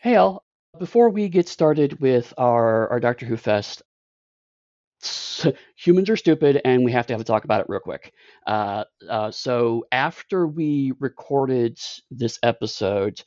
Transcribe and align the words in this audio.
Hey, 0.00 0.14
Al. 0.14 0.44
Before 0.78 1.10
we 1.10 1.28
get 1.28 1.48
started 1.48 1.98
with 2.00 2.32
our, 2.38 2.88
our 2.88 3.00
Doctor 3.00 3.26
Who 3.26 3.36
Fest, 3.36 3.82
humans 5.76 6.08
are 6.08 6.16
stupid 6.16 6.60
and 6.64 6.84
we 6.84 6.92
have 6.92 7.08
to 7.08 7.14
have 7.14 7.20
a 7.20 7.24
talk 7.24 7.42
about 7.44 7.62
it 7.62 7.66
real 7.68 7.80
quick. 7.80 8.12
Uh, 8.46 8.84
uh, 9.08 9.32
so, 9.32 9.86
after 9.90 10.46
we 10.46 10.92
recorded 11.00 11.80
this 12.12 12.38
episode, 12.44 13.20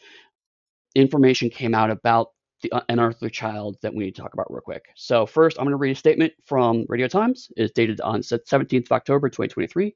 information 0.95 1.49
came 1.49 1.75
out 1.75 1.91
about 1.91 2.29
the 2.63 2.71
uh, 2.71 2.81
unearthly 2.87 3.29
child 3.29 3.75
that 3.81 3.93
we 3.93 4.05
need 4.05 4.15
to 4.15 4.21
talk 4.21 4.33
about 4.33 4.49
real 4.49 4.61
quick. 4.61 4.85
So, 4.95 5.25
first, 5.25 5.57
I'm 5.59 5.65
going 5.65 5.71
to 5.73 5.77
read 5.77 5.91
a 5.91 5.95
statement 5.95 6.31
from 6.45 6.85
Radio 6.87 7.09
Times. 7.09 7.51
It's 7.57 7.73
dated 7.73 7.99
on 7.99 8.21
17th 8.21 8.85
of 8.85 8.91
October, 8.93 9.27
2023. 9.27 9.93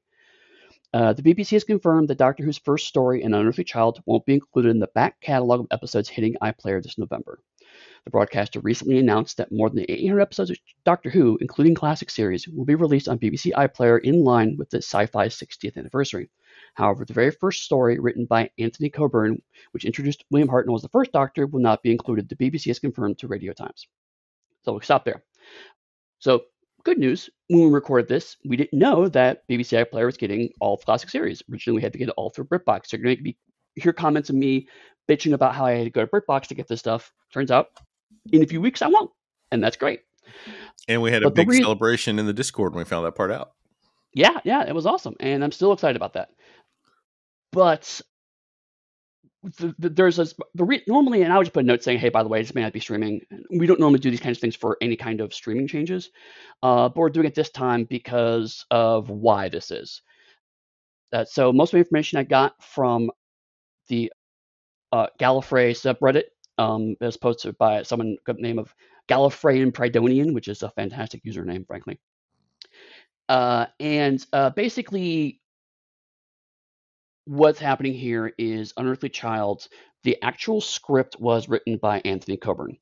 Uh, 0.96 1.12
the 1.12 1.20
BBC 1.20 1.50
has 1.50 1.62
confirmed 1.62 2.08
that 2.08 2.16
Doctor 2.16 2.42
Who's 2.42 2.56
first 2.56 2.86
story, 2.86 3.22
An 3.22 3.34
Unearthly 3.34 3.64
Child, 3.64 4.00
won't 4.06 4.24
be 4.24 4.32
included 4.32 4.70
in 4.70 4.78
the 4.78 4.86
back 4.94 5.20
catalogue 5.20 5.60
of 5.60 5.66
episodes 5.70 6.08
hitting 6.08 6.36
iPlayer 6.42 6.82
this 6.82 6.96
November. 6.96 7.38
The 8.06 8.10
broadcaster 8.10 8.60
recently 8.60 8.98
announced 8.98 9.36
that 9.36 9.52
more 9.52 9.68
than 9.68 9.84
800 9.86 10.22
episodes 10.22 10.48
of 10.52 10.56
Doctor 10.86 11.10
Who, 11.10 11.36
including 11.42 11.74
classic 11.74 12.08
series, 12.08 12.48
will 12.48 12.64
be 12.64 12.76
released 12.76 13.08
on 13.08 13.18
BBC 13.18 13.52
iPlayer 13.52 14.00
in 14.00 14.24
line 14.24 14.56
with 14.56 14.70
the 14.70 14.78
Sci-Fi 14.78 15.26
60th 15.26 15.76
anniversary. 15.76 16.30
However, 16.72 17.04
the 17.04 17.12
very 17.12 17.30
first 17.30 17.64
story, 17.64 17.98
written 17.98 18.24
by 18.24 18.48
Anthony 18.58 18.88
Coburn, 18.88 19.42
which 19.72 19.84
introduced 19.84 20.24
William 20.30 20.48
Hartnell 20.48 20.76
as 20.76 20.82
the 20.82 20.88
first 20.88 21.12
Doctor, 21.12 21.46
will 21.46 21.60
not 21.60 21.82
be 21.82 21.92
included. 21.92 22.26
The 22.26 22.36
BBC 22.36 22.68
has 22.68 22.78
confirmed 22.78 23.18
to 23.18 23.28
Radio 23.28 23.52
Times. 23.52 23.86
So 24.64 24.72
we'll 24.72 24.80
stop 24.80 25.04
there. 25.04 25.22
So 26.20 26.44
good 26.86 26.98
news, 26.98 27.28
when 27.48 27.64
we 27.64 27.70
recorded 27.70 28.08
this, 28.08 28.36
we 28.46 28.56
didn't 28.56 28.78
know 28.78 29.08
that 29.08 29.46
BBC 29.48 29.84
iPlayer 29.84 30.06
was 30.06 30.16
getting 30.16 30.50
all 30.60 30.74
of 30.74 30.84
classic 30.84 31.10
series. 31.10 31.42
Originally, 31.50 31.78
we 31.78 31.82
had 31.82 31.92
to 31.92 31.98
get 31.98 32.08
it 32.08 32.14
all 32.16 32.30
through 32.30 32.44
BritBox. 32.44 32.86
So 32.86 32.96
you're 32.96 33.04
going 33.04 33.16
to 33.16 33.22
be 33.22 33.36
hear 33.74 33.92
comments 33.92 34.30
of 34.30 34.36
me 34.36 34.68
bitching 35.08 35.34
about 35.34 35.54
how 35.54 35.66
I 35.66 35.72
had 35.72 35.84
to 35.84 35.90
go 35.90 36.06
to 36.06 36.10
BritBox 36.10 36.46
to 36.46 36.54
get 36.54 36.68
this 36.68 36.78
stuff. 36.78 37.12
Turns 37.34 37.50
out, 37.50 37.70
in 38.32 38.42
a 38.42 38.46
few 38.46 38.60
weeks, 38.60 38.82
I 38.82 38.86
won't, 38.86 39.10
and 39.50 39.62
that's 39.62 39.76
great. 39.76 40.02
And 40.86 41.02
we 41.02 41.10
had 41.10 41.24
a 41.24 41.30
big 41.30 41.52
celebration 41.52 42.20
in 42.20 42.26
the 42.26 42.32
Discord 42.32 42.72
when 42.72 42.84
we 42.84 42.88
found 42.88 43.04
that 43.04 43.16
part 43.16 43.32
out. 43.32 43.50
Yeah, 44.14 44.38
yeah, 44.44 44.64
it 44.64 44.74
was 44.74 44.86
awesome, 44.86 45.16
and 45.18 45.42
I'm 45.42 45.52
still 45.52 45.72
excited 45.72 45.96
about 45.96 46.12
that. 46.12 46.28
But 47.50 48.00
the, 49.58 49.74
the, 49.78 49.88
there's 49.88 50.18
a 50.18 50.26
the 50.54 50.64
re, 50.64 50.82
normally, 50.86 51.22
and 51.22 51.32
I 51.32 51.38
would 51.38 51.44
just 51.44 51.54
put 51.54 51.64
a 51.64 51.66
note 51.66 51.82
saying, 51.82 51.98
"Hey, 51.98 52.08
by 52.08 52.22
the 52.22 52.28
way, 52.28 52.42
this 52.42 52.54
may 52.54 52.62
not 52.62 52.72
be 52.72 52.80
streaming." 52.80 53.20
We 53.50 53.66
don't 53.66 53.80
normally 53.80 54.00
do 54.00 54.10
these 54.10 54.20
kinds 54.20 54.38
of 54.38 54.40
things 54.40 54.56
for 54.56 54.76
any 54.80 54.96
kind 54.96 55.20
of 55.20 55.32
streaming 55.32 55.68
changes, 55.68 56.10
uh, 56.62 56.88
but 56.88 56.96
we're 56.96 57.10
doing 57.10 57.26
it 57.26 57.34
this 57.34 57.50
time 57.50 57.84
because 57.84 58.64
of 58.70 59.08
why 59.10 59.48
this 59.48 59.70
is. 59.70 60.02
Uh, 61.12 61.24
so 61.24 61.52
most 61.52 61.68
of 61.68 61.72
the 61.72 61.78
information 61.78 62.18
I 62.18 62.24
got 62.24 62.62
from 62.62 63.10
the 63.88 64.12
uh, 64.92 65.06
Gallifrey 65.18 65.72
subreddit, 65.72 66.24
um, 66.58 66.96
as 67.00 67.16
posted 67.16 67.56
by 67.58 67.82
someone 67.82 68.16
the 68.26 68.34
name 68.34 68.58
of 68.58 68.74
Gallifreyan 69.08 69.72
Prydonian, 69.72 70.34
which 70.34 70.48
is 70.48 70.62
a 70.62 70.70
fantastic 70.70 71.24
username, 71.24 71.66
frankly. 71.66 72.00
Uh, 73.28 73.66
and 73.80 74.24
uh, 74.32 74.50
basically, 74.50 75.40
what's 77.26 77.58
happening 77.58 77.92
here 77.92 78.32
is 78.38 78.72
Unearthly 78.76 79.08
Child, 79.08 79.68
the 80.04 80.16
actual 80.22 80.60
script 80.60 81.16
was 81.20 81.48
written 81.48 81.76
by 81.76 82.00
Anthony 82.04 82.36
Coburn. 82.36 82.78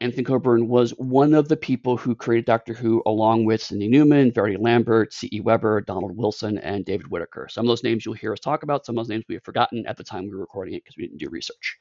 Anthony 0.00 0.24
Coburn 0.24 0.68
was 0.68 0.90
one 0.92 1.34
of 1.34 1.48
the 1.48 1.56
people 1.56 1.96
who 1.96 2.14
created 2.14 2.44
Doctor 2.44 2.74
Who, 2.74 3.02
along 3.06 3.44
with 3.44 3.62
Sydney 3.62 3.88
Newman, 3.88 4.32
Verity 4.32 4.56
Lambert, 4.56 5.12
C.E. 5.12 5.40
Webber, 5.40 5.80
Donald 5.80 6.16
Wilson, 6.16 6.58
and 6.58 6.84
David 6.84 7.08
Whitaker. 7.08 7.48
Some 7.50 7.64
of 7.64 7.68
those 7.68 7.82
names 7.82 8.04
you'll 8.04 8.14
hear 8.14 8.32
us 8.32 8.40
talk 8.40 8.62
about, 8.62 8.84
some 8.86 8.98
of 8.98 9.04
those 9.04 9.10
names 9.10 9.24
we 9.28 9.34
have 9.34 9.44
forgotten 9.44 9.86
at 9.86 9.96
the 9.96 10.04
time 10.04 10.24
we 10.24 10.30
were 10.30 10.40
recording 10.40 10.74
it 10.74 10.84
because 10.84 10.96
we 10.96 11.06
didn't 11.06 11.18
do 11.18 11.28
research. 11.30 11.78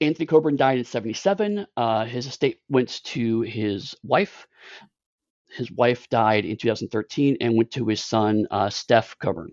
Anthony 0.00 0.26
Coburn 0.26 0.56
died 0.56 0.78
in 0.78 0.84
77. 0.84 1.66
Uh, 1.76 2.04
his 2.06 2.26
estate 2.26 2.60
went 2.68 3.02
to 3.04 3.42
his 3.42 3.94
wife, 4.02 4.46
his 5.52 5.70
wife 5.70 6.08
died 6.08 6.44
in 6.44 6.56
2013 6.56 7.36
and 7.40 7.56
went 7.56 7.70
to 7.72 7.86
his 7.86 8.04
son, 8.04 8.46
uh, 8.50 8.68
Stef 8.68 9.18
Coburn, 9.18 9.52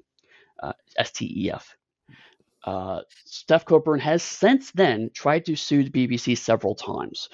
uh, 0.61 0.73
S 0.97 1.11
T 1.11 1.31
E 1.45 1.51
F. 1.51 1.75
Uh, 2.63 3.01
Stef 3.25 3.65
Coburn 3.65 3.99
has 3.99 4.21
since 4.21 4.71
then 4.71 5.09
tried 5.13 5.45
to 5.45 5.55
sue 5.55 5.83
the 5.83 5.89
BBC 5.89 6.37
several 6.37 6.75
times. 6.75 7.29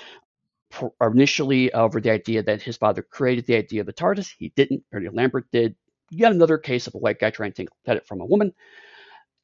Initially, 1.01 1.71
over 1.73 2.01
the 2.01 2.09
idea 2.09 2.41
that 2.43 2.61
his 2.61 2.77
father 2.77 3.01
created 3.03 3.45
the 3.45 3.55
idea 3.55 3.81
of 3.81 3.87
the 3.87 3.93
TARDIS, 3.93 4.33
he 4.37 4.49
didn't. 4.55 4.83
Ernie 4.91 5.09
Lambert 5.09 5.45
did. 5.51 5.75
Yet 6.09 6.31
another 6.31 6.57
case 6.57 6.87
of 6.87 6.95
a 6.95 6.99
white 6.99 7.19
guy 7.19 7.29
trying 7.31 7.51
to 7.51 7.55
take 7.63 7.69
credit 7.85 8.05
from 8.05 8.21
a 8.21 8.25
woman. 8.25 8.53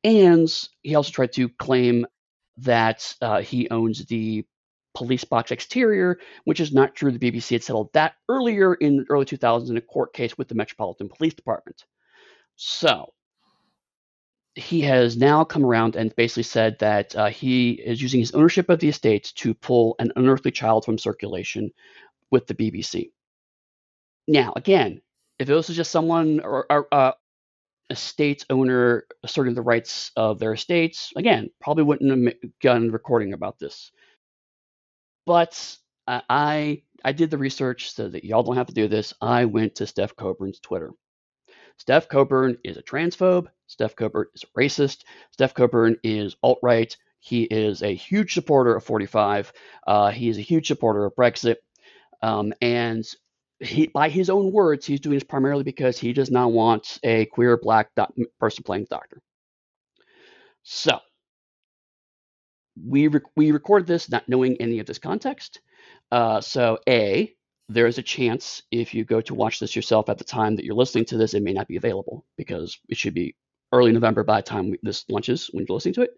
And 0.03 0.47
he 0.81 0.96
also 0.96 1.12
tried 1.12 1.34
to 1.34 1.50
claim 1.50 2.06
that 2.57 3.16
uh, 3.22 3.41
he 3.41 3.69
owns 3.69 4.06
the 4.06 4.46
police 4.94 5.23
box 5.23 5.51
exterior, 5.51 6.19
which 6.45 6.59
is 6.59 6.73
not 6.73 6.95
true. 6.95 7.11
The 7.11 7.31
BBC 7.31 7.51
had 7.51 7.63
settled 7.63 7.94
that 7.94 8.16
earlier 8.27 8.73
in 8.75 8.97
the 8.97 9.05
early 9.09 9.25
2000s 9.25 9.69
in 9.69 9.77
a 9.77 9.81
court 9.81 10.13
case 10.13 10.38
with 10.38 10.47
the 10.47 10.55
Metropolitan 10.55 11.09
Police 11.09 11.33
Department. 11.33 11.85
So 12.55 13.13
he 14.55 14.81
has 14.81 15.16
now 15.16 15.44
come 15.44 15.66
around 15.66 15.95
and 15.95 16.16
basically 16.16 16.44
said 16.44 16.77
that 16.79 17.16
uh, 17.16 17.27
he 17.27 17.72
is 17.72 18.01
using 18.01 18.19
his 18.19 18.31
ownership 18.31 18.69
of 18.69 18.79
the 18.79 18.89
estate 18.89 19.31
to 19.35 19.53
pull 19.53 19.95
an 20.00 20.11
unearthly 20.16 20.51
child 20.51 20.85
from 20.85 20.97
circulation 20.97 21.71
with 22.31 22.47
the 22.47 22.56
BBC. 22.56 23.11
Now, 24.27 24.53
again, 24.56 25.01
if 25.39 25.47
this 25.47 25.67
was 25.69 25.77
just 25.77 25.91
someone 25.91 26.41
or, 26.41 26.66
or 26.69 26.88
uh, 26.91 27.13
estate 27.89 28.45
owner 28.50 29.06
asserting 29.23 29.53
the 29.53 29.61
rights 29.61 30.11
of 30.16 30.39
their 30.39 30.53
estates, 30.53 31.11
again, 31.16 31.50
probably 31.61 31.83
wouldn't 31.83 32.11
have 32.11 32.41
begun 32.41 32.91
recording 32.91 33.33
about 33.33 33.57
this. 33.59 33.91
But 35.29 35.78
I 36.07 36.81
I 37.06 37.12
did 37.12 37.29
the 37.29 37.38
research 37.38 37.91
so 37.91 38.09
that 38.09 38.23
y'all 38.23 38.41
don't 38.41 38.56
have 38.56 38.66
to 38.66 38.73
do 38.73 38.88
this. 38.88 39.13
I 39.22 39.45
went 39.45 39.75
to 39.75 39.84
Stef 39.84 40.16
Coburn's 40.16 40.59
Twitter. 40.59 40.90
Stef 41.79 42.09
Coburn 42.09 42.57
is 42.63 42.78
a 42.78 42.81
transphobe. 42.81 43.45
Stef 43.69 43.95
Coburn 43.95 44.25
is 44.34 44.44
a 44.44 44.59
racist. 44.59 45.03
Stef 45.38 45.53
Coburn 45.53 45.97
is 46.03 46.35
alt 46.41 46.57
right. 46.63 46.97
He 47.19 47.44
is 47.44 47.84
a 47.84 47.94
huge 47.94 48.34
supporter 48.34 48.75
of 48.75 48.84
45. 48.84 49.53
Uh, 49.85 50.09
he 50.09 50.29
is 50.29 50.39
a 50.39 50.41
huge 50.41 50.66
supporter 50.66 51.06
of 51.06 51.13
Brexit. 51.16 51.57
Um, 52.23 52.51
and 52.59 53.06
he, 53.59 53.85
by 53.85 54.09
his 54.09 54.31
own 54.31 54.51
words, 54.51 54.88
he's 54.88 55.00
doing 55.00 55.13
this 55.13 55.23
primarily 55.23 55.63
because 55.63 56.00
he 56.00 56.12
does 56.12 56.31
not 56.31 56.51
want 56.51 56.97
a 57.03 57.25
queer 57.25 57.56
black 57.56 57.91
person 58.39 58.63
playing 58.63 58.85
the 58.89 58.95
doctor. 58.95 59.22
So, 60.63 60.97
we 62.85 63.09
we 63.35 63.51
recorded 63.51 63.88
this 63.88 64.09
not 64.09 64.28
knowing 64.28 64.57
any 64.57 64.79
of 64.79 64.85
this 64.85 65.00
context. 65.00 65.62
Uh, 66.12 66.41
so 66.41 66.79
a 66.88 67.34
there 67.69 67.88
is 67.88 68.00
a 68.00 68.03
chance 68.03 68.63
if 68.72 68.94
you 68.94 69.06
go 69.06 69.22
to 69.22 69.35
watch 69.35 69.59
this 69.59 69.75
yourself 69.75 70.09
at 70.09 70.17
the 70.17 70.23
time 70.23 70.56
that 70.56 70.66
you're 70.66 70.75
listening 70.75 71.06
to 71.06 71.18
this, 71.18 71.35
it 71.35 71.44
may 71.44 71.53
not 71.53 71.68
be 71.68 71.78
available 71.78 72.25
because 72.35 72.79
it 72.89 72.97
should 72.97 73.13
be 73.13 73.35
early 73.72 73.91
November 73.91 74.23
by 74.23 74.41
the 74.41 74.47
time 74.47 74.75
this 74.81 75.06
launches 75.07 75.47
when 75.51 75.66
you're 75.68 75.75
listening 75.75 75.94
to 75.94 76.01
it. 76.01 76.12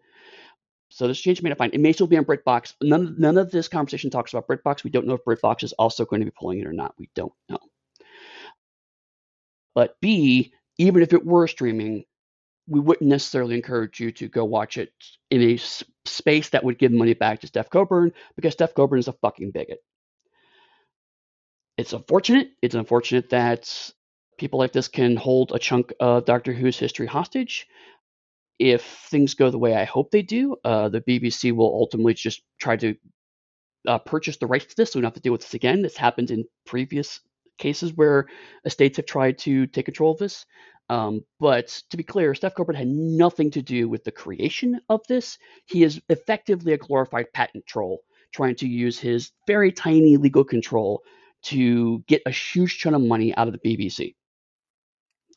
So 0.89 1.07
this 1.07 1.19
change 1.19 1.41
may 1.41 1.49
not 1.49 1.57
find. 1.57 1.73
It 1.73 1.79
may 1.79 1.93
still 1.93 2.07
be 2.07 2.17
on 2.17 2.25
BritBox. 2.25 2.75
None, 2.81 3.15
none 3.17 3.37
of 3.37 3.51
this 3.51 3.67
conversation 3.67 4.09
talks 4.09 4.33
about 4.33 4.47
BritBox. 4.47 4.83
We 4.83 4.91
don't 4.91 5.07
know 5.07 5.13
if 5.13 5.23
BritBox 5.25 5.63
is 5.63 5.73
also 5.73 6.05
going 6.05 6.21
to 6.21 6.25
be 6.25 6.33
pulling 6.37 6.59
it 6.59 6.67
or 6.67 6.73
not. 6.73 6.95
We 6.97 7.09
don't 7.15 7.33
know. 7.49 7.59
But 9.73 9.95
B, 10.01 10.53
even 10.77 11.01
if 11.01 11.13
it 11.13 11.25
were 11.25 11.47
streaming, 11.47 12.03
we 12.67 12.79
wouldn't 12.79 13.09
necessarily 13.09 13.55
encourage 13.55 13.99
you 13.99 14.11
to 14.13 14.27
go 14.27 14.43
watch 14.43 14.77
it 14.77 14.91
in 15.29 15.41
a 15.41 15.59
space 16.05 16.49
that 16.49 16.63
would 16.63 16.79
give 16.79 16.91
money 16.91 17.13
back 17.13 17.41
to 17.41 17.47
Stef 17.47 17.69
Coburn 17.69 18.11
because 18.35 18.55
Stef 18.55 18.73
Coburn 18.73 18.99
is 18.99 19.07
a 19.07 19.13
fucking 19.13 19.51
bigot. 19.51 19.79
It's 21.77 21.93
unfortunate. 21.93 22.49
It's 22.61 22.75
unfortunate 22.75 23.29
that 23.29 23.91
people 24.37 24.59
like 24.59 24.73
this 24.73 24.87
can 24.87 25.15
hold 25.15 25.51
a 25.53 25.59
chunk 25.59 25.93
of 25.99 26.25
Doctor 26.25 26.53
Who's 26.53 26.77
history 26.77 27.07
hostage. 27.07 27.67
If 28.59 28.83
things 28.83 29.33
go 29.33 29.49
the 29.49 29.57
way 29.57 29.75
I 29.75 29.85
hope 29.85 30.11
they 30.11 30.21
do, 30.21 30.55
uh, 30.63 30.89
the 30.89 31.01
BBC 31.01 31.51
will 31.51 31.73
ultimately 31.73 32.13
just 32.13 32.43
try 32.59 32.75
to 32.77 32.95
uh, 33.87 33.97
purchase 33.99 34.37
the 34.37 34.47
rights 34.47 34.65
to 34.65 34.75
this 34.75 34.91
so 34.91 34.99
we 34.99 35.01
don't 35.01 35.07
have 35.07 35.15
to 35.15 35.21
deal 35.21 35.31
with 35.31 35.41
this 35.41 35.53
again. 35.53 35.81
This 35.81 35.97
happened 35.97 36.29
in 36.29 36.45
previous 36.65 37.19
cases 37.57 37.93
where 37.93 38.27
estates 38.65 38.97
have 38.97 39.05
tried 39.05 39.37
to 39.39 39.67
take 39.67 39.85
control 39.85 40.11
of 40.11 40.19
this. 40.19 40.45
Um, 40.89 41.23
but 41.39 41.67
to 41.89 41.97
be 41.97 42.03
clear, 42.03 42.33
Stef 42.33 42.53
Coburn 42.53 42.75
had 42.75 42.87
nothing 42.87 43.51
to 43.51 43.61
do 43.61 43.87
with 43.87 44.03
the 44.03 44.11
creation 44.11 44.81
of 44.89 45.01
this. 45.07 45.37
He 45.65 45.83
is 45.83 46.01
effectively 46.09 46.73
a 46.73 46.77
glorified 46.77 47.31
patent 47.33 47.65
troll 47.65 48.01
trying 48.33 48.55
to 48.55 48.67
use 48.67 48.99
his 48.99 49.31
very 49.47 49.71
tiny 49.71 50.17
legal 50.17 50.43
control 50.43 51.01
to 51.43 51.99
get 52.07 52.21
a 52.25 52.31
huge 52.31 52.77
chunk 52.77 52.95
of 52.95 53.01
money 53.01 53.35
out 53.35 53.47
of 53.47 53.53
the 53.53 53.59
BBC. 53.59 54.15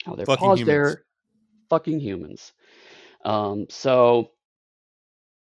Now, 0.07 0.15
they 0.15 0.25
pause 0.25 0.61
humans. 0.61 0.67
there. 0.67 1.05
Fucking 1.71 1.99
humans. 1.99 2.53
Um, 3.25 3.67
so 3.71 4.33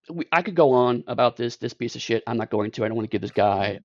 we, 0.09 0.25
I 0.31 0.41
could 0.41 0.55
go 0.55 0.71
on 0.71 1.03
about 1.07 1.37
this 1.37 1.57
this 1.57 1.73
piece 1.73 1.95
of 1.95 2.01
shit. 2.01 2.23
I'm 2.27 2.37
not 2.37 2.51
going 2.51 2.71
to. 2.71 2.83
I 2.83 2.87
don't 2.87 2.95
want 2.95 3.09
to 3.09 3.11
give 3.11 3.21
this 3.21 3.31
guy 3.31 3.79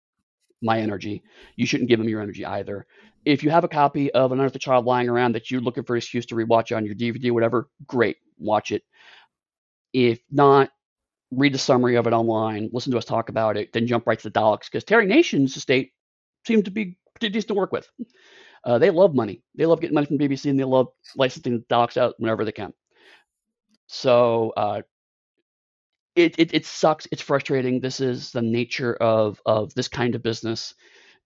my 0.62 0.80
energy. 0.80 1.22
You 1.56 1.66
shouldn't 1.66 1.88
give 1.88 1.98
them 1.98 2.08
your 2.08 2.20
energy 2.20 2.44
either. 2.44 2.86
If 3.24 3.42
you 3.42 3.50
have 3.50 3.64
a 3.64 3.68
copy 3.68 4.10
of 4.12 4.32
Another 4.32 4.58
Child 4.58 4.86
lying 4.86 5.08
around 5.08 5.34
that 5.34 5.50
you're 5.50 5.60
looking 5.60 5.84
for 5.84 5.94
an 5.94 5.98
excuse 5.98 6.26
to 6.26 6.34
rewatch 6.34 6.76
on 6.76 6.84
your 6.84 6.94
DVD, 6.94 7.30
whatever, 7.30 7.68
great, 7.86 8.16
watch 8.38 8.72
it. 8.72 8.82
If 9.92 10.20
not, 10.30 10.70
read 11.30 11.52
the 11.52 11.58
summary 11.58 11.96
of 11.96 12.06
it 12.06 12.12
online, 12.12 12.70
listen 12.72 12.92
to 12.92 12.98
us 12.98 13.04
talk 13.04 13.28
about 13.28 13.56
it, 13.56 13.72
then 13.72 13.86
jump 13.86 14.06
right 14.06 14.18
to 14.18 14.30
the 14.30 14.38
Daleks 14.38 14.64
because 14.64 14.84
Terry 14.84 15.06
Nation's 15.06 15.56
estate 15.56 15.92
seemed 16.46 16.64
to 16.64 16.70
be 16.70 16.96
pretty 17.14 17.32
decent 17.32 17.48
to 17.48 17.54
work 17.54 17.72
with. 17.72 17.88
Uh, 18.64 18.78
they 18.78 18.90
love 18.90 19.14
money. 19.14 19.42
They 19.54 19.66
love 19.66 19.80
getting 19.80 19.94
money 19.94 20.06
from 20.06 20.18
BBC 20.18 20.50
and 20.50 20.58
they 20.58 20.64
love 20.64 20.88
licensing 21.16 21.58
the 21.58 21.74
Daleks 21.74 21.96
out 21.96 22.14
whenever 22.18 22.44
they 22.44 22.52
can. 22.52 22.72
So 23.86 24.52
uh, 24.56 24.82
it, 26.18 26.34
it, 26.38 26.54
it 26.54 26.66
sucks. 26.66 27.06
It's 27.12 27.22
frustrating. 27.22 27.80
This 27.80 28.00
is 28.00 28.32
the 28.32 28.42
nature 28.42 28.94
of 28.94 29.40
of 29.46 29.72
this 29.74 29.88
kind 29.88 30.14
of 30.14 30.22
business, 30.22 30.74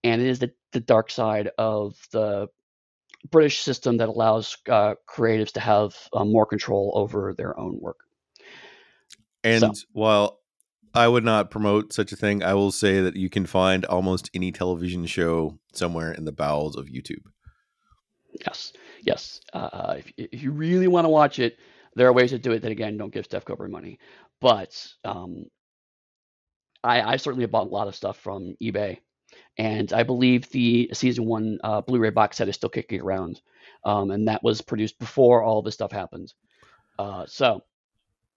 and 0.04 0.20
it 0.20 0.28
is 0.28 0.38
the, 0.38 0.52
the 0.72 0.80
dark 0.80 1.10
side 1.10 1.50
of 1.58 1.96
the 2.12 2.48
British 3.30 3.60
system 3.60 3.96
that 3.96 4.08
allows 4.08 4.56
uh, 4.68 4.94
creatives 5.08 5.52
to 5.52 5.60
have 5.60 5.96
uh, 6.12 6.24
more 6.24 6.46
control 6.46 6.92
over 6.94 7.34
their 7.34 7.58
own 7.58 7.78
work. 7.80 8.00
And 9.42 9.76
so. 9.76 9.86
while 9.92 10.40
I 10.94 11.08
would 11.08 11.24
not 11.24 11.50
promote 11.50 11.92
such 11.92 12.12
a 12.12 12.16
thing, 12.16 12.42
I 12.42 12.54
will 12.54 12.70
say 12.70 13.00
that 13.00 13.16
you 13.16 13.30
can 13.30 13.46
find 13.46 13.84
almost 13.86 14.30
any 14.34 14.52
television 14.52 15.06
show 15.06 15.58
somewhere 15.72 16.12
in 16.12 16.26
the 16.26 16.32
bowels 16.32 16.76
of 16.76 16.86
YouTube. 16.86 17.24
Yes, 18.44 18.72
yes. 19.02 19.40
Uh, 19.52 19.96
if, 19.98 20.12
if 20.16 20.42
you 20.42 20.52
really 20.52 20.88
want 20.88 21.06
to 21.06 21.08
watch 21.08 21.38
it, 21.38 21.56
there 21.94 22.06
are 22.06 22.12
ways 22.12 22.30
to 22.30 22.38
do 22.38 22.52
it 22.52 22.60
that 22.62 22.72
again 22.72 22.96
don't 22.96 23.12
give 23.12 23.28
Stef 23.28 23.44
Coburn 23.44 23.70
money. 23.70 23.98
But 24.42 24.86
um, 25.04 25.46
I, 26.84 27.00
I 27.00 27.16
certainly 27.16 27.46
bought 27.46 27.68
a 27.68 27.70
lot 27.70 27.88
of 27.88 27.94
stuff 27.94 28.18
from 28.18 28.56
eBay, 28.60 28.98
and 29.56 29.90
I 29.92 30.02
believe 30.02 30.50
the 30.50 30.90
season 30.92 31.24
one 31.24 31.58
uh, 31.64 31.80
Blu-ray 31.80 32.10
box 32.10 32.36
set 32.36 32.48
is 32.48 32.56
still 32.56 32.68
kicking 32.68 33.00
around, 33.00 33.40
um, 33.84 34.10
and 34.10 34.28
that 34.28 34.42
was 34.42 34.60
produced 34.60 34.98
before 34.98 35.42
all 35.42 35.62
this 35.62 35.74
stuff 35.74 35.92
happened. 35.92 36.34
Uh, 36.98 37.24
so 37.26 37.62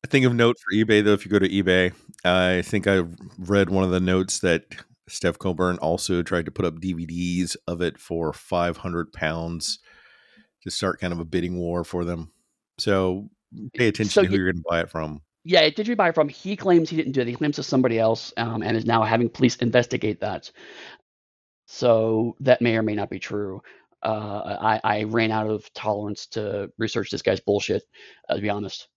a 0.05 0.07
thing 0.07 0.25
of 0.25 0.35
note 0.35 0.57
for 0.59 0.75
eBay, 0.75 1.03
though, 1.03 1.13
if 1.13 1.25
you 1.25 1.31
go 1.31 1.39
to 1.39 1.49
eBay, 1.49 1.91
I 2.23 2.61
think 2.61 2.85
I 2.85 3.01
read 3.39 3.71
one 3.71 3.83
of 3.83 3.89
the 3.89 3.99
notes 3.99 4.39
that 4.39 4.65
Stef 5.09 5.39
Coburn 5.39 5.79
also 5.79 6.21
tried 6.21 6.45
to 6.45 6.51
put 6.51 6.65
up 6.65 6.75
DVDs 6.75 7.55
of 7.67 7.81
it 7.81 7.97
for 7.97 8.31
500 8.31 9.11
pounds 9.11 9.79
to 10.63 10.69
start 10.69 10.99
kind 10.99 11.11
of 11.11 11.19
a 11.19 11.25
bidding 11.25 11.57
war 11.57 11.83
for 11.83 12.05
them. 12.05 12.31
So 12.77 13.29
pay 13.73 13.87
attention 13.87 14.11
so 14.11 14.21
to 14.21 14.27
who 14.27 14.35
you, 14.35 14.41
are 14.41 14.51
going 14.51 14.61
to 14.61 14.69
buy 14.69 14.81
it 14.81 14.91
from. 14.91 15.21
Yeah, 15.47 15.61
it 15.61 15.75
did 15.75 15.87
you 15.87 15.95
buy 15.95 16.09
it 16.09 16.15
from? 16.15 16.27
He 16.27 16.55
claims 16.55 16.89
he 16.89 16.97
didn't 16.97 17.11
do 17.11 17.21
it. 17.21 17.27
He 17.27 17.35
claims 17.35 17.59
it's 17.59 17.67
somebody 17.67 17.99
else 17.99 18.33
um, 18.35 18.63
and 18.63 18.75
is 18.75 18.85
now 18.85 19.03
having 19.03 19.29
police 19.29 19.55
investigate 19.57 20.19
that. 20.21 20.51
So 21.67 22.35
that 22.39 22.61
may 22.61 22.75
or 22.75 22.81
may 22.81 22.95
not 22.95 23.11
be 23.11 23.19
true. 23.19 23.61
Uh, 24.01 24.57
I, 24.61 24.81
I, 24.83 25.03
ran 25.03 25.31
out 25.31 25.47
of 25.47 25.71
tolerance 25.73 26.27
to 26.27 26.69
research 26.77 27.09
this 27.09 27.23
guy's 27.23 27.39
bullshit, 27.39 27.83
uh, 28.29 28.35
to 28.35 28.41
be 28.41 28.49
honest. 28.49 28.87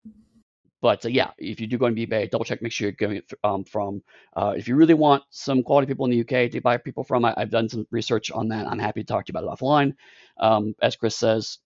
But 0.81 1.05
uh, 1.05 1.09
yeah, 1.09 1.31
if 1.39 1.61
you 1.61 1.67
do 1.67 1.79
go 1.79 1.87
on 1.87 1.95
eBay, 1.97 2.31
double 2.31 2.45
check, 2.45 2.61
make 2.61 2.73
sure 2.73 2.87
you're 2.89 2.93
going 2.93 3.17
it 3.17 3.33
um, 3.43 3.65
from. 3.65 4.03
Uh, 4.37 4.55
if 4.57 4.69
you 4.69 4.77
really 4.77 4.95
want 4.95 5.23
some 5.31 5.63
quality 5.63 5.87
people 5.87 6.05
in 6.05 6.11
the 6.11 6.21
UK 6.21 6.51
to 6.51 6.61
buy 6.61 6.77
people 6.77 7.05
from, 7.05 7.25
I, 7.25 7.35
have 7.39 7.51
done 7.51 7.69
some 7.69 7.87
research 7.91 8.31
on 8.31 8.49
that. 8.49 8.67
I'm 8.67 8.79
happy 8.79 9.03
to 9.03 9.07
talk 9.07 9.27
to 9.27 9.33
you 9.33 9.39
about 9.39 9.51
it 9.51 9.59
offline. 9.59 9.95
Um, 10.39 10.75
as 10.83 10.97
Chris 10.97 11.17
says, 11.17 11.59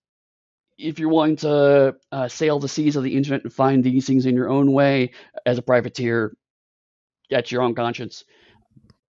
if 0.77 0.99
you're 0.99 1.09
willing 1.09 1.35
to 1.37 1.95
uh, 2.11 2.27
sail 2.27 2.59
the 2.59 2.67
seas 2.67 2.95
of 2.95 3.03
the 3.03 3.15
internet 3.15 3.43
and 3.43 3.53
find 3.53 3.83
these 3.83 4.07
things 4.07 4.25
in 4.25 4.35
your 4.35 4.49
own 4.49 4.71
way 4.71 5.11
as 5.45 5.57
a 5.57 5.61
privateer, 5.61 6.35
that's 7.29 7.51
your 7.51 7.61
own 7.61 7.75
conscience. 7.75 8.23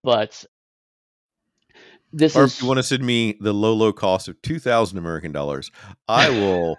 But 0.03 0.45
this 2.13 2.37
or 2.37 2.45
is. 2.45 2.55
if 2.55 2.63
you 2.63 2.69
want 2.69 2.79
to 2.79 2.83
send 2.83 3.05
me 3.05 3.37
the 3.41 3.53
low, 3.53 3.73
low 3.73 3.93
cost 3.93 4.29
of 4.29 4.41
2,000 4.43 4.99
American 4.99 5.33
dollars, 5.33 5.71
I 6.09 6.31
will 6.41 6.77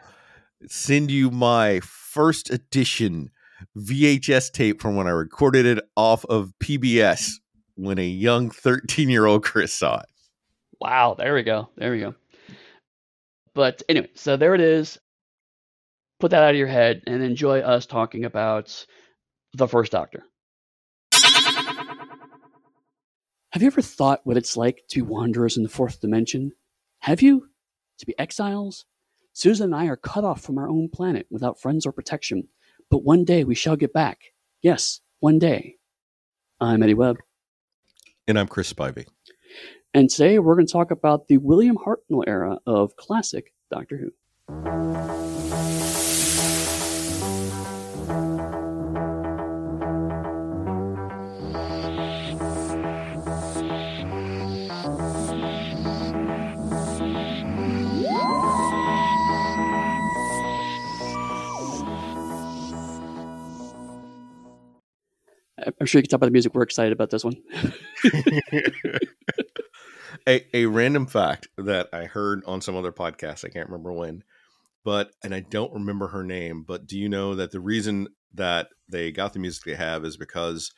send 0.67 1.11
you 1.11 1.31
my 1.31 1.79
first 1.81 2.49
edition 2.49 3.31
VHS 3.77 4.51
tape 4.51 4.81
from 4.81 4.95
when 4.95 5.07
I 5.07 5.11
recorded 5.11 5.65
it 5.65 5.83
off 5.95 6.25
of 6.25 6.53
PBS 6.59 7.33
when 7.75 7.99
a 7.99 8.05
young 8.05 8.49
13 8.49 9.09
year 9.09 9.25
old 9.25 9.43
Chris 9.43 9.73
saw 9.73 9.99
it. 9.99 10.05
Wow, 10.79 11.15
there 11.17 11.33
we 11.33 11.43
go. 11.43 11.69
There 11.77 11.91
we 11.91 11.99
go. 11.99 12.15
But 13.55 13.81
anyway, 13.89 14.09
so 14.13 14.37
there 14.37 14.53
it 14.53 14.61
is. 14.61 14.99
Put 16.19 16.31
that 16.31 16.43
out 16.43 16.51
of 16.51 16.57
your 16.57 16.67
head 16.67 17.01
and 17.07 17.23
enjoy 17.23 17.61
us 17.61 17.85
talking 17.85 18.25
about 18.25 18.85
the 19.53 19.67
first 19.67 19.91
Doctor. 19.91 20.23
Have 23.51 23.61
you 23.61 23.67
ever 23.67 23.81
thought 23.81 24.19
what 24.25 24.35
it's 24.35 24.57
like 24.57 24.83
to 24.89 24.97
be 24.97 25.01
wanderers 25.01 25.55
in 25.55 25.63
the 25.63 25.69
fourth 25.69 26.01
dimension? 26.01 26.51
Have 26.99 27.21
you? 27.21 27.47
To 27.99 28.05
be 28.05 28.13
exiles? 28.19 28.83
Susan 29.31 29.67
and 29.67 29.75
I 29.75 29.87
are 29.87 29.95
cut 29.95 30.25
off 30.25 30.41
from 30.41 30.57
our 30.57 30.67
own 30.67 30.89
planet 30.89 31.25
without 31.31 31.61
friends 31.61 31.85
or 31.85 31.93
protection. 31.93 32.49
But 32.91 33.03
one 33.03 33.23
day 33.23 33.45
we 33.45 33.55
shall 33.55 33.77
get 33.77 33.93
back. 33.93 34.19
Yes, 34.61 34.99
one 35.21 35.39
day. 35.39 35.75
I'm 36.59 36.83
Eddy 36.83 36.93
Webb. 36.93 37.17
And 38.27 38.37
I'm 38.37 38.47
Chris 38.47 38.71
Spivey. 38.71 39.07
And 39.95 40.09
today 40.09 40.39
we're 40.39 40.55
going 40.55 40.67
to 40.67 40.73
talk 40.73 40.91
about 40.91 41.29
the 41.29 41.37
William 41.37 41.77
Hartnell 41.77 42.25
era 42.27 42.59
of 42.67 42.97
classic 42.97 43.53
Doctor 43.71 43.95
Who. 43.95 44.11
I'm 65.79 65.85
sure 65.85 65.99
you 65.99 66.03
can 66.03 66.09
tell 66.09 66.19
by 66.19 66.25
the 66.25 66.31
music 66.31 66.53
we're 66.53 66.63
excited 66.63 66.91
about 66.91 67.11
this 67.11 67.23
one. 67.23 67.37
a, 70.27 70.45
a 70.55 70.65
random 70.65 71.05
fact 71.05 71.47
that 71.57 71.89
I 71.93 72.05
heard 72.05 72.43
on 72.45 72.61
some 72.61 72.75
other 72.75 72.91
podcast, 72.91 73.45
I 73.45 73.49
can't 73.49 73.69
remember 73.69 73.91
when, 73.91 74.23
but 74.83 75.11
and 75.23 75.33
I 75.33 75.41
don't 75.41 75.73
remember 75.73 76.07
her 76.07 76.23
name, 76.23 76.63
but 76.63 76.87
do 76.87 76.97
you 76.97 77.09
know 77.09 77.35
that 77.35 77.51
the 77.51 77.59
reason 77.59 78.07
that 78.33 78.69
they 78.89 79.11
got 79.11 79.33
the 79.33 79.39
music 79.39 79.63
they 79.63 79.75
have 79.75 80.03
is 80.03 80.17
because 80.17 80.73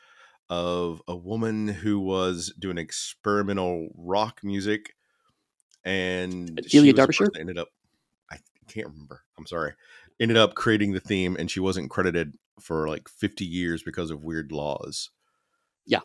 of 0.49 1.01
a 1.07 1.15
woman 1.15 1.67
who 1.67 1.99
was 1.99 2.53
doing 2.57 2.77
experimental 2.77 3.89
rock 3.95 4.39
music 4.43 4.93
and 5.83 6.57
uh, 6.59 6.63
Delia 6.69 6.93
Derbyshire 6.93 7.29
ended 7.37 7.57
up 7.57 7.67
I 8.31 8.37
can't 8.67 8.87
remember. 8.87 9.23
I'm 9.37 9.45
sorry. 9.45 9.73
Ended 10.19 10.37
up 10.37 10.55
creating 10.55 10.93
the 10.93 10.99
theme 10.99 11.35
and 11.37 11.49
she 11.49 11.59
wasn't 11.59 11.89
credited 11.89 12.33
for 12.59 12.87
like 12.87 13.07
50 13.07 13.45
years 13.45 13.83
because 13.83 14.09
of 14.09 14.23
weird 14.23 14.51
laws. 14.51 15.09
Yeah. 15.85 16.01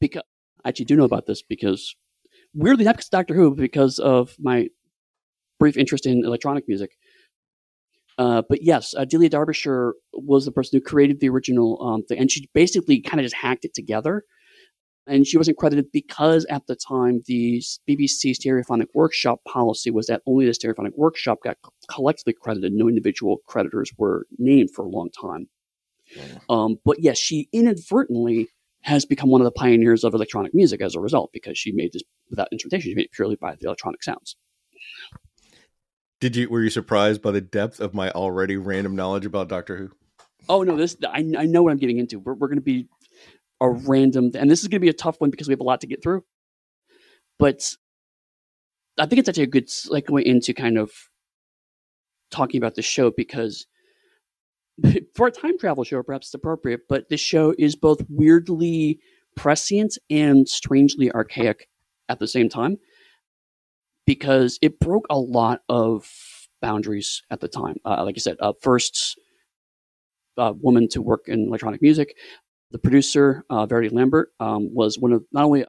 Because 0.00 0.22
I 0.64 0.68
actually 0.70 0.86
do 0.86 0.96
know 0.96 1.04
about 1.04 1.26
this 1.26 1.42
because 1.42 1.94
weirdly 2.56 2.84
not 2.84 2.96
because 2.96 3.08
Doctor 3.08 3.34
Who, 3.34 3.54
because 3.54 3.98
of 3.98 4.34
my 4.38 4.68
brief 5.58 5.76
interest 5.76 6.06
in 6.06 6.24
electronic 6.24 6.66
music. 6.66 6.96
Uh, 8.18 8.42
but 8.48 8.62
yes, 8.62 8.94
uh, 8.96 9.04
Delia 9.04 9.28
Derbyshire 9.28 9.94
was 10.14 10.46
the 10.46 10.52
person 10.52 10.78
who 10.78 10.82
created 10.82 11.20
the 11.20 11.28
original 11.28 11.80
um, 11.82 12.02
thing, 12.04 12.18
and 12.18 12.30
she 12.30 12.48
basically 12.54 13.00
kind 13.00 13.20
of 13.20 13.24
just 13.24 13.36
hacked 13.36 13.64
it 13.64 13.74
together. 13.74 14.24
And 15.08 15.24
she 15.24 15.36
wasn't 15.38 15.58
credited 15.58 15.92
because 15.92 16.46
at 16.46 16.66
the 16.66 16.74
time 16.74 17.22
the 17.26 17.62
BBC 17.88 18.34
Stereophonic 18.34 18.86
Workshop 18.92 19.40
policy 19.46 19.90
was 19.92 20.06
that 20.06 20.22
only 20.26 20.46
the 20.46 20.52
Stereophonic 20.52 20.92
Workshop 20.96 21.38
got 21.44 21.58
collectively 21.88 22.34
credited. 22.40 22.72
No 22.72 22.88
individual 22.88 23.36
creditors 23.46 23.92
were 23.98 24.26
named 24.38 24.70
for 24.74 24.84
a 24.84 24.88
long 24.88 25.10
time. 25.10 25.48
Um, 26.48 26.78
but 26.84 26.96
yes, 27.00 27.18
she 27.18 27.48
inadvertently 27.52 28.48
has 28.86 29.04
become 29.04 29.28
one 29.28 29.40
of 29.40 29.44
the 29.44 29.50
pioneers 29.50 30.04
of 30.04 30.14
electronic 30.14 30.54
music 30.54 30.80
as 30.80 30.94
a 30.94 31.00
result 31.00 31.30
because 31.32 31.58
she 31.58 31.72
made 31.72 31.92
this 31.92 32.02
without 32.30 32.48
instrumentation. 32.52 32.92
She 32.92 32.94
made 32.94 33.06
it 33.06 33.12
purely 33.12 33.34
by 33.34 33.56
the 33.56 33.66
electronic 33.66 34.02
sounds. 34.02 34.36
Did 36.20 36.36
you 36.36 36.48
were 36.48 36.62
you 36.62 36.70
surprised 36.70 37.20
by 37.20 37.32
the 37.32 37.40
depth 37.40 37.80
of 37.80 37.94
my 37.94 38.10
already 38.12 38.56
random 38.56 38.94
knowledge 38.94 39.26
about 39.26 39.48
Doctor 39.48 39.76
Who? 39.76 39.90
Oh 40.48 40.62
no, 40.62 40.76
this 40.76 40.96
I, 41.04 41.18
I 41.36 41.46
know 41.46 41.64
what 41.64 41.72
I'm 41.72 41.78
getting 41.78 41.98
into. 41.98 42.20
We're 42.20 42.34
we're 42.34 42.46
going 42.46 42.58
to 42.58 42.62
be 42.62 42.88
a 43.60 43.68
random, 43.68 44.30
and 44.34 44.50
this 44.50 44.62
is 44.62 44.68
going 44.68 44.80
to 44.80 44.84
be 44.84 44.88
a 44.88 44.94
tough 44.94 45.20
one 45.20 45.30
because 45.30 45.48
we 45.48 45.52
have 45.52 45.60
a 45.60 45.64
lot 45.64 45.80
to 45.80 45.86
get 45.86 46.02
through. 46.02 46.24
But 47.38 47.74
I 48.98 49.06
think 49.06 49.18
it's 49.18 49.28
actually 49.28 49.44
a 49.44 49.48
good 49.48 49.66
segue 49.66 50.22
into 50.22 50.54
kind 50.54 50.78
of 50.78 50.92
talking 52.30 52.58
about 52.58 52.76
the 52.76 52.82
show 52.82 53.10
because 53.10 53.66
for 55.14 55.26
a 55.26 55.32
time 55.32 55.58
travel 55.58 55.84
show, 55.84 56.02
perhaps 56.02 56.28
it's 56.28 56.34
appropriate, 56.34 56.82
but 56.88 57.08
this 57.08 57.20
show 57.20 57.54
is 57.58 57.76
both 57.76 58.02
weirdly 58.08 59.00
prescient 59.34 59.98
and 60.10 60.48
strangely 60.48 61.10
archaic 61.12 61.68
at 62.08 62.18
the 62.18 62.28
same 62.28 62.48
time 62.48 62.78
because 64.06 64.58
it 64.62 64.78
broke 64.78 65.06
a 65.10 65.18
lot 65.18 65.60
of 65.68 66.10
boundaries 66.62 67.22
at 67.30 67.40
the 67.40 67.48
time. 67.48 67.76
Uh, 67.84 68.02
like 68.04 68.16
I 68.16 68.20
said, 68.20 68.36
uh, 68.40 68.52
first 68.60 69.18
uh, 70.38 70.52
woman 70.60 70.88
to 70.88 71.02
work 71.02 71.22
in 71.26 71.48
electronic 71.48 71.82
music. 71.82 72.16
The 72.70 72.78
producer, 72.78 73.44
uh, 73.50 73.66
Verity 73.66 73.88
Lambert, 73.90 74.32
um, 74.40 74.74
was 74.74 74.98
one 74.98 75.12
of 75.12 75.24
not 75.32 75.44
only 75.44 75.64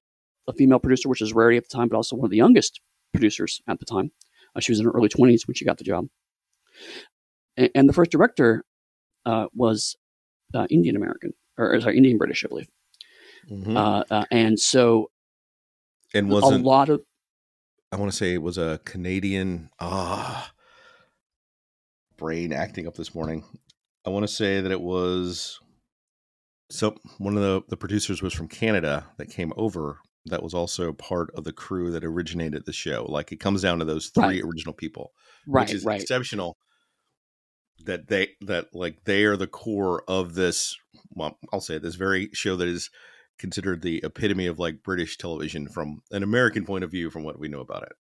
a 0.47 0.53
female 0.53 0.79
producer, 0.79 1.09
which 1.09 1.21
is 1.21 1.33
rarity 1.33 1.57
at 1.57 1.69
the 1.69 1.75
time, 1.75 1.87
but 1.89 1.95
also 1.95 2.15
one 2.15 2.25
of 2.25 2.31
the 2.31 2.37
youngest 2.37 2.81
producers 3.13 3.61
at 3.67 3.79
the 3.79 3.85
time. 3.85 4.11
Uh, 4.55 4.59
she 4.59 4.71
was 4.71 4.79
in 4.79 4.85
her 4.85 4.91
early 4.91 5.09
20s 5.09 5.47
when 5.47 5.55
she 5.55 5.65
got 5.65 5.77
the 5.77 5.83
job. 5.83 6.07
And, 7.55 7.69
and 7.75 7.89
the 7.89 7.93
first 7.93 8.11
director 8.11 8.63
uh, 9.27 9.47
was 9.53 9.95
uh, 10.53 10.65
Indian 10.69 10.95
American 10.95 11.33
or 11.57 11.79
sorry 11.81 11.97
Indian 11.97 12.17
British, 12.17 12.43
I 12.45 12.47
believe. 12.47 12.69
Mhm. 13.51 13.75
Uh, 13.77 14.03
uh, 14.09 14.25
and 14.31 14.59
so 14.59 15.09
and 16.13 16.29
was 16.29 16.43
a 16.43 16.57
lot 16.57 16.89
of 16.89 17.01
I 17.91 17.95
want 17.97 18.11
to 18.11 18.17
say 18.17 18.33
it 18.33 18.41
was 18.41 18.57
a 18.57 18.79
Canadian 18.85 19.69
ah 19.79 20.51
brain 22.17 22.51
acting 22.53 22.87
up 22.87 22.95
this 22.95 23.13
morning. 23.13 23.43
I 24.05 24.09
want 24.09 24.23
to 24.23 24.33
say 24.33 24.61
that 24.61 24.71
it 24.71 24.81
was 24.81 25.59
so 26.69 26.95
one 27.17 27.35
of 27.37 27.43
the 27.43 27.61
the 27.69 27.77
producers 27.77 28.21
was 28.21 28.33
from 28.33 28.47
Canada 28.47 29.05
that 29.17 29.29
came 29.29 29.53
over 29.57 29.99
that 30.25 30.43
was 30.43 30.53
also 30.53 30.91
part 30.93 31.29
of 31.35 31.45
the 31.45 31.53
crew 31.53 31.91
that 31.91 32.03
originated 32.03 32.65
the 32.65 32.73
show. 32.73 33.05
Like 33.07 33.31
it 33.31 33.39
comes 33.39 33.61
down 33.61 33.79
to 33.79 33.85
those 33.85 34.07
three 34.09 34.23
Right. 34.23 34.43
original 34.43 34.73
people, 34.73 35.13
right, 35.47 35.65
which 35.67 35.73
is 35.75 35.85
right, 35.85 36.01
exceptional 36.01 36.57
that 37.87 38.07
they 38.07 38.29
that 38.41 38.67
like 38.73 39.03
they 39.05 39.23
are 39.23 39.35
the 39.35 39.47
core 39.47 40.03
of 40.07 40.35
this 40.35 40.77
well 41.15 41.37
I'll 41.51 41.59
say 41.59 41.77
it, 41.77 41.81
this 41.81 41.95
very 41.95 42.29
show 42.33 42.55
that 42.57 42.67
is 42.67 42.89
considered 43.39 43.81
the 43.81 44.01
epitome 44.03 44.47
of 44.47 44.59
like 44.59 44.83
British 44.83 45.17
television 45.17 45.67
from 45.67 46.01
an 46.11 46.23
American 46.23 46.65
point 46.65 46.83
of 46.83 46.91
view 46.91 47.09
from 47.09 47.23
what 47.23 47.39
we 47.39 47.47
know 47.47 47.61
about 47.61 47.83
it. 47.83 47.93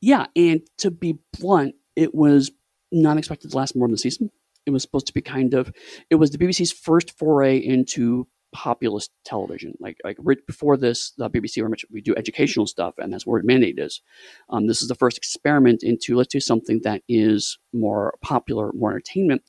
yeah. 0.00 0.26
And 0.36 0.60
to 0.78 0.90
be 0.90 1.18
blunt, 1.38 1.74
it 1.96 2.14
was 2.14 2.50
not 2.92 3.18
expected 3.18 3.50
to 3.50 3.56
last 3.56 3.76
more 3.76 3.88
than 3.88 3.94
a 3.94 3.98
season. 3.98 4.30
It 4.66 4.70
was 4.70 4.82
supposed 4.82 5.06
to 5.08 5.14
be 5.14 5.20
kind 5.20 5.54
of 5.54 5.72
it 6.10 6.16
was 6.16 6.30
the 6.30 6.38
BBC's 6.38 6.72
first 6.72 7.16
foray 7.18 7.58
into 7.58 8.26
populist 8.54 9.10
television. 9.24 9.74
Like 9.80 9.98
like 10.04 10.16
right 10.20 10.38
before 10.46 10.78
this, 10.78 11.10
the 11.18 11.28
BBC 11.28 11.68
much 11.68 11.84
we 11.90 12.00
do 12.00 12.14
educational 12.16 12.66
stuff, 12.66 12.94
and 12.96 13.12
that's 13.12 13.26
where 13.26 13.42
mandate 13.42 13.78
is. 13.78 14.00
Um, 14.48 14.66
this 14.68 14.80
is 14.80 14.88
the 14.88 14.94
first 14.94 15.18
experiment 15.18 15.82
into 15.82 16.16
let's 16.16 16.32
do 16.32 16.40
something 16.40 16.80
that 16.84 17.02
is 17.08 17.58
more 17.74 18.14
popular, 18.22 18.72
more 18.72 18.92
entertainment. 18.92 19.42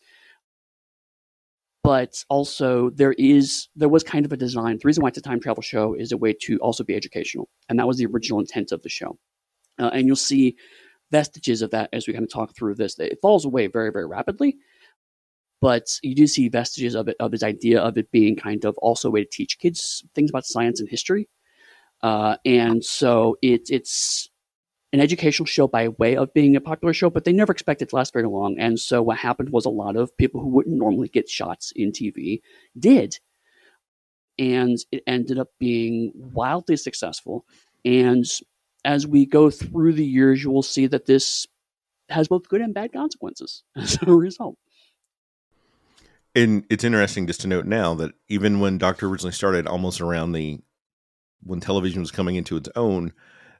But 1.83 2.25
also 2.29 2.89
there 2.89 3.13
is 3.13 3.69
there 3.75 3.87
was 3.87 4.03
kind 4.03 4.25
of 4.25 4.33
a 4.33 4.37
design. 4.37 4.79
The 4.81 4.87
reason 4.87 5.03
why 5.03 5.09
it's 5.09 5.19
a 5.19 5.21
time 5.21 5.39
travel 5.39 5.61
show 5.61 5.93
is 5.93 6.11
a 6.11 6.17
way 6.17 6.33
to 6.41 6.57
also 6.57 6.83
be 6.83 6.95
educational, 6.95 7.47
and 7.69 7.79
that 7.79 7.87
was 7.87 7.97
the 7.97 8.07
original 8.07 8.39
intent 8.39 8.71
of 8.71 8.81
the 8.81 8.89
show. 8.89 9.17
Uh, 9.77 9.91
and 9.93 10.07
you'll 10.07 10.15
see 10.15 10.55
vestiges 11.11 11.61
of 11.61 11.69
that 11.71 11.89
as 11.93 12.07
we 12.07 12.13
kind 12.13 12.25
of 12.25 12.31
talk 12.31 12.55
through 12.55 12.73
this. 12.73 12.97
It 12.97 13.19
falls 13.21 13.45
away 13.45 13.67
very 13.67 13.91
very 13.91 14.07
rapidly, 14.07 14.57
but 15.65 15.99
you 16.03 16.13
do 16.13 16.27
see 16.27 16.47
vestiges 16.47 16.93
of 16.93 17.07
it 17.07 17.15
of 17.19 17.31
his 17.31 17.41
idea 17.41 17.81
of 17.81 17.97
it 17.97 18.11
being 18.11 18.35
kind 18.35 18.65
of 18.65 18.77
also 18.77 19.07
a 19.07 19.11
way 19.11 19.23
to 19.23 19.29
teach 19.31 19.57
kids 19.57 20.05
things 20.13 20.29
about 20.29 20.45
science 20.45 20.79
and 20.79 20.87
history. 20.87 21.27
Uh, 22.03 22.37
and 22.45 22.85
so 22.85 23.35
it, 23.41 23.61
it's 23.71 24.29
an 24.93 24.99
educational 24.99 25.47
show 25.47 25.67
by 25.67 25.87
way 25.87 26.15
of 26.17 26.31
being 26.35 26.55
a 26.55 26.61
popular 26.61 26.93
show, 26.93 27.09
but 27.09 27.23
they 27.23 27.33
never 27.33 27.51
expect 27.51 27.81
it 27.81 27.89
to 27.89 27.95
last 27.95 28.13
very 28.13 28.27
long. 28.27 28.59
And 28.59 28.79
so 28.79 29.01
what 29.01 29.17
happened 29.17 29.49
was 29.49 29.65
a 29.65 29.71
lot 29.71 29.95
of 29.95 30.15
people 30.17 30.39
who 30.39 30.49
wouldn't 30.49 30.77
normally 30.77 31.07
get 31.07 31.27
shots 31.27 31.73
in 31.75 31.91
TV 31.91 32.41
did. 32.77 33.17
And 34.37 34.77
it 34.91 35.01
ended 35.07 35.39
up 35.39 35.49
being 35.59 36.11
wildly 36.13 36.77
successful. 36.77 37.43
And 37.83 38.23
as 38.83 39.07
we 39.07 39.25
go 39.25 39.49
through 39.49 39.93
the 39.93 40.05
years, 40.05 40.43
you 40.43 40.51
will 40.51 40.61
see 40.61 40.85
that 40.85 41.07
this 41.07 41.47
has 42.09 42.27
both 42.27 42.49
good 42.49 42.61
and 42.61 42.71
bad 42.71 42.93
consequences 42.93 43.63
as 43.75 43.97
a 44.03 44.13
result. 44.13 44.59
And 46.35 46.65
it's 46.69 46.83
interesting 46.83 47.27
just 47.27 47.41
to 47.41 47.47
note 47.47 47.65
now 47.65 47.93
that 47.95 48.13
even 48.27 48.59
when 48.59 48.77
Doctor 48.77 49.07
originally 49.07 49.31
started, 49.31 49.67
almost 49.67 50.01
around 50.01 50.33
the 50.33 50.59
when 51.43 51.59
television 51.61 52.01
was 52.01 52.11
coming 52.11 52.35
into 52.37 52.57
its 52.57 52.69
own, 52.75 53.13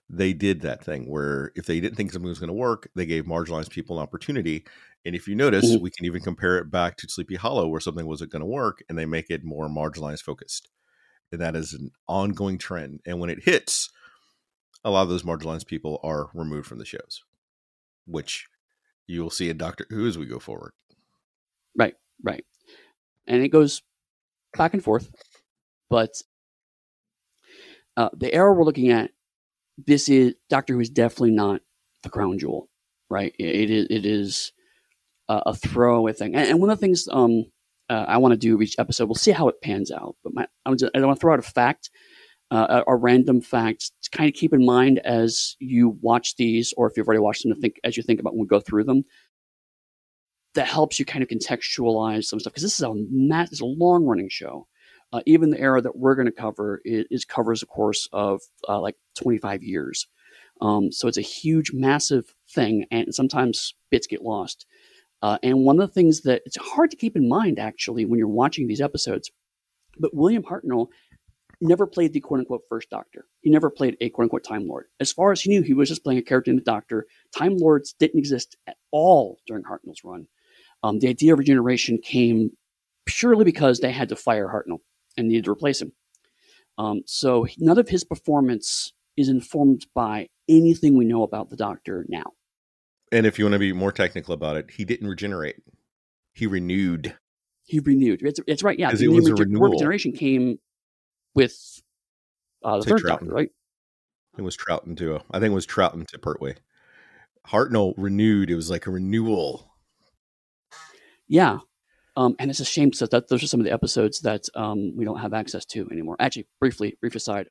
they 0.09 0.33
did 0.33 0.61
that 0.61 0.83
thing 0.83 1.09
where 1.09 1.51
if 1.55 1.65
they 1.67 1.79
didn't 1.79 1.95
think 1.97 2.11
something 2.11 2.29
was 2.29 2.39
going 2.39 2.49
to 2.49 2.53
work, 2.53 2.89
they 2.95 3.05
gave 3.05 3.25
marginalized 3.25 3.71
people 3.71 3.97
an 3.97 4.03
opportunity. 4.03 4.65
And 5.05 5.15
if 5.15 5.27
you 5.27 5.35
notice, 5.35 5.77
Mhm. 5.77 5.81
we 5.81 5.91
can 5.91 6.05
even 6.05 6.21
compare 6.21 6.57
it 6.59 6.71
back 6.71 6.97
to 6.97 7.09
Sleepy 7.09 7.35
Hollow, 7.35 7.67
where 7.67 7.81
something 7.81 8.07
wasn't 8.07 8.31
going 8.31 8.41
to 8.41 8.45
work, 8.47 8.83
and 8.89 8.97
they 8.97 9.05
make 9.05 9.29
it 9.29 9.43
more 9.45 9.69
marginalized 9.69 10.23
focused. 10.23 10.69
And 11.31 11.41
that 11.41 11.55
is 11.55 11.73
an 11.73 11.91
ongoing 12.07 12.57
trend. 12.59 13.01
And 13.05 13.19
when 13.19 13.29
it 13.31 13.43
hits, 13.45 13.89
a 14.85 14.91
lot 14.91 15.03
of 15.03 15.09
those 15.09 15.23
marginalized 15.23 15.67
people 15.67 15.99
are 16.03 16.29
removed 16.33 16.67
from 16.67 16.79
the 16.79 16.85
shows, 16.85 17.23
which 18.07 18.47
you 19.07 19.21
will 19.23 19.31
see 19.31 19.49
in 19.49 19.57
Doctor 19.57 19.87
Who 19.89 20.07
as 20.07 20.17
we 20.17 20.25
go 20.27 20.39
forward. 20.39 20.73
Right, 21.75 21.95
right. 22.23 22.45
And 23.27 23.43
it 23.43 23.49
goes 23.49 23.81
back 24.57 24.73
and 24.73 24.83
forth. 24.83 25.09
But 25.89 26.11
uh, 27.97 28.09
the 28.13 28.33
era 28.33 28.53
we're 28.53 28.63
looking 28.63 28.89
at, 28.89 29.11
this 29.77 30.09
is 30.09 30.35
Doctor 30.49 30.73
Who 30.73 30.79
is 30.79 30.89
definitely 30.89 31.31
not 31.31 31.61
the 32.03 32.09
crown 32.09 32.37
jewel, 32.39 32.69
right? 33.09 33.33
It, 33.37 33.45
it 33.45 33.71
is 33.71 33.87
it 33.89 34.05
is 34.05 34.51
a, 35.27 35.41
a 35.47 35.55
throwaway 35.55 36.13
thing. 36.13 36.35
And, 36.35 36.49
and 36.49 36.59
one 36.59 36.69
of 36.69 36.79
the 36.79 36.85
things 36.85 37.07
um, 37.11 37.45
uh, 37.89 38.05
I 38.07 38.17
want 38.17 38.33
to 38.33 38.37
do 38.37 38.61
each 38.61 38.75
episode, 38.79 39.05
we'll 39.05 39.15
see 39.15 39.31
how 39.31 39.47
it 39.47 39.61
pans 39.61 39.91
out. 39.91 40.15
But 40.23 40.33
my, 40.33 40.47
I 40.65 40.69
want 40.69 40.79
to 40.79 41.15
throw 41.15 41.33
out 41.33 41.39
a 41.39 41.43
fact, 41.43 41.89
uh, 42.51 42.83
a, 42.87 42.93
a 42.93 42.95
random 42.95 43.41
fact 43.41 43.91
to 44.03 44.09
kind 44.17 44.27
of 44.27 44.33
keep 44.33 44.53
in 44.53 44.65
mind 44.65 44.99
as 44.99 45.55
you 45.59 45.97
watch 46.01 46.35
these, 46.37 46.73
or 46.77 46.87
if 46.87 46.97
you've 46.97 47.07
already 47.07 47.19
watched 47.19 47.43
them, 47.43 47.53
to 47.53 47.59
think 47.59 47.75
as 47.83 47.97
you 47.97 48.03
think 48.03 48.19
about 48.19 48.33
when 48.33 48.41
we 48.41 48.47
go 48.47 48.59
through 48.59 48.83
them 48.85 49.03
that 50.55 50.67
helps 50.67 50.99
you 50.99 51.05
kind 51.05 51.23
of 51.23 51.29
contextualize 51.29 52.25
some 52.25 52.39
stuff 52.39 52.53
because 52.53 52.63
this 52.63 52.79
is 52.79 52.81
a 52.81 52.93
mass, 53.11 53.51
it's 53.51 53.61
a 53.61 53.65
long 53.65 54.05
running 54.05 54.29
show. 54.29 54.67
Uh, 55.13 55.21
even 55.25 55.49
the 55.49 55.59
era 55.59 55.81
that 55.81 55.95
we're 55.95 56.15
going 56.15 56.25
to 56.25 56.31
cover 56.31 56.81
is, 56.83 57.05
is 57.11 57.25
covers 57.25 57.61
a 57.61 57.65
course 57.65 58.09
of 58.11 58.41
uh, 58.67 58.81
like 58.81 58.95
25 59.15 59.63
years. 59.63 60.07
Um, 60.61 60.91
so 60.91 61.07
it's 61.07 61.17
a 61.17 61.21
huge, 61.21 61.71
massive 61.73 62.33
thing, 62.53 62.85
and 62.91 63.13
sometimes 63.13 63.75
bits 63.91 64.07
get 64.07 64.23
lost. 64.23 64.65
Uh, 65.21 65.37
and 65.43 65.63
one 65.63 65.79
of 65.79 65.87
the 65.87 65.93
things 65.93 66.21
that 66.21 66.41
it's 66.45 66.57
hard 66.57 66.91
to 66.91 66.97
keep 66.97 67.15
in 67.15 67.29
mind 67.29 67.59
actually 67.59 68.05
when 68.05 68.17
you're 68.17 68.27
watching 68.27 68.67
these 68.67 68.81
episodes, 68.81 69.31
but 69.99 70.13
William 70.13 70.43
Hartnell 70.43 70.87
never 71.61 71.87
played 71.87 72.13
the 72.13 72.19
quote 72.19 72.41
unquote 72.41 72.61
first 72.69 72.89
Doctor. 72.89 73.25
He 73.41 73.49
never 73.49 73.69
played 73.69 73.97
a 74.01 74.09
quote 74.09 74.25
unquote 74.25 74.43
Time 74.43 74.67
Lord. 74.67 74.85
As 74.99 75.11
far 75.11 75.31
as 75.31 75.41
he 75.41 75.49
knew, 75.49 75.61
he 75.61 75.73
was 75.73 75.89
just 75.89 76.03
playing 76.03 76.19
a 76.19 76.23
character 76.23 76.51
in 76.51 76.57
the 76.57 76.63
Doctor. 76.63 77.05
Time 77.37 77.57
Lords 77.57 77.93
didn't 77.99 78.19
exist 78.19 78.57
at 78.67 78.77
all 78.91 79.39
during 79.47 79.63
Hartnell's 79.63 80.03
run. 80.03 80.27
Um, 80.85 80.99
the 80.99 81.07
idea 81.07 81.33
of 81.33 81.39
regeneration 81.39 81.97
came 81.97 82.51
purely 83.05 83.43
because 83.43 83.79
they 83.79 83.91
had 83.91 84.09
to 84.09 84.15
fire 84.15 84.47
Hartnell 84.47 84.81
and 85.17 85.27
needed 85.27 85.45
to 85.45 85.51
replace 85.51 85.81
him. 85.81 85.93
Um, 86.77 87.01
so 87.07 87.47
none 87.57 87.79
of 87.79 87.89
his 87.89 88.03
performance 88.03 88.93
is 89.17 89.27
informed 89.27 89.87
by 89.95 90.27
anything 90.47 90.95
we 90.95 91.05
know 91.05 91.23
about 91.23 91.49
the 91.49 91.55
Doctor 91.55 92.05
now. 92.07 92.33
And 93.11 93.25
if 93.25 93.39
you 93.39 93.45
want 93.45 93.53
to 93.53 93.59
be 93.59 93.73
more 93.73 93.91
technical 93.91 94.35
about 94.35 94.57
it, 94.57 94.69
he 94.71 94.85
didn't 94.85 95.07
regenerate. 95.07 95.55
He 96.33 96.45
renewed. 96.45 97.15
He 97.63 97.79
renewed. 97.79 98.21
It's, 98.21 98.39
it's 98.45 98.61
right. 98.61 98.77
Yeah, 98.77 98.91
the 98.91 99.05
it 99.05 99.07
was 99.07 99.27
a 99.27 99.31
rege- 99.31 99.39
word 99.39 99.47
renewal. 99.47 99.71
regeneration 99.71 100.11
came 100.11 100.59
with 101.33 101.81
uh, 102.63 102.77
the 102.77 102.83
third. 102.83 103.03
Doctor, 103.07 103.25
right? 103.25 103.49
It 104.37 104.43
was 104.43 104.55
Troughton 104.55 104.95
too. 104.95 105.19
I 105.31 105.39
think 105.39 105.51
it 105.51 105.55
was 105.55 105.65
Troughton 105.65 106.05
to 106.09 106.19
Pertwee. 106.19 106.55
Hartnell 107.47 107.95
renewed. 107.97 108.51
It 108.51 108.55
was 108.55 108.69
like 108.69 108.85
a 108.85 108.91
renewal. 108.91 109.71
Yeah. 111.27 111.59
Um, 112.17 112.35
and 112.39 112.49
it's 112.49 112.59
a 112.59 112.65
shame 112.65 112.89
because 112.89 113.09
that 113.09 113.27
those 113.27 113.43
are 113.43 113.47
some 113.47 113.59
of 113.59 113.65
the 113.65 113.73
episodes 113.73 114.21
that 114.21 114.45
um, 114.55 114.95
we 114.95 115.03
don't 115.03 115.19
have 115.19 115.33
access 115.33 115.65
to 115.65 115.87
anymore. 115.91 116.15
Actually, 116.19 116.47
briefly, 116.59 116.97
brief 117.01 117.15
aside, 117.15 117.47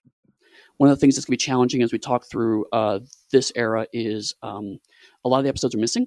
one 0.79 0.89
of 0.89 0.97
the 0.97 1.01
things 1.01 1.15
that's 1.15 1.27
going 1.27 1.37
to 1.37 1.43
be 1.43 1.45
challenging 1.45 1.83
as 1.83 1.93
we 1.93 1.99
talk 1.99 2.25
through 2.31 2.65
uh, 2.73 3.01
this 3.31 3.53
era 3.55 3.87
is 3.93 4.35
um, 4.43 4.79
a 5.25 5.29
lot 5.29 5.39
of 5.39 5.45
the 5.45 5.51
episodes 5.51 5.75
are 5.75 5.79
missing 5.79 6.07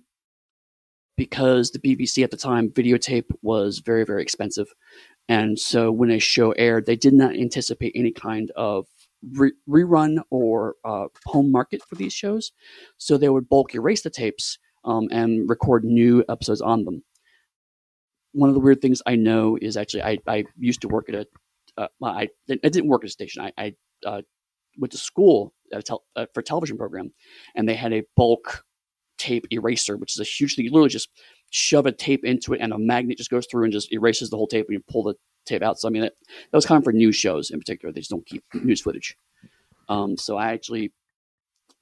because 1.16 1.72
the 1.72 1.80
BBC 1.80 2.24
at 2.24 2.32
the 2.32 2.38
time 2.38 2.70
videotape 2.70 3.30
was 3.42 3.80
very 3.80 4.04
very 4.04 4.24
expensive, 4.24 4.68
and 5.30 5.60
so 5.60 5.92
when 5.92 6.10
a 6.10 6.20
show 6.20 6.52
aired, 6.54 6.88
they 6.88 6.96
did 6.96 7.14
not 7.14 7.36
anticipate 7.36 7.92
any 7.96 8.12
kind 8.12 8.52
of 8.56 8.88
re- 9.34 9.54
rerun 9.70 10.20
or 10.32 10.76
uh, 10.84 11.06
home 11.28 11.52
market 11.52 11.82
for 11.88 11.96
these 11.96 12.14
shows, 12.14 12.52
so 12.98 13.18
they 13.18 13.30
would 13.30 13.50
bulk 13.50 13.76
erase 13.76 14.02
the 14.02 14.10
tapes 14.10 14.58
um, 14.84 15.08
and 15.12 15.48
record 15.48 15.84
new 15.84 16.26
episodes 16.28 16.62
on 16.62 16.86
them 16.86 17.04
one 18.38 18.50
of 18.50 18.56
the 18.56 18.62
weird 18.62 18.82
things 18.82 19.02
I 19.08 19.16
know 19.16 19.58
is 19.60 19.78
actually 19.78 20.04
I, 20.04 20.20
I 20.28 20.46
used 20.60 20.82
to 20.82 20.88
work 20.88 21.10
at 21.10 21.16
a 21.16 21.28
uh, 21.76 21.88
I 22.04 22.30
I 22.50 22.56
didn't 22.70 22.88
work 22.88 23.04
at 23.04 23.10
a 23.10 23.12
station. 23.12 23.42
I, 23.42 23.52
I 23.58 23.74
uh, 24.06 24.22
went 24.78 24.92
to 24.92 24.98
school 24.98 25.54
tel- 25.84 26.06
uh, 26.16 26.28
for 26.34 26.42
a 26.42 26.44
television 26.44 26.78
program, 26.78 27.12
and 27.56 27.68
they 27.68 27.74
had 27.74 27.94
a 27.94 28.04
bulk 28.16 28.64
tape 29.18 29.48
eraser, 29.52 29.98
which 29.98 30.16
is 30.16 30.20
a 30.20 30.24
huge 30.24 30.56
thing. 30.56 30.66
You 30.66 30.72
literally 30.72 30.90
just 30.90 31.10
shove 31.50 31.88
a 31.88 31.92
tape 31.92 32.24
into 32.24 32.54
it, 32.54 32.62
and 32.62 32.74
a 32.74 32.78
magnet 32.78 33.18
just 33.18 33.32
goes 33.32 33.48
through 33.50 33.64
and 33.64 33.74
just 33.74 33.92
erases 33.92 34.30
the 34.30 34.38
whole 34.38 34.48
tape, 34.48 34.68
and 34.68 34.76
you 34.76 34.84
pull 34.88 35.04
the 35.04 35.16
tape 35.48 35.64
out. 35.64 35.80
So 35.80 35.88
I 35.88 35.92
mean, 35.92 36.04
that, 36.04 36.14
that 36.28 36.58
was 36.58 36.66
common 36.66 36.84
for 36.84 36.94
news 36.94 37.16
shows 37.16 37.50
in 37.50 37.60
particular. 37.60 37.92
They 37.92 38.02
just 38.02 38.12
don't 38.12 38.26
keep 38.26 38.44
news 38.54 38.82
footage. 38.82 39.18
Um, 39.90 40.16
so 40.16 40.38
I 40.38 40.54
actually 40.54 40.94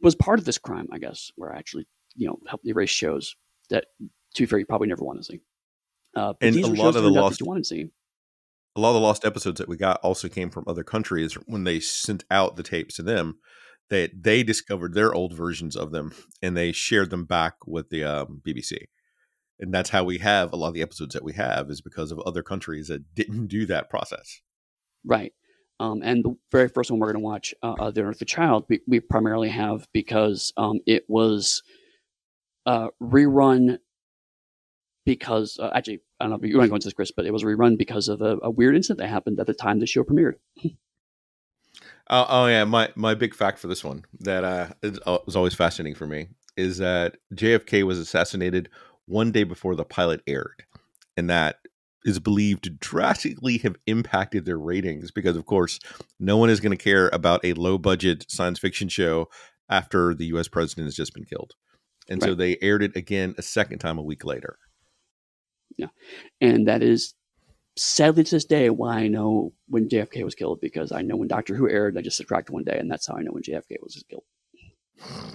was 0.01 0.15
part 0.15 0.39
of 0.39 0.45
this 0.45 0.57
crime, 0.57 0.87
I 0.91 0.99
guess, 0.99 1.31
where 1.35 1.53
I 1.53 1.57
actually 1.57 1.85
you 2.15 2.27
know 2.27 2.39
helped 2.47 2.65
erase 2.65 2.89
shows 2.89 3.35
that, 3.69 3.87
to 4.35 4.43
be 4.43 4.45
fair, 4.45 4.59
you 4.59 4.65
probably 4.65 4.87
never 4.87 5.03
want 5.03 5.19
to 5.19 5.23
see. 5.25 5.41
Uh, 6.15 6.33
And 6.41 6.55
a 6.55 6.67
lot 6.67 6.95
of 6.95 7.03
the 7.03 7.09
lost- 7.09 7.39
that 7.39 7.45
you 7.45 7.47
wanted 7.47 7.63
to 7.63 7.67
see. 7.67 7.85
A 8.77 8.81
lot 8.81 8.89
of 8.89 8.95
the 8.95 9.01
lost 9.01 9.23
episodes 9.23 9.57
that 9.59 9.69
we 9.69 9.77
got 9.77 10.01
also 10.01 10.27
came 10.27 10.49
from 10.49 10.65
other 10.67 10.83
countries 10.83 11.35
when 11.45 11.63
they 11.63 11.79
sent 11.79 12.25
out 12.29 12.55
the 12.55 12.63
tapes 12.63 12.95
to 12.95 13.03
them. 13.03 13.39
They 13.89 14.07
they 14.07 14.43
discovered 14.43 14.93
their 14.93 15.13
old 15.13 15.33
versions 15.33 15.75
of 15.77 15.91
them 15.91 16.13
and 16.41 16.57
they 16.57 16.71
shared 16.71 17.09
them 17.09 17.25
back 17.25 17.65
with 17.65 17.89
the 17.89 18.03
um, 18.03 18.41
BBC. 18.45 18.87
and 19.59 19.73
that's 19.73 19.91
how 19.91 20.03
we 20.03 20.17
have 20.17 20.51
a 20.51 20.57
lot 20.57 20.69
of 20.69 20.73
the 20.73 20.81
episodes 20.81 21.13
that 21.13 21.23
we 21.23 21.33
have 21.33 21.69
is 21.69 21.79
because 21.79 22.11
of 22.11 22.19
other 22.19 22.43
countries 22.43 22.87
that 22.89 23.15
didn't 23.15 23.47
do 23.47 23.65
that 23.65 23.89
process. 23.89 24.41
Right. 25.05 25.33
Um, 25.79 26.01
and 26.03 26.23
the 26.23 26.35
very 26.51 26.67
first 26.69 26.89
one 26.89 26.99
we're 26.99 27.11
going 27.11 27.21
to 27.21 27.25
watch, 27.25 27.53
uh, 27.61 27.75
uh, 27.79 27.91
The 27.91 28.03
Earth 28.03 28.19
the 28.19 28.25
Child, 28.25 28.65
we, 28.69 28.81
we, 28.87 28.99
primarily 28.99 29.49
have 29.49 29.87
because 29.93 30.53
um, 30.57 30.79
it 30.85 31.03
was 31.09 31.63
uh, 32.65 32.89
rerun 33.01 33.79
because, 35.05 35.59
uh, 35.59 35.71
actually, 35.73 35.99
I 36.19 36.23
don't 36.23 36.31
know 36.31 36.37
if 36.37 36.49
you 36.49 36.57
want 36.57 36.65
to 36.65 36.69
go 36.69 36.75
into 36.75 36.87
this, 36.87 36.93
Chris, 36.93 37.11
but 37.11 37.25
it 37.25 37.33
was 37.33 37.43
rerun 37.43 37.77
because 37.77 38.07
of 38.07 38.21
a, 38.21 38.37
a 38.41 38.49
weird 38.49 38.75
incident 38.75 38.99
that 38.99 39.09
happened 39.09 39.39
at 39.39 39.47
the 39.47 39.53
time 39.53 39.79
the 39.79 39.85
show 39.85 40.03
premiered. 40.03 40.35
oh, 40.63 40.75
oh, 42.09 42.47
yeah. 42.47 42.63
My, 42.63 42.89
my 42.95 43.13
big 43.13 43.35
fact 43.35 43.59
for 43.59 43.67
this 43.67 43.83
one 43.83 44.05
that 44.21 44.43
uh, 44.43 44.67
uh, 45.05 45.17
was 45.25 45.35
always 45.35 45.53
fascinating 45.53 45.95
for 45.95 46.07
me 46.07 46.27
is 46.55 46.77
that 46.77 47.17
JFK 47.33 47.83
was 47.83 47.99
assassinated 47.99 48.69
one 49.07 49.31
day 49.31 49.43
before 49.43 49.75
the 49.75 49.83
pilot 49.83 50.21
aired. 50.25 50.63
And 51.17 51.29
that 51.29 51.59
is 52.05 52.19
believed 52.19 52.63
to 52.63 52.69
drastically 52.69 53.57
have 53.57 53.75
impacted 53.87 54.45
their 54.45 54.59
ratings 54.59 55.11
because, 55.11 55.35
of 55.35 55.45
course, 55.45 55.79
no 56.19 56.37
one 56.37 56.49
is 56.49 56.59
going 56.59 56.75
to 56.75 56.81
care 56.81 57.09
about 57.09 57.43
a 57.43 57.53
low 57.53 57.77
budget 57.77 58.25
science 58.29 58.59
fiction 58.59 58.87
show 58.87 59.27
after 59.69 60.13
the 60.13 60.25
US 60.27 60.47
president 60.47 60.85
has 60.85 60.95
just 60.95 61.13
been 61.13 61.25
killed. 61.25 61.53
And 62.07 62.21
right. 62.21 62.29
so 62.29 62.35
they 62.35 62.57
aired 62.61 62.83
it 62.83 62.95
again 62.95 63.33
a 63.37 63.41
second 63.41 63.79
time 63.79 63.97
a 63.97 64.03
week 64.03 64.23
later. 64.23 64.57
Yeah. 65.77 65.87
And 66.41 66.67
that 66.67 66.83
is 66.83 67.13
sadly 67.75 68.23
to 68.23 68.31
this 68.31 68.45
day 68.45 68.69
why 68.69 68.99
I 68.99 69.07
know 69.07 69.53
when 69.67 69.89
JFK 69.89 70.23
was 70.23 70.35
killed 70.35 70.61
because 70.61 70.91
I 70.91 71.01
know 71.01 71.15
when 71.17 71.27
Doctor 71.27 71.55
Who 71.55 71.69
aired, 71.69 71.97
I 71.97 72.01
just 72.01 72.17
subtracted 72.17 72.53
one 72.53 72.63
day, 72.63 72.77
and 72.79 72.89
that's 72.89 73.07
how 73.07 73.15
I 73.15 73.21
know 73.21 73.31
when 73.31 73.43
JFK 73.43 73.75
was 73.81 74.01
killed. 74.09 74.23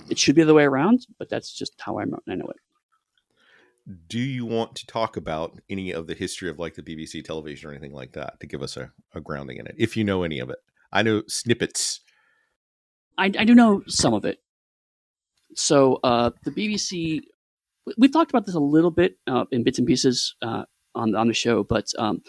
It 0.09 0.19
should 0.19 0.37
be 0.37 0.43
the 0.43 0.55
way 0.55 0.65
around, 0.65 1.07
but 1.19 1.29
that's 1.29 1.53
just 1.53 1.75
how 1.79 1.99
I 1.99 2.05
know 2.05 2.19
it 2.27 2.57
do 4.09 4.19
you 4.19 4.45
want 4.45 4.77
to 4.77 4.87
talk 4.87 5.17
about 5.17 5.61
any 5.69 5.93
of 5.93 6.07
the 6.07 6.15
history 6.15 6.49
of 6.49 6.59
like 6.59 6.75
the 6.75 6.83
BBC 6.83 7.25
television 7.25 7.69
or 7.69 7.73
anything 7.73 7.93
like 7.93 8.13
that 8.13 8.39
to 8.41 8.47
give 8.47 8.63
us 8.63 8.77
a, 8.77 8.93
a 9.15 9.21
grounding 9.21 9.57
in 9.57 9.67
it, 9.67 9.75
if 9.79 9.97
you 9.97 10.05
know 10.05 10.23
any 10.23 10.39
of 10.39 10.51
it? 10.51 10.59
I 10.93 11.03
know 11.03 11.23
snippets. 11.29 12.01
I, 13.17 13.27
I 13.27 13.45
do 13.45 13.55
know 13.55 13.83
some 13.87 14.15
of 14.15 14.25
it. 14.25 14.41
So 15.55 15.99
uh, 16.05 16.31
the 16.45 16.51
BBC, 16.51 17.23
we've 17.99 18.13
talked 18.13 18.31
about 18.31 18.47
this 18.47 18.55
a 18.55 18.61
little 18.61 18.91
bit 18.91 19.17
uh, 19.27 19.45
in 19.51 19.63
bits 19.63 19.79
and 19.79 19.87
pieces 19.87 20.35
uh, 20.43 20.65
on 20.95 21.15
on 21.15 21.29
the 21.29 21.35
show, 21.35 21.63
but 21.65 21.87
um, 21.99 22.23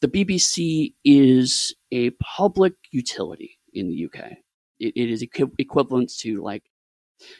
the 0.00 0.08
BBC 0.08 0.94
is 1.04 1.74
a 1.92 2.10
public 2.10 2.74
utility 2.90 3.58
in 3.72 3.88
the 3.88 4.06
UK. 4.06 4.32
it, 4.78 4.92
it 4.96 5.10
is 5.10 5.22
equi- 5.22 5.52
equivalent 5.58 6.10
to 6.18 6.42
like 6.42 6.64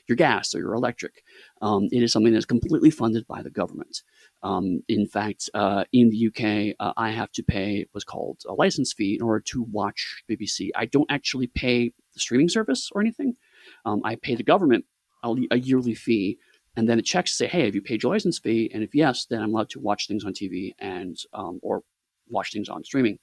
your 0.08 0.16
gas 0.16 0.54
or 0.54 0.58
your 0.58 0.74
electric. 0.74 1.22
Um, 1.62 1.88
it 1.92 2.02
is 2.02 2.12
something 2.12 2.32
that's 2.32 2.44
completely 2.44 2.90
funded 2.90 3.26
by 3.26 3.42
the 3.42 3.50
government. 3.50 4.02
Um, 4.42 4.82
in 4.88 5.06
fact, 5.06 5.48
uh, 5.54 5.84
in 5.92 6.10
the 6.10 6.28
UK, 6.28 6.76
uh, 6.80 6.92
I 6.96 7.10
have 7.10 7.32
to 7.32 7.42
pay 7.42 7.86
what's 7.92 8.04
called 8.04 8.42
a 8.48 8.54
license 8.54 8.92
fee 8.92 9.14
in 9.14 9.22
order 9.22 9.42
to 9.48 9.62
watch 9.62 10.22
BBC. 10.30 10.70
I 10.74 10.86
don't 10.86 11.10
actually 11.10 11.46
pay 11.48 11.92
the 12.14 12.20
streaming 12.20 12.48
service 12.48 12.88
or 12.92 13.00
anything. 13.00 13.36
Um, 13.84 14.00
I 14.04 14.16
pay 14.16 14.34
the 14.34 14.42
government 14.42 14.84
a, 15.22 15.34
a, 15.50 15.58
yearly 15.58 15.94
fee, 15.94 16.38
and 16.78 16.88
then 16.88 16.98
it 16.98 17.04
checks 17.04 17.32
to 17.32 17.36
say, 17.36 17.46
"Hey, 17.48 17.64
have 17.64 17.74
you 17.74 17.82
paid 17.82 18.02
your 18.02 18.12
license 18.12 18.38
fee?" 18.38 18.70
And 18.72 18.84
if 18.84 18.94
yes, 18.94 19.26
then 19.26 19.42
I'm 19.42 19.52
allowed 19.52 19.70
to 19.70 19.80
watch 19.80 20.06
things 20.06 20.24
on 20.24 20.32
TV 20.32 20.74
and 20.78 21.18
um, 21.32 21.58
or 21.60 21.82
watch 22.30 22.52
things 22.52 22.68
on 22.68 22.84
streaming. 22.84 23.18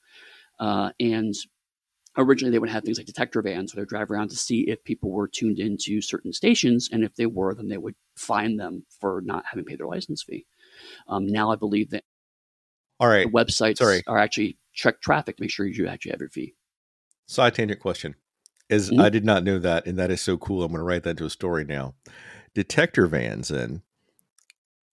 Uh, 0.60 0.90
and 1.00 1.34
originally 2.18 2.50
they 2.50 2.58
would 2.58 2.70
have 2.70 2.84
things 2.84 2.98
like 2.98 3.06
detector 3.06 3.40
vans 3.42 3.74
where 3.74 3.84
they 3.84 3.88
drive 3.88 4.10
around 4.10 4.28
to 4.28 4.36
see 4.36 4.68
if 4.68 4.82
people 4.84 5.10
were 5.10 5.28
tuned 5.28 5.58
into 5.58 6.00
certain 6.00 6.32
stations 6.32 6.88
and 6.92 7.04
if 7.04 7.14
they 7.16 7.26
were 7.26 7.54
then 7.54 7.68
they 7.68 7.76
would 7.76 7.94
fine 8.16 8.56
them 8.56 8.84
for 9.00 9.20
not 9.24 9.44
having 9.44 9.64
paid 9.64 9.78
their 9.78 9.86
license 9.86 10.22
fee 10.22 10.46
um, 11.08 11.26
now 11.26 11.50
i 11.50 11.56
believe 11.56 11.90
that 11.90 12.04
all 13.00 13.08
right 13.08 13.26
websites 13.26 13.78
Sorry. 13.78 14.02
are 14.06 14.16
actually 14.16 14.56
check 14.72 15.00
traffic 15.02 15.36
to 15.36 15.42
make 15.42 15.50
sure 15.50 15.66
you 15.66 15.86
actually 15.86 16.12
have 16.12 16.20
your 16.20 16.30
fee 16.30 16.54
side 17.26 17.54
tangent 17.54 17.80
question 17.80 18.14
is 18.70 18.90
mm-hmm. 18.90 19.02
i 19.02 19.10
did 19.10 19.26
not 19.26 19.44
know 19.44 19.58
that 19.58 19.86
and 19.86 19.98
that 19.98 20.10
is 20.10 20.22
so 20.22 20.38
cool 20.38 20.62
i'm 20.62 20.72
going 20.72 20.78
to 20.78 20.84
write 20.84 21.02
that 21.02 21.10
into 21.10 21.26
a 21.26 21.30
story 21.30 21.64
now 21.64 21.94
detector 22.56 23.06
vans 23.06 23.50
and 23.50 23.82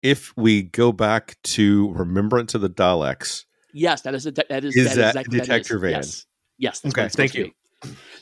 if 0.02 0.36
we 0.36 0.62
go 0.62 0.90
back 0.90 1.36
to 1.42 1.92
remembrance 1.92 2.54
of 2.54 2.62
the 2.62 2.70
daleks 2.70 3.44
yes 3.72 4.02
that 4.02 4.14
is 4.14 4.26
a, 4.26 4.32
that 4.32 4.64
is, 4.64 4.74
is 4.74 4.88
that, 4.88 4.96
that 4.96 5.08
exactly 5.08 5.38
detector 5.38 5.78
van 5.78 5.92
yes. 5.92 6.26
Yes. 6.60 6.82
okay. 6.84 7.08
Thank 7.08 7.34
you. 7.34 7.50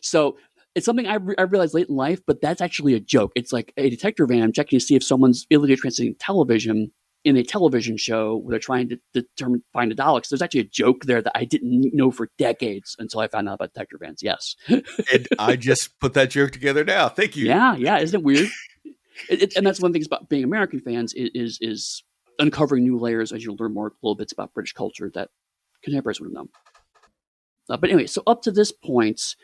So 0.00 0.38
it's 0.74 0.86
something 0.86 1.06
I, 1.06 1.16
re- 1.16 1.34
I 1.36 1.42
realized 1.42 1.74
late 1.74 1.88
in 1.88 1.96
life, 1.96 2.20
but 2.24 2.40
that's 2.40 2.60
actually 2.60 2.94
a 2.94 3.00
joke. 3.00 3.32
It's 3.34 3.52
like 3.52 3.74
a 3.76 3.90
detector 3.90 4.26
van. 4.26 4.42
I'm 4.42 4.52
checking 4.52 4.78
to 4.78 4.84
see 4.84 4.94
if 4.94 5.02
someone's 5.02 5.44
illegally 5.50 5.76
transmitting 5.76 6.14
television 6.20 6.92
in 7.24 7.36
a 7.36 7.42
television 7.42 7.96
show 7.96 8.36
where 8.36 8.52
they're 8.52 8.60
trying 8.60 8.88
to 8.90 8.98
determine 9.12 9.64
find 9.72 9.90
a 9.90 9.94
Daleks. 9.96 10.28
There's 10.28 10.40
actually 10.40 10.60
a 10.60 10.68
joke 10.68 11.04
there 11.04 11.20
that 11.20 11.32
I 11.34 11.44
didn't 11.44 11.90
know 11.92 12.12
for 12.12 12.30
decades 12.38 12.94
until 13.00 13.18
I 13.20 13.26
found 13.26 13.48
out 13.48 13.54
about 13.54 13.74
detector 13.74 13.98
vans. 13.98 14.22
Yes, 14.22 14.54
and 14.68 15.26
I 15.36 15.56
just 15.56 15.98
put 15.98 16.14
that 16.14 16.30
joke 16.30 16.52
together 16.52 16.84
now. 16.84 17.08
Thank 17.08 17.36
you. 17.36 17.46
Yeah, 17.46 17.74
yeah, 17.74 17.98
isn't 17.98 18.20
it 18.20 18.24
weird? 18.24 18.48
It, 19.28 19.42
it, 19.42 19.56
and 19.56 19.66
that's 19.66 19.80
one 19.80 19.88
of 19.88 19.92
the 19.92 19.98
things 19.98 20.06
about 20.06 20.28
being 20.28 20.44
American 20.44 20.80
fans 20.80 21.12
is, 21.14 21.30
is, 21.34 21.58
is 21.60 22.02
uncovering 22.38 22.84
new 22.84 22.98
layers 22.98 23.32
as 23.32 23.44
you 23.44 23.54
learn 23.58 23.74
more 23.74 23.92
little 24.02 24.14
bits 24.14 24.32
about 24.32 24.54
British 24.54 24.72
culture 24.72 25.10
that 25.14 25.30
contemporaries 25.82 26.20
would 26.20 26.28
have 26.28 26.34
known. 26.34 26.48
Uh, 27.70 27.76
but 27.76 27.90
anyway, 27.90 28.06
so 28.06 28.22
up 28.26 28.42
to 28.42 28.50
this 28.50 28.72
point, 28.72 29.36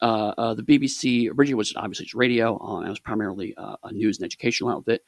uh, 0.00 0.32
uh, 0.38 0.54
the 0.54 0.62
BBC 0.62 1.28
originally 1.28 1.54
was 1.54 1.74
obviously 1.76 2.06
just 2.06 2.14
radio. 2.14 2.58
Uh, 2.58 2.80
it 2.80 2.88
was 2.88 3.00
primarily 3.00 3.54
uh, 3.56 3.76
a 3.84 3.92
news 3.92 4.18
and 4.18 4.24
educational 4.24 4.70
outfit. 4.70 5.04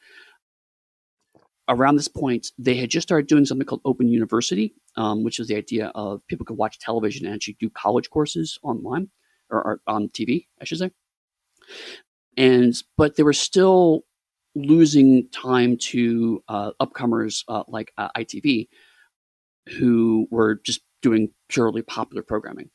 Around 1.69 1.95
this 1.95 2.09
point, 2.09 2.51
they 2.57 2.75
had 2.75 2.89
just 2.89 3.07
started 3.07 3.27
doing 3.27 3.45
something 3.45 3.65
called 3.65 3.81
Open 3.85 4.09
University, 4.09 4.75
um, 4.97 5.23
which 5.23 5.39
was 5.39 5.47
the 5.47 5.55
idea 5.55 5.91
of 5.95 6.25
people 6.27 6.45
could 6.45 6.57
watch 6.57 6.77
television 6.77 7.25
and 7.25 7.33
actually 7.33 7.55
do 7.59 7.69
college 7.69 8.09
courses 8.09 8.59
online 8.63 9.09
or, 9.49 9.65
or 9.65 9.81
on 9.87 10.09
TV, 10.09 10.47
I 10.61 10.65
should 10.65 10.79
say. 10.79 10.91
And 12.37 12.73
but 12.97 13.15
they 13.15 13.23
were 13.23 13.33
still 13.33 14.01
losing 14.55 15.27
time 15.29 15.77
to 15.77 16.43
uh, 16.47 16.71
upcomers 16.81 17.43
uh, 17.47 17.63
like 17.67 17.91
ITV, 17.97 18.67
who 19.77 20.27
were 20.31 20.59
just 20.63 20.81
doing 21.01 21.29
purely 21.49 21.81
popular 21.81 22.23
programming. 22.23 22.69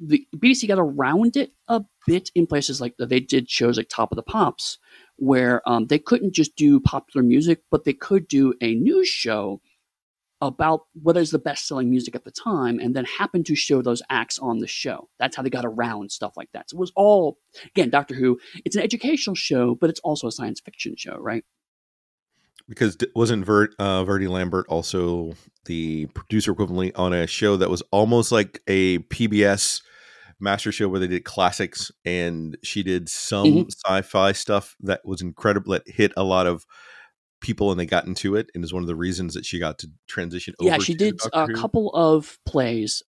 The 0.00 0.26
BBC 0.36 0.66
got 0.66 0.78
around 0.80 1.36
it 1.36 1.52
a 1.68 1.82
bit 2.06 2.30
in 2.34 2.46
places 2.46 2.80
like 2.80 2.94
they 2.98 3.20
did 3.20 3.48
shows 3.48 3.76
like 3.76 3.88
Top 3.88 4.10
of 4.10 4.16
the 4.16 4.22
Pops, 4.22 4.78
where 5.16 5.62
um, 5.68 5.86
they 5.86 5.98
couldn't 5.98 6.34
just 6.34 6.56
do 6.56 6.80
popular 6.80 7.24
music, 7.24 7.62
but 7.70 7.84
they 7.84 7.92
could 7.92 8.26
do 8.26 8.54
a 8.60 8.74
news 8.74 9.08
show 9.08 9.60
about 10.42 10.82
what 11.00 11.16
is 11.16 11.30
the 11.30 11.38
best 11.38 11.68
selling 11.68 11.88
music 11.88 12.16
at 12.16 12.24
the 12.24 12.30
time 12.30 12.80
and 12.80 12.94
then 12.96 13.04
happen 13.04 13.44
to 13.44 13.54
show 13.54 13.80
those 13.80 14.02
acts 14.10 14.38
on 14.40 14.58
the 14.58 14.66
show. 14.66 15.08
That's 15.18 15.36
how 15.36 15.42
they 15.42 15.50
got 15.50 15.64
around 15.64 16.10
stuff 16.10 16.32
like 16.36 16.50
that. 16.52 16.68
So 16.68 16.76
it 16.76 16.80
was 16.80 16.92
all, 16.96 17.38
again, 17.68 17.90
Doctor 17.90 18.16
Who, 18.16 18.38
it's 18.64 18.74
an 18.74 18.82
educational 18.82 19.36
show, 19.36 19.76
but 19.76 19.88
it's 19.88 20.00
also 20.00 20.26
a 20.26 20.32
science 20.32 20.60
fiction 20.60 20.96
show, 20.96 21.16
right? 21.16 21.44
because 22.68 22.96
wasn't 23.14 23.44
Vert, 23.44 23.74
uh, 23.78 24.04
Verity 24.04 24.28
Lambert 24.28 24.66
also 24.68 25.34
the 25.64 26.06
producer 26.06 26.54
equivalently 26.54 26.92
on 26.96 27.12
a 27.12 27.26
show 27.26 27.56
that 27.56 27.68
was 27.68 27.82
almost 27.90 28.32
like 28.32 28.62
a 28.66 28.98
PBS 28.98 29.82
master 30.40 30.72
show 30.72 30.88
where 30.88 31.00
they 31.00 31.06
did 31.06 31.24
classics 31.24 31.92
and 32.04 32.56
she 32.62 32.82
did 32.82 33.08
some 33.08 33.46
mm-hmm. 33.46 33.68
sci-fi 33.68 34.32
stuff 34.32 34.76
that 34.80 35.00
was 35.04 35.20
incredible 35.20 35.72
that 35.72 35.86
hit 35.86 36.12
a 36.16 36.24
lot 36.24 36.46
of 36.46 36.64
people 37.42 37.70
and 37.70 37.78
they 37.78 37.86
got 37.86 38.06
into 38.06 38.36
it 38.36 38.50
and 38.54 38.64
is 38.64 38.72
one 38.72 38.82
of 38.82 38.86
the 38.86 38.96
reasons 38.96 39.34
that 39.34 39.44
she 39.44 39.58
got 39.58 39.78
to 39.78 39.90
transition 40.08 40.54
over. 40.60 40.70
yeah 40.70 40.78
she 40.78 40.94
did 40.94 41.20
a 41.32 41.48
couple 41.48 41.90
of 41.90 42.38
plays 42.46 43.02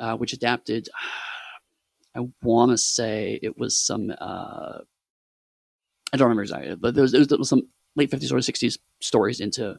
uh, 0.00 0.16
which 0.16 0.32
adapted 0.32 0.88
i 2.16 2.20
want 2.42 2.70
to 2.70 2.78
say 2.78 3.38
it 3.42 3.56
was 3.56 3.76
some 3.76 4.10
uh, 4.10 4.78
i 6.12 6.16
don't 6.16 6.22
remember 6.28 6.42
exactly 6.42 6.74
but 6.74 6.94
there 6.94 7.02
was, 7.02 7.12
there 7.12 7.38
was 7.38 7.48
some 7.48 7.68
late 7.94 8.10
50s 8.10 8.32
or 8.32 8.36
60s 8.36 8.78
stories 9.00 9.40
into 9.40 9.76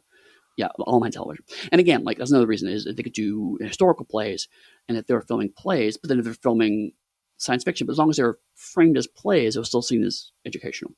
yeah 0.56 0.68
all 0.80 1.00
my 1.00 1.10
television 1.10 1.44
and 1.72 1.82
again 1.82 2.04
like 2.04 2.18
that's 2.18 2.32
another 2.32 2.48
reason 2.48 2.70
is 2.70 2.86
they 2.86 3.04
could 3.04 3.14
do 3.14 3.58
historical 3.60 4.06
plays 4.06 4.48
and 4.88 4.98
if 4.98 5.08
they 5.08 5.14
were 5.14 5.22
filming 5.22 5.52
plays 5.52 5.98
but 5.98 6.08
then 6.08 6.20
if 6.20 6.26
they're 6.26 6.34
filming 6.34 6.92
science 7.38 7.64
fiction 7.64 7.86
but 7.86 7.92
as 7.92 7.98
long 7.98 8.10
as 8.10 8.16
they're 8.16 8.38
framed 8.54 8.98
as 8.98 9.08
plays 9.08 9.56
it 9.56 9.60
was 9.60 9.68
still 9.68 9.82
seen 9.82 10.04
as 10.04 10.32
educational 10.46 10.94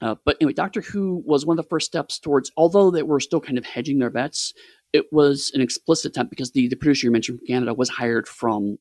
uh, 0.00 0.14
but 0.24 0.36
anyway 0.40 0.52
doctor 0.52 0.80
who 0.80 1.22
was 1.24 1.46
one 1.46 1.58
of 1.58 1.64
the 1.64 1.68
first 1.68 1.86
steps 1.86 2.18
towards 2.18 2.50
although 2.56 2.90
they 2.90 3.02
were 3.02 3.20
still 3.20 3.40
kind 3.40 3.58
of 3.58 3.64
hedging 3.64 3.98
their 3.98 4.10
bets 4.10 4.52
it 4.92 5.06
was 5.12 5.50
an 5.54 5.60
explicit 5.60 6.10
attempt 6.10 6.30
because 6.30 6.52
the, 6.52 6.68
the 6.68 6.76
producer 6.76 7.06
you 7.06 7.10
mentioned 7.10 7.38
from 7.38 7.46
canada 7.46 7.74
was 7.74 7.88
hired 7.88 8.28
from 8.28 8.76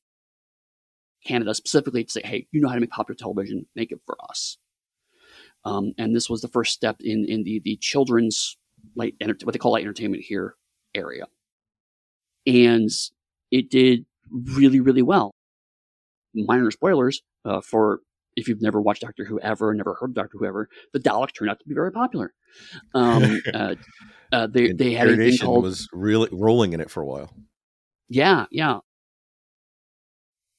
canada 1.26 1.54
specifically 1.54 2.04
to 2.04 2.12
say 2.12 2.21
hey 2.23 2.47
you 2.52 2.62
know 2.62 2.67
how 2.67 2.76
to 2.76 2.82
make 2.82 2.89
popular 2.89 3.15
television 3.15 3.65
make 3.76 3.91
it 3.91 3.99
for 4.06 4.17
us 4.30 4.58
um, 5.65 5.93
and 5.97 6.15
this 6.15 6.30
was 6.30 6.41
the 6.41 6.47
first 6.47 6.73
step 6.73 6.97
in 6.99 7.26
in 7.28 7.43
the 7.43 7.62
the 7.63 7.78
children's 7.78 8.58
light 8.95 9.15
what 9.43 9.54
they 9.54 9.60
call 9.60 9.71
light 9.71 9.84
entertainment 9.84 10.23
here 10.23 10.56
area, 10.93 11.26
and 12.45 12.89
it 13.52 13.69
did 13.69 14.06
really 14.30 14.80
really 14.80 15.02
well. 15.02 15.34
Minor 16.36 16.71
spoilers 16.71 17.21
uh, 17.45 17.62
for 17.62 17.99
if 18.36 18.48
you've 18.48 18.62
never 18.62 18.82
watched 18.82 19.02
Doctor 19.02 19.26
Who 19.26 19.39
ever, 19.39 19.74
never 19.74 19.96
heard 20.00 20.12
of 20.12 20.15
Doctor 20.15 20.38
Who 20.39 20.46
ever, 20.46 20.69
the 20.91 21.00
Daleks 21.00 21.34
turned 21.38 21.52
out 21.52 21.60
to 21.60 21.67
be 21.67 21.74
very 21.76 21.91
popular. 21.91 22.34
Um, 22.93 23.41
uh, 23.54 23.76
uh, 24.32 24.48
they 24.48 24.69
And 24.69 24.80
they 24.80 24.93
had 24.93 25.10
a 25.10 25.15
thing 25.17 25.38
called 25.38 25.63
was 25.63 25.88
really 25.93 26.30
rolling 26.32 26.74
in 26.74 26.82
it 26.82 26.89
for 26.89 27.02
a 27.02 27.06
while. 27.06 27.32
yeah 28.10 28.46
yeah. 28.52 28.80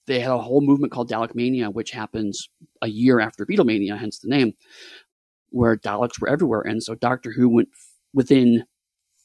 They 0.06 0.20
had 0.20 0.32
a 0.32 0.38
whole 0.38 0.60
movement 0.60 0.92
called 0.92 1.10
Dalek 1.10 1.34
Mania, 1.34 1.70
which 1.70 1.90
happens 1.90 2.48
a 2.82 2.88
year 2.88 3.20
after 3.20 3.46
Beatlemania, 3.46 3.98
hence 3.98 4.18
the 4.18 4.28
name, 4.28 4.52
where 5.48 5.76
Daleks 5.78 6.20
were 6.20 6.28
everywhere, 6.28 6.60
and 6.60 6.82
so 6.82 6.94
Doctor 6.94 7.32
Who 7.32 7.48
went 7.48 7.68
f- 7.72 7.94
within 8.12 8.64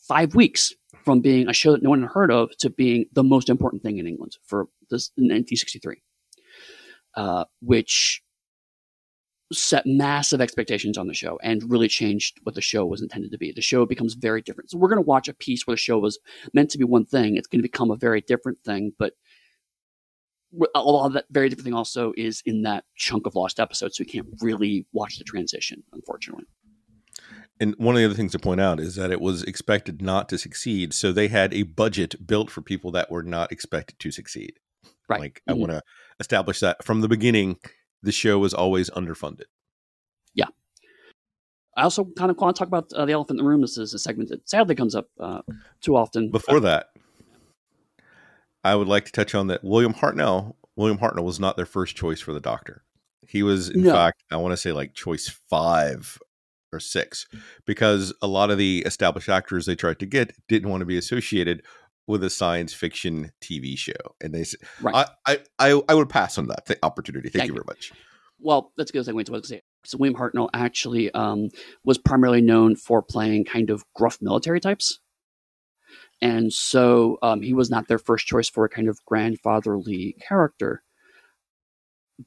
five 0.08 0.36
weeks 0.36 0.72
from 1.04 1.20
being 1.20 1.48
a 1.48 1.54
show 1.54 1.72
that 1.74 1.84
no 1.84 1.90
one 1.90 2.02
had 2.02 2.12
heard 2.12 2.32
of 2.32 2.56
to 2.58 2.70
being 2.70 3.06
the 3.14 3.24
most 3.24 3.50
important 3.50 3.84
thing 3.84 3.98
in 3.98 4.08
England 4.08 4.38
for 4.46 4.68
this 4.90 5.12
in 5.18 5.24
1963, 5.26 6.02
uh, 7.16 7.46
which 7.62 8.22
set 9.52 9.86
massive 9.86 10.42
expectations 10.42 10.98
on 10.98 11.08
the 11.08 11.14
show 11.14 11.40
and 11.42 11.70
really 11.72 11.88
changed 11.88 12.40
what 12.44 12.56
the 12.56 12.62
show 12.62 12.86
was 12.86 13.02
intended 13.02 13.32
to 13.32 13.38
be. 13.38 13.52
The 13.52 13.62
show 13.62 13.86
becomes 13.86 14.14
very 14.14 14.42
different. 14.42 14.70
So 14.70 14.78
we're 14.78 14.90
going 14.90 15.02
to 15.02 15.08
watch 15.08 15.28
a 15.28 15.34
piece 15.34 15.66
where 15.66 15.74
the 15.74 15.80
show 15.80 15.98
was 15.98 16.20
meant 16.54 16.70
to 16.72 16.78
be 16.78 16.84
one 16.84 17.06
thing. 17.06 17.36
It's 17.36 17.48
going 17.48 17.60
to 17.60 17.68
become 17.68 17.90
a 17.90 17.96
very 17.96 18.22
different 18.22 18.60
thing, 18.64 18.94
but 19.00 19.14
a 20.74 20.82
lot 20.82 21.08
of 21.08 21.14
that 21.14 21.26
very 21.30 21.50
different 21.50 21.66
thing 21.66 21.74
also 21.74 22.14
is 22.18 22.42
in 22.46 22.64
that 22.64 22.84
chunk 22.96 23.26
of 23.26 23.36
lost 23.36 23.60
episodes. 23.60 23.98
So 23.98 24.04
we 24.04 24.12
can't 24.12 24.28
really 24.42 24.86
watch 24.94 25.18
the 25.18 25.24
transition, 25.24 25.84
unfortunately. 25.94 26.46
And 27.60 27.76
one 27.78 27.96
of 27.96 28.00
the 28.00 28.06
other 28.06 28.16
things 28.16 28.32
to 28.32 28.40
point 28.40 28.62
out 28.62 28.80
is 28.80 28.96
that 28.96 29.12
it 29.12 29.20
was 29.20 29.44
expected 29.44 30.02
not 30.02 30.30
to 30.30 30.38
succeed. 30.38 30.94
So 30.94 31.12
they 31.12 31.28
had 31.28 31.54
a 31.54 31.64
budget 31.64 32.26
built 32.26 32.50
for 32.50 32.62
people 32.62 32.92
that 32.92 33.12
were 33.12 33.24
not 33.24 33.52
expected 33.52 34.00
to 34.00 34.12
succeed. 34.12 34.54
Right. 35.10 35.20
Like, 35.20 35.42
I 35.48 35.54
Mhm. 35.54 35.58
want 35.58 35.72
to 35.72 35.84
establish 36.20 36.60
that 36.62 36.84
from 36.84 37.02
the 37.02 37.08
beginning, 37.08 37.58
the 38.02 38.12
show 38.12 38.40
was 38.40 38.54
always 38.54 38.90
underfunded. 38.92 39.46
Yeah. 40.34 40.48
I 41.78 41.84
also 41.84 42.06
kind 42.18 42.32
of 42.32 42.38
want 42.38 42.56
to 42.56 42.60
talk 42.60 42.68
about 42.68 42.92
uh, 42.94 43.06
the 43.06 43.14
elephant 43.14 43.40
in 43.40 43.46
the 43.46 43.50
room. 43.50 43.62
This 43.62 43.78
is 43.78 43.94
a 43.94 44.00
segment 44.00 44.30
that 44.30 44.50
sadly 44.50 44.76
comes 44.76 44.96
up 44.96 45.08
uh, 45.20 45.42
too 45.82 45.96
often. 45.96 46.30
Before 46.32 46.60
that, 46.60 46.88
I 48.64 48.76
would 48.76 48.88
like 48.88 49.06
to 49.06 49.12
touch 49.12 49.36
on 49.36 49.48
that 49.48 49.64
William 49.64 49.94
Hartnell. 49.94 50.56
William 50.76 50.98
Hartnell 50.98 51.24
was 51.24 51.40
not 51.40 51.56
their 51.56 51.66
first 51.66 51.96
choice 51.96 52.20
for 52.22 52.34
the 52.34 52.40
Doctor. 52.40 52.84
He 53.28 53.44
was, 53.44 53.70
in 53.70 53.84
No. 53.84 53.94
fact, 53.94 54.24
I 54.32 54.38
want 54.38 54.54
to 54.54 54.58
say 54.58 54.72
like 54.72 54.94
choice 54.94 55.30
five 55.50 56.18
or 56.72 56.80
six, 56.80 57.28
because 57.66 58.14
a 58.22 58.28
lot 58.28 58.52
of 58.52 58.58
the 58.58 58.84
established 58.86 59.30
actors 59.30 59.66
they 59.66 59.76
tried 59.76 60.00
to 60.00 60.06
get 60.06 60.34
didn't 60.48 60.70
want 60.70 60.82
to 60.82 60.86
be 60.86 60.98
associated 60.98 61.64
with 62.10 62.24
a 62.24 62.30
science 62.30 62.74
fiction 62.74 63.32
TV 63.40 63.78
show, 63.78 63.94
and 64.20 64.34
they 64.34 64.44
said, 64.44 64.60
Right. 64.82 65.08
I, 65.28 65.40
I, 65.60 65.82
I, 65.88 65.94
would 65.94 66.10
pass 66.10 66.40
on 66.40 66.48
that 66.48 66.66
th- 66.66 66.80
opportunity. 66.82 67.30
Thank 67.30 67.42
Thank 67.42 67.48
you 67.50 67.54
very 67.54 67.66
much. 67.68 67.94
well, 68.40 68.74
that's 68.76 68.90
a 68.90 68.94
good 68.94 69.06
segue 69.06 69.20
into 69.20 69.32
what 69.32 69.38
I 69.38 69.40
was 69.42 69.50
going 69.50 69.60
to 69.60 69.64
say. 69.64 69.64
So 69.86 69.98
William 70.00 70.20
Hartnell 70.20 70.50
actually 70.52 71.12
um, 71.12 71.50
was 71.86 72.00
primarily 72.00 72.42
known 72.42 72.76
for 72.76 73.04
playing 73.04 73.46
kind 73.46 73.70
of 73.70 73.84
gruff 73.94 74.18
military 74.22 74.60
types. 74.60 75.00
And 76.20 76.52
so 76.52 77.20
um, 77.22 77.42
he 77.42 77.54
was 77.54 77.70
not 77.70 77.88
their 77.88 78.00
first 78.00 78.26
choice 78.26 78.50
for 78.50 78.66
a 78.66 78.70
kind 78.70 78.90
of 78.90 78.98
grandfatherly 79.06 80.18
character. 80.28 80.82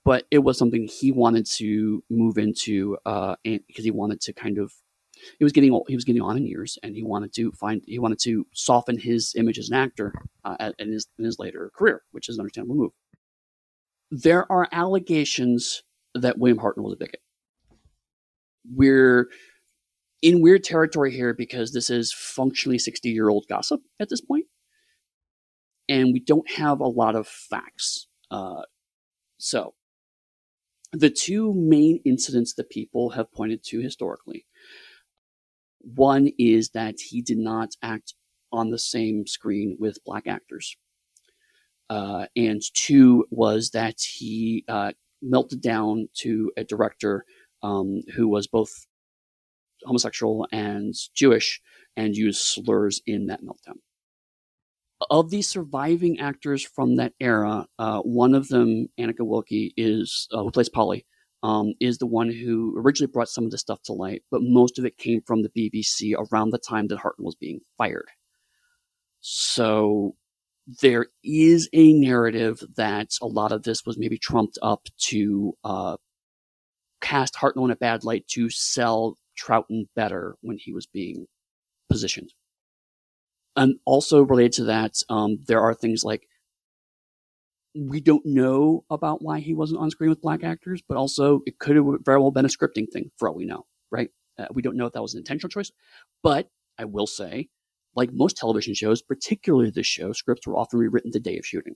But 0.04 0.26
it 0.30 0.38
was 0.38 0.56
something 0.56 0.86
he 0.86 1.10
wanted 1.10 1.46
to 1.56 2.04
move 2.08 2.38
into 2.38 2.98
uh, 3.04 3.34
and, 3.44 3.60
because 3.66 3.84
he 3.84 3.90
wanted 3.90 4.20
to 4.22 4.32
kind 4.32 4.58
of 4.58 4.72
he 5.38 5.44
was 5.44 5.52
getting 5.52 5.72
old, 5.72 5.86
he 5.88 5.94
was 5.94 6.04
getting 6.04 6.22
on 6.22 6.36
in 6.36 6.46
years, 6.46 6.78
and 6.82 6.94
he 6.94 7.02
wanted 7.02 7.32
to 7.34 7.52
find 7.52 7.82
he 7.86 7.98
wanted 7.98 8.18
to 8.20 8.46
soften 8.52 8.98
his 8.98 9.34
image 9.36 9.58
as 9.58 9.68
an 9.68 9.76
actor 9.76 10.12
uh, 10.44 10.72
in 10.78 10.92
his 10.92 11.06
in 11.18 11.24
his 11.24 11.38
later 11.38 11.70
career, 11.74 12.02
which 12.12 12.28
is 12.28 12.36
an 12.36 12.40
understandable 12.40 12.76
move. 12.76 12.92
There 14.10 14.50
are 14.50 14.68
allegations 14.72 15.82
that 16.14 16.38
William 16.38 16.58
Hartnell 16.58 16.84
was 16.84 16.94
a 16.94 16.96
bigot. 16.96 17.20
We're 18.70 19.28
in 20.20 20.40
weird 20.40 20.62
territory 20.64 21.12
here 21.12 21.34
because 21.34 21.72
this 21.72 21.90
is 21.90 22.12
functionally 22.12 22.78
60 22.78 23.10
year 23.10 23.28
old 23.28 23.46
gossip 23.48 23.80
at 24.00 24.08
this 24.08 24.20
point, 24.20 24.46
and 25.88 26.12
we 26.12 26.20
don't 26.20 26.50
have 26.50 26.80
a 26.80 26.88
lot 26.88 27.16
of 27.16 27.26
facts. 27.26 28.06
Uh, 28.30 28.62
so, 29.38 29.74
the 30.92 31.10
two 31.10 31.54
main 31.54 32.00
incidents 32.04 32.54
that 32.54 32.70
people 32.70 33.10
have 33.10 33.32
pointed 33.32 33.64
to 33.64 33.80
historically 33.80 34.46
one 35.82 36.30
is 36.38 36.70
that 36.70 37.00
he 37.00 37.22
did 37.22 37.38
not 37.38 37.70
act 37.82 38.14
on 38.52 38.70
the 38.70 38.78
same 38.78 39.26
screen 39.26 39.76
with 39.78 40.04
black 40.04 40.26
actors. 40.26 40.76
Uh, 41.90 42.26
and 42.36 42.62
two 42.74 43.24
was 43.30 43.70
that 43.70 44.00
he 44.00 44.64
uh, 44.68 44.92
melted 45.20 45.60
down 45.60 46.08
to 46.14 46.50
a 46.56 46.64
director 46.64 47.24
um, 47.62 48.02
who 48.14 48.28
was 48.28 48.46
both 48.46 48.70
homosexual 49.84 50.46
and 50.52 50.94
Jewish 51.14 51.60
and 51.96 52.16
used 52.16 52.40
slurs 52.40 53.00
in 53.06 53.26
that 53.26 53.42
meltdown. 53.42 53.76
Of 55.10 55.30
the 55.30 55.42
surviving 55.42 56.20
actors 56.20 56.62
from 56.62 56.96
that 56.96 57.12
era, 57.20 57.66
uh, 57.78 58.00
one 58.00 58.34
of 58.34 58.48
them, 58.48 58.88
Anneke 58.98 59.20
Wills, 59.20 59.44
is 59.50 60.28
uh, 60.32 60.42
who 60.42 60.50
plays 60.50 60.68
Polly, 60.68 61.04
um, 61.42 61.74
is 61.80 61.98
the 61.98 62.06
one 62.06 62.30
who 62.30 62.74
originally 62.78 63.10
brought 63.10 63.28
some 63.28 63.44
of 63.44 63.50
this 63.50 63.60
stuff 63.60 63.82
to 63.84 63.92
light, 63.92 64.22
but 64.30 64.40
most 64.42 64.78
of 64.78 64.84
it 64.84 64.98
came 64.98 65.20
from 65.26 65.42
the 65.42 65.48
BBC 65.50 66.14
around 66.16 66.50
the 66.50 66.58
time 66.58 66.88
that 66.88 67.00
Hartnell 67.00 67.24
was 67.24 67.34
being 67.34 67.60
fired. 67.76 68.08
So 69.20 70.14
there 70.80 71.06
is 71.24 71.68
a 71.72 71.92
narrative 71.92 72.62
that 72.76 73.10
a 73.20 73.26
lot 73.26 73.52
of 73.52 73.64
this 73.64 73.84
was 73.84 73.98
maybe 73.98 74.18
trumped 74.18 74.58
up 74.62 74.86
to 75.08 75.54
uh, 75.64 75.96
cast 77.00 77.34
Hartnell 77.34 77.64
in 77.64 77.70
a 77.72 77.76
bad 77.76 78.04
light 78.04 78.26
to 78.28 78.48
sell 78.48 79.18
Troughton 79.40 79.88
better 79.96 80.36
when 80.40 80.58
he 80.58 80.72
was 80.72 80.86
being 80.86 81.26
positioned. 81.90 82.32
And 83.56 83.76
also 83.84 84.22
related 84.22 84.52
to 84.52 84.64
that, 84.64 84.94
um, 85.10 85.38
there 85.46 85.60
are 85.60 85.74
things 85.74 86.04
like 86.04 86.26
we 87.74 88.00
don't 88.00 88.24
know 88.26 88.84
about 88.90 89.22
why 89.22 89.40
he 89.40 89.54
wasn't 89.54 89.80
on 89.80 89.90
screen 89.90 90.10
with 90.10 90.20
black 90.20 90.44
actors, 90.44 90.82
but 90.86 90.96
also 90.96 91.40
it 91.46 91.58
could 91.58 91.76
have 91.76 91.86
very 92.04 92.20
well 92.20 92.30
been 92.30 92.44
a 92.44 92.48
scripting 92.48 92.90
thing 92.92 93.10
for 93.16 93.28
all 93.28 93.34
we 93.34 93.46
know, 93.46 93.66
right? 93.90 94.10
Uh, 94.38 94.46
we 94.52 94.62
don't 94.62 94.76
know 94.76 94.86
if 94.86 94.92
that 94.92 95.02
was 95.02 95.14
an 95.14 95.18
intentional 95.18 95.48
choice, 95.48 95.70
but 96.22 96.50
I 96.78 96.84
will 96.84 97.06
say, 97.06 97.48
like 97.94 98.10
most 98.12 98.36
television 98.36 98.74
shows, 98.74 99.02
particularly 99.02 99.70
this 99.70 99.86
show, 99.86 100.12
scripts 100.12 100.46
were 100.46 100.56
often 100.56 100.78
rewritten 100.78 101.10
the 101.12 101.20
day 101.20 101.38
of 101.38 101.46
shooting. 101.46 101.74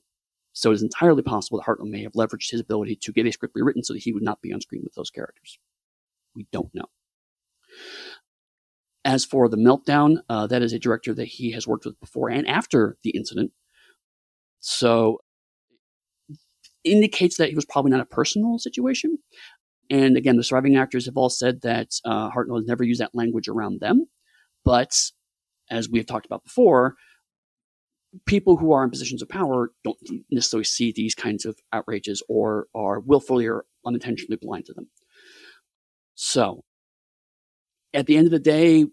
So 0.52 0.70
it 0.70 0.74
is 0.74 0.82
entirely 0.82 1.22
possible 1.22 1.58
that 1.58 1.66
Hartnell 1.66 1.90
may 1.90 2.02
have 2.02 2.12
leveraged 2.12 2.50
his 2.50 2.60
ability 2.60 2.96
to 3.02 3.12
get 3.12 3.26
a 3.26 3.32
script 3.32 3.54
rewritten 3.54 3.84
so 3.84 3.92
that 3.92 4.02
he 4.02 4.12
would 4.12 4.22
not 4.22 4.40
be 4.40 4.52
on 4.52 4.60
screen 4.62 4.82
with 4.82 4.94
those 4.94 5.10
characters. 5.10 5.58
We 6.34 6.46
don't 6.50 6.74
know. 6.74 6.86
As 9.04 9.24
for 9.24 9.48
the 9.48 9.58
meltdown, 9.58 10.18
uh, 10.30 10.46
that 10.46 10.62
is 10.62 10.72
a 10.72 10.78
director 10.78 11.12
that 11.14 11.28
he 11.28 11.52
has 11.52 11.66
worked 11.66 11.84
with 11.84 12.00
before 12.00 12.30
and 12.30 12.48
after 12.48 12.96
the 13.02 13.10
incident. 13.10 13.52
So 14.60 15.20
indicates 16.86 17.36
that 17.36 17.48
he 17.48 17.54
was 17.54 17.64
probably 17.64 17.90
not 17.90 18.00
a 18.00 18.06
personal 18.06 18.58
situation. 18.58 19.18
And 19.90 20.16
again, 20.16 20.36
the 20.36 20.44
surviving 20.44 20.76
actors 20.76 21.06
have 21.06 21.16
all 21.16 21.28
said 21.28 21.60
that 21.62 21.92
uh, 22.04 22.30
Hartnell 22.30 22.58
has 22.58 22.66
never 22.66 22.84
used 22.84 23.00
that 23.00 23.14
language 23.14 23.48
around 23.48 23.80
them. 23.80 24.06
But 24.64 24.92
as 25.70 25.88
we 25.88 25.98
have 25.98 26.06
talked 26.06 26.26
about 26.26 26.44
before, 26.44 26.94
people 28.24 28.56
who 28.56 28.72
are 28.72 28.82
in 28.82 28.90
positions 28.90 29.22
of 29.22 29.28
power 29.28 29.70
don't 29.84 29.98
necessarily 30.30 30.64
see 30.64 30.92
these 30.92 31.14
kinds 31.14 31.44
of 31.44 31.58
outrages 31.72 32.22
or 32.28 32.66
are 32.74 33.00
willfully 33.00 33.46
or 33.46 33.64
unintentionally 33.84 34.38
blind 34.40 34.64
to 34.66 34.72
them. 34.72 34.88
So, 36.14 36.64
at 37.92 38.06
the 38.06 38.16
end 38.16 38.26
of 38.26 38.32
the 38.32 38.38
day, 38.38 38.86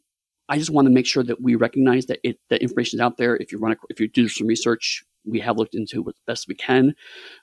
I 0.49 0.57
just 0.57 0.69
want 0.69 0.87
to 0.87 0.93
make 0.93 1.05
sure 1.05 1.23
that 1.23 1.41
we 1.41 1.55
recognize 1.55 2.05
that 2.07 2.19
it 2.23 2.37
that 2.49 2.61
information 2.61 2.97
is 2.97 3.01
out 3.01 3.17
there. 3.17 3.35
If 3.37 3.51
you 3.51 3.59
run, 3.59 3.75
if 3.89 3.99
you 3.99 4.07
do 4.07 4.27
some 4.27 4.47
research, 4.47 5.03
we 5.25 5.39
have 5.39 5.57
looked 5.57 5.75
into 5.75 6.07
as 6.07 6.13
best 6.27 6.47
we 6.47 6.55
can. 6.55 6.93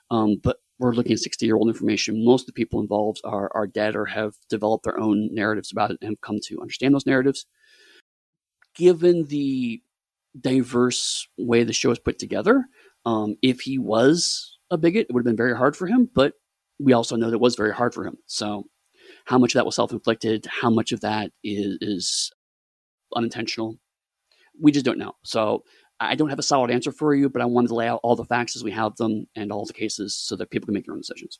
Um, 0.09 0.37
but 0.41 0.57
we're 0.79 0.93
looking 0.93 1.13
at 1.13 1.19
60 1.19 1.45
year 1.45 1.55
old 1.55 1.67
information. 1.67 2.25
Most 2.25 2.43
of 2.43 2.47
the 2.47 2.53
people 2.53 2.81
involved 2.81 3.21
are, 3.23 3.51
are 3.53 3.67
dead 3.67 3.95
or 3.95 4.05
have 4.05 4.33
developed 4.49 4.83
their 4.83 4.99
own 4.99 5.33
narratives 5.33 5.71
about 5.71 5.91
it 5.91 5.97
and 6.01 6.09
have 6.09 6.21
come 6.21 6.39
to 6.45 6.59
understand 6.59 6.93
those 6.93 7.05
narratives. 7.05 7.45
Given 8.75 9.25
the 9.25 9.81
diverse 10.39 11.27
way 11.37 11.63
the 11.63 11.73
show 11.73 11.91
is 11.91 11.99
put 11.99 12.17
together, 12.17 12.65
um, 13.05 13.35
if 13.41 13.61
he 13.61 13.77
was 13.77 14.57
a 14.71 14.77
bigot, 14.77 15.07
it 15.09 15.13
would 15.13 15.21
have 15.21 15.25
been 15.25 15.37
very 15.37 15.55
hard 15.55 15.75
for 15.75 15.87
him. 15.87 16.09
But 16.13 16.33
we 16.79 16.93
also 16.93 17.15
know 17.15 17.27
that 17.27 17.35
it 17.35 17.41
was 17.41 17.55
very 17.55 17.73
hard 17.73 17.93
for 17.93 18.05
him. 18.05 18.17
So, 18.25 18.65
how 19.25 19.37
much 19.37 19.53
of 19.53 19.59
that 19.59 19.65
was 19.65 19.75
self 19.75 19.91
inflicted? 19.91 20.47
How 20.49 20.69
much 20.69 20.91
of 20.91 21.01
that 21.01 21.31
is, 21.43 21.77
is 21.81 22.31
unintentional? 23.15 23.77
We 24.59 24.71
just 24.71 24.85
don't 24.85 24.97
know. 24.97 25.13
So, 25.23 25.63
I 26.01 26.15
don't 26.15 26.29
have 26.29 26.39
a 26.39 26.43
solid 26.43 26.71
answer 26.71 26.91
for 26.91 27.13
you, 27.13 27.29
but 27.29 27.41
I 27.41 27.45
wanted 27.45 27.67
to 27.67 27.75
lay 27.75 27.87
out 27.87 27.99
all 28.01 28.15
the 28.15 28.25
facts 28.25 28.55
as 28.55 28.63
we 28.63 28.71
have 28.71 28.95
them 28.95 29.27
and 29.35 29.51
all 29.51 29.65
the 29.65 29.73
cases 29.73 30.15
so 30.15 30.35
that 30.35 30.49
people 30.49 30.65
can 30.65 30.73
make 30.73 30.85
their 30.85 30.95
own 30.95 31.01
decisions. 31.01 31.39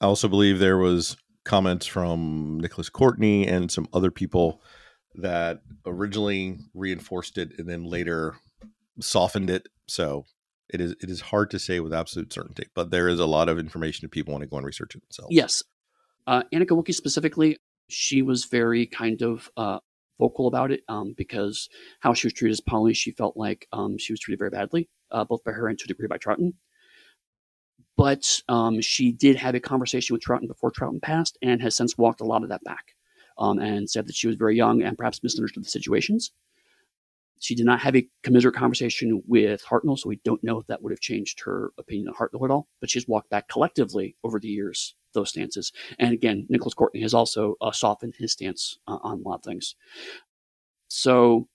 I 0.00 0.06
also 0.06 0.28
believe 0.28 0.58
there 0.58 0.78
was 0.78 1.16
comments 1.44 1.86
from 1.86 2.58
Nicholas 2.58 2.88
Courtney 2.88 3.46
and 3.46 3.70
some 3.70 3.86
other 3.92 4.10
people 4.10 4.62
that 5.16 5.60
originally 5.84 6.58
reinforced 6.72 7.36
it 7.36 7.52
and 7.58 7.68
then 7.68 7.84
later 7.84 8.34
softened 9.00 9.50
it. 9.50 9.68
So 9.86 10.24
It 10.70 10.80
is 10.80 10.92
it 11.02 11.10
is 11.10 11.20
hard 11.20 11.50
to 11.50 11.58
say 11.58 11.80
with 11.80 11.92
absolute 11.92 12.32
certainty, 12.32 12.66
but 12.74 12.90
there 12.90 13.08
is 13.08 13.20
a 13.20 13.26
lot 13.26 13.50
of 13.50 13.58
information 13.58 14.04
that 14.04 14.10
people 14.10 14.32
want 14.32 14.42
to 14.42 14.48
go 14.48 14.56
and 14.56 14.66
research 14.66 14.94
it 14.94 15.02
themselves. 15.02 15.34
Yes, 15.34 15.62
uh, 16.26 16.42
Anneke 16.52 16.70
Wills 16.70 16.96
specifically, 16.96 17.58
she 17.88 18.22
was 18.22 18.46
very 18.46 18.86
kind 18.86 19.22
of 19.22 19.50
uh, 19.56 19.78
vocal 20.18 20.46
about 20.46 20.70
it 20.70 20.82
um, 20.88 21.14
because 21.16 21.68
how 22.00 22.14
she 22.14 22.26
was 22.26 22.32
treated 22.34 22.52
as 22.52 22.60
Polly, 22.60 22.94
she 22.94 23.12
felt 23.12 23.36
like 23.36 23.66
um, 23.72 23.98
she 23.98 24.12
was 24.12 24.20
treated 24.20 24.38
very 24.38 24.50
badly, 24.50 24.88
uh, 25.10 25.24
both 25.24 25.42
by 25.44 25.52
her 25.52 25.68
and 25.68 25.78
to 25.78 25.84
a 25.84 25.88
degree 25.88 26.08
by 26.08 26.18
Troughton. 26.18 26.52
But 27.96 28.40
um, 28.48 28.80
she 28.80 29.12
did 29.12 29.36
have 29.36 29.54
a 29.54 29.60
conversation 29.60 30.14
with 30.14 30.22
Troughton 30.22 30.48
before 30.48 30.72
Troughton 30.72 31.00
passed 31.00 31.38
and 31.42 31.62
has 31.62 31.76
since 31.76 31.96
walked 31.96 32.20
a 32.20 32.24
lot 32.24 32.42
of 32.42 32.48
that 32.48 32.64
back 32.64 32.94
um, 33.38 33.58
and 33.58 33.88
said 33.88 34.06
that 34.06 34.16
she 34.16 34.26
was 34.26 34.36
very 34.36 34.56
young 34.56 34.82
and 34.82 34.96
perhaps 34.96 35.22
misunderstood 35.22 35.64
the 35.64 35.68
situations. 35.70 36.32
She 37.40 37.54
did 37.54 37.66
not 37.66 37.80
have 37.80 37.94
a 37.94 38.08
commiserate 38.22 38.54
conversation 38.54 39.22
with 39.26 39.62
Hartnell, 39.64 39.98
so 39.98 40.08
we 40.08 40.20
don't 40.24 40.42
know 40.42 40.60
if 40.60 40.66
that 40.68 40.82
would 40.82 40.92
have 40.92 41.00
changed 41.00 41.40
her 41.40 41.72
opinion 41.78 42.08
of 42.08 42.16
Hartnell 42.16 42.44
at 42.44 42.50
all. 42.50 42.68
But 42.80 42.90
she's 42.90 43.06
walked 43.06 43.30
back 43.30 43.48
collectively 43.48 44.16
over 44.24 44.40
the 44.40 44.48
years 44.48 44.96
those 45.14 45.30
stances. 45.30 45.72
And 45.98 46.12
again, 46.12 46.46
Nicholas 46.48 46.74
Courtney 46.74 47.00
has 47.02 47.14
also 47.14 47.56
uh, 47.60 47.72
softened 47.72 48.14
his 48.18 48.32
stance 48.32 48.78
uh, 48.86 48.98
on 49.02 49.20
a 49.20 49.28
lot 49.28 49.36
of 49.36 49.42
things. 49.42 49.74
So 50.88 51.48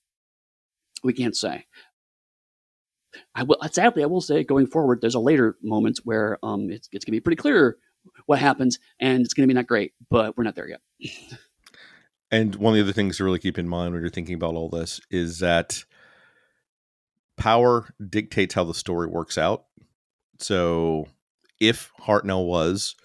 we 1.03 1.13
can't 1.13 1.35
say. 1.35 1.65
I 3.33 3.43
will, 3.43 3.57
sadly, 3.71 4.03
I 4.03 4.07
will 4.07 4.21
say 4.21 4.43
going 4.43 4.67
forward, 4.67 5.01
there's 5.01 5.15
a 5.15 5.19
later 5.19 5.57
moment 5.61 5.99
where 6.03 6.37
um, 6.43 6.69
it's, 6.69 6.89
it's 6.91 7.05
going 7.05 7.13
to 7.13 7.17
be 7.17 7.21
pretty 7.21 7.41
clear 7.41 7.77
what 8.25 8.39
happens, 8.39 8.79
and 8.99 9.23
it's 9.23 9.33
going 9.33 9.47
to 9.47 9.51
be 9.51 9.55
not 9.55 9.67
great, 9.67 9.93
but 10.09 10.37
we're 10.37 10.43
not 10.43 10.55
there 10.55 10.69
yet. 10.69 10.81
and 12.31 12.55
one 12.55 12.73
of 12.73 12.77
the 12.77 12.83
other 12.83 12.93
things 12.93 13.17
to 13.17 13.23
really 13.23 13.39
keep 13.39 13.57
in 13.57 13.67
mind 13.67 13.93
when 13.93 14.01
you're 14.01 14.11
thinking 14.11 14.35
about 14.35 14.55
all 14.55 14.69
this 14.69 15.01
is 15.09 15.39
that 15.39 15.83
power 17.37 17.93
dictates 18.09 18.53
how 18.53 18.63
the 18.63 18.73
story 18.73 19.07
works 19.07 19.37
out. 19.37 19.65
So 20.39 21.07
if 21.59 21.91
Hartnell 22.01 22.45
was, 22.45 22.95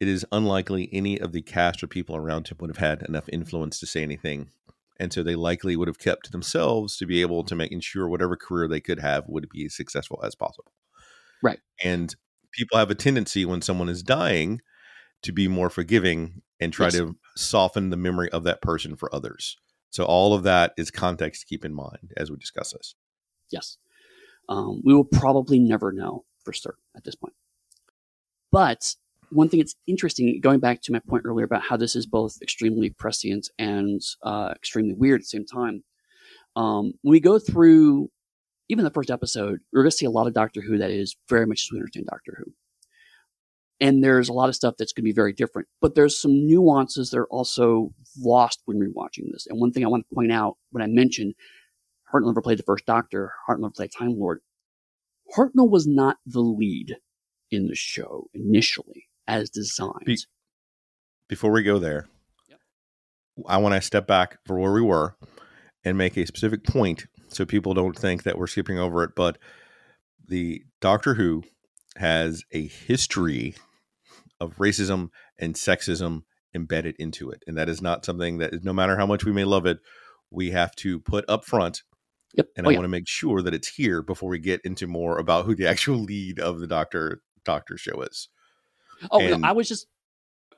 it 0.00 0.08
is 0.08 0.26
unlikely 0.32 0.88
any 0.92 1.20
of 1.20 1.32
the 1.32 1.42
cast 1.42 1.82
or 1.82 1.86
people 1.86 2.16
around 2.16 2.48
him 2.48 2.56
would 2.60 2.70
have 2.70 2.78
had 2.78 3.02
enough 3.02 3.28
influence 3.28 3.78
to 3.78 3.86
say 3.86 4.02
anything 4.02 4.48
and 5.00 5.14
so 5.14 5.22
they 5.22 5.34
likely 5.34 5.76
would 5.76 5.88
have 5.88 5.98
kept 5.98 6.26
to 6.26 6.30
themselves 6.30 6.98
to 6.98 7.06
be 7.06 7.22
able 7.22 7.42
to 7.44 7.56
make 7.56 7.72
ensure 7.72 8.06
whatever 8.06 8.36
career 8.36 8.68
they 8.68 8.82
could 8.82 9.00
have 9.00 9.24
would 9.28 9.48
be 9.48 9.64
as 9.64 9.74
successful 9.74 10.20
as 10.22 10.34
possible. 10.34 10.72
Right. 11.42 11.58
And 11.82 12.14
people 12.52 12.76
have 12.76 12.90
a 12.90 12.94
tendency 12.94 13.46
when 13.46 13.62
someone 13.62 13.88
is 13.88 14.02
dying 14.02 14.60
to 15.22 15.32
be 15.32 15.48
more 15.48 15.70
forgiving 15.70 16.42
and 16.60 16.70
try 16.70 16.88
yes. 16.88 16.96
to 16.96 17.16
soften 17.34 17.88
the 17.88 17.96
memory 17.96 18.28
of 18.30 18.44
that 18.44 18.60
person 18.60 18.94
for 18.94 19.12
others. 19.14 19.56
So 19.88 20.04
all 20.04 20.34
of 20.34 20.42
that 20.42 20.74
is 20.76 20.90
context 20.90 21.40
to 21.40 21.46
keep 21.46 21.64
in 21.64 21.74
mind 21.74 22.12
as 22.18 22.30
we 22.30 22.36
discuss 22.36 22.72
this. 22.72 22.94
Yes. 23.50 23.78
Um, 24.50 24.82
we 24.84 24.92
will 24.92 25.04
probably 25.04 25.58
never 25.58 25.92
know 25.92 26.26
for 26.44 26.52
certain 26.52 26.84
at 26.94 27.04
this 27.04 27.14
point. 27.14 27.34
But 28.52 28.96
one 29.30 29.48
thing 29.48 29.60
that's 29.60 29.76
interesting, 29.86 30.40
going 30.40 30.60
back 30.60 30.82
to 30.82 30.92
my 30.92 31.00
point 31.00 31.24
earlier 31.24 31.44
about 31.44 31.62
how 31.62 31.76
this 31.76 31.96
is 31.96 32.06
both 32.06 32.36
extremely 32.42 32.90
prescient 32.90 33.48
and 33.58 34.00
uh, 34.22 34.52
extremely 34.54 34.94
weird 34.94 35.20
at 35.20 35.22
the 35.22 35.26
same 35.26 35.46
time. 35.46 35.84
Um, 36.56 36.92
when 37.02 37.12
we 37.12 37.20
go 37.20 37.38
through 37.38 38.10
even 38.68 38.84
the 38.84 38.90
first 38.90 39.10
episode, 39.10 39.60
we're 39.72 39.82
going 39.82 39.90
to 39.90 39.96
see 39.96 40.06
a 40.06 40.10
lot 40.10 40.26
of 40.26 40.34
Doctor 40.34 40.60
Who 40.60 40.78
that 40.78 40.90
is 40.90 41.16
very 41.28 41.46
much 41.46 41.62
as 41.62 41.72
we 41.72 41.78
understand 41.78 42.06
Doctor 42.06 42.36
Who. 42.38 42.52
And 43.80 44.04
there's 44.04 44.28
a 44.28 44.34
lot 44.34 44.48
of 44.48 44.56
stuff 44.56 44.74
that's 44.78 44.92
going 44.92 45.02
to 45.02 45.08
be 45.08 45.14
very 45.14 45.32
different, 45.32 45.66
but 45.80 45.94
there's 45.94 46.20
some 46.20 46.46
nuances 46.46 47.10
that 47.10 47.18
are 47.18 47.26
also 47.28 47.94
lost 48.18 48.60
when 48.66 48.78
rewatching 48.78 49.32
this. 49.32 49.46
And 49.48 49.58
one 49.58 49.72
thing 49.72 49.84
I 49.84 49.88
want 49.88 50.06
to 50.08 50.14
point 50.14 50.32
out 50.32 50.58
when 50.70 50.82
I 50.82 50.86
mentioned 50.86 51.34
Hartnell 52.12 52.26
never 52.26 52.42
played 52.42 52.58
the 52.58 52.64
first 52.64 52.84
Doctor, 52.84 53.32
Hartnell 53.48 53.62
never 53.62 53.70
played 53.70 53.92
Time 53.96 54.18
Lord. 54.18 54.40
Hartnell 55.36 55.70
was 55.70 55.86
not 55.86 56.18
the 56.26 56.40
lead 56.40 56.96
in 57.50 57.68
the 57.68 57.74
show 57.74 58.28
initially 58.34 59.06
as 59.30 59.50
designed. 59.50 60.04
Be- 60.04 60.18
before 61.28 61.52
we 61.52 61.62
go 61.62 61.78
there, 61.78 62.08
yep. 62.48 62.58
I 63.46 63.58
want 63.58 63.74
to 63.74 63.80
step 63.80 64.06
back 64.06 64.38
for 64.44 64.58
where 64.58 64.72
we 64.72 64.82
were 64.82 65.16
and 65.84 65.96
make 65.96 66.16
a 66.16 66.26
specific 66.26 66.64
point 66.64 67.06
so 67.28 67.44
people 67.44 67.74
don't 67.74 67.96
think 67.96 68.24
that 68.24 68.36
we're 68.36 68.46
skipping 68.46 68.78
over 68.78 69.04
it. 69.04 69.12
But 69.14 69.38
the 70.26 70.62
Doctor 70.80 71.14
Who 71.14 71.44
has 71.96 72.42
a 72.52 72.66
history 72.66 73.54
of 74.40 74.56
racism 74.56 75.10
and 75.38 75.54
sexism 75.54 76.22
embedded 76.54 76.96
into 76.98 77.30
it. 77.30 77.42
And 77.46 77.56
that 77.56 77.68
is 77.68 77.80
not 77.80 78.04
something 78.04 78.38
that, 78.38 78.64
no 78.64 78.72
matter 78.72 78.96
how 78.96 79.06
much 79.06 79.24
we 79.24 79.32
may 79.32 79.44
love 79.44 79.66
it, 79.66 79.78
we 80.30 80.50
have 80.50 80.74
to 80.76 80.98
put 81.00 81.24
up 81.28 81.44
front. 81.44 81.82
Yep. 82.34 82.46
And 82.56 82.66
oh, 82.66 82.70
I 82.70 82.72
yeah. 82.72 82.78
want 82.78 82.84
to 82.84 82.90
make 82.90 83.08
sure 83.08 83.42
that 83.42 83.54
it's 83.54 83.68
here 83.68 84.02
before 84.02 84.30
we 84.30 84.38
get 84.38 84.60
into 84.64 84.86
more 84.86 85.18
about 85.18 85.44
who 85.44 85.54
the 85.54 85.66
actual 85.68 85.98
lead 85.98 86.38
of 86.38 86.60
the 86.60 86.66
Doctor 86.66 87.22
Doctor 87.44 87.76
show 87.76 88.02
is. 88.02 88.28
Oh, 89.10 89.20
and, 89.20 89.42
no, 89.42 89.48
I 89.48 89.52
was 89.52 89.68
just. 89.68 89.86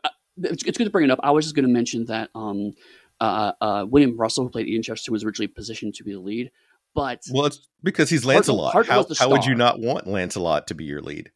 Uh, 0.04 0.08
it's, 0.38 0.64
it's, 0.64 0.78
good 0.78 0.84
to 0.84 0.90
bring 0.90 1.04
it 1.04 1.10
up. 1.10 1.20
I 1.22 1.30
was 1.30 1.44
just 1.44 1.54
going 1.54 1.66
to 1.66 1.72
mention 1.72 2.06
that 2.06 2.30
um, 2.34 2.72
uh, 3.20 3.52
uh, 3.60 3.86
William 3.88 4.16
Russell, 4.16 4.44
who 4.44 4.50
played 4.50 4.68
Ian 4.68 4.82
Chesterton, 4.82 5.12
was 5.12 5.24
originally 5.24 5.48
positioned 5.48 5.94
to 5.94 6.04
be 6.04 6.12
the 6.12 6.20
lead, 6.20 6.50
but 6.94 7.22
well, 7.30 7.46
it's 7.46 7.68
because 7.82 8.10
he's 8.10 8.24
Lancelot. 8.24 8.74
Hartnell, 8.74 9.04
Hartnell 9.06 9.18
how, 9.18 9.26
how 9.26 9.30
would 9.30 9.44
you 9.44 9.54
not 9.54 9.80
want 9.80 10.06
Lancelot 10.06 10.66
to 10.68 10.74
be 10.74 10.84
your 10.84 11.00
lead? 11.00 11.30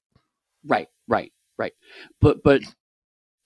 Right, 0.66 0.88
right, 1.08 1.32
right. 1.58 1.72
But 2.20 2.42
but 2.42 2.62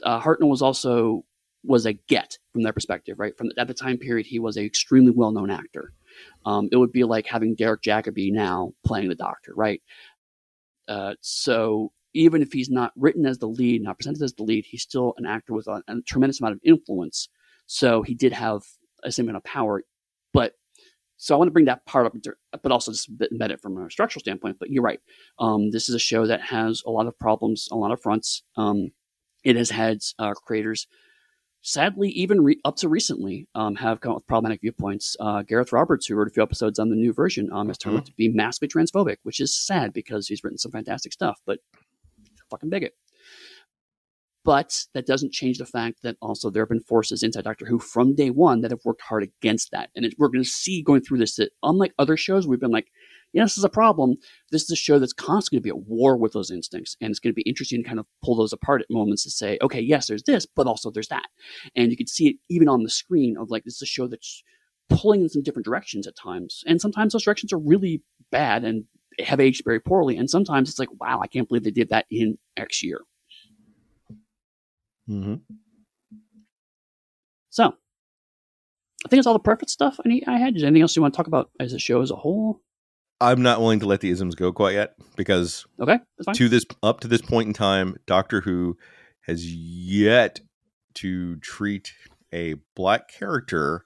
uh, 0.02 0.20
Hartnell 0.20 0.48
was 0.48 0.62
also 0.62 1.24
was 1.64 1.86
a 1.86 1.92
get 1.92 2.38
from 2.52 2.62
their 2.62 2.72
perspective, 2.72 3.18
right? 3.18 3.36
From 3.36 3.48
the, 3.48 3.60
at 3.60 3.68
the 3.68 3.74
time 3.74 3.98
period, 3.98 4.26
he 4.26 4.38
was 4.38 4.56
an 4.56 4.64
extremely 4.64 5.12
well 5.12 5.30
known 5.30 5.50
actor. 5.50 5.92
Um, 6.44 6.68
it 6.72 6.76
would 6.76 6.92
be 6.92 7.04
like 7.04 7.26
having 7.26 7.54
Derek 7.54 7.82
Jacobi 7.82 8.32
now 8.32 8.72
playing 8.84 9.08
the 9.08 9.14
Doctor, 9.14 9.52
right? 9.54 9.80
Uh, 10.88 11.14
so 11.20 11.92
even 12.14 12.42
if 12.42 12.52
he's 12.52 12.70
not 12.70 12.92
written 12.96 13.26
as 13.26 13.38
the 13.38 13.48
lead, 13.48 13.82
not 13.82 13.98
presented 13.98 14.22
as 14.22 14.34
the 14.34 14.42
lead, 14.42 14.64
he's 14.66 14.82
still 14.82 15.14
an 15.16 15.26
actor 15.26 15.52
with 15.52 15.66
a, 15.66 15.82
a 15.88 16.00
tremendous 16.06 16.40
amount 16.40 16.54
of 16.54 16.60
influence. 16.64 17.28
So 17.66 18.02
he 18.02 18.14
did 18.14 18.32
have 18.32 18.62
a 19.04 19.12
same 19.12 19.26
amount 19.26 19.36
of 19.36 19.44
power. 19.44 19.82
But 20.32 20.54
so 21.16 21.34
I 21.34 21.38
want 21.38 21.48
to 21.48 21.52
bring 21.52 21.66
that 21.66 21.84
part 21.86 22.06
up, 22.06 22.14
but 22.62 22.72
also 22.72 22.92
just 22.92 23.14
embed 23.18 23.50
it 23.50 23.60
from 23.60 23.76
a 23.76 23.90
structural 23.90 24.20
standpoint. 24.20 24.56
But 24.58 24.70
you're 24.70 24.82
right. 24.82 25.00
Um, 25.38 25.70
this 25.70 25.88
is 25.88 25.94
a 25.94 25.98
show 25.98 26.26
that 26.26 26.40
has 26.40 26.82
a 26.86 26.90
lot 26.90 27.06
of 27.06 27.18
problems, 27.18 27.68
a 27.70 27.76
lot 27.76 27.92
of 27.92 28.00
fronts. 28.00 28.42
Um, 28.56 28.92
it 29.44 29.56
has 29.56 29.70
had 29.70 29.98
uh, 30.18 30.32
creators, 30.32 30.86
sadly, 31.62 32.08
even 32.10 32.42
re- 32.42 32.60
up 32.64 32.76
to 32.76 32.88
recently, 32.88 33.48
um, 33.54 33.74
have 33.76 34.00
come 34.00 34.12
up 34.12 34.18
with 34.18 34.26
problematic 34.26 34.62
viewpoints. 34.62 35.16
Uh, 35.20 35.42
Gareth 35.42 35.72
Roberts, 35.72 36.06
who 36.06 36.14
wrote 36.14 36.28
a 36.28 36.30
few 36.30 36.42
episodes 36.42 36.78
on 36.78 36.88
the 36.88 36.96
new 36.96 37.12
version, 37.12 37.50
um, 37.52 37.68
has 37.68 37.78
turned 37.78 37.94
mm-hmm. 37.94 38.00
out 38.00 38.06
to 38.06 38.12
be 38.14 38.28
massively 38.28 38.68
transphobic, 38.68 39.16
which 39.22 39.40
is 39.40 39.54
sad 39.54 39.92
because 39.92 40.26
he's 40.26 40.42
written 40.42 40.58
some 40.58 40.72
fantastic 40.72 41.12
stuff. 41.12 41.38
But 41.46 41.58
fucking 42.50 42.70
bigot. 42.70 42.94
But 44.42 44.84
that 44.94 45.06
doesn't 45.06 45.32
change 45.32 45.58
the 45.58 45.66
fact 45.66 46.02
that 46.02 46.16
also 46.22 46.48
there 46.48 46.62
have 46.62 46.70
been 46.70 46.80
forces 46.80 47.22
inside 47.22 47.44
Doctor 47.44 47.66
Who 47.66 47.78
from 47.78 48.14
day 48.14 48.30
one 48.30 48.62
that 48.62 48.70
have 48.70 48.80
worked 48.84 49.02
hard 49.02 49.22
against 49.22 49.70
that. 49.72 49.90
And 49.94 50.10
we're 50.18 50.28
going 50.28 50.42
to 50.42 50.48
see 50.48 50.82
going 50.82 51.02
through 51.02 51.18
this 51.18 51.36
that, 51.36 51.50
unlike 51.62 51.92
other 51.98 52.16
shows, 52.16 52.46
we've 52.46 52.58
been 52.58 52.70
like, 52.70 52.88
yeah, 53.32 53.44
this 53.44 53.58
is 53.58 53.64
a 53.64 53.68
problem. 53.68 54.16
This 54.50 54.62
is 54.62 54.70
a 54.70 54.76
show 54.76 54.98
that's 54.98 55.12
constantly 55.12 55.58
going 55.58 55.62
to 55.62 55.74
be 55.74 55.82
at 55.82 55.88
war 55.88 56.16
with 56.16 56.32
those 56.32 56.50
instincts. 56.50 56.96
And 57.00 57.10
it's 57.10 57.20
going 57.20 57.32
to 57.32 57.36
be 57.36 57.42
interesting 57.42 57.82
to 57.82 57.88
kind 57.88 58.00
of 58.00 58.06
pull 58.24 58.34
those 58.34 58.52
apart 58.52 58.80
at 58.80 58.90
moments 58.90 59.24
to 59.24 59.30
say, 59.30 59.58
okay, 59.62 59.80
yes, 59.80 60.06
there's 60.06 60.22
this, 60.22 60.46
but 60.46 60.66
also 60.66 60.90
there's 60.90 61.08
that. 61.08 61.26
And 61.76 61.90
you 61.90 61.96
can 61.96 62.06
see 62.06 62.28
it 62.28 62.36
even 62.48 62.68
on 62.68 62.82
the 62.82 62.90
screen 62.90 63.36
of 63.38 63.50
like, 63.50 63.64
this 63.64 63.74
is 63.74 63.82
a 63.82 63.86
show 63.86 64.08
that's 64.08 64.42
pulling 64.88 65.20
in 65.22 65.28
some 65.28 65.42
different 65.42 65.66
directions 65.66 66.06
at 66.06 66.16
times. 66.16 66.64
And 66.66 66.80
sometimes 66.80 67.12
those 67.12 67.24
directions 67.24 67.52
are 67.52 67.58
really 67.58 68.02
bad 68.32 68.64
and 68.64 68.84
have 69.24 69.40
aged 69.40 69.62
very 69.64 69.80
poorly. 69.80 70.16
And 70.16 70.28
sometimes 70.28 70.68
it's 70.68 70.78
like, 70.78 70.88
wow, 71.00 71.20
I 71.22 71.26
can't 71.26 71.48
believe 71.48 71.64
they 71.64 71.70
did 71.70 71.90
that 71.90 72.06
in 72.10 72.38
X 72.56 72.82
year. 72.82 73.00
Mm-hmm. 75.08 75.34
So, 77.50 77.74
I 79.04 79.08
think 79.08 79.18
it's 79.18 79.26
all 79.26 79.32
the 79.32 79.40
perfect 79.40 79.70
stuff 79.70 79.98
I 80.04 80.08
need. 80.08 80.24
I 80.26 80.38
had. 80.38 80.56
Is 80.56 80.62
anything 80.62 80.82
else 80.82 80.94
you 80.94 81.02
want 81.02 81.14
to 81.14 81.16
talk 81.16 81.26
about 81.26 81.50
as 81.58 81.72
a 81.72 81.78
show 81.78 82.02
as 82.02 82.10
a 82.10 82.16
whole? 82.16 82.60
I'm 83.20 83.42
not 83.42 83.60
willing 83.60 83.80
to 83.80 83.86
let 83.86 84.00
the 84.00 84.10
isms 84.10 84.34
go 84.34 84.52
quite 84.52 84.74
yet 84.74 84.94
because 85.16 85.66
okay, 85.80 85.98
to 86.34 86.48
this 86.48 86.64
up 86.82 87.00
to 87.00 87.08
this 87.08 87.20
point 87.20 87.48
in 87.48 87.52
time, 87.52 87.96
Doctor 88.06 88.42
Who 88.42 88.76
has 89.22 89.52
yet 89.52 90.40
to 90.94 91.36
treat 91.36 91.92
a 92.32 92.54
black 92.74 93.08
character 93.08 93.84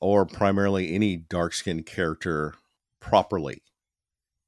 or 0.00 0.24
primarily 0.24 0.94
any 0.94 1.16
dark 1.16 1.52
skinned 1.52 1.86
character 1.86 2.54
properly. 3.00 3.62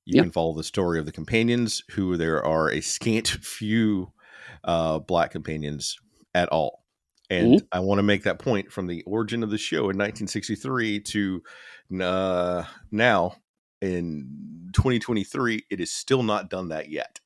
You 0.04 0.22
can 0.22 0.32
follow 0.32 0.54
the 0.54 0.64
story 0.64 0.98
of 0.98 1.06
the 1.06 1.12
companions, 1.12 1.84
who 1.90 2.16
there 2.16 2.44
are 2.44 2.70
a 2.70 2.80
scant 2.80 3.28
few 3.42 4.12
uh, 4.64 4.98
black 4.98 5.30
companions 5.30 5.98
at 6.34 6.48
all. 6.48 6.84
And 7.30 7.54
mm-hmm. 7.54 7.66
I 7.72 7.80
want 7.80 7.98
to 7.98 8.02
make 8.02 8.24
that 8.24 8.38
point 8.38 8.70
from 8.70 8.88
the 8.88 9.02
origin 9.04 9.42
of 9.42 9.50
the 9.50 9.58
show 9.58 9.90
in 9.90 9.96
1963 9.96 11.00
to 11.00 11.42
uh, 12.00 12.64
now 12.90 13.36
in 13.80 14.70
2023, 14.72 15.66
it 15.70 15.80
is 15.80 15.92
still 15.92 16.22
not 16.22 16.50
done 16.50 16.68
that 16.68 16.88
yet. 16.88 17.20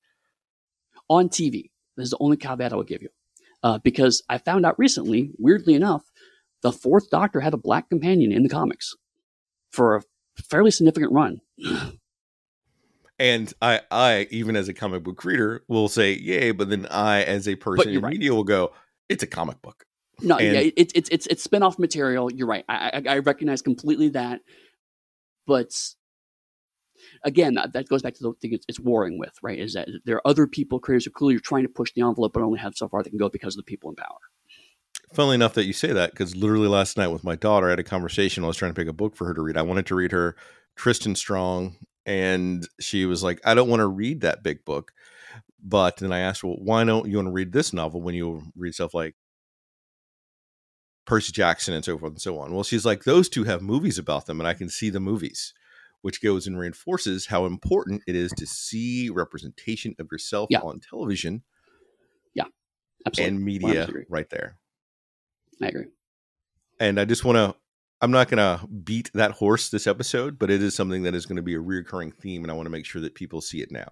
On 1.09 1.29
TV, 1.29 1.71
this 1.97 2.05
is 2.05 2.11
the 2.11 2.17
only 2.21 2.37
caveat 2.37 2.73
I 2.73 2.77
will 2.77 2.83
give 2.83 3.03
you. 3.03 3.11
Uh, 3.63 3.79
because 3.79 4.23
I 4.29 4.39
found 4.39 4.65
out 4.65 4.79
recently, 4.79 5.31
weirdly 5.39 5.75
enough, 5.75 6.11
the 6.63 6.73
fourth 6.73 7.11
Doctor 7.11 7.41
had 7.41 7.55
a 7.55 7.59
black 7.59 7.89
companion 7.89 8.33
in 8.33 8.43
the 8.43 8.49
comics 8.49 8.95
for 9.71 9.97
a 9.97 10.03
fairly 10.43 10.71
significant 10.71 11.13
run. 11.13 11.41
And 13.19 13.53
I, 13.63 13.81
I 13.91 14.27
even 14.31 14.57
as 14.57 14.69
a 14.69 14.75
comic 14.75 15.03
book 15.03 15.25
reader, 15.25 15.65
will 15.69 15.89
say 15.89 16.13
yay, 16.15 16.51
but 16.51 16.69
then 16.69 16.87
I, 16.91 17.23
as 17.23 17.49
a 17.49 17.57
person 17.57 17.91
in 17.93 18.01
right. 18.01 18.13
media, 18.13 18.35
will 18.35 18.45
go, 18.45 18.73
it's 19.09 19.23
a 19.23 19.27
comic 19.27 19.63
book. 19.63 19.85
No, 20.21 20.37
And- 20.37 20.55
yeah, 20.55 20.71
it's 20.77 20.93
it's 20.95 21.09
it's 21.11 21.27
it's 21.27 21.43
spin-off 21.43 21.79
material. 21.79 22.33
You're 22.33 22.47
right. 22.47 22.65
I, 22.69 23.03
I 23.07 23.15
I 23.15 23.19
recognize 23.19 23.63
completely 23.63 24.11
that, 24.11 24.41
but 25.47 25.75
again, 27.25 27.55
that, 27.55 27.89
goes 27.89 28.03
back 28.03 28.15
to 28.15 28.23
the 28.23 28.33
thing 28.41 28.53
it's, 28.53 28.65
it's 28.69 28.81
warring 28.81 29.19
with, 29.19 29.33
right? 29.43 29.59
Is 29.59 29.75
that 29.75 29.89
there 30.05 30.17
are 30.17 30.27
other 30.27 30.47
people, 30.47 30.79
creators 30.79 31.05
who 31.05 31.11
clearly 31.11 31.37
are 31.37 31.41
trying 31.41 31.63
to 31.65 31.69
push 31.69 31.93
the 31.93 32.03
envelope, 32.03 32.33
but 32.33 32.43
only 32.43 32.59
have 32.59 32.75
so 32.75 32.89
far 32.89 33.03
they 33.03 33.11
can 33.11 33.19
go 33.19 33.29
because 33.29 33.55
of 33.55 33.59
the 33.59 33.71
people 33.71 33.91
in 33.91 33.97
power. 33.97 34.19
Funnily 35.13 35.37
enough 35.37 35.55
that 35.55 35.67
you 35.67 35.73
say 35.73 35.93
that, 35.93 36.11
because 36.11 36.35
literally 36.35 36.69
last 36.69 36.97
night 36.97 37.09
with 37.09 37.25
my 37.25 37.37
daughter, 37.37 37.67
I 37.69 37.71
had 37.71 37.79
a 37.79 37.85
conversation. 37.85 38.45
I 38.45 38.49
was 38.49 38.57
trying 38.57 38.73
to 38.73 38.81
pick 38.81 38.89
a 38.89 38.93
book 38.93 39.17
for 39.17 39.27
her 39.27 39.35
to 39.35 39.43
read. 39.43 39.57
I 39.57 39.63
wanted 39.63 39.87
to 39.87 39.95
read 39.95 40.13
her 40.13 40.37
Tristan 40.75 41.15
Strong, 41.15 41.77
and 42.07 42.67
she 42.81 43.05
was 43.05 43.23
like, 43.23 43.41
I 43.45 43.55
don't 43.55 43.69
want 43.69 43.81
to 43.81 43.87
read 43.87 44.23
that 44.23 44.43
big 44.43 44.65
book. 44.65 44.93
But 45.63 45.97
then 45.97 46.13
I 46.13 46.21
asked, 46.21 46.45
well, 46.45 46.57
why 46.59 46.85
don't 46.85 47.09
you 47.11 47.17
want 47.17 47.27
to 47.27 47.33
read 47.33 47.53
this 47.53 47.73
novel 47.73 48.01
when 48.01 48.15
you 48.15 48.43
read 48.55 48.75
stuff 48.75 48.95
like 48.95 49.17
Percy 51.07 51.33
Jackson 51.33 51.75
and 51.75 51.85
so 51.85 51.99
forth 51.99 52.13
and 52.13 52.21
so 52.23 52.39
on? 52.39 52.55
Well, 52.55 52.63
she's 52.65 52.87
like, 52.87 53.05
those 53.05 53.29
two 53.29 53.45
have 53.45 53.63
movies 53.63 53.99
about 53.99 54.27
them, 54.27 54.41
and 54.41 54.47
I 54.47 54.55
can 54.55 54.69
see 54.69 54.91
the 54.91 55.01
movies, 55.01 55.53
which 56.03 56.23
goes 56.23 56.47
and 56.47 56.57
reinforces 56.59 57.27
how 57.27 57.47
important 57.47 58.03
it 58.07 58.15
is 58.15 58.31
to 58.33 58.47
see 58.47 59.11
representation 59.11 59.95
of 59.99 60.09
yourself 60.13 60.49
Yeah. 60.51 60.61
on 60.61 60.79
television 60.81 61.43
Yeah, 62.35 62.45
Absolutely, 63.05 63.37
and 63.37 63.45
media 63.45 63.87
100% 63.87 64.05
right 64.09 64.31
there. 64.31 64.59
I 65.61 65.67
agree. 65.69 65.87
and 66.79 67.01
I 67.01 67.05
just 67.05 67.25
want 67.25 67.37
to. 67.37 67.57
I'm 68.07 68.13
not 68.13 68.29
going 68.29 68.39
to 68.39 68.65
beat 68.69 69.11
that 69.15 69.33
horse 69.33 69.69
this 69.69 69.89
episode, 69.89 70.39
but 70.39 70.49
it 70.49 70.63
is 70.63 70.77
something 70.77 71.03
that 71.03 71.17
is 71.17 71.27
going 71.27 71.39
to 71.39 71.43
be 71.43 71.57
a 71.57 71.61
reoccurring 71.61 72.15
theme, 72.15 72.45
and 72.45 72.53
I 72.53 72.55
want 72.55 72.67
to 72.67 72.71
make 72.71 72.87
sure 72.87 73.03
that 73.03 73.17
people 73.17 73.41
see 73.41 73.63
it 73.63 73.73
now. 73.73 73.89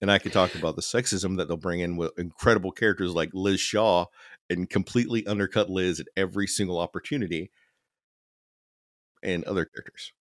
And 0.00 0.10
I 0.10 0.16
could 0.16 0.32
talk 0.32 0.54
about 0.54 0.74
the 0.74 0.80
sexism 0.80 1.36
that 1.36 1.48
they'll 1.48 1.58
bring 1.58 1.80
in 1.80 1.98
with 1.98 2.18
incredible 2.18 2.72
characters 2.72 3.12
like 3.12 3.28
Liz 3.34 3.60
Shaw 3.60 4.06
and 4.48 4.70
completely 4.70 5.26
undercut 5.26 5.68
Liz 5.68 6.00
at 6.00 6.06
every 6.16 6.46
single 6.46 6.78
opportunity, 6.78 7.50
and 9.22 9.44
other 9.44 9.66
characters. 9.66 10.14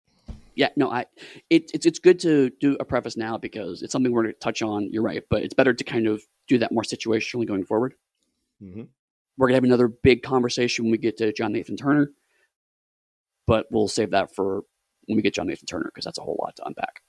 Yeah, 0.55 0.67
no, 0.75 0.91
I 0.91 1.05
it, 1.49 1.71
it's 1.73 1.85
it's 1.85 1.99
good 1.99 2.19
to 2.19 2.51
do 2.59 2.75
a 2.81 2.83
preface 2.83 3.15
now 3.15 3.37
because 3.37 3.81
it's 3.81 3.93
something 3.93 4.11
we're 4.11 4.23
going 4.23 4.33
to 4.33 4.39
touch 4.41 4.61
on. 4.61 4.89
You're 4.91 5.03
right, 5.03 5.23
but 5.29 5.41
it's 5.43 5.53
better 5.53 5.73
to 5.73 5.83
kind 5.85 6.07
of 6.07 6.21
do 6.49 6.57
that 6.57 6.73
more 6.73 6.83
situationally 6.83 7.47
going 7.47 7.63
forward. 7.63 7.93
Mm-hmm. 8.61 8.83
We're 9.37 9.47
gonna 9.47 9.55
have 9.55 9.63
another 9.63 9.87
big 9.87 10.21
conversation 10.21 10.83
when 10.83 10.91
we 10.91 10.97
get 10.97 11.15
to 11.19 11.31
John 11.31 11.53
Nathan 11.53 11.77
Turner, 11.77 12.11
but 13.47 13.65
we'll 13.71 13.87
save 13.87 14.11
that 14.11 14.35
for 14.35 14.61
when 15.05 15.15
we 15.15 15.21
get 15.21 15.33
John 15.33 15.47
Nathan 15.47 15.65
Turner 15.65 15.85
because 15.85 16.05
that's 16.05 16.19
a 16.19 16.21
whole 16.21 16.37
lot 16.39 16.55
to 16.57 16.65
unpack. 16.65 17.01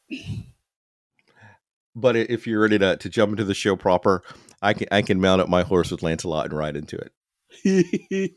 But 1.94 2.16
if 2.16 2.46
you're 2.46 2.61
ready 2.61 2.79
to, 2.79 2.96
to 2.96 3.09
jump 3.09 3.33
into 3.33 3.44
the 3.44 3.55
show 3.55 3.74
proper, 3.74 4.22
I 4.62 4.72
can 4.72 4.87
I 4.92 5.03
can 5.03 5.20
mount 5.20 5.40
up 5.40 5.48
my 5.48 5.62
horse 5.64 5.90
with 5.90 6.03
Lancelot 6.03 6.46
and 6.46 6.57
ride 6.57 6.77
into 6.77 6.96
it. 6.96 7.12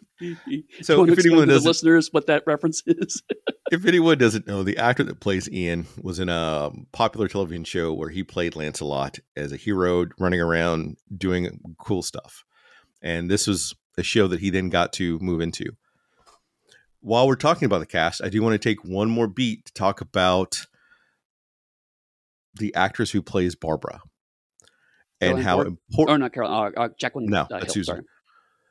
so, 0.81 1.03
if 1.05 1.19
anyone 1.19 1.47
the 1.47 1.53
doesn't- 1.53 1.67
listeners 1.67 2.09
what 2.11 2.27
that 2.27 2.43
reference 2.47 2.81
is, 2.87 3.21
if 3.71 3.85
anyone 3.85 4.17
doesn't 4.17 4.47
know, 4.47 4.63
the 4.63 4.77
actor 4.77 5.03
that 5.03 5.19
plays 5.19 5.49
Ian 5.51 5.85
was 6.01 6.19
in 6.19 6.29
a 6.29 6.67
um, 6.67 6.87
popular 6.91 7.27
television 7.27 7.63
show 7.63 7.93
where 7.93 8.09
he 8.09 8.23
played 8.23 8.55
Lancelot 8.55 9.19
as 9.35 9.51
a 9.51 9.57
hero 9.57 10.05
running 10.17 10.41
around 10.41 10.97
doing 11.15 11.59
cool 11.77 12.01
stuff. 12.01 12.43
And 13.01 13.29
this 13.29 13.47
was 13.47 13.75
a 13.97 14.03
show 14.03 14.27
that 14.27 14.39
he 14.39 14.49
then 14.49 14.69
got 14.69 14.93
to 14.93 15.19
move 15.19 15.41
into. 15.41 15.65
While 17.01 17.27
we're 17.27 17.35
talking 17.35 17.65
about 17.65 17.79
the 17.79 17.85
cast, 17.87 18.23
I 18.23 18.29
do 18.29 18.41
want 18.41 18.53
to 18.53 18.59
take 18.59 18.83
one 18.85 19.09
more 19.09 19.27
beat 19.27 19.65
to 19.65 19.73
talk 19.73 20.01
about 20.01 20.65
the 22.55 22.73
actress 22.75 23.11
who 23.11 23.21
plays 23.21 23.55
Barbara 23.55 24.01
and 25.19 25.37
Caroline 25.37 25.43
how 25.43 25.55
Ford? 25.57 25.67
important 25.89 26.15
or 26.15 26.17
not 26.19 26.33
Carol, 26.33 26.51
uh, 26.51 26.69
uh, 26.77 26.89
Jacqueline. 26.99 27.25
No, 27.27 27.41
uh, 27.41 27.47
that's 27.49 27.65
Hill, 27.65 27.73
Susan. 27.73 27.95
sorry. 27.95 28.05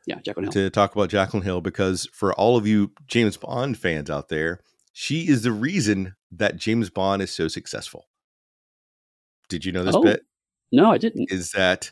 Yeah, 0.07 0.16
Jacqueline 0.25 0.45
Hill. 0.47 0.53
to 0.53 0.71
talk 0.71 0.95
about 0.95 1.09
Jacqueline 1.11 1.43
Hill 1.43 1.61
because 1.61 2.09
for 2.12 2.33
all 2.35 2.57
of 2.57 2.66
you 2.66 2.93
James 3.07 3.37
Bond 3.37 3.79
fans 3.79 4.11
out 4.11 4.29
there, 4.29 4.61
she 4.93 5.29
is 5.29 5.43
the 5.43 5.53
reason 5.53 6.14
that 6.31 6.57
James 6.57 6.90
Bond 6.90 7.23
is 7.23 7.33
so 7.33 7.49
successful. 7.49 8.07
Did 9.49 9.64
you 9.64 9.73
know 9.73 9.85
this 9.85 9.97
Oh. 9.97 10.03
bit? 10.03 10.23
No, 10.73 10.90
I 10.93 10.99
didn't. 10.99 11.33
Is 11.33 11.51
that 11.53 11.90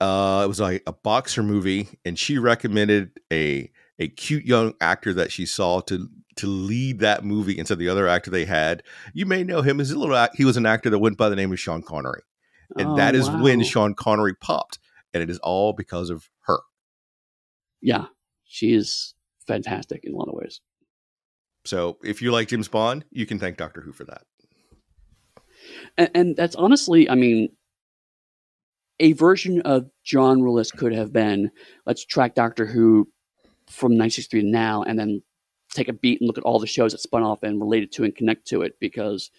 uh, 0.00 0.42
it 0.44 0.48
was 0.48 0.58
like 0.60 0.82
a 0.86 0.92
boxer 0.92 1.42
movie, 1.42 1.88
and 2.06 2.18
she 2.18 2.38
recommended 2.38 3.20
a 3.30 3.70
a 4.00 4.08
cute 4.08 4.44
young 4.44 4.74
actor 4.80 5.14
that 5.14 5.30
she 5.30 5.46
saw 5.46 5.80
to 5.82 6.08
to 6.36 6.46
lead 6.46 7.00
that 7.00 7.22
movie 7.22 7.58
instead 7.58 7.74
of 7.74 7.78
the 7.78 7.88
other 7.88 8.08
actor 8.08 8.30
they 8.30 8.46
had. 8.46 8.82
You 9.12 9.26
may 9.26 9.44
know 9.44 9.62
him 9.62 9.78
as 9.78 9.90
a 9.90 9.98
little. 9.98 10.28
He 10.34 10.44
was 10.44 10.56
an 10.56 10.66
actor 10.66 10.90
that 10.90 10.98
went 10.98 11.18
by 11.18 11.28
the 11.28 11.36
name 11.36 11.52
of 11.52 11.60
Sean 11.60 11.82
Connery, 11.82 12.22
and 12.76 12.88
Oh, 12.88 12.96
that 12.96 13.14
is 13.14 13.30
when. 13.30 13.62
Sean 13.62 13.94
Connery 13.94 14.34
popped, 14.34 14.78
and 15.12 15.22
it 15.22 15.30
is 15.30 15.38
all 15.38 15.72
because 15.74 16.08
of 16.10 16.28
her. 16.46 16.60
Yeah, 17.82 18.06
she 18.44 18.72
is 18.72 19.14
fantastic 19.46 20.00
in 20.04 20.14
a 20.14 20.16
lot 20.16 20.28
of 20.28 20.34
ways. 20.34 20.60
So 21.66 21.98
if 22.02 22.22
you 22.22 22.32
like 22.32 22.48
James 22.48 22.68
Bond, 22.68 23.04
you 23.10 23.26
can 23.26 23.38
thank 23.38 23.58
Doctor 23.58 23.82
Who 23.82 23.92
for 23.92 24.04
that. 24.04 24.22
and, 25.98 26.10
and 26.14 26.36
that's 26.36 26.56
honestly, 26.56 27.10
I 27.10 27.14
mean, 27.16 27.50
a 28.98 29.12
version 29.12 29.60
of 29.62 29.90
John 30.04 30.42
Willis 30.42 30.70
could 30.70 30.94
have 30.94 31.12
been 31.12 31.50
let's 31.86 32.04
track 32.04 32.34
Doctor 32.34 32.64
Who 32.66 33.08
from 33.70 33.92
1963 33.92 34.42
to 34.42 34.46
now, 34.46 34.82
and 34.82 34.98
then 34.98 35.22
take 35.72 35.88
a 35.88 35.92
beat 35.92 36.20
and 36.20 36.26
look 36.26 36.38
at 36.38 36.44
all 36.44 36.58
the 36.58 36.66
shows 36.66 36.92
that 36.92 37.00
spun 37.00 37.22
off 37.22 37.42
and 37.42 37.60
related 37.60 37.92
to 37.92 38.04
and 38.04 38.14
connect 38.14 38.46
to 38.48 38.62
it. 38.62 38.74
Because 38.80 39.30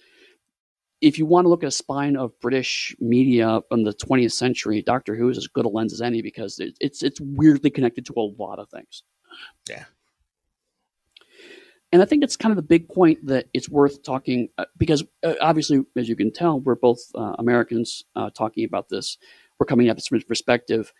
if 1.02 1.18
you 1.18 1.26
want 1.26 1.46
to 1.46 1.50
look 1.50 1.64
at 1.64 1.68
a 1.68 1.72
spine 1.72 2.16
of 2.16 2.40
British 2.40 2.96
media 3.00 3.62
from 3.70 3.84
the 3.84 3.94
20th 3.94 4.34
century, 4.34 4.82
Doctor 4.82 5.16
Who 5.16 5.30
is 5.30 5.38
as 5.38 5.48
good 5.48 5.66
a 5.66 5.70
lens 5.70 5.94
as 5.94 6.02
any 6.02 6.22
because 6.22 6.60
it's 6.60 7.04
it's 7.04 7.20
weirdly 7.22 7.70
connected 7.70 8.06
to 8.06 8.14
a 8.18 8.32
lot 8.42 8.60
of 8.60 8.70
things. 8.70 9.04
Yeah. 9.70 9.86
And 11.94 12.02
I 12.02 12.06
think 12.06 12.24
it's 12.24 12.38
kind 12.38 12.52
of 12.52 12.56
the 12.56 12.62
big 12.62 12.88
point 12.88 13.26
that 13.26 13.48
it's 13.54 13.68
worth 13.68 14.02
talking 14.04 14.48
uh, 14.58 14.66
because 14.78 15.04
uh, 15.24 15.34
obviously, 15.42 15.84
as 15.98 16.08
you 16.08 16.16
can 16.16 16.32
tell, 16.32 16.60
we're 16.62 16.76
both 16.76 17.00
uh, 17.16 17.36
Americans 17.38 18.06
uh, 18.16 18.30
talking 18.30 18.64
about 18.64 18.88
this. 18.88 19.18
We're 19.60 19.66
coming 19.66 19.90
at 19.90 19.98
this 19.98 20.08
from 20.08 20.20
a 20.20 20.22
perspective. 20.22 20.94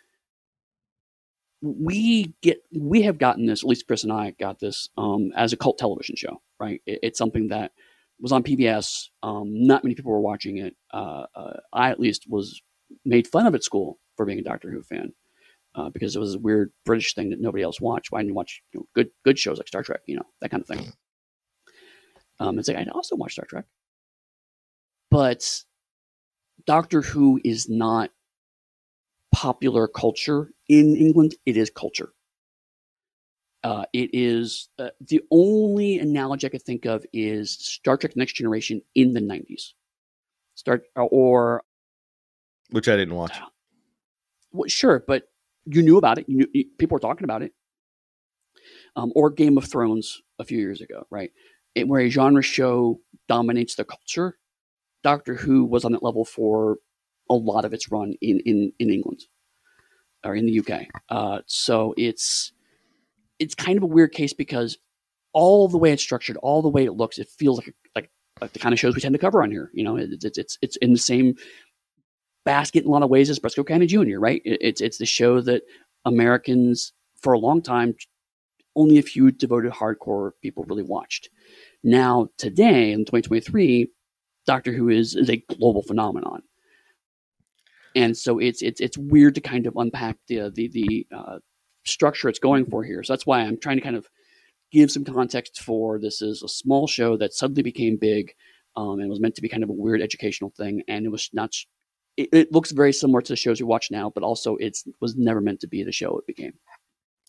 We 1.62 2.34
get 2.42 2.62
we 2.74 3.04
have 3.04 3.18
gotten 3.18 3.46
this. 3.46 3.64
At 3.64 3.70
least 3.70 3.88
Chris 3.88 4.04
and 4.04 4.14
I 4.14 4.34
got 4.40 4.60
this 4.60 4.90
um, 4.98 5.32
as 5.36 5.54
a 5.54 5.58
cult 5.58 5.78
television 5.78 6.16
show. 6.16 6.42
Right? 6.60 6.82
It, 6.86 7.00
it's 7.04 7.18
something 7.18 7.50
that 7.50 7.72
was 8.20 8.32
on 8.32 8.44
PBS. 8.44 9.08
Um, 9.24 9.66
not 9.66 9.84
many 9.84 9.96
people 9.96 10.12
were 10.12 10.22
watching 10.22 10.58
it. 10.58 10.76
Uh, 10.94 11.26
uh, 11.36 11.60
I 11.74 11.90
at 11.92 12.00
least 12.00 12.26
was 12.28 12.62
made 13.06 13.28
fun 13.28 13.46
of 13.46 13.56
at 13.56 13.64
school 13.64 14.00
for 14.18 14.26
being 14.26 14.40
a 14.40 14.44
Doctor 14.44 14.72
Who 14.72 14.82
fan 14.84 15.14
uh, 15.76 15.90
because 15.90 16.16
it 16.16 16.20
was 16.20 16.36
a 16.36 16.40
weird 16.40 16.72
British 16.86 17.14
thing 17.14 17.30
that 17.30 17.42
nobody 17.42 17.64
else 17.64 17.80
watched. 17.80 18.12
Why 18.12 18.20
didn't 18.20 18.30
you 18.30 18.36
watch 18.36 18.62
you 18.74 18.80
know, 18.80 18.86
good 18.96 19.10
good 19.24 19.40
shows 19.40 19.58
like 19.58 19.68
Star 19.68 19.84
Trek? 19.84 20.02
You 20.06 20.18
know 20.18 20.26
that 20.42 20.52
kind 20.52 20.62
of 20.62 20.68
thing. 20.68 20.92
Um, 22.40 22.60
it's 22.60 22.68
like 22.68 22.78
I 22.78 22.86
also 22.92 23.16
watch 23.16 23.34
Star 23.34 23.46
Trek, 23.46 23.66
but 25.10 25.64
Doctor 26.66 27.02
Who 27.02 27.40
is 27.44 27.70
not 27.70 28.12
popular 29.32 29.88
culture 29.88 30.52
in 30.70 30.96
England. 30.96 31.36
It 31.46 31.58
is 31.58 31.70
culture. 31.70 32.14
Uh, 33.64 33.86
it 33.94 34.10
is 34.14 34.70
uh, 34.80 34.90
the 35.02 35.22
only 35.30 36.00
analogy 36.00 36.48
I 36.48 36.50
could 36.50 36.64
think 36.64 36.86
of 36.86 37.06
is 37.14 37.52
Star 37.52 37.96
Trek: 37.98 38.16
Next 38.16 38.34
Generation 38.34 38.82
in 38.96 39.14
the 39.14 39.20
'90s. 39.22 39.74
Start 40.56 40.84
or 40.96 41.64
which 42.72 42.88
I 42.90 42.96
didn't 42.96 43.16
watch. 43.16 43.38
well, 44.52 44.68
sure, 44.68 45.04
but 45.08 45.24
you 45.66 45.82
knew 45.84 45.98
about 45.98 46.18
it. 46.18 46.26
You 46.28 46.38
knew, 46.38 46.48
you- 46.54 46.70
people 46.80 46.96
were 46.96 47.00
talking 47.00 47.24
about 47.26 47.44
it. 47.44 47.54
Um, 48.96 49.12
or 49.16 49.30
Game 49.30 49.58
of 49.58 49.66
Thrones 49.66 50.22
a 50.40 50.44
few 50.44 50.58
years 50.58 50.82
ago, 50.82 51.06
right? 51.10 51.32
It, 51.76 51.88
where 51.88 52.02
a 52.02 52.10
genre 52.10 52.42
show 52.42 53.00
dominates 53.30 53.76
the 53.76 53.86
culture. 53.86 54.38
Doctor 55.04 55.36
Who 55.36 55.64
was 55.66 55.86
on 55.86 55.94
that 55.94 56.04
level 56.04 56.26
for 56.26 56.78
a 57.32 57.34
lot 57.34 57.66
of 57.66 57.74
its 57.74 57.92
run 57.92 58.14
in 58.22 58.40
in, 58.42 58.72
in 58.78 58.90
England 58.92 59.24
or 60.24 60.36
in 60.36 60.46
the 60.46 60.60
UK. 60.60 60.88
Uh, 61.10 61.40
so 61.48 61.94
it's 61.98 62.52
it's 63.40 63.56
kind 63.56 63.78
of 63.78 63.84
a 63.84 63.88
weird 63.88 64.12
case 64.12 64.34
because 64.34 64.78
all 65.34 65.68
the 65.68 65.78
way 65.78 65.92
it's 65.92 66.04
structured, 66.04 66.38
all 66.38 66.62
the 66.62 66.70
way 66.70 66.86
it 66.86 66.94
looks, 66.94 67.18
it 67.18 67.28
feels 67.40 67.58
like 67.58 67.74
like 67.96 68.12
like 68.42 68.54
the 68.54 68.60
kind 68.60 68.74
of 68.74 68.80
shows 68.80 68.94
we 68.94 69.02
tend 69.02 69.14
to 69.14 69.20
cover 69.20 69.42
on 69.42 69.50
here. 69.50 69.72
You 69.74 69.84
know, 69.84 69.96
it's 69.96 70.26
it's 70.26 70.38
it's, 70.38 70.58
it's 70.62 70.76
in 70.78 70.92
the 70.92 71.00
same 71.00 71.36
basket 72.44 72.84
in 72.84 72.90
a 72.90 72.92
lot 72.92 73.04
of 73.04 73.10
ways 73.10 73.30
as 73.30 73.40
Brisco 73.40 73.66
County 73.66 73.88
Jr. 73.88 74.20
Right? 74.20 74.42
It, 74.46 74.60
it's 74.62 74.82
it's 74.82 74.98
the 74.98 75.06
show 75.06 75.42
that 75.42 75.64
Americans 76.06 76.94
for 77.22 77.34
a 77.34 77.40
long 77.40 77.62
time 77.62 77.96
only 78.76 78.98
a 78.98 79.04
few 79.04 79.32
devoted 79.32 79.72
hardcore 79.72 80.32
people 80.42 80.64
really 80.66 80.84
watched. 80.84 81.30
Now 81.84 82.30
today 82.38 82.92
in 82.92 83.00
2023, 83.00 83.90
Doctor 84.46 84.72
Who 84.72 84.90
is 84.90 85.16
is 85.16 85.30
a 85.30 85.44
global 85.58 85.84
phenomenon, 85.84 86.44
and 87.96 88.16
so 88.18 88.40
it's 88.40 88.62
it's 88.62 88.82
it's 88.82 88.98
weird 88.98 89.36
to 89.36 89.42
kind 89.42 89.68
of 89.68 89.76
unpack 89.76 90.18
the 90.28 90.52
the 90.54 90.68
the 90.70 91.08
uh, 91.16 91.40
structure 91.86 92.30
it's 92.30 92.40
going 92.40 92.66
for 92.66 92.84
here. 92.84 93.04
So 93.04 93.14
that's 93.14 93.26
why 93.26 93.42
I'm 93.42 93.60
trying 93.60 93.78
to 93.78 93.84
kind 93.84 93.96
of 93.96 94.08
give 94.72 94.92
some 94.92 95.04
context 95.04 95.62
for 95.62 96.00
this 96.00 96.22
is 96.22 96.44
a 96.44 96.48
small 96.48 96.88
show 96.88 97.18
that 97.18 97.34
suddenly 97.34 97.64
became 97.64 97.98
big 97.98 98.34
Um, 98.78 99.00
and 99.00 99.10
was 99.10 99.20
meant 99.20 99.36
to 99.36 99.42
be 99.42 99.50
kind 99.50 99.64
of 99.64 99.70
a 99.70 99.74
weird 99.74 100.02
educational 100.02 100.52
thing, 100.56 100.84
and 100.88 101.06
it 101.06 101.12
was 101.12 101.30
not. 101.34 101.52
It, 102.16 102.30
it 102.32 102.52
looks 102.52 102.72
very 102.72 102.94
similar 102.94 103.22
to 103.22 103.34
the 103.34 103.36
shows 103.36 103.60
we 103.60 103.66
watch 103.66 103.92
now, 103.92 104.10
but 104.14 104.24
also 104.24 104.56
it's 104.58 104.86
was 105.02 105.16
never 105.18 105.42
meant 105.42 105.60
to 105.62 105.68
be 105.68 105.84
the 105.84 105.92
show 105.92 106.18
it 106.18 106.26
became. 106.26 106.54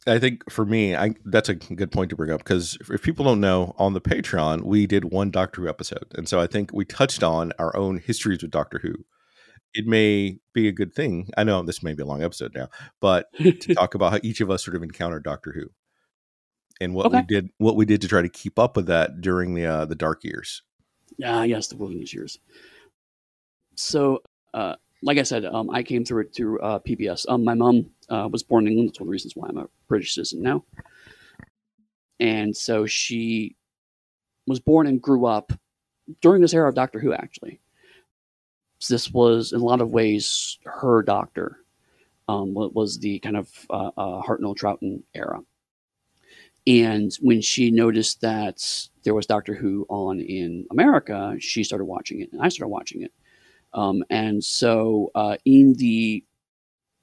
I 0.07 0.19
think 0.19 0.49
for 0.51 0.65
me, 0.65 0.95
I 0.95 1.15
that's 1.25 1.49
a 1.49 1.55
good 1.55 1.91
point 1.91 2.11
to 2.11 2.17
bring 2.17 2.31
up 2.31 2.39
because 2.39 2.79
if 2.91 3.03
people 3.03 3.25
don't 3.25 3.41
know, 3.41 3.75
on 3.77 3.93
the 3.93 4.01
Patreon 4.01 4.63
we 4.63 4.87
did 4.87 5.05
one 5.07 5.31
Doctor 5.31 5.63
Who 5.63 5.69
episode, 5.69 6.07
and 6.15 6.29
so 6.29 6.41
I 6.41 6.47
think 6.47 6.73
we 6.73 6.85
touched 6.85 7.23
on 7.23 7.53
our 7.59 7.77
own 7.77 7.99
histories 7.99 8.43
with 8.43 8.53
Doctor 8.53 8.81
Who. 8.83 9.05
It 9.75 9.87
may 9.87 10.39
be 10.53 10.69
a 10.69 10.73
good 10.73 10.93
thing. 10.95 11.31
I 11.37 11.45
know 11.45 11.63
this 11.63 11.83
may 11.83 11.95
be 11.95 12.03
a 12.03 12.07
long 12.07 12.23
episode 12.23 12.53
now, 12.55 12.69
but 13.01 13.27
to 13.39 13.53
talk 13.75 13.95
about 13.95 14.13
how 14.13 14.19
each 14.23 14.41
of 14.41 14.51
us 14.51 14.65
sort 14.65 14.77
of 14.77 14.83
encountered 14.83 15.25
Doctor 15.25 15.53
Who 15.53 15.69
and 16.81 16.95
what 16.95 17.07
Okay. 17.07 17.17
we 17.19 17.23
did, 17.23 17.49
what 17.59 17.77
we 17.77 17.85
did 17.87 18.01
to 18.03 18.09
try 18.09 18.23
to 18.23 18.29
keep 18.29 18.59
up 18.59 18.77
with 18.77 18.87
that 18.87 19.21
during 19.21 19.55
the 19.55 19.65
uh, 19.67 19.85
the 19.87 19.95
dark 19.95 20.25
years. 20.25 20.63
Ah, 21.25 21.43
yes, 21.45 21.69
the 21.69 21.77
wilderness 21.77 22.13
years. 22.13 22.39
So, 23.77 24.23
uh, 24.55 24.77
like 25.03 25.19
I 25.19 25.23
said, 25.23 25.45
um, 25.45 25.71
I 25.71 25.83
came 25.83 26.05
through 26.05 26.23
it 26.23 26.35
through 26.35 26.61
uh, 26.61 26.79
PBS. 26.81 27.25
Um, 27.29 27.43
my 27.45 27.55
mom 27.55 27.87
uh, 28.09 28.29
was 28.31 28.43
born 28.43 28.67
in 28.67 28.73
England. 28.73 28.91
That's 28.91 29.01
one 29.01 29.07
of 29.07 29.09
the 29.09 29.13
reasons 29.13 29.37
why 29.37 29.49
I'm 29.49 29.57
a 29.59 29.69
British 29.89 30.15
citizen 30.15 30.43
now. 30.43 30.65
And 32.21 32.55
so 32.57 32.87
she 32.87 33.57
was 34.47 34.61
born 34.61 34.87
and 34.87 35.01
grew 35.01 35.25
up 35.27 35.53
during 36.21 36.43
this 36.43 36.55
era 36.55 36.69
of 36.69 36.75
Doctor 36.75 37.01
Who, 37.01 37.13
actually. 37.13 37.61
This 38.89 39.11
was, 39.11 39.53
in 39.53 39.61
a 39.61 39.65
lot 39.65 39.81
of 39.81 39.91
ways, 39.91 40.59
her 40.65 41.03
doctor. 41.03 41.59
Um, 42.29 42.55
what 42.55 42.75
was 42.75 42.99
the 42.99 43.19
kind 43.19 43.37
of 43.37 43.51
uh, 43.71 43.91
uh, 43.97 44.23
Hartnell 44.23 44.57
Troughton 44.57 45.03
era. 45.15 45.41
And 46.67 47.13
when 47.21 47.41
she 47.41 47.71
noticed 47.71 48.21
that 48.21 48.65
there 49.03 49.15
was 49.15 49.27
Doctor 49.27 49.55
Who 49.55 49.85
on 49.89 50.21
in 50.21 50.67
America, 50.71 51.35
she 51.41 51.65
started 51.65 51.87
watching 51.87 52.21
it, 52.21 52.33
and 52.33 52.41
I 52.41 52.49
started 52.49 52.69
watching 52.69 53.03
it. 53.03 53.13
Um, 53.75 54.05
and 54.11 54.43
so 54.45 55.11
uh, 55.15 55.37
in 55.45 55.75
the 55.75 56.25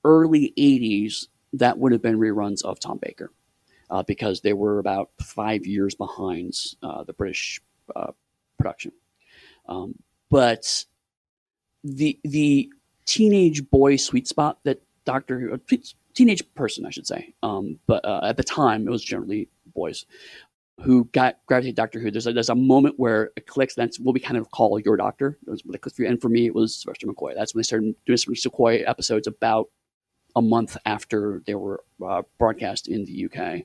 early 0.06 0.54
80s, 0.58 1.28
that 1.54 1.78
would 1.78 1.92
have 1.92 2.02
been 2.02 2.20
reruns 2.20 2.64
of 2.64 2.80
Tom 2.80 3.00
Baker 3.02 3.32
uh, 3.90 4.04
because 4.04 4.42
they 4.42 4.54
were 4.54 4.80
about 4.80 5.10
five 5.22 5.66
years 5.66 5.96
behind 5.96 6.54
uh, 6.84 7.04
the 7.04 7.14
British 7.14 7.60
uh, 7.96 8.12
production. 8.58 8.92
Um, 9.68 9.96
but 10.30 10.86
the 11.84 12.20
the 12.24 12.72
teenage 13.06 13.70
boy 13.70 13.96
sweet 13.96 14.28
spot 14.28 14.60
that 14.64 14.82
Doctor 15.06 15.40
Who, 15.40 15.60
teenage 16.14 16.44
person, 16.54 16.86
I 16.86 16.92
should 16.92 17.08
say, 17.08 17.34
um, 17.42 17.80
but 17.88 18.04
uh, 18.06 18.22
at 18.24 18.38
the 18.38 18.44
time 18.44 18.88
it 18.88 18.92
was 18.92 19.04
generally 19.04 19.50
boys 19.74 20.06
who 20.82 21.06
got 21.06 21.38
gravitated 21.46 21.76
Doctor 21.76 22.00
Who. 22.00 22.12
There's 22.12 22.28
a, 22.28 22.34
there's 22.34 22.50
a 22.50 22.56
moment 22.56 22.96
where 22.98 23.32
it 23.36 23.48
clicks. 23.48 23.76
That's 23.76 24.00
what 24.00 24.14
we 24.14 24.20
kind 24.20 24.38
of 24.38 24.52
call 24.52 24.80
your 24.80 24.98
Doctor. 24.98 25.38
It 25.48 25.94
for 25.94 26.04
you. 26.04 26.08
And 26.08 26.22
for 26.22 26.30
me, 26.30 26.46
it 26.46 26.56
was 26.56 26.76
Sylvester 26.76 27.08
McCoy. 27.08 27.36
That's 27.36 27.54
when 27.54 27.60
they 27.60 27.64
started 27.64 27.96
doing 28.06 28.18
some 28.18 28.34
McCoy 28.34 28.88
episodes 28.88 29.28
about 29.28 29.70
a 30.36 30.42
month 30.42 30.78
after 30.86 31.42
they 31.46 31.56
were 31.56 31.84
uh, 32.06 32.22
broadcast 32.38 32.88
in 32.88 33.06
the 33.06 33.26
UK. 33.26 33.64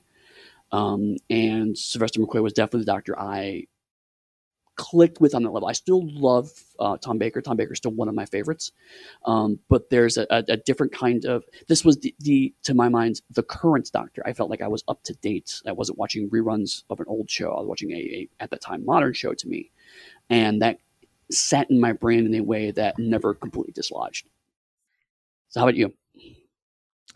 Um, 0.71 1.15
and 1.29 1.77
Sylvester 1.77 2.19
McCoy 2.19 2.43
was 2.43 2.53
definitely 2.53 2.81
the 2.81 2.91
Doctor 2.91 3.17
I 3.17 3.65
clicked 4.75 5.21
with 5.21 5.33
on 5.33 5.43
that 5.43 5.51
level. 5.51 5.67
I 5.67 5.73
still 5.73 6.01
love 6.03 6.51
uh, 6.79 6.97
Tom 6.97 7.17
Baker. 7.17 7.41
Tom 7.41 7.57
Baker's 7.57 7.77
still 7.77 7.91
one 7.91 8.07
of 8.07 8.15
my 8.15 8.25
favorites. 8.25 8.71
Um, 9.25 9.59
but 9.69 9.89
there's 9.89 10.17
a, 10.17 10.25
a, 10.29 10.57
different 10.57 10.91
kind 10.91 11.25
of. 11.25 11.43
This 11.67 11.85
was 11.85 11.97
the, 11.97 12.13
the, 12.19 12.53
to 12.63 12.73
my 12.73 12.89
mind, 12.89 13.21
the 13.31 13.43
current 13.43 13.89
Doctor. 13.91 14.21
I 14.25 14.33
felt 14.33 14.49
like 14.49 14.61
I 14.61 14.67
was 14.67 14.83
up 14.87 15.03
to 15.03 15.13
date. 15.15 15.61
I 15.65 15.71
wasn't 15.71 15.97
watching 15.97 16.29
reruns 16.29 16.83
of 16.89 16.99
an 16.99 17.05
old 17.07 17.29
show. 17.29 17.51
I 17.51 17.59
was 17.59 17.67
watching 17.67 17.91
a, 17.91 17.95
a 17.95 18.29
at 18.39 18.49
the 18.49 18.57
time 18.57 18.85
modern 18.85 19.13
show 19.13 19.33
to 19.33 19.47
me, 19.47 19.71
and 20.29 20.61
that 20.61 20.79
sat 21.31 21.69
in 21.71 21.79
my 21.79 21.93
brain 21.93 22.25
in 22.25 22.35
a 22.35 22.41
way 22.41 22.71
that 22.71 22.99
never 22.99 23.33
completely 23.33 23.73
dislodged. 23.73 24.27
So 25.49 25.59
how 25.61 25.67
about 25.67 25.75
you? 25.75 25.93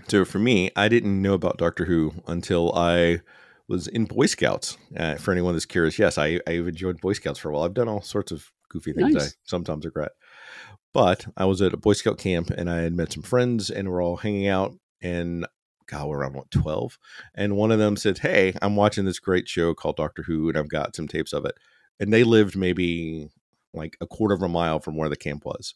So 0.08 0.26
for 0.26 0.40
me, 0.40 0.72
I 0.76 0.88
didn't 0.88 1.22
know 1.22 1.34
about 1.34 1.58
Doctor 1.58 1.86
Who 1.86 2.14
until 2.26 2.74
I 2.74 3.22
was 3.70 3.88
in 3.88 4.06
Boy 4.06 4.26
Scouts. 4.26 4.78
Uh, 4.98 5.16
for 5.16 5.32
anyone 5.32 5.54
that's 5.54 5.66
curious, 5.66 5.98
yes, 5.98 6.18
I, 6.18 6.40
I've 6.48 6.68
enjoyed 6.68 7.00
Boy 7.00 7.14
Scouts 7.14 7.40
for 7.40 7.50
a 7.50 7.54
while. 7.54 7.64
I've 7.64 7.74
done 7.76 7.88
all 7.88 8.02
sorts 8.02 8.32
of 8.32 8.52
goofy 8.70 8.94
things 8.94 9.16
I 9.16 9.28
sometimes 9.46 9.86
regret. 9.86 10.12
But 10.94 11.28
I 11.38 11.46
was 11.46 11.62
at 11.62 11.74
a 11.74 11.78
Boy 11.78 11.94
Scout 11.94 12.18
camp 12.18 12.50
and 12.50 12.70
I 12.70 12.80
had 12.80 12.94
met 12.94 13.14
some 13.14 13.24
friends 13.24 13.70
and 13.70 13.90
we're 13.90 14.04
all 14.04 14.18
hanging 14.18 14.48
out 14.48 14.74
and 15.02 15.46
God, 15.88 16.08
we're 16.08 16.20
around 16.20 16.34
what, 16.34 16.52
12? 16.52 16.98
And 17.36 17.56
one 17.56 17.72
of 17.72 17.80
them 17.80 17.96
said, 17.96 18.20
Hey, 18.20 18.54
I'm 18.62 18.76
watching 18.76 19.06
this 19.06 19.20
great 19.20 19.48
show 19.48 19.74
called 19.74 19.98
Doctor 19.98 20.24
Who 20.24 20.50
and 20.50 20.58
I've 20.58 20.70
got 20.70 20.96
some 20.96 21.08
tapes 21.08 21.32
of 21.32 21.46
it. 21.46 21.56
And 22.00 22.12
they 22.12 22.24
lived 22.24 22.58
maybe 22.58 23.30
like 23.74 23.98
a 24.02 24.08
quarter 24.08 24.34
of 24.34 24.42
a 24.42 24.48
mile 24.48 24.80
from 24.80 24.96
where 24.98 25.10
the 25.10 25.16
camp 25.16 25.46
was. 25.46 25.76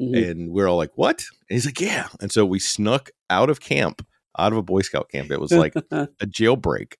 Mhm. 0.00 0.30
And 0.30 0.50
we're 0.50 0.66
all 0.68 0.76
like, 0.76 0.92
What? 0.96 1.24
And 1.48 1.56
he's 1.56 1.66
like, 1.66 1.80
Yeah. 1.80 2.08
And 2.20 2.30
so 2.30 2.44
we 2.44 2.58
snuck 2.58 3.10
out 3.30 3.48
of 3.48 3.60
camp, 3.60 4.06
out 4.38 4.52
of 4.52 4.58
a 4.58 4.62
Boy 4.62 4.82
Scout 4.82 5.08
camp. 5.10 5.30
It 5.30 5.40
was 5.40 5.52
like 5.52 5.74
a 5.90 6.08
jailbreak 6.26 6.94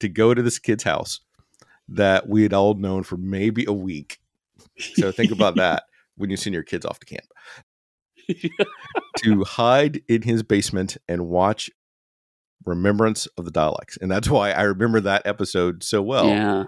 to 0.00 0.08
go 0.08 0.34
to 0.34 0.42
this 0.42 0.58
kid's 0.58 0.84
house 0.84 1.20
that 1.88 2.28
we 2.28 2.42
had 2.42 2.52
all 2.52 2.74
known 2.74 3.02
for 3.02 3.16
maybe 3.16 3.64
a 3.66 3.72
week. 3.72 4.18
So 4.94 5.12
think 5.12 5.30
about 5.30 5.56
that 5.56 5.84
when 6.16 6.30
you 6.30 6.36
send 6.36 6.54
your 6.54 6.62
kids 6.62 6.84
off 6.86 6.98
to 7.00 7.06
camp 7.06 7.26
to 9.18 9.44
hide 9.44 10.02
in 10.08 10.22
his 10.22 10.42
basement 10.42 10.96
and 11.08 11.28
watch 11.28 11.70
Remembrance 12.64 13.26
of 13.36 13.44
the 13.44 13.52
Daleks. 13.52 14.00
And 14.00 14.10
that's 14.10 14.28
why 14.28 14.52
I 14.52 14.62
remember 14.62 15.00
that 15.00 15.22
episode 15.26 15.82
so 15.82 16.00
well. 16.02 16.28
yeah. 16.28 16.64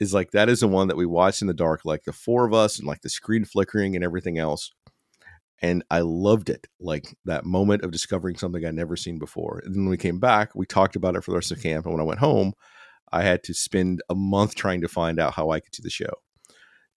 Is 0.00 0.14
like 0.14 0.30
that 0.30 0.48
is 0.48 0.60
the 0.60 0.68
one 0.68 0.86
that 0.88 0.96
we 0.96 1.06
watched 1.06 1.42
in 1.42 1.48
the 1.48 1.54
dark, 1.54 1.80
like 1.84 2.04
the 2.04 2.12
four 2.12 2.46
of 2.46 2.54
us 2.54 2.78
and 2.78 2.86
like 2.86 3.00
the 3.00 3.08
screen 3.08 3.44
flickering 3.44 3.96
and 3.96 4.04
everything 4.04 4.38
else. 4.38 4.72
And 5.60 5.84
I 5.90 6.00
loved 6.00 6.50
it. 6.50 6.66
Like 6.80 7.16
that 7.24 7.44
moment 7.44 7.82
of 7.82 7.90
discovering 7.90 8.36
something 8.36 8.64
I'd 8.64 8.74
never 8.74 8.96
seen 8.96 9.18
before. 9.18 9.60
And 9.64 9.74
then 9.74 9.82
when 9.82 9.90
we 9.90 9.96
came 9.96 10.20
back, 10.20 10.54
we 10.54 10.66
talked 10.66 10.96
about 10.96 11.16
it 11.16 11.24
for 11.24 11.32
the 11.32 11.36
rest 11.36 11.50
of 11.50 11.58
the 11.58 11.62
camp. 11.62 11.84
And 11.84 11.94
when 11.94 12.00
I 12.00 12.06
went 12.06 12.20
home, 12.20 12.52
I 13.10 13.22
had 13.22 13.42
to 13.44 13.54
spend 13.54 14.02
a 14.08 14.14
month 14.14 14.54
trying 14.54 14.80
to 14.82 14.88
find 14.88 15.18
out 15.18 15.34
how 15.34 15.50
I 15.50 15.60
could 15.60 15.74
see 15.74 15.82
the 15.82 15.90
show. 15.90 16.12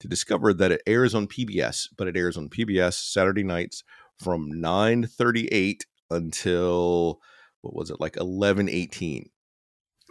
To 0.01 0.07
discover 0.07 0.53
that 0.53 0.72
it 0.72 0.82
airs 0.88 1.14
on 1.14 1.28
PBS, 1.28 1.88
but 1.97 2.07
it 2.07 2.18
airs 2.18 2.36
on 2.36 2.49
PBS 2.49 2.93
Saturday 2.93 3.43
nights 3.43 3.84
from 4.20 4.51
9:38 4.51 5.86
until 6.09 7.20
what 7.62 7.76
was 7.76 7.89
it 7.89 7.99
like 7.99 8.16
11:18. 8.16 9.30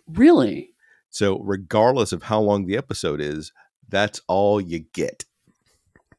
Really? 0.06 0.74
So 1.10 1.40
regardless 1.40 2.12
of 2.12 2.24
how 2.24 2.40
long 2.40 2.66
the 2.66 2.76
episode 2.76 3.20
is, 3.20 3.52
that's 3.88 4.20
all 4.28 4.60
you 4.60 4.84
get. 4.92 5.24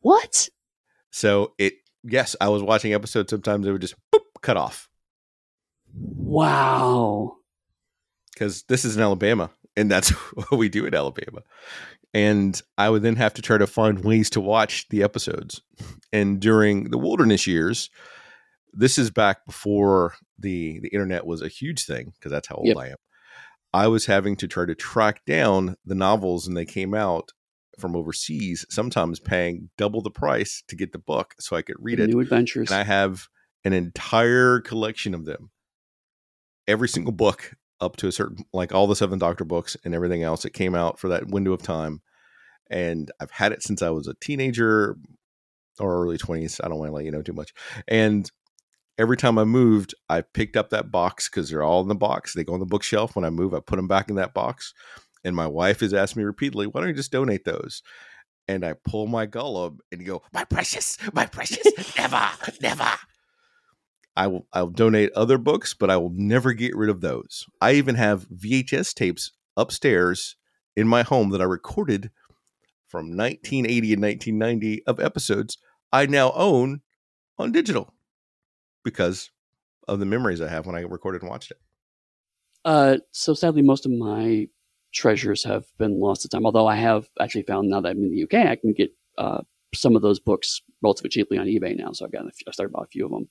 What? 0.02 0.50
So 1.12 1.54
it 1.58 1.74
yes, 2.04 2.36
I 2.42 2.50
was 2.50 2.64
watching 2.64 2.94
episodes 2.94 3.30
sometimes 3.30 3.66
it 3.68 3.72
would 3.72 3.82
just 3.82 3.96
boop, 4.14 4.22
cut 4.42 4.58
off 4.58 4.88
Wow. 5.94 7.38
because 8.34 8.64
this 8.64 8.86
is 8.86 8.96
in 8.96 9.02
Alabama 9.04 9.50
and 9.76 9.90
that's 9.92 10.10
what 10.36 10.52
we 10.52 10.70
do 10.70 10.86
in 10.86 10.96
Alabama. 10.96 11.42
And 12.14 12.62
I 12.78 12.90
would 12.90 13.04
then 13.04 13.16
have 13.16 13.34
to 13.36 13.42
try 13.42 13.58
to 13.58 13.68
find 13.68 14.04
ways 14.04 14.30
to 14.32 14.42
watch 14.42 14.88
the 14.90 15.02
episodes. 15.04 15.62
And 16.12 16.40
during 16.42 16.90
the 16.92 16.98
wilderness 16.98 17.48
years, 17.48 17.90
this 18.74 18.98
is 18.98 19.12
back 19.12 19.46
before 19.46 20.16
the 20.38 20.80
the 20.82 20.90
internet 20.90 21.26
was 21.26 21.42
a 21.42 21.48
huge 21.48 21.86
thing 21.86 22.12
because 22.16 22.32
that's 22.32 22.48
how 22.48 22.56
old 22.56 22.68
Yep. 22.68 22.78
I 22.78 22.88
am. 22.88 22.96
I 23.74 23.88
was 23.88 24.06
having 24.08 24.36
to 24.38 24.48
try 24.48 24.66
to 24.66 24.76
track 24.76 25.24
down 25.26 25.78
the 25.86 25.96
novels 25.96 26.48
and 26.48 26.58
they 26.58 26.66
came 26.66 26.94
out 26.94 27.32
from 27.80 27.96
overseas, 27.96 28.66
sometimes 28.70 29.20
paying 29.20 29.70
double 29.78 30.02
the 30.02 30.12
price 30.12 30.64
to 30.68 30.76
get 30.76 30.92
the 30.92 31.00
book 31.00 31.36
so 31.40 31.56
I 31.56 31.62
could 31.62 31.78
read 31.80 32.00
it. 32.00 32.10
New 32.10 32.20
adventures. 32.20 32.70
And 32.70 32.80
I 32.80 32.84
have 32.84 33.28
an 33.64 33.74
entire 33.74 34.60
collection 34.60 35.14
of 35.14 35.26
them. 35.26 35.52
Every 36.68 36.88
single 36.88 37.14
book 37.14 37.56
up 37.80 37.98
to 37.98 38.08
a 38.08 38.12
certain, 38.12 38.46
like 38.54 38.74
all 38.74 38.88
the 38.88 38.96
Seven 38.96 39.20
Doctor 39.20 39.44
books 39.44 39.76
and 39.84 39.96
everything 39.96 40.24
else 40.24 40.44
that 40.44 40.52
came 40.52 40.76
out 40.76 41.00
for 41.00 41.08
that 41.10 41.28
window 41.28 41.54
of 41.54 41.62
time. 41.62 42.02
And 42.70 43.12
I've 43.20 43.32
had 43.32 43.52
it 43.52 43.64
since 43.64 43.82
I 43.82 43.90
was 43.90 44.08
a 44.08 44.14
teenager 44.22 44.98
or 45.80 46.04
early 46.04 46.18
20s. 46.18 46.62
I 46.64 46.68
don't 46.68 46.78
want 46.78 46.90
to 46.90 46.94
let 46.94 47.06
you 47.06 47.12
know 47.12 47.22
too 47.22 47.34
much. 47.34 47.54
And 47.88 48.30
every 48.98 49.18
time 49.18 49.38
I 49.38 49.44
moved, 49.44 49.96
I 50.10 50.22
picked 50.22 50.56
up 50.56 50.70
that 50.70 50.92
box 50.92 51.28
because 51.28 51.50
they're 51.50 51.64
all 51.64 51.82
in 51.82 51.88
the 51.88 51.96
box. 51.96 52.34
They 52.34 52.44
go 52.44 52.54
on 52.54 52.60
the 52.60 52.66
bookshelf. 52.66 53.16
When 53.16 53.26
I 53.26 53.30
move, 53.30 53.54
I 53.54 53.60
put 53.60 53.78
them 53.78 53.88
back 53.88 54.10
in 54.10 54.16
that 54.16 54.34
box. 54.34 54.74
And 55.24 55.36
my 55.36 55.48
wife 55.48 55.82
has 55.82 55.94
asked 55.94 56.16
me 56.16 56.24
repeatedly, 56.24 56.68
why 56.68 56.82
don't 56.82 56.90
you 56.90 56.96
just 56.96 57.12
donate 57.12 57.46
those? 57.46 57.84
And 58.48 58.66
I 58.66 58.74
pull 58.74 59.08
my 59.08 59.28
Gollum 59.28 59.80
and 59.92 60.06
go, 60.06 60.24
my 60.34 60.44
precious, 60.44 60.98
my 61.14 61.26
precious, 61.26 61.66
never, 61.98 62.30
never. 62.62 62.90
I 64.16 64.28
will 64.28 64.48
I'll 64.52 64.68
donate 64.68 65.12
other 65.14 65.38
books, 65.38 65.74
but 65.74 65.90
I 65.90 65.98
will 65.98 66.12
never 66.14 66.54
get 66.54 66.76
rid 66.76 66.90
of 66.90 67.02
those. 67.02 67.46
I 67.62 67.74
even 67.74 67.96
have 67.96 68.28
VHS 68.30 68.94
tapes 68.94 69.32
upstairs 69.56 70.36
in 70.76 70.88
my 70.88 71.04
home 71.04 71.30
that 71.30 71.42
I 71.42 71.46
recorded 71.46 72.12
from 72.88 73.16
1980 73.16 73.94
and 73.94 74.02
1990 74.02 74.84
of 74.86 75.00
episodes 75.00 75.58
I 75.94 76.06
now 76.06 76.32
own 76.34 76.82
on 77.38 77.52
digital 77.52 77.94
because 78.84 79.32
of 79.88 80.00
the 80.00 80.06
memories 80.06 80.42
I 80.42 80.50
have 80.50 80.66
when 80.66 80.76
I 80.76 80.82
recorded 80.82 81.22
and 81.22 81.30
watched 81.30 81.52
it. 81.52 81.60
Uh, 82.64 82.98
so 83.12 83.34
sadly, 83.34 83.62
most 83.62 83.86
of 83.86 83.92
my 83.92 84.48
treasures 84.94 85.44
have 85.44 85.66
been 85.78 86.00
lost 86.00 86.22
to 86.24 86.30
time. 86.30 86.46
Although 86.46 86.68
I 86.68 86.76
have 86.76 87.08
actually 87.20 87.44
found 87.44 87.70
now 87.70 87.82
that 87.82 87.90
I'm 87.90 88.04
in 88.04 88.12
the 88.12 88.24
UK, 88.24 88.48
I 88.48 88.56
can 88.56 88.74
get 88.74 88.92
uh, 89.18 89.42
some 89.74 89.96
of 89.96 90.02
those 90.02 90.20
books 90.20 90.62
relatively 90.82 91.10
cheaply 91.10 91.38
on 91.38 91.48
eBay 91.48 91.78
now. 91.78 91.92
So 91.92 92.06
I've 92.06 92.12
got 92.12 92.26
I 92.26 92.52
started 92.52 92.74
bought 92.74 92.86
a 92.86 92.88
few 92.88 93.06
of 93.06 93.12
them. 93.12 93.30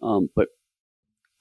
Um, 0.00 0.30
but 0.34 0.48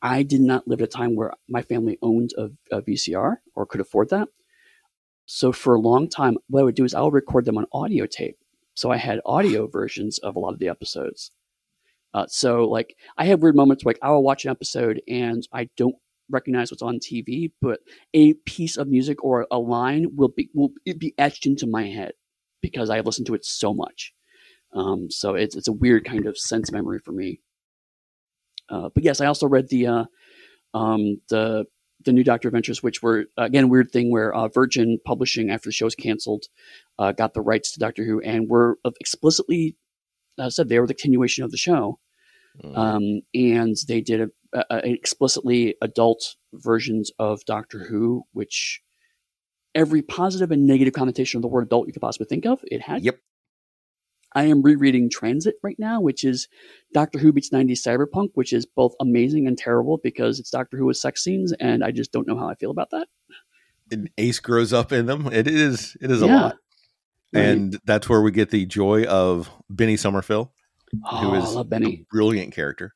I 0.02 0.24
did 0.24 0.42
not 0.42 0.68
live 0.68 0.82
at 0.82 0.88
a 0.88 0.92
time 0.92 1.16
where 1.16 1.34
my 1.50 1.62
family 1.62 1.98
owned 2.02 2.32
a, 2.38 2.50
a, 2.76 2.82
VCR 2.82 3.38
or 3.56 3.66
could 3.66 3.82
afford 3.82 4.10
that. 4.10 4.28
So 5.26 5.52
for 5.52 5.76
a 5.76 5.80
long 5.80 6.08
time, 6.08 6.38
what 6.48 6.62
I 6.62 6.64
would 6.64 6.76
do 6.76 6.86
is 6.86 6.94
I 6.94 7.02
would 7.02 7.14
record 7.14 7.46
them 7.46 7.58
on 7.58 7.66
audio 7.72 8.06
tape. 8.06 8.38
So 8.74 8.92
I 8.92 8.98
had 8.98 9.22
audio 9.26 9.68
versions 9.72 10.18
of 10.20 10.36
a 10.36 10.40
lot 10.40 10.54
of 10.54 10.60
the 10.60 10.70
episodes. 10.70 11.32
Uh, 12.14 12.26
so 12.28 12.68
like 12.68 12.96
I 13.18 13.26
have 13.26 13.42
weird 13.42 13.56
moments 13.56 13.84
like 13.84 14.00
I 14.02 14.10
will 14.10 14.24
watch 14.24 14.46
an 14.46 14.52
episode 14.52 15.02
and 15.08 15.48
I 15.54 15.70
don't 15.78 15.96
recognize 16.30 16.72
what's 16.72 16.82
on 16.82 17.00
TV, 17.00 17.52
but 17.62 17.80
a 18.14 18.34
piece 18.46 18.78
of 18.78 18.88
music 18.88 19.24
or 19.24 19.48
a 19.52 19.60
line 19.60 20.08
will 20.16 20.30
be 20.30 20.50
will 20.54 20.72
be 20.98 21.14
etched 21.18 21.46
into 21.46 21.68
my 21.68 21.88
head 21.88 22.14
because 22.62 22.90
I've 22.90 23.06
listened 23.06 23.28
to 23.28 23.36
it 23.36 23.46
so 23.46 23.74
much. 23.74 24.14
Um, 24.74 25.10
so 25.10 25.36
it's 25.36 25.56
it's 25.56 25.68
a 25.68 25.74
weird 25.74 26.06
kind 26.06 26.26
of 26.26 26.38
sense 26.38 26.72
memory 26.72 27.00
for 27.04 27.12
me. 27.12 27.42
Uh, 28.70 28.90
but 28.94 29.04
yes, 29.04 29.22
I 29.22 29.28
also 29.28 29.48
read 29.48 29.70
the 29.70 29.88
uh, 29.88 30.06
um, 30.74 31.22
the 31.30 31.66
the 32.06 32.14
new 32.14 32.24
Doctor 32.24 32.48
Adventures, 32.48 32.84
which 32.84 33.02
were 33.02 33.26
again 33.38 33.66
a 33.66 33.68
weird 33.68 33.92
thing 33.92 34.12
where 34.12 34.34
uh, 34.34 34.48
Virgin 34.50 35.00
Publishing, 35.06 35.50
after 35.50 35.70
the 35.70 35.74
show 35.74 35.86
was 35.86 35.96
canceled, 35.96 36.46
uh, 37.00 37.12
got 37.12 37.34
the 37.34 37.42
rights 37.42 37.72
to 37.72 37.80
Doctor 37.80 38.04
Who 38.04 38.20
and 38.22 38.50
were 38.50 38.78
explicitly 39.00 39.76
uh, 40.38 40.50
said 40.50 40.70
they 40.70 40.80
were 40.80 40.88
the 40.88 40.94
continuation 40.94 41.44
of 41.44 41.52
the 41.52 41.58
show. 41.58 42.00
Mm. 42.64 42.78
Um, 42.78 43.22
and 43.34 43.76
they 43.88 44.02
did 44.02 44.22
a, 44.22 44.30
a, 44.70 44.89
explicitly 44.89 45.76
adult 45.82 46.36
versions 46.53 47.12
of 47.20 47.43
Doctor 47.45 47.86
Who, 47.86 48.24
which 48.34 48.82
every 49.76 50.01
positive 50.01 50.51
and 50.51 50.66
negative 50.66 50.93
connotation 50.93 51.38
of 51.38 51.41
the 51.41 51.47
word 51.47 51.66
adult 51.66 51.88
you 51.88 51.93
could 51.93 52.01
possibly 52.01 52.28
think 52.28 52.45
of, 52.45 52.60
it 52.64 52.82
had. 52.82 53.03
Yep. 53.03 53.20
I 54.34 54.43
am 54.45 54.62
rereading 54.62 55.10
Transit 55.10 55.55
right 55.64 55.78
now, 55.80 56.01
which 56.01 56.24
is 56.24 56.47
Doctor 56.93 57.18
Who 57.18 57.32
beats 57.32 57.49
90s 57.49 57.82
cyberpunk, 57.82 58.30
which 58.34 58.53
is 58.53 58.66
both 58.66 58.93
amazing 58.99 59.47
and 59.47 59.58
terrible 59.58 59.99
because 60.03 60.39
it's 60.39 60.49
Doctor 60.49 60.78
Who 60.78 60.86
with 60.86 60.97
sex 60.97 61.24
scenes, 61.24 61.53
and 61.53 61.84
I 61.84 61.91
just 61.91 62.12
don't 62.12 62.28
know 62.28 62.38
how 62.38 62.49
I 62.49 62.55
feel 62.55 62.72
about 62.72 62.91
that. 62.91 63.08
And 63.91 64.10
Ace 64.18 64.39
grows 64.39 64.74
up 64.74 64.91
in 64.91 65.05
them. 65.05 65.28
It 65.32 65.47
is 65.47 65.95
it 66.01 66.12
is 66.12 66.22
a 66.22 66.28
yeah. 66.28 66.36
lot. 66.36 66.58
Right. 67.34 67.45
And 67.45 67.80
that's 67.86 68.08
where 68.10 68.22
we 68.22 68.32
get 68.32 68.51
the 68.51 68.66
joy 68.66 69.05
of 69.05 69.49
Benny 69.70 69.97
Summerfield, 69.97 70.49
oh, 71.05 71.18
who 71.18 71.36
is 71.36 71.55
a 71.55 71.64
brilliant 72.10 72.53
character. 72.53 72.93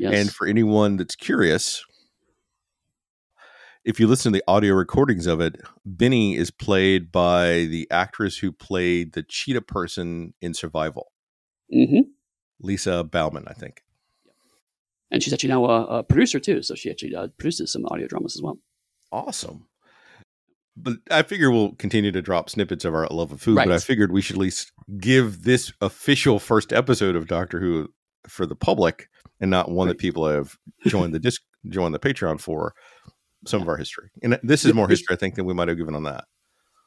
Yes. 0.00 0.14
And 0.14 0.32
for 0.32 0.46
anyone 0.46 0.96
that's 0.96 1.14
curious, 1.14 1.84
if 3.84 4.00
you 4.00 4.06
listen 4.06 4.32
to 4.32 4.38
the 4.38 4.44
audio 4.48 4.72
recordings 4.74 5.26
of 5.26 5.42
it, 5.42 5.60
Benny 5.84 6.36
is 6.36 6.50
played 6.50 7.12
by 7.12 7.66
the 7.66 7.86
actress 7.90 8.38
who 8.38 8.50
played 8.50 9.12
the 9.12 9.22
cheetah 9.22 9.60
person 9.60 10.32
in 10.40 10.54
Survival. 10.54 11.12
Mm-hmm. 11.72 12.08
Lisa 12.60 13.04
Bowerman, 13.04 13.44
I 13.46 13.52
think. 13.52 13.82
And 15.10 15.22
she's 15.22 15.34
actually 15.34 15.50
now 15.50 15.66
a, 15.66 15.84
a 15.98 16.02
producer 16.02 16.40
too, 16.40 16.62
so 16.62 16.74
she 16.74 16.90
actually 16.90 17.14
uh, 17.14 17.28
produces 17.38 17.70
some 17.70 17.84
audio 17.86 18.06
dramas 18.06 18.36
as 18.36 18.42
well. 18.42 18.58
Awesome. 19.12 19.66
But 20.76 20.94
I 21.10 21.24
figure 21.24 21.50
we'll 21.50 21.72
continue 21.72 22.12
to 22.12 22.22
drop 22.22 22.48
snippets 22.48 22.86
of 22.86 22.94
our 22.94 23.06
love 23.08 23.32
of 23.32 23.42
food. 23.42 23.56
Right. 23.56 23.68
But 23.68 23.74
I 23.74 23.80
figured 23.80 24.12
we 24.12 24.22
should 24.22 24.36
at 24.36 24.40
least 24.40 24.72
give 24.98 25.42
this 25.42 25.74
official 25.82 26.38
first 26.38 26.72
episode 26.72 27.16
of 27.16 27.26
Doctor 27.26 27.60
Who 27.60 27.92
for 28.30 28.46
the 28.46 28.56
public, 28.56 29.08
and 29.40 29.50
not 29.50 29.70
one 29.70 29.88
right. 29.88 29.92
that 29.92 29.98
people 29.98 30.26
have 30.28 30.56
joined 30.86 31.14
the 31.14 31.18
disc, 31.18 31.42
joined 31.68 31.94
the 31.94 31.98
Patreon 31.98 32.40
for 32.40 32.74
some 33.46 33.60
yeah. 33.60 33.64
of 33.64 33.68
our 33.68 33.76
history. 33.76 34.10
And 34.22 34.38
this 34.42 34.64
is 34.64 34.74
more 34.74 34.88
history, 34.88 35.14
I 35.14 35.18
think, 35.18 35.34
than 35.34 35.46
we 35.46 35.54
might 35.54 35.68
have 35.68 35.76
given 35.78 35.94
on 35.94 36.04
that. 36.04 36.24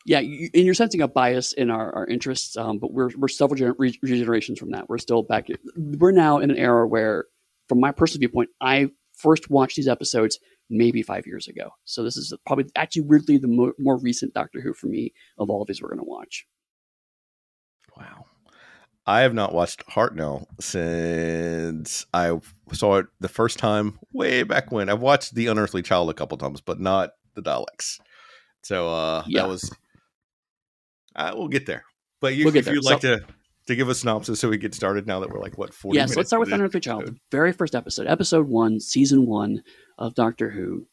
Yeah, 0.06 0.20
you, 0.20 0.50
and 0.54 0.66
you're 0.66 0.74
sensing 0.74 1.02
a 1.02 1.08
bias 1.08 1.54
in 1.54 1.70
our, 1.70 1.94
our 1.96 2.06
interests, 2.08 2.58
um, 2.58 2.78
but 2.78 2.92
we're 2.92 3.10
we're 3.18 3.30
several 3.30 3.58
gener- 3.58 4.02
generations 4.04 4.60
from 4.60 4.72
that. 4.72 4.90
We're 4.90 4.98
still 4.98 5.24
back. 5.24 5.48
We're 5.78 6.12
now 6.12 6.40
in 6.40 6.52
an 6.52 6.58
era 6.58 6.86
where, 6.88 7.26
from 7.70 7.80
my 7.80 7.92
personal 7.92 8.20
viewpoint, 8.20 8.50
I 8.60 8.90
first 9.16 9.50
watched 9.50 9.78
these 9.78 9.88
episodes 9.88 10.40
maybe 10.70 11.04
five 11.04 11.26
years 11.26 11.48
ago. 11.48 11.70
So 11.86 12.04
this 12.04 12.18
is 12.18 12.34
probably 12.46 12.66
actually 12.76 13.04
weirdly 13.04 13.38
the 13.38 13.48
more, 13.48 13.74
more 13.80 13.98
recent 13.98 14.34
Doctor 14.34 14.60
Who 14.60 14.74
for 14.74 14.88
me 14.88 15.14
of 15.38 15.50
all 15.50 15.62
of 15.62 15.68
these 15.68 15.82
we're 15.82 15.90
going 15.90 16.00
to 16.00 16.06
watch. 16.06 16.46
Wow. 17.96 18.26
I 19.06 19.22
have 19.22 19.34
not 19.34 19.54
watched 19.54 19.86
Hartnell 19.88 20.46
since 20.62 22.06
I 22.14 22.40
saw 22.72 22.98
it 22.98 23.08
the 23.20 23.28
first 23.28 23.60
time 23.60 24.00
way 24.14 24.44
back 24.44 24.72
when. 24.72 24.90
I've 24.90 25.02
watched 25.02 25.36
The 25.36 25.48
Unearthly 25.48 25.82
Child 25.82 26.10
a 26.10 26.14
couple 26.14 26.38
times, 26.38 26.62
but 26.62 26.80
not 26.80 27.12
the 27.36 27.42
Daleks. 27.42 28.00
So 28.62 28.90
uh, 28.90 29.24
yeah. 29.28 29.42
that 29.42 29.50
was. 29.50 29.70
Uh, 31.16 31.34
we'll 31.36 31.50
get 31.50 31.66
there. 31.66 31.84
But 32.22 32.36
you, 32.36 32.46
we'll 32.46 32.56
if 32.56 32.68
you'd 32.68 32.86
like 32.86 33.02
to 33.02 33.26
to 33.68 33.76
give 33.76 33.90
a 33.90 33.96
synopsis 33.96 34.40
so 34.40 34.50
we 34.50 34.58
get 34.58 34.74
started 34.74 35.08
now 35.08 35.20
that 35.20 35.30
we're 35.30 35.42
like 35.42 35.58
what 35.58 35.74
forty. 35.74 35.98
Yes, 35.98 36.10
yeah, 36.10 36.14
so 36.14 36.20
let's 36.20 36.30
start 36.30 36.40
with 36.40 36.54
Unearthly 36.54 36.80
Child, 36.80 37.08
the 37.08 37.16
very 37.32 37.52
first 37.52 37.76
episode, 37.76 38.08
episode 38.08 38.48
one, 38.48 38.80
season 38.80 39.26
one 39.26 39.64
of 39.98 40.16
Doctor 40.16 40.50
Who. 40.50 40.88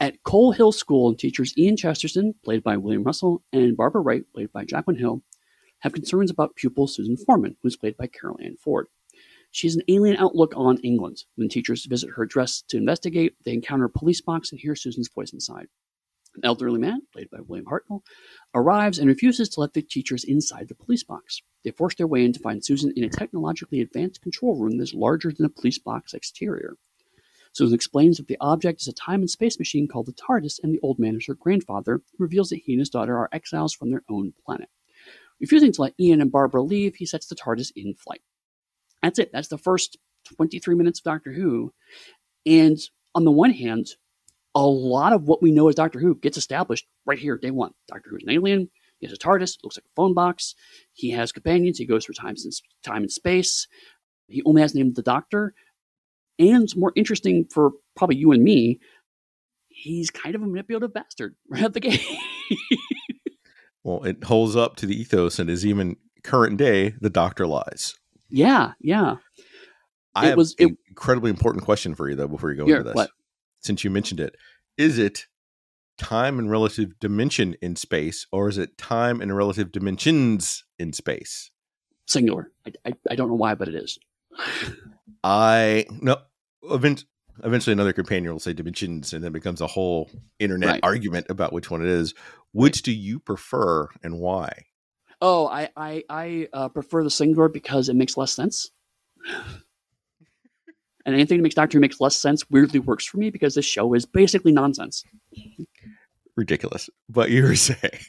At 0.00 0.20
Coal 0.24 0.50
Hill 0.50 0.72
School, 0.72 1.08
and 1.08 1.18
teachers 1.18 1.56
Ian 1.56 1.76
Chesterton, 1.76 2.34
played 2.44 2.64
by 2.64 2.76
William 2.76 3.04
Russell, 3.04 3.44
and 3.52 3.76
Barbara 3.76 4.02
Wright, 4.02 4.24
played 4.34 4.52
by 4.52 4.64
Jacqueline 4.64 4.98
Hill, 4.98 5.22
have 5.82 5.92
concerns 5.92 6.30
about 6.30 6.56
pupil 6.56 6.86
Susan 6.86 7.16
Foreman, 7.16 7.56
who 7.60 7.68
is 7.68 7.76
played 7.76 7.96
by 7.96 8.06
Carole 8.06 8.38
Ann 8.42 8.56
Ford. 8.56 8.86
She 9.50 9.66
has 9.66 9.76
an 9.76 9.82
alien 9.88 10.16
outlook 10.16 10.54
on 10.56 10.78
England. 10.78 11.24
When 11.36 11.48
teachers 11.48 11.84
visit 11.84 12.10
her 12.16 12.24
dress 12.24 12.62
to 12.68 12.78
investigate, 12.78 13.34
they 13.44 13.52
encounter 13.52 13.84
a 13.84 13.90
police 13.90 14.20
box 14.20 14.50
and 14.50 14.60
hear 14.60 14.74
Susan's 14.74 15.10
voice 15.14 15.32
inside. 15.32 15.66
An 16.34 16.40
elderly 16.44 16.80
man, 16.80 17.02
played 17.12 17.28
by 17.30 17.40
William 17.46 17.66
Hartnell, 17.66 18.00
arrives 18.54 18.98
and 18.98 19.08
refuses 19.08 19.50
to 19.50 19.60
let 19.60 19.74
the 19.74 19.82
teachers 19.82 20.24
inside 20.24 20.68
the 20.68 20.74
police 20.74 21.04
box. 21.04 21.42
They 21.62 21.70
force 21.72 21.94
their 21.94 22.06
way 22.06 22.24
in 22.24 22.32
to 22.32 22.40
find 22.40 22.64
Susan 22.64 22.92
in 22.96 23.04
a 23.04 23.10
technologically 23.10 23.82
advanced 23.82 24.22
control 24.22 24.56
room 24.56 24.78
that 24.78 24.84
is 24.84 24.94
larger 24.94 25.30
than 25.30 25.44
a 25.44 25.50
police 25.50 25.78
box 25.78 26.14
exterior. 26.14 26.76
Susan 27.52 27.74
explains 27.74 28.16
that 28.16 28.28
the 28.28 28.38
object 28.40 28.80
is 28.80 28.88
a 28.88 28.94
time 28.94 29.20
and 29.20 29.28
space 29.28 29.58
machine 29.58 29.86
called 29.86 30.06
the 30.06 30.14
TARDIS, 30.14 30.58
and 30.62 30.72
the 30.72 30.80
old 30.82 30.98
man 30.98 31.16
is 31.16 31.26
her 31.26 31.34
grandfather, 31.34 32.00
who 32.16 32.24
reveals 32.24 32.48
that 32.48 32.62
he 32.64 32.72
and 32.72 32.80
his 32.80 32.88
daughter 32.88 33.18
are 33.18 33.28
exiles 33.30 33.74
from 33.74 33.90
their 33.90 34.04
own 34.08 34.32
planet. 34.46 34.70
Refusing 35.42 35.72
to 35.72 35.82
let 35.82 35.94
Ian 36.00 36.22
and 36.22 36.32
Barbara 36.32 36.62
leave, 36.62 36.94
he 36.94 37.04
sets 37.04 37.26
the 37.26 37.34
TARDIS 37.34 37.72
in 37.76 37.94
flight. 37.94 38.22
That's 39.02 39.18
it. 39.18 39.30
That's 39.32 39.48
the 39.48 39.58
first 39.58 39.98
23 40.36 40.74
minutes 40.76 41.00
of 41.00 41.04
Doctor 41.04 41.32
Who. 41.32 41.72
And 42.46 42.78
on 43.14 43.24
the 43.24 43.32
one 43.32 43.50
hand, 43.50 43.88
a 44.54 44.64
lot 44.64 45.12
of 45.12 45.24
what 45.24 45.42
we 45.42 45.50
know 45.50 45.68
as 45.68 45.74
Doctor 45.74 45.98
Who 45.98 46.14
gets 46.14 46.36
established 46.38 46.86
right 47.06 47.18
here, 47.18 47.36
day 47.36 47.50
one. 47.50 47.72
Doctor 47.88 48.10
Who 48.10 48.16
is 48.16 48.22
an 48.22 48.30
alien. 48.30 48.70
He 49.00 49.06
has 49.06 49.12
a 49.12 49.18
TARDIS, 49.18 49.56
It 49.56 49.64
looks 49.64 49.76
like 49.76 49.84
a 49.84 49.96
phone 49.96 50.14
box. 50.14 50.54
He 50.92 51.10
has 51.10 51.32
companions. 51.32 51.76
He 51.76 51.86
goes 51.86 52.04
through 52.04 52.14
time, 52.14 52.36
time 52.84 53.02
and 53.02 53.10
space. 53.10 53.66
He 54.28 54.42
only 54.44 54.62
has 54.62 54.76
named 54.76 54.94
the 54.94 55.02
Doctor. 55.02 55.54
And 56.38 56.68
more 56.76 56.92
interesting 56.94 57.46
for 57.52 57.72
probably 57.96 58.16
you 58.16 58.30
and 58.30 58.44
me, 58.44 58.78
he's 59.68 60.10
kind 60.10 60.34
of 60.36 60.42
a 60.42 60.46
manipulative 60.46 60.94
bastard 60.94 61.34
right 61.50 61.64
out 61.64 61.72
the 61.72 61.80
gate. 61.80 62.06
Well, 63.84 64.04
it 64.04 64.24
holds 64.24 64.56
up 64.56 64.76
to 64.76 64.86
the 64.86 64.98
ethos 64.98 65.38
and 65.38 65.50
is 65.50 65.66
even 65.66 65.96
current 66.22 66.56
day 66.56 66.94
the 67.00 67.10
doctor 67.10 67.46
lies. 67.46 67.94
Yeah, 68.28 68.72
yeah. 68.80 69.16
I 70.14 70.26
it 70.26 70.28
have 70.30 70.38
was 70.38 70.54
an 70.58 70.76
incredibly 70.88 71.30
important 71.30 71.64
question 71.64 71.94
for 71.94 72.08
you 72.08 72.14
though 72.14 72.28
before 72.28 72.50
you 72.50 72.56
go 72.56 72.66
into 72.66 72.82
this. 72.82 72.94
What? 72.94 73.10
Since 73.60 73.84
you 73.84 73.90
mentioned 73.90 74.20
it, 74.20 74.36
is 74.76 74.98
it 74.98 75.26
time 75.98 76.38
and 76.38 76.50
relative 76.50 76.98
dimension 76.98 77.54
in 77.62 77.76
space, 77.76 78.26
or 78.32 78.48
is 78.48 78.58
it 78.58 78.76
time 78.76 79.20
and 79.20 79.34
relative 79.36 79.72
dimensions 79.72 80.64
in 80.78 80.92
space? 80.92 81.50
Singular. 82.06 82.50
I, 82.66 82.72
I, 82.86 82.92
I 83.10 83.14
don't 83.14 83.28
know 83.28 83.34
why, 83.34 83.54
but 83.54 83.68
it 83.68 83.74
is. 83.74 83.98
I 85.24 85.86
no. 85.90 86.16
Event, 86.64 87.04
eventually 87.44 87.72
another 87.72 87.92
companion 87.92 88.32
will 88.32 88.40
say 88.40 88.52
dimensions 88.52 89.12
and 89.12 89.22
then 89.22 89.32
becomes 89.32 89.60
a 89.60 89.66
whole 89.66 90.10
internet 90.38 90.68
right. 90.68 90.80
argument 90.82 91.26
about 91.28 91.52
which 91.52 91.70
one 91.70 91.82
it 91.82 91.88
is. 91.88 92.14
Which 92.52 92.82
do 92.82 92.92
you 92.92 93.18
prefer 93.18 93.88
and 94.02 94.18
why? 94.18 94.66
Oh 95.20 95.46
i 95.46 95.68
i, 95.76 96.04
I 96.08 96.48
uh, 96.52 96.68
prefer 96.68 97.04
the 97.04 97.10
singular 97.10 97.48
because 97.48 97.88
it 97.88 97.94
makes 97.94 98.16
less 98.16 98.32
sense. 98.32 98.70
And 101.04 101.14
anything 101.14 101.38
that 101.38 101.42
makes 101.42 101.54
doctor 101.54 101.78
who 101.78 101.80
makes 101.80 102.00
less 102.00 102.16
sense 102.16 102.48
weirdly 102.50 102.80
works 102.80 103.04
for 103.04 103.18
me 103.18 103.30
because 103.30 103.54
this 103.54 103.64
show 103.64 103.92
is 103.94 104.06
basically 104.06 104.52
nonsense. 104.52 105.04
Ridiculous 106.36 106.90
but 107.08 107.30
you 107.30 107.42
were 107.44 107.56
saying. 107.56 108.00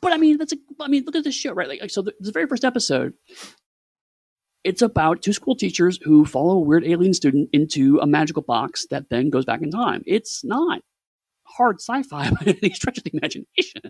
But 0.00 0.12
i 0.12 0.16
mean 0.16 0.38
that's 0.38 0.52
a 0.52 0.56
i 0.80 0.88
mean 0.88 1.04
look 1.04 1.16
at 1.16 1.24
this 1.24 1.34
show 1.34 1.52
right? 1.52 1.68
Like, 1.68 1.90
so 1.90 2.02
the, 2.02 2.14
the 2.20 2.32
very 2.32 2.46
first 2.46 2.64
episode 2.64 3.14
it's 4.64 4.82
about 4.82 5.22
two 5.22 5.32
school 5.32 5.54
teachers 5.54 5.98
who 6.02 6.24
follow 6.24 6.54
a 6.54 6.60
weird 6.60 6.86
alien 6.86 7.14
student 7.14 7.50
into 7.52 7.98
a 8.00 8.06
magical 8.06 8.42
box 8.42 8.86
that 8.90 9.10
then 9.10 9.30
goes 9.30 9.44
back 9.44 9.62
in 9.62 9.70
time. 9.70 10.02
It's 10.06 10.42
not 10.42 10.80
hard 11.44 11.80
sci-fi 11.80 12.30
by 12.44 12.56
any 12.62 12.72
stretch 12.72 12.98
of 12.98 13.04
the 13.04 13.10
imagination. 13.12 13.82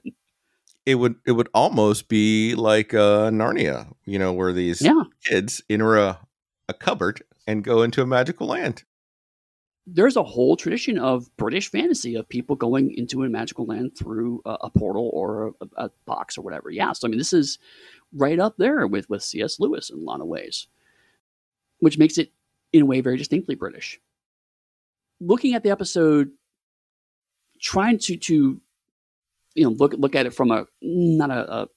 It 0.84 0.96
would 0.96 1.14
it 1.26 1.32
would 1.32 1.48
almost 1.54 2.08
be 2.08 2.54
like 2.54 2.92
uh, 2.92 3.30
Narnia, 3.30 3.94
you 4.04 4.18
know, 4.18 4.32
where 4.32 4.52
these 4.52 4.82
yeah. 4.82 5.04
kids 5.24 5.62
enter 5.70 5.96
a, 5.96 6.18
a 6.68 6.74
cupboard 6.74 7.22
and 7.46 7.64
go 7.64 7.82
into 7.82 8.02
a 8.02 8.06
magical 8.06 8.48
land. 8.48 8.84
There's 9.86 10.16
a 10.16 10.22
whole 10.22 10.56
tradition 10.56 10.98
of 10.98 11.34
British 11.36 11.70
fantasy 11.70 12.14
of 12.14 12.28
people 12.28 12.56
going 12.56 12.94
into 12.96 13.22
a 13.22 13.28
magical 13.28 13.66
land 13.66 13.96
through 13.96 14.40
a, 14.46 14.56
a 14.62 14.70
portal 14.70 15.10
or 15.12 15.54
a, 15.60 15.84
a, 15.84 15.90
box 16.06 16.38
or 16.38 16.42
whatever. 16.42 16.70
Yeah, 16.70 16.92
so 16.92 17.06
I 17.06 17.10
mean, 17.10 17.18
this 17.18 17.34
is 17.34 17.58
right 18.12 18.38
up 18.38 18.56
there 18.56 18.86
with 18.86 19.08
with 19.10 19.22
C.S. 19.22 19.60
Lewis 19.60 19.90
in 19.90 19.98
a 19.98 20.02
lot 20.02 20.20
of 20.20 20.26
ways, 20.26 20.68
which 21.80 21.98
makes 21.98 22.16
it 22.16 22.32
in 22.72 22.82
a 22.82 22.86
way 22.86 23.00
very 23.00 23.18
distinctly 23.18 23.54
British. 23.54 24.00
Looking 25.20 25.54
at 25.54 25.62
the 25.62 25.70
episode, 25.70 26.30
trying 27.60 27.98
to 27.98 28.16
to 28.16 28.60
you 29.54 29.64
know 29.64 29.70
look 29.70 29.92
look 29.98 30.14
at 30.14 30.26
it 30.26 30.34
from 30.34 30.50
a 30.50 30.66
not 30.80 31.30
a, 31.30 31.52
a 31.52 31.68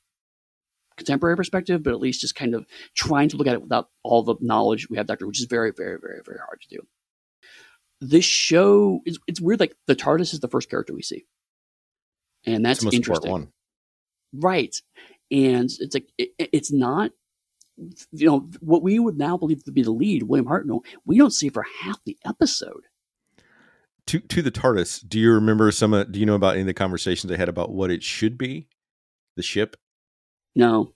contemporary 0.96 1.36
perspective, 1.36 1.84
but 1.84 1.92
at 1.92 2.00
least 2.00 2.22
just 2.22 2.36
kind 2.36 2.56
of 2.56 2.66
trying 2.96 3.28
to 3.30 3.38
look 3.38 3.48
at 3.48 3.54
it 3.54 3.62
without 3.62 3.90
all 4.02 4.24
the 4.24 4.36
knowledge 4.40 4.90
we 4.90 4.98
have, 4.98 5.08
Doctor, 5.08 5.28
which 5.28 5.40
is 5.40 5.46
very, 5.46 5.72
very, 5.76 6.00
very, 6.00 6.22
very 6.26 6.40
hard 6.40 6.62
to 6.62 6.70
do 6.70 6.88
this 8.02 8.26
show 8.26 9.02
is 9.06 9.20
it's 9.28 9.42
weird. 9.42 9.60
Like 9.60 9.76
the 9.88 9.96
TARDIS 9.96 10.34
is 10.34 10.40
the 10.40 10.48
first 10.48 10.70
character 10.70 10.94
we 10.94 11.02
see, 11.02 11.26
and 12.46 12.66
that's 12.66 12.84
interesting. 12.84 13.32
One. 13.32 13.52
Right, 14.34 14.76
and 15.32 15.70
it's 15.80 15.94
like 15.94 16.08
it, 16.18 16.30
it's 16.38 16.72
not. 16.72 17.12
You 18.12 18.28
know 18.28 18.50
what 18.60 18.82
we 18.82 18.98
would 18.98 19.18
now 19.18 19.38
believe 19.38 19.64
to 19.66 19.72
be 19.72 19.84
the 19.84 19.92
lead, 19.92 20.24
William 20.24 20.48
Hartnell. 20.48 20.84
We 21.06 21.18
don't 21.18 21.34
see 21.34 21.50
for 21.50 21.64
half 21.82 22.00
the 22.06 22.18
episode. 22.26 22.86
To 24.08 24.20
to 24.20 24.42
the 24.42 24.52
TARDIS, 24.52 25.08
do 25.08 25.20
you 25.20 25.32
remember 25.32 25.72
some? 25.72 25.94
Uh, 25.94 26.04
do 26.04 26.20
you 26.20 26.26
know 26.26 26.36
about 26.36 26.54
any 26.54 26.62
of 26.62 26.68
the 26.68 26.74
conversations 26.74 27.30
they 27.30 27.38
had 27.38 27.50
about 27.50 27.72
what 27.72 27.92
it 27.92 28.04
should 28.04 28.38
be? 28.38 28.68
The 29.36 29.44
ship. 29.44 29.78
No 30.56 30.94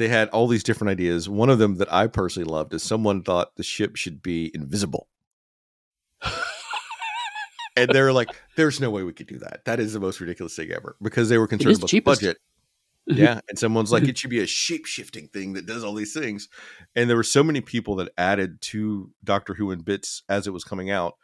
they 0.00 0.08
had 0.08 0.30
all 0.30 0.48
these 0.48 0.62
different 0.62 0.90
ideas. 0.90 1.28
One 1.28 1.50
of 1.50 1.58
them 1.58 1.76
that 1.76 1.92
I 1.92 2.06
personally 2.06 2.50
loved 2.50 2.72
is 2.72 2.82
someone 2.82 3.22
thought 3.22 3.56
the 3.56 3.62
ship 3.62 3.96
should 3.96 4.22
be 4.22 4.50
invisible. 4.54 5.08
and 7.76 7.90
they're 7.90 8.12
like, 8.12 8.28
there's 8.56 8.80
no 8.80 8.90
way 8.90 9.02
we 9.02 9.12
could 9.12 9.26
do 9.26 9.38
that. 9.40 9.66
That 9.66 9.78
is 9.78 9.92
the 9.92 10.00
most 10.00 10.18
ridiculous 10.18 10.56
thing 10.56 10.70
ever 10.72 10.96
because 11.02 11.28
they 11.28 11.36
were 11.36 11.46
concerned 11.46 11.76
about 11.76 11.90
cheapest. 11.90 12.20
the 12.22 12.26
budget. 12.28 12.38
yeah. 13.06 13.40
And 13.50 13.58
someone's 13.58 13.92
like, 13.92 14.04
it 14.04 14.16
should 14.16 14.30
be 14.30 14.40
a 14.40 14.46
shape 14.46 14.86
shifting 14.86 15.28
thing 15.28 15.52
that 15.52 15.66
does 15.66 15.84
all 15.84 15.94
these 15.94 16.14
things. 16.14 16.48
And 16.96 17.10
there 17.10 17.16
were 17.16 17.22
so 17.22 17.42
many 17.42 17.60
people 17.60 17.96
that 17.96 18.10
added 18.16 18.62
to 18.62 19.10
Doctor 19.22 19.52
Who 19.52 19.70
in 19.70 19.80
bits 19.80 20.22
as 20.30 20.46
it 20.46 20.52
was 20.52 20.64
coming 20.64 20.90
out, 20.90 21.16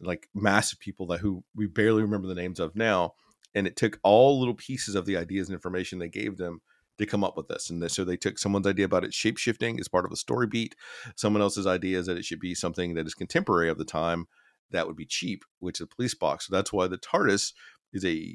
like 0.00 0.28
massive 0.34 0.80
people 0.80 1.06
that 1.06 1.20
who 1.20 1.44
we 1.56 1.66
barely 1.66 2.02
remember 2.02 2.28
the 2.28 2.34
names 2.34 2.60
of 2.60 2.76
now. 2.76 3.14
And 3.54 3.66
it 3.66 3.76
took 3.76 3.98
all 4.02 4.38
little 4.38 4.54
pieces 4.54 4.94
of 4.94 5.06
the 5.06 5.16
ideas 5.16 5.48
and 5.48 5.54
information 5.54 5.98
they 5.98 6.10
gave 6.10 6.36
them 6.36 6.60
to 6.98 7.06
come 7.06 7.24
up 7.24 7.36
with 7.36 7.48
this. 7.48 7.70
And 7.70 7.90
so 7.90 8.04
they 8.04 8.16
took 8.16 8.38
someone's 8.38 8.66
idea 8.66 8.84
about 8.84 9.04
it 9.04 9.14
shape 9.14 9.38
shifting 9.38 9.80
as 9.80 9.88
part 9.88 10.04
of 10.04 10.12
a 10.12 10.16
story 10.16 10.46
beat. 10.46 10.74
Someone 11.16 11.42
else's 11.42 11.66
idea 11.66 11.98
is 11.98 12.06
that 12.06 12.18
it 12.18 12.24
should 12.24 12.40
be 12.40 12.54
something 12.54 12.94
that 12.94 13.06
is 13.06 13.14
contemporary 13.14 13.68
of 13.68 13.78
the 13.78 13.84
time 13.84 14.26
that 14.70 14.86
would 14.86 14.96
be 14.96 15.06
cheap, 15.06 15.44
which 15.60 15.80
is 15.80 15.84
a 15.84 15.94
police 15.94 16.14
box. 16.14 16.46
So 16.46 16.54
that's 16.54 16.72
why 16.72 16.86
the 16.86 16.98
TARDIS 16.98 17.52
is 17.92 18.04
a 18.04 18.34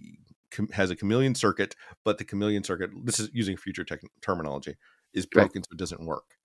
has 0.72 0.92
a 0.92 0.96
chameleon 0.96 1.34
circuit, 1.34 1.76
but 2.06 2.20
the 2.20 2.24
chameleon 2.24 2.64
circuit, 2.64 2.92
this 3.04 3.20
is 3.20 3.30
using 3.34 3.58
future 3.58 3.84
tech 3.84 4.02
terminology, 4.22 4.76
is 5.14 5.26
broken 5.26 5.60
right. 5.60 5.66
so 5.66 5.74
it 5.74 5.80
doesn't 5.80 6.06
work. 6.06 6.36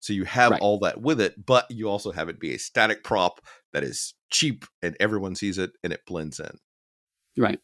So 0.00 0.12
you 0.12 0.24
have 0.24 0.52
right. 0.52 0.60
all 0.60 0.78
that 0.80 1.00
with 1.00 1.20
it, 1.20 1.46
but 1.46 1.68
you 1.68 1.88
also 1.88 2.12
have 2.12 2.28
it 2.28 2.38
be 2.38 2.54
a 2.54 2.58
static 2.58 3.02
prop 3.02 3.40
that 3.72 3.82
is 3.82 4.14
cheap 4.30 4.64
and 4.82 4.96
everyone 5.00 5.34
sees 5.34 5.58
it 5.58 5.72
and 5.82 5.92
it 5.92 6.06
blends 6.06 6.38
in. 6.38 6.58
Right. 7.36 7.58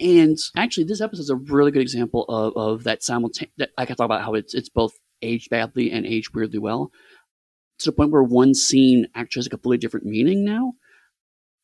And 0.00 0.38
actually, 0.56 0.84
this 0.84 1.00
episode 1.00 1.22
is 1.22 1.30
a 1.30 1.36
really 1.36 1.70
good 1.70 1.82
example 1.82 2.24
of, 2.28 2.56
of 2.56 2.84
that 2.84 3.02
simultaneous. 3.02 3.52
That 3.58 3.70
I 3.76 3.84
can 3.86 3.96
talk 3.96 4.06
about 4.06 4.22
how 4.22 4.34
it's 4.34 4.54
it's 4.54 4.68
both 4.68 4.98
aged 5.20 5.50
badly 5.50 5.90
and 5.90 6.06
aged 6.06 6.34
weirdly 6.34 6.58
well, 6.58 6.90
to 7.78 7.90
the 7.90 7.94
point 7.94 8.10
where 8.10 8.22
one 8.22 8.54
scene 8.54 9.06
actually 9.14 9.40
has 9.40 9.46
a 9.46 9.50
completely 9.50 9.78
different 9.78 10.06
meaning 10.06 10.44
now, 10.44 10.74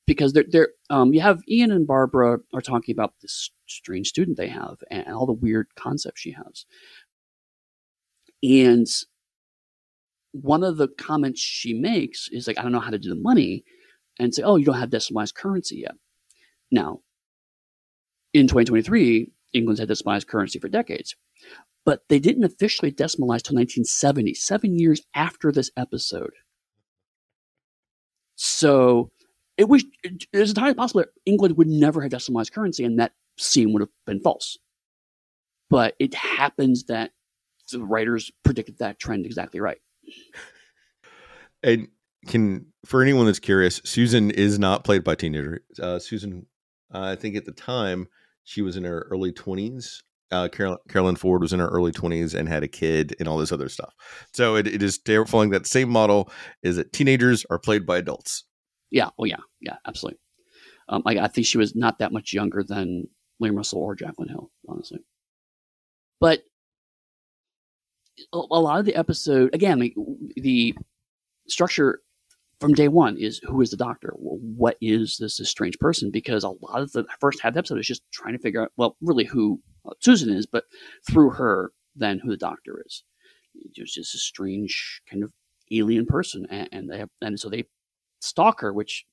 because 0.07 0.33
they're 0.33 0.45
they're 0.49 0.71
um, 0.91 1.15
you 1.15 1.21
have 1.21 1.41
Ian 1.49 1.71
and 1.71 1.87
Barbara 1.87 2.39
are 2.53 2.61
talking 2.61 2.93
about 2.93 3.15
this 3.23 3.51
strange 3.67 4.09
student 4.09 4.37
they 4.37 4.49
have 4.49 4.77
and 4.91 5.09
all 5.09 5.27
the 5.27 5.33
weird 5.33 5.69
concepts 5.77 6.21
she 6.21 6.33
has, 6.33 6.67
and 8.43 8.87
one 10.33 10.63
of 10.63 10.77
the 10.77 10.89
comments 10.89 11.41
she 11.41 11.73
makes 11.73 12.29
is 12.31 12.47
like, 12.47 12.59
"I 12.59 12.63
don't 12.63 12.73
know 12.73 12.81
how 12.81 12.91
to 12.91 12.99
do 12.99 13.09
the 13.09 13.15
money," 13.15 13.65
and 14.19 14.35
say, 14.35 14.43
"Oh, 14.43 14.57
you 14.57 14.67
don't 14.67 14.79
have 14.79 14.91
decimalized 14.91 15.35
currency 15.35 15.77
yet." 15.77 15.95
Now, 16.71 17.01
in 18.33 18.47
2023, 18.47 19.31
England's 19.53 19.81
had 19.81 19.89
decimalized 19.89 20.27
currency 20.27 20.59
for 20.59 20.69
decades. 20.69 21.17
But 21.85 22.03
they 22.09 22.19
didn't 22.19 22.45
officially 22.45 22.93
decimalize 22.93 23.43
till 23.43 23.57
1970, 23.57 24.35
seven 24.35 24.79
years 24.79 25.01
after 25.15 25.51
this 25.51 25.71
episode. 25.77 26.33
So 28.37 29.11
it 29.57 29.69
was 29.69 29.85
it's 30.03 30.51
entirely 30.51 30.75
possible 30.75 31.01
that 31.01 31.11
England 31.27 31.57
would 31.57 31.67
never 31.67 32.03
have 32.03 32.13
decimalized 32.13 32.53
currency 32.53 32.85
and 32.85 32.99
that 32.99 33.13
scene 33.39 33.73
would 33.73 33.81
have 33.81 33.91
been 34.07 34.21
false. 34.21 34.59
But 35.71 35.95
it 35.99 36.15
happens 36.15 36.85
that 36.85 37.13
the 37.73 37.85
writers 37.85 38.31
predicted 38.45 38.79
that 38.79 38.99
trend 38.99 39.27
exactly 39.27 39.61
right. 39.61 39.79
And 41.63 41.89
can 42.27 42.67
for 42.85 43.03
anyone 43.03 43.27
that's 43.27 43.41
curious, 43.41 43.81
Susan 43.85 44.31
is 44.31 44.59
not 44.59 44.85
played 44.85 45.05
by 45.05 45.15
teenager. 45.15 45.61
Uh, 45.81 45.99
Susan, 45.99 46.47
I 46.91 47.17
think 47.17 47.37
at 47.37 47.45
the 47.45 47.53
time 47.53 48.07
she 48.45 48.63
was 48.63 48.77
in 48.77 48.85
her 48.85 49.07
early 49.11 49.33
20s. 49.33 50.03
Uh, 50.31 50.49
Carol, 50.49 50.79
Carolyn 50.89 51.17
Ford 51.17 51.41
was 51.41 51.55
in 51.55 51.61
her 51.61 51.69
early 51.69 51.93
20s 51.93 52.35
and 52.35 52.49
had 52.49 52.63
a 52.63 52.69
kid 52.69 53.17
and 53.19 53.29
all 53.29 53.39
this 53.39 53.53
other 53.53 53.69
stuff. 53.69 53.95
So 54.35 54.57
it, 54.57 54.67
it 54.67 54.83
is 54.83 55.01
following 55.27 55.51
that 55.51 55.67
same 55.67 55.89
model 55.89 56.31
is 56.63 56.77
that 56.77 56.93
teenagers 56.93 57.47
are 57.51 57.59
played 57.59 57.87
by 57.87 57.99
adults. 57.99 58.45
Yeah. 58.91 59.09
Oh, 59.19 59.25
yeah. 59.25 59.39
Yeah, 59.61 59.77
absolutely. 59.87 60.19
Um, 60.89 61.03
I, 61.07 61.19
I 61.19 61.29
think 61.29 61.47
she 61.47 61.59
was 61.59 61.75
not 61.75 61.99
that 61.99 62.13
much 62.13 62.33
younger 62.33 62.63
than 62.63 63.05
William 63.39 63.57
Russell 63.57 63.81
or 63.81 63.95
Jacqueline 63.95 64.29
Hill, 64.29 64.51
honestly. 64.69 65.01
But 66.21 66.43
a, 68.33 68.39
a 68.39 68.61
lot 68.61 68.81
of 68.81 68.87
the 68.87 68.97
episode, 68.97 69.55
again, 69.55 69.79
the, 69.79 69.95
the 70.37 70.75
structure 71.49 72.01
from 72.61 72.75
day 72.75 72.89
one 72.89 73.17
is 73.17 73.41
who 73.45 73.61
is 73.61 73.71
the 73.71 73.77
doctor? 73.77 74.15
Well, 74.17 74.39
what 74.41 74.77
is 74.81 75.17
this, 75.19 75.37
this 75.37 75.49
strange 75.49 75.79
person? 75.79 76.11
Because 76.11 76.45
a 76.45 76.49
lot 76.49 76.81
of 76.81 76.93
the 76.93 77.05
first 77.21 77.41
half 77.41 77.51
of 77.51 77.55
the 77.55 77.59
episode 77.61 77.79
is 77.79 77.87
just 77.87 78.03
trying 78.13 78.33
to 78.35 78.39
figure 78.39 78.63
out, 78.63 78.73
well, 78.77 78.97
really 79.01 79.25
who 79.25 79.61
Susan 80.01 80.31
is, 80.31 80.47
but 80.47 80.65
through 81.09 81.31
her, 81.31 81.73
then 81.95 82.19
who 82.19 82.31
the 82.31 82.37
doctor 82.37 82.83
is. 82.85 83.03
It's 83.75 83.95
just 83.95 84.15
a 84.15 84.19
strange 84.19 85.03
kind 85.11 85.23
of 85.25 85.33
alien 85.71 86.07
person, 86.07 86.47
and, 86.51 86.69
and 86.73 86.91
they 86.91 86.99
have, 86.99 87.11
and 87.21 87.39
so 87.39 87.49
they 87.49 87.65
stalk 88.21 88.61
her, 88.61 88.73
which 88.73 89.05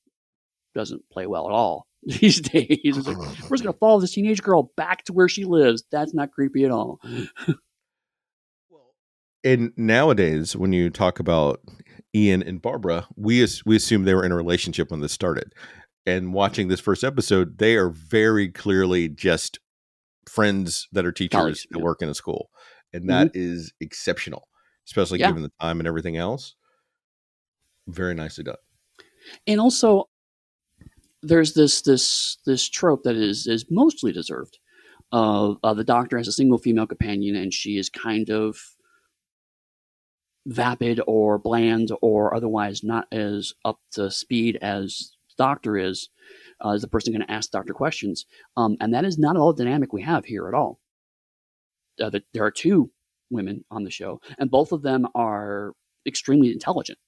doesn't 0.73 1.09
play 1.09 1.25
well 1.25 1.47
at 1.47 1.53
all 1.53 1.87
these 2.03 2.41
days. 2.41 3.07
Like, 3.07 3.17
we're 3.17 3.57
just 3.57 3.63
going 3.63 3.73
to 3.73 3.79
follow 3.79 3.99
this 3.99 4.13
teenage 4.13 4.41
girl 4.41 4.71
back 4.75 5.03
to 5.05 5.13
where 5.13 5.29
she 5.29 5.45
lives. 5.45 5.83
That's 5.91 6.13
not 6.13 6.31
creepy 6.31 6.65
at 6.65 6.71
all. 6.71 6.99
and 9.45 9.71
nowadays, 9.77 10.55
when 10.55 10.73
you 10.73 10.89
talk 10.89 11.19
about 11.19 11.61
Ian 12.15 12.41
and 12.41 12.61
Barbara, 12.61 13.07
we 13.15 13.47
we 13.65 13.75
assume 13.75 14.03
they 14.03 14.15
were 14.15 14.25
in 14.25 14.31
a 14.31 14.35
relationship 14.35 14.89
when 14.89 15.01
this 15.01 15.13
started. 15.13 15.53
And 16.07 16.33
watching 16.33 16.67
this 16.67 16.79
first 16.79 17.03
episode, 17.03 17.59
they 17.59 17.75
are 17.75 17.89
very 17.89 18.49
clearly 18.49 19.07
just 19.07 19.59
friends 20.27 20.87
that 20.91 21.05
are 21.05 21.11
teachers 21.11 21.39
College, 21.39 21.67
that 21.71 21.79
yeah. 21.79 21.83
work 21.83 22.01
in 22.01 22.09
a 22.09 22.15
school, 22.15 22.49
and 22.91 23.09
that 23.09 23.27
mm-hmm. 23.27 23.39
is 23.39 23.71
exceptional, 23.79 24.47
especially 24.87 25.19
yeah. 25.19 25.27
given 25.27 25.43
the 25.43 25.51
time 25.61 25.79
and 25.79 25.87
everything 25.87 26.17
else. 26.17 26.55
Very 27.87 28.15
nicely 28.15 28.43
done. 28.43 28.55
And 29.45 29.59
also, 29.59 30.09
there's 31.21 31.53
this 31.53 31.81
this 31.81 32.37
this 32.47 32.67
trope 32.67 33.03
that 33.03 33.15
is 33.15 33.45
is 33.45 33.65
mostly 33.69 34.11
deserved. 34.11 34.57
Of 35.11 35.57
uh, 35.63 35.75
the 35.75 35.83
doctor 35.83 36.17
has 36.17 36.27
a 36.27 36.31
single 36.31 36.57
female 36.57 36.87
companion, 36.87 37.35
and 37.35 37.53
she 37.53 37.77
is 37.77 37.89
kind 37.89 38.29
of 38.31 38.74
vapid 40.45 41.01
or 41.07 41.37
bland 41.37 41.91
or 42.01 42.35
otherwise 42.35 42.83
not 42.83 43.07
as 43.11 43.53
up 43.63 43.79
to 43.91 44.11
speed 44.11 44.57
as 44.61 45.11
the 45.29 45.43
doctor 45.43 45.77
is, 45.77 46.09
uh, 46.63 46.69
is 46.69 46.81
the 46.81 46.87
person 46.87 47.13
going 47.13 47.25
to 47.25 47.31
ask 47.31 47.51
doctor 47.51 47.73
questions. 47.73 48.25
Um, 48.55 48.77
and 48.79 48.93
that 48.93 49.05
is 49.05 49.17
not 49.17 49.35
at 49.35 49.39
all 49.39 49.53
the 49.53 49.63
dynamic 49.63 49.91
we 49.91 50.03
have 50.03 50.25
here 50.25 50.47
at 50.47 50.53
all. 50.53 50.79
Uh, 52.01 52.09
the, 52.09 52.23
there 52.33 52.43
are 52.43 52.51
two 52.51 52.91
women 53.29 53.63
on 53.71 53.83
the 53.83 53.91
show, 53.91 54.19
and 54.37 54.51
both 54.51 54.71
of 54.71 54.81
them 54.81 55.07
are 55.15 55.73
extremely 56.05 56.51
intelligent. 56.51 56.99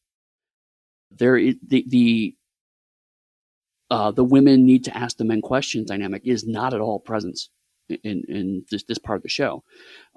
There, 1.12 1.38
the 1.38 1.86
the 1.88 2.36
uh, 3.90 4.12
the 4.12 4.24
women 4.24 4.66
need 4.66 4.84
to 4.86 4.98
ask 4.98 5.18
the 5.18 5.26
men 5.26 5.42
questions 5.42 5.88
dynamic 5.88 6.22
is 6.26 6.46
not 6.46 6.74
at 6.74 6.82
all 6.82 7.00
present 7.00 7.40
in 7.90 8.24
in 8.28 8.66
this 8.72 8.84
this 8.84 8.98
part 8.98 9.18
of 9.18 9.24
the 9.24 9.30
show. 9.30 9.64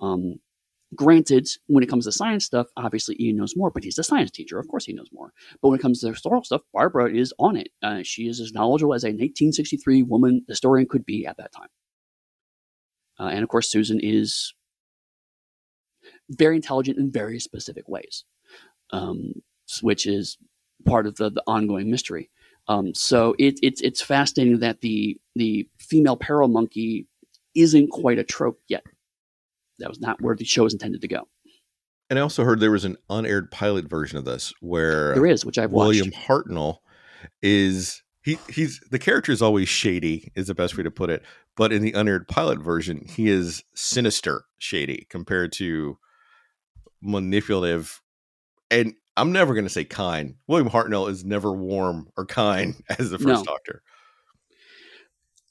Um, 0.00 0.40
Granted, 0.94 1.48
when 1.68 1.84
it 1.84 1.88
comes 1.88 2.06
to 2.06 2.12
science 2.12 2.44
stuff, 2.44 2.66
obviously 2.76 3.16
Ian 3.20 3.36
knows 3.36 3.56
more, 3.56 3.70
but 3.70 3.84
he's 3.84 3.98
a 3.98 4.02
science 4.02 4.30
teacher. 4.32 4.58
Of 4.58 4.66
course, 4.66 4.84
he 4.84 4.92
knows 4.92 5.08
more. 5.12 5.32
But 5.62 5.68
when 5.68 5.78
it 5.78 5.82
comes 5.82 6.00
to 6.00 6.08
historical 6.08 6.44
stuff, 6.44 6.62
Barbara 6.72 7.14
is 7.14 7.32
on 7.38 7.56
it. 7.56 7.68
Uh, 7.80 8.00
she 8.02 8.26
is 8.26 8.40
as 8.40 8.52
knowledgeable 8.52 8.94
as 8.94 9.04
a 9.04 9.08
1963 9.08 10.02
woman 10.02 10.44
historian 10.48 10.88
could 10.88 11.06
be 11.06 11.26
at 11.26 11.36
that 11.36 11.52
time. 11.52 11.68
Uh, 13.20 13.28
and 13.28 13.42
of 13.42 13.48
course, 13.48 13.70
Susan 13.70 14.00
is 14.02 14.54
very 16.28 16.56
intelligent 16.56 16.98
in 16.98 17.12
very 17.12 17.38
specific 17.38 17.88
ways, 17.88 18.24
um, 18.92 19.34
which 19.82 20.06
is 20.06 20.38
part 20.86 21.06
of 21.06 21.16
the, 21.16 21.30
the 21.30 21.42
ongoing 21.46 21.90
mystery. 21.90 22.30
Um, 22.68 22.94
so 22.94 23.34
it, 23.38 23.58
it's 23.62 23.80
it's 23.80 24.02
fascinating 24.02 24.60
that 24.60 24.80
the 24.80 25.18
the 25.34 25.68
female 25.78 26.16
peril 26.16 26.48
monkey 26.48 27.06
isn't 27.54 27.90
quite 27.90 28.18
a 28.18 28.24
trope 28.24 28.60
yet. 28.68 28.84
That 29.80 29.88
was 29.88 30.00
not 30.00 30.20
where 30.20 30.36
the 30.36 30.44
show 30.44 30.64
was 30.64 30.72
intended 30.72 31.00
to 31.02 31.08
go. 31.08 31.28
And 32.08 32.18
I 32.18 32.22
also 32.22 32.44
heard 32.44 32.60
there 32.60 32.70
was 32.70 32.84
an 32.84 32.96
unaired 33.08 33.50
pilot 33.50 33.88
version 33.88 34.18
of 34.18 34.24
this 34.24 34.52
where 34.60 35.14
There 35.14 35.26
is, 35.26 35.44
which 35.44 35.58
I've 35.58 35.72
William 35.72 36.06
watched. 36.10 36.28
Hartnell 36.28 36.78
is 37.42 38.02
he 38.22 38.38
he's 38.48 38.80
the 38.90 38.98
character 38.98 39.32
is 39.32 39.42
always 39.42 39.68
shady 39.68 40.30
is 40.34 40.46
the 40.46 40.54
best 40.54 40.76
way 40.76 40.82
to 40.82 40.90
put 40.90 41.10
it 41.10 41.22
but 41.56 41.72
in 41.72 41.82
the 41.82 41.92
unaired 41.92 42.26
pilot 42.28 42.58
version 42.58 43.04
he 43.06 43.28
is 43.28 43.62
sinister 43.74 44.44
shady 44.58 45.06
compared 45.10 45.52
to 45.52 45.98
manipulative 47.02 48.00
and 48.70 48.94
i'm 49.18 49.32
never 49.32 49.52
going 49.54 49.64
to 49.66 49.70
say 49.70 49.84
kind 49.84 50.34
william 50.46 50.68
hartnell 50.70 51.10
is 51.10 51.24
never 51.24 51.52
warm 51.52 52.08
or 52.16 52.24
kind 52.24 52.74
as 52.98 53.10
the 53.10 53.18
first 53.18 53.44
No. 53.44 53.44
doctor 53.44 53.82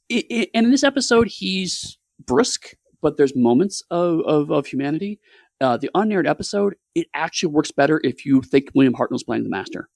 It, 0.10 0.26
it, 0.30 0.50
and 0.56 0.66
in 0.66 0.72
this 0.72 0.84
episode, 0.84 1.28
he's 1.28 1.98
brisk, 2.26 2.76
but 3.02 3.18
there's 3.18 3.36
moments 3.36 3.84
of, 3.90 4.22
of, 4.22 4.52
of 4.52 4.66
humanity. 4.68 5.20
Uh, 5.62 5.78
the 5.78 5.90
unaired 5.96 6.28
episode, 6.28 6.76
it 6.96 7.08
actually 7.14 7.52
works 7.52 7.72
better 7.72 8.00
if 8.04 8.26
you 8.26 8.42
think 8.42 8.70
William 8.74 8.94
Hartnell's 8.94 9.24
playing 9.24 9.44
the 9.44 9.50
master. 9.50 9.90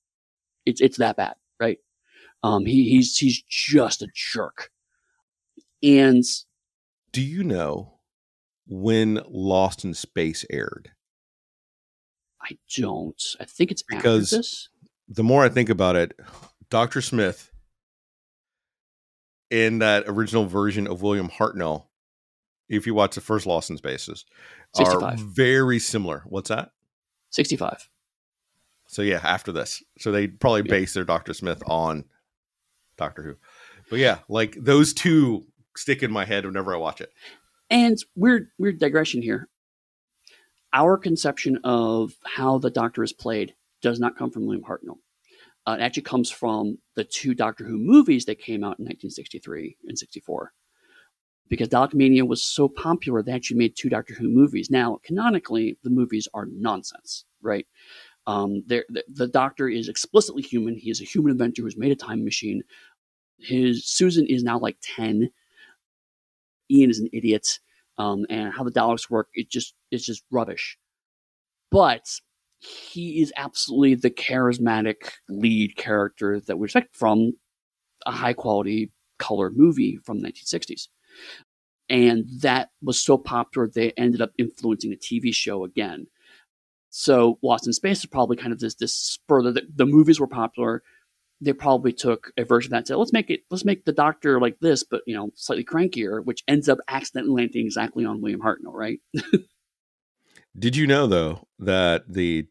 It's 0.66 0.82
it's 0.82 0.98
that 0.98 1.16
bad, 1.18 1.36
right? 1.60 1.78
Um, 2.44 2.66
he, 2.66 2.90
he's 2.90 3.18
he's 3.18 3.42
just 3.44 4.02
a 4.02 4.08
jerk, 4.14 4.70
and 5.82 6.24
do 7.12 7.22
you 7.22 7.44
know 7.44 8.00
when 8.68 9.22
lost 9.30 9.84
in 9.86 9.94
space 9.94 10.46
aired 10.50 10.92
I 12.42 12.58
don't. 12.76 13.22
I 13.40 13.46
think 13.46 13.72
it's 13.72 13.84
Because- 13.84 14.34
after 14.34 14.38
this. 14.38 14.70
the 15.08 15.24
more 15.24 15.44
I 15.46 15.50
think 15.50 15.70
about 15.70 15.96
it, 15.96 16.14
Dr. 16.70 17.02
Smith 17.02 17.50
in 19.50 19.80
that 19.80 20.04
original 20.08 20.46
version 20.46 20.88
of 20.88 21.02
William 21.02 21.30
Hartnell, 21.30 21.86
if 22.70 22.88
you 22.88 22.94
watch 22.94 23.16
the 23.16 23.22
first 23.22 23.46
Lost 23.46 23.70
in 23.70 23.78
Spaces, 23.78 24.26
are 24.78 25.16
very 25.18 25.80
similar. 25.80 26.24
What's 26.26 26.50
that? 26.50 26.72
65. 27.30 27.90
So 28.88 29.02
yeah, 29.02 29.20
after 29.24 29.52
this. 29.52 29.84
So 30.00 30.12
they 30.12 30.28
probably 30.28 30.62
Yeah. 30.62 30.72
base 30.72 30.94
their 30.94 31.04
Dr. 31.04 31.34
Smith 31.34 31.64
on 31.66 32.06
Doctor 32.98 33.24
Who. 33.24 33.36
But 33.90 34.00
yeah, 34.00 34.20
like 34.30 34.56
those 34.60 34.94
two 34.94 35.46
stick 35.76 36.04
in 36.04 36.12
my 36.12 36.26
head 36.26 36.46
whenever 36.46 36.74
I 36.74 36.78
watch 36.78 37.02
it. 37.02 37.12
And 37.70 37.98
weird, 38.16 38.50
weird 38.60 38.80
digression 38.80 39.22
here. 39.22 39.50
Our 40.74 40.98
conception 40.98 41.60
of 41.64 42.14
how 42.26 42.58
the 42.60 42.70
Doctor 42.70 43.04
is 43.04 43.14
played 43.14 43.56
does 43.82 44.00
not 44.00 44.18
come 44.18 44.32
from 44.32 44.46
William 44.46 44.64
Hartnell. 44.64 44.98
Uh, 45.66 45.78
it 45.80 45.82
actually 45.82 46.04
comes 46.04 46.30
from 46.30 46.78
the 46.96 47.04
two 47.04 47.34
Doctor 47.34 47.64
Who 47.64 47.78
movies 47.78 48.26
that 48.26 48.40
came 48.40 48.64
out 48.64 48.80
in 48.80 48.86
1963 48.86 49.78
and 49.88 49.98
64. 49.98 50.54
Because 51.50 51.68
Dalek 51.68 51.94
Mania 51.94 52.26
was 52.26 52.42
so 52.42 52.68
popular, 52.68 53.22
they 53.22 53.32
actually 53.32 53.58
made 53.58 53.76
two 53.76 53.90
Doctor 53.90 54.14
Who 54.14 54.30
movies. 54.30 54.72
Now, 54.72 55.00
canonically, 55.04 55.78
the 55.84 55.90
movies 55.90 56.28
are 56.34 56.48
nonsense, 56.52 57.26
right? 57.42 57.68
Um, 58.26 58.64
the, 58.66 58.84
the 59.12 59.28
Doctor 59.28 59.68
is 59.68 59.90
explicitly 59.90 60.42
human. 60.42 60.76
He 60.76 60.90
is 60.90 61.02
a 61.02 61.06
human 61.06 61.32
inventor 61.32 61.62
who's 61.62 61.78
made 61.78 61.92
a 61.92 61.96
time 61.96 62.24
machine. 62.24 62.64
His 63.38 63.86
Susan 63.86 64.26
is 64.28 64.44
now 64.44 64.58
like 64.58 64.78
10. 64.82 65.30
Ian 66.72 66.90
is 66.90 67.00
an 67.00 67.10
idiot 67.12 67.60
um, 67.98 68.26
and 68.30 68.54
how 68.54 68.64
the 68.64 68.72
Daleks 68.72 69.10
work, 69.10 69.30
it 69.34 69.50
just 69.50 69.74
it's 69.92 70.06
just 70.06 70.24
rubbish. 70.32 70.78
But 71.72 72.08
he 72.60 73.22
is 73.22 73.34
absolutely 73.36 73.96
the 73.96 74.10
charismatic 74.10 75.12
lead 75.30 75.76
character 75.76 76.40
that 76.42 76.58
we 76.58 76.66
expect 76.66 76.96
from 76.96 77.34
a 78.06 78.12
high 78.12 78.34
quality 78.34 78.92
color 79.20 79.52
movie 79.52 79.98
from 80.04 80.22
the 80.22 80.30
1960s. 80.30 80.88
And 81.90 82.26
that 82.42 82.70
was 82.82 83.00
so 83.00 83.18
popular, 83.18 83.68
they 83.68 83.92
ended 83.98 84.22
up 84.22 84.32
influencing 84.38 84.90
the 84.90 84.98
TV 84.98 85.34
show 85.34 85.64
again. 85.64 86.08
So 86.90 87.40
Lost 87.42 87.68
in 87.68 87.74
Space 87.74 88.00
is 88.00 88.06
probably 88.06 88.38
kind 88.38 88.54
of 88.54 88.60
this 88.60 88.76
this 88.76 88.94
spur. 88.94 89.42
The, 89.42 89.64
the 89.76 89.86
movies 89.86 90.20
were 90.20 90.28
popular. 90.28 90.84
They 91.42 91.54
probably 91.54 91.92
took 91.92 92.32
a 92.38 92.46
version 92.46 92.70
of 92.70 92.72
that 92.72 92.78
and 92.78 92.88
said, 92.88 92.98
let's 92.98 93.12
make 93.12 93.30
it, 93.30 93.42
let's 93.50 93.66
make 93.66 93.84
the 93.84 93.92
Doctor 93.92 94.40
like 94.40 94.60
this, 94.62 94.84
but 94.84 95.02
you 95.06 95.16
know, 95.16 95.32
slightly 95.36 95.66
crankier, 95.66 96.24
which 96.24 96.44
ends 96.48 96.70
up 96.70 96.78
accidentally 96.88 97.44
landing 97.44 97.66
exactly 97.66 98.06
on 98.06 98.22
William 98.22 98.42
Hartnell, 98.42 98.74
right? 98.74 99.00
Did 100.58 100.76
you 100.76 100.88
know 100.88 101.08
though 101.08 101.48
that 101.60 102.06
the 102.08 102.48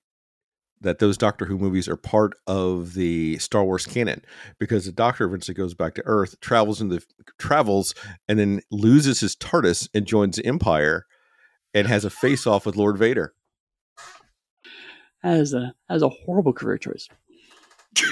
that 0.83 0.99
those 0.99 1.17
Doctor 1.17 1.47
Who 1.47 1.59
movies 1.59 1.89
are 1.89 1.97
part 1.97 2.33
of 2.47 2.95
the 2.95 3.39
Star 3.39 3.65
Wars 3.65 3.87
canon 3.87 4.23
because 4.59 4.87
the 4.87 4.93
Doctor 4.93 5.25
eventually 5.25 5.55
goes 5.55 5.75
back 5.75 5.95
to 5.95 6.03
Earth, 6.05 6.41
travels 6.41 6.81
in 6.81 6.89
the 6.89 7.05
travels, 7.39 7.95
and 8.29 8.39
then 8.39 8.61
loses 8.71 9.21
his 9.21 9.35
TARDIS 9.37 9.89
and 9.95 10.07
joins 10.07 10.37
the 10.37 10.47
Empire, 10.47 11.07
and 11.75 11.87
has 11.89 12.05
a 12.05 12.11
face 12.11 12.47
off 12.47 12.67
with 12.67 12.77
Lord 12.77 12.99
Vader. 12.99 13.35
That 15.23 15.39
is 15.39 15.55
a 15.55 15.75
that 15.89 15.95
is 15.95 16.03
a 16.03 16.09
horrible 16.09 16.53
career 16.53 16.79
choice. 16.79 17.09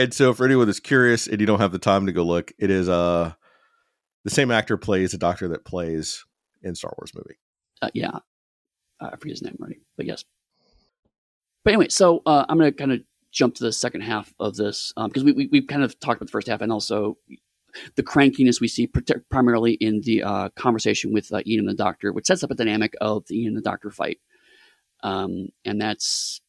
And 0.00 0.14
so, 0.14 0.32
for 0.32 0.46
anyone 0.46 0.64
that's 0.64 0.80
curious 0.80 1.26
and 1.26 1.42
you 1.42 1.46
don't 1.46 1.60
have 1.60 1.72
the 1.72 1.78
time 1.78 2.06
to 2.06 2.12
go 2.12 2.22
look, 2.22 2.52
it 2.58 2.70
is 2.70 2.88
uh 2.88 3.32
the 4.24 4.30
same 4.30 4.50
actor 4.50 4.78
plays 4.78 5.12
the 5.12 5.18
Doctor 5.18 5.48
that 5.48 5.66
plays 5.66 6.24
in 6.62 6.74
Star 6.74 6.94
Wars 6.98 7.12
movie. 7.14 7.38
Uh, 7.82 7.90
yeah, 7.92 8.18
I 8.98 9.10
forget 9.16 9.32
his 9.32 9.42
name 9.42 9.56
already, 9.60 9.80
but 10.00 10.06
yes. 10.06 10.24
But 11.62 11.74
anyway, 11.74 11.88
so 11.90 12.22
uh, 12.24 12.46
I'm 12.48 12.56
going 12.56 12.72
to 12.72 12.76
kind 12.76 12.90
of 12.90 13.00
jump 13.30 13.54
to 13.56 13.64
the 13.64 13.72
second 13.72 14.00
half 14.00 14.32
of 14.40 14.56
this 14.56 14.94
because 14.96 15.24
we, 15.24 15.32
we 15.32 15.46
we've 15.52 15.66
kind 15.66 15.82
of 15.82 16.00
talked 16.00 16.16
about 16.16 16.28
the 16.28 16.32
first 16.32 16.48
half 16.48 16.62
and 16.62 16.72
also 16.72 17.18
the 17.96 18.02
crankiness 18.02 18.62
we 18.62 18.66
see 18.66 18.90
primarily 19.30 19.72
in 19.74 20.00
the 20.00 20.22
uh, 20.22 20.48
conversation 20.56 21.12
with 21.12 21.30
uh, 21.34 21.42
Ian 21.46 21.60
and 21.60 21.68
the 21.68 21.74
Doctor, 21.74 22.14
which 22.14 22.26
sets 22.26 22.42
up 22.42 22.50
a 22.50 22.54
dynamic 22.54 22.94
of 23.02 23.26
the 23.26 23.42
Ian 23.42 23.48
and 23.48 23.58
the 23.58 23.70
Doctor 23.70 23.90
fight, 23.90 24.20
um, 25.02 25.48
and 25.66 25.78
that's 25.78 26.40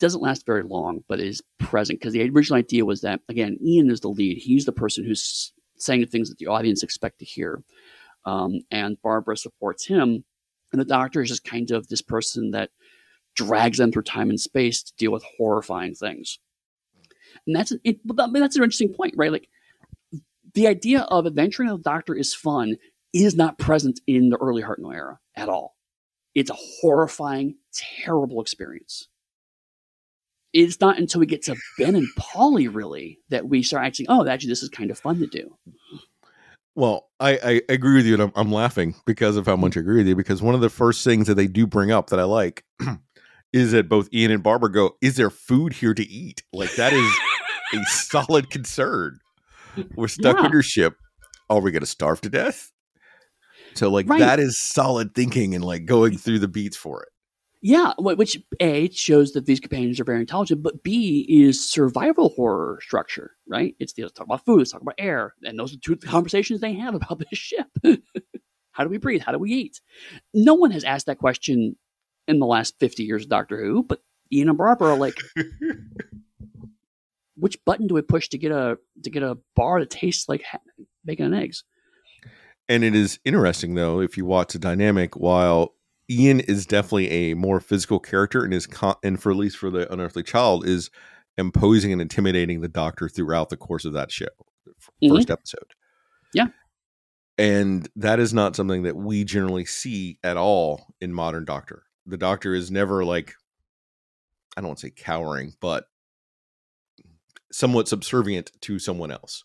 doesn't 0.00 0.20
last 0.20 0.44
very 0.44 0.64
long, 0.64 1.02
but 1.08 1.18
is 1.18 1.40
present 1.58 1.98
because 1.98 2.12
the 2.12 2.28
original 2.28 2.58
idea 2.58 2.84
was 2.84 3.00
that 3.00 3.20
again, 3.30 3.56
Ian 3.64 3.90
is 3.90 4.00
the 4.00 4.08
lead; 4.08 4.36
he's 4.36 4.66
the 4.66 4.72
person 4.72 5.02
who's 5.02 5.54
saying 5.78 6.02
the 6.02 6.06
things 6.06 6.28
that 6.28 6.36
the 6.36 6.48
audience 6.48 6.82
expect 6.82 7.20
to 7.20 7.24
hear, 7.24 7.62
um, 8.26 8.60
and 8.70 9.00
Barbara 9.00 9.38
supports 9.38 9.86
him, 9.86 10.26
and 10.72 10.80
the 10.80 10.84
Doctor 10.84 11.22
is 11.22 11.30
just 11.30 11.44
kind 11.44 11.70
of 11.70 11.88
this 11.88 12.02
person 12.02 12.50
that 12.50 12.70
drags 13.36 13.78
them 13.78 13.92
through 13.92 14.02
time 14.02 14.30
and 14.30 14.40
space 14.40 14.82
to 14.82 14.92
deal 14.96 15.12
with 15.12 15.24
horrifying 15.36 15.94
things. 15.94 16.38
And 17.46 17.54
that's 17.54 17.72
it, 17.84 18.00
but 18.04 18.16
that- 18.16 18.32
that's 18.32 18.56
an 18.56 18.62
interesting 18.62 18.92
point, 18.94 19.14
right? 19.16 19.32
Like 19.32 19.48
the 20.54 20.66
idea 20.66 21.02
of 21.02 21.26
adventuring 21.26 21.70
with 21.70 21.82
the 21.82 21.90
Doctor 21.90 22.14
is 22.14 22.34
fun 22.34 22.76
is 23.12 23.34
not 23.34 23.58
present 23.58 24.00
in 24.06 24.30
the 24.30 24.36
early 24.38 24.62
Hartnell 24.62 24.94
era 24.94 25.18
at 25.36 25.48
all. 25.48 25.76
It's 26.34 26.50
a 26.50 26.56
horrifying, 26.56 27.56
terrible 27.72 28.40
experience. 28.40 29.08
It's 30.52 30.80
not 30.80 30.98
until 30.98 31.20
we 31.20 31.26
get 31.26 31.42
to 31.42 31.56
Ben 31.78 31.94
and 31.94 32.08
Polly 32.16 32.68
really 32.68 33.18
that 33.28 33.48
we 33.48 33.62
start 33.62 33.84
actually, 33.84 34.06
oh, 34.08 34.26
actually, 34.26 34.48
this 34.48 34.62
is 34.62 34.68
kind 34.68 34.90
of 34.90 34.98
fun 34.98 35.18
to 35.20 35.26
do. 35.26 35.56
Well, 36.74 37.08
I, 37.18 37.38
I 37.42 37.62
agree 37.68 37.96
with 37.96 38.06
you, 38.06 38.14
and 38.14 38.22
I'm, 38.22 38.32
I'm 38.36 38.52
laughing 38.52 38.94
because 39.04 39.36
of 39.36 39.46
how 39.46 39.56
much 39.56 39.76
I 39.76 39.80
agree 39.80 39.98
with 39.98 40.06
you. 40.06 40.14
Because 40.14 40.40
one 40.40 40.54
of 40.54 40.60
the 40.60 40.70
first 40.70 41.02
things 41.02 41.26
that 41.26 41.34
they 41.34 41.48
do 41.48 41.66
bring 41.66 41.90
up 41.90 42.10
that 42.10 42.20
I 42.20 42.24
like 42.24 42.62
is 43.52 43.72
that 43.72 43.88
both 43.88 44.08
Ian 44.12 44.30
and 44.30 44.42
Barbara 44.42 44.70
go, 44.70 44.96
"Is 45.00 45.16
there 45.16 45.30
food 45.30 45.74
here 45.74 45.94
to 45.94 46.06
eat?" 46.06 46.42
Like 46.52 46.74
that 46.76 46.92
is 46.92 47.10
a 47.74 47.84
solid 47.86 48.50
concern. 48.50 49.18
We're 49.96 50.08
stuck 50.08 50.36
Yeah. 50.36 50.44
on 50.44 50.52
your 50.52 50.62
ship. 50.62 50.94
Are 51.50 51.60
we 51.60 51.70
going 51.70 51.80
to 51.80 51.86
starve 51.86 52.20
to 52.22 52.28
death? 52.28 52.72
So, 53.74 53.90
like 53.90 54.08
Right. 54.08 54.18
that 54.18 54.40
is 54.40 54.58
solid 54.58 55.14
thinking 55.14 55.54
and 55.54 55.64
like 55.64 55.84
going 55.86 56.18
through 56.18 56.40
the 56.40 56.48
beats 56.48 56.76
for 56.76 57.02
it. 57.02 57.08
Yeah, 57.60 57.92
which 57.98 58.40
A 58.60 58.88
shows 58.90 59.32
that 59.32 59.46
these 59.46 59.58
companions 59.58 59.98
are 59.98 60.04
very 60.04 60.20
intelligent, 60.20 60.62
but 60.62 60.84
B 60.84 61.26
is 61.28 61.68
survival 61.68 62.28
horror 62.36 62.78
structure, 62.80 63.32
right? 63.48 63.74
It's 63.80 63.92
the, 63.94 64.02
let's 64.02 64.14
talk 64.14 64.26
about 64.26 64.44
food, 64.44 64.58
let's 64.58 64.70
talk 64.70 64.80
about 64.82 64.94
air, 64.96 65.34
and 65.42 65.58
those 65.58 65.74
are 65.74 65.78
two 65.78 65.96
conversations 65.96 66.60
they 66.60 66.74
have 66.74 66.94
about 66.94 67.18
this 67.18 67.38
ship. 67.38 67.66
How 68.70 68.84
do 68.84 68.90
we 68.90 68.98
breathe? 68.98 69.22
How 69.22 69.32
do 69.32 69.38
we 69.38 69.50
eat? 69.52 69.80
No 70.32 70.54
one 70.54 70.70
has 70.70 70.84
asked 70.84 71.06
that 71.06 71.18
question 71.18 71.76
in 72.28 72.38
the 72.38 72.46
last 72.46 72.74
fifty 72.78 73.02
years 73.02 73.24
of 73.24 73.30
Doctor 73.30 73.60
Who, 73.62 73.82
but 73.82 74.00
Ian 74.32 74.50
and 74.50 74.58
Barbara 74.58 74.92
are 74.92 74.96
like, 74.98 75.16
which 77.36 77.62
button 77.64 77.86
do 77.86 77.94
we 77.94 78.02
push 78.02 78.28
to 78.28 78.38
get 78.38 78.52
a 78.52 78.78
to 79.02 79.10
get 79.10 79.22
a 79.22 79.38
bar 79.56 79.80
that 79.80 79.90
tastes 79.90 80.28
like 80.28 80.42
ha- 80.42 80.58
bacon 81.04 81.26
and 81.26 81.34
eggs? 81.34 81.64
And 82.68 82.84
it 82.84 82.94
is 82.94 83.18
interesting 83.24 83.74
though 83.74 84.00
if 84.00 84.16
you 84.16 84.24
watch 84.24 84.52
the 84.52 84.58
dynamic. 84.58 85.16
While 85.16 85.74
Ian 86.10 86.40
is 86.40 86.66
definitely 86.66 87.08
a 87.10 87.34
more 87.34 87.60
physical 87.60 88.00
character, 88.00 88.44
and 88.44 88.52
is 88.52 88.66
con- 88.66 88.96
and 89.02 89.20
for 89.20 89.30
at 89.30 89.36
least 89.38 89.56
for 89.56 89.70
the 89.70 89.90
unearthly 89.92 90.22
child 90.22 90.66
is 90.66 90.90
imposing 91.36 91.92
and 91.92 92.02
intimidating 92.02 92.60
the 92.60 92.68
Doctor 92.68 93.08
throughout 93.08 93.48
the 93.48 93.56
course 93.56 93.84
of 93.84 93.92
that 93.92 94.10
show, 94.10 94.26
f- 94.68 94.90
Mhm. 95.02 95.16
first 95.16 95.30
episode. 95.30 95.72
Yeah. 96.34 96.48
and 97.38 97.88
that 97.96 98.18
is 98.18 98.34
not 98.34 98.56
something 98.56 98.82
that 98.82 98.96
we 98.96 99.22
generally 99.24 99.64
see 99.64 100.18
at 100.24 100.36
all 100.36 100.92
in 101.00 101.12
modern 101.12 101.44
Doctor. 101.44 101.84
The 102.08 102.16
Doctor 102.16 102.54
is 102.54 102.70
never 102.70 103.04
like 103.04 103.34
I 104.56 104.60
don't 104.60 104.68
want 104.68 104.78
to 104.78 104.86
say 104.88 104.92
cowering, 104.96 105.54
but 105.60 105.84
somewhat 107.52 107.88
subservient 107.88 108.50
to 108.62 108.78
someone 108.78 109.12
else. 109.12 109.44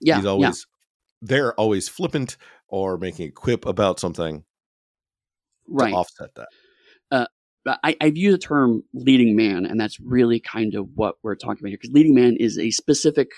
Yeah, 0.00 0.16
He's 0.16 0.26
always 0.26 0.66
they're 1.20 1.54
always 1.54 1.88
flippant 1.88 2.36
or 2.68 2.96
making 2.98 3.28
a 3.28 3.32
quip 3.32 3.66
about 3.66 4.00
something 4.00 4.44
right. 5.68 5.90
to 5.90 5.96
offset 5.96 6.34
that. 6.34 6.48
Uh, 7.10 7.26
I, 7.82 7.96
I 8.00 8.10
view 8.10 8.32
the 8.32 8.38
term 8.38 8.82
leading 8.92 9.36
man, 9.36 9.64
and 9.64 9.80
that's 9.80 9.98
really 10.00 10.38
kind 10.40 10.74
of 10.74 10.88
what 10.94 11.16
we're 11.22 11.34
talking 11.34 11.60
about 11.60 11.68
here. 11.68 11.78
Because 11.80 11.94
leading 11.94 12.14
man 12.14 12.36
is 12.36 12.58
a 12.58 12.70
specific 12.70 13.30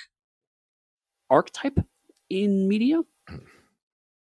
archetype 1.30 1.78
in 2.30 2.68
media. 2.68 3.02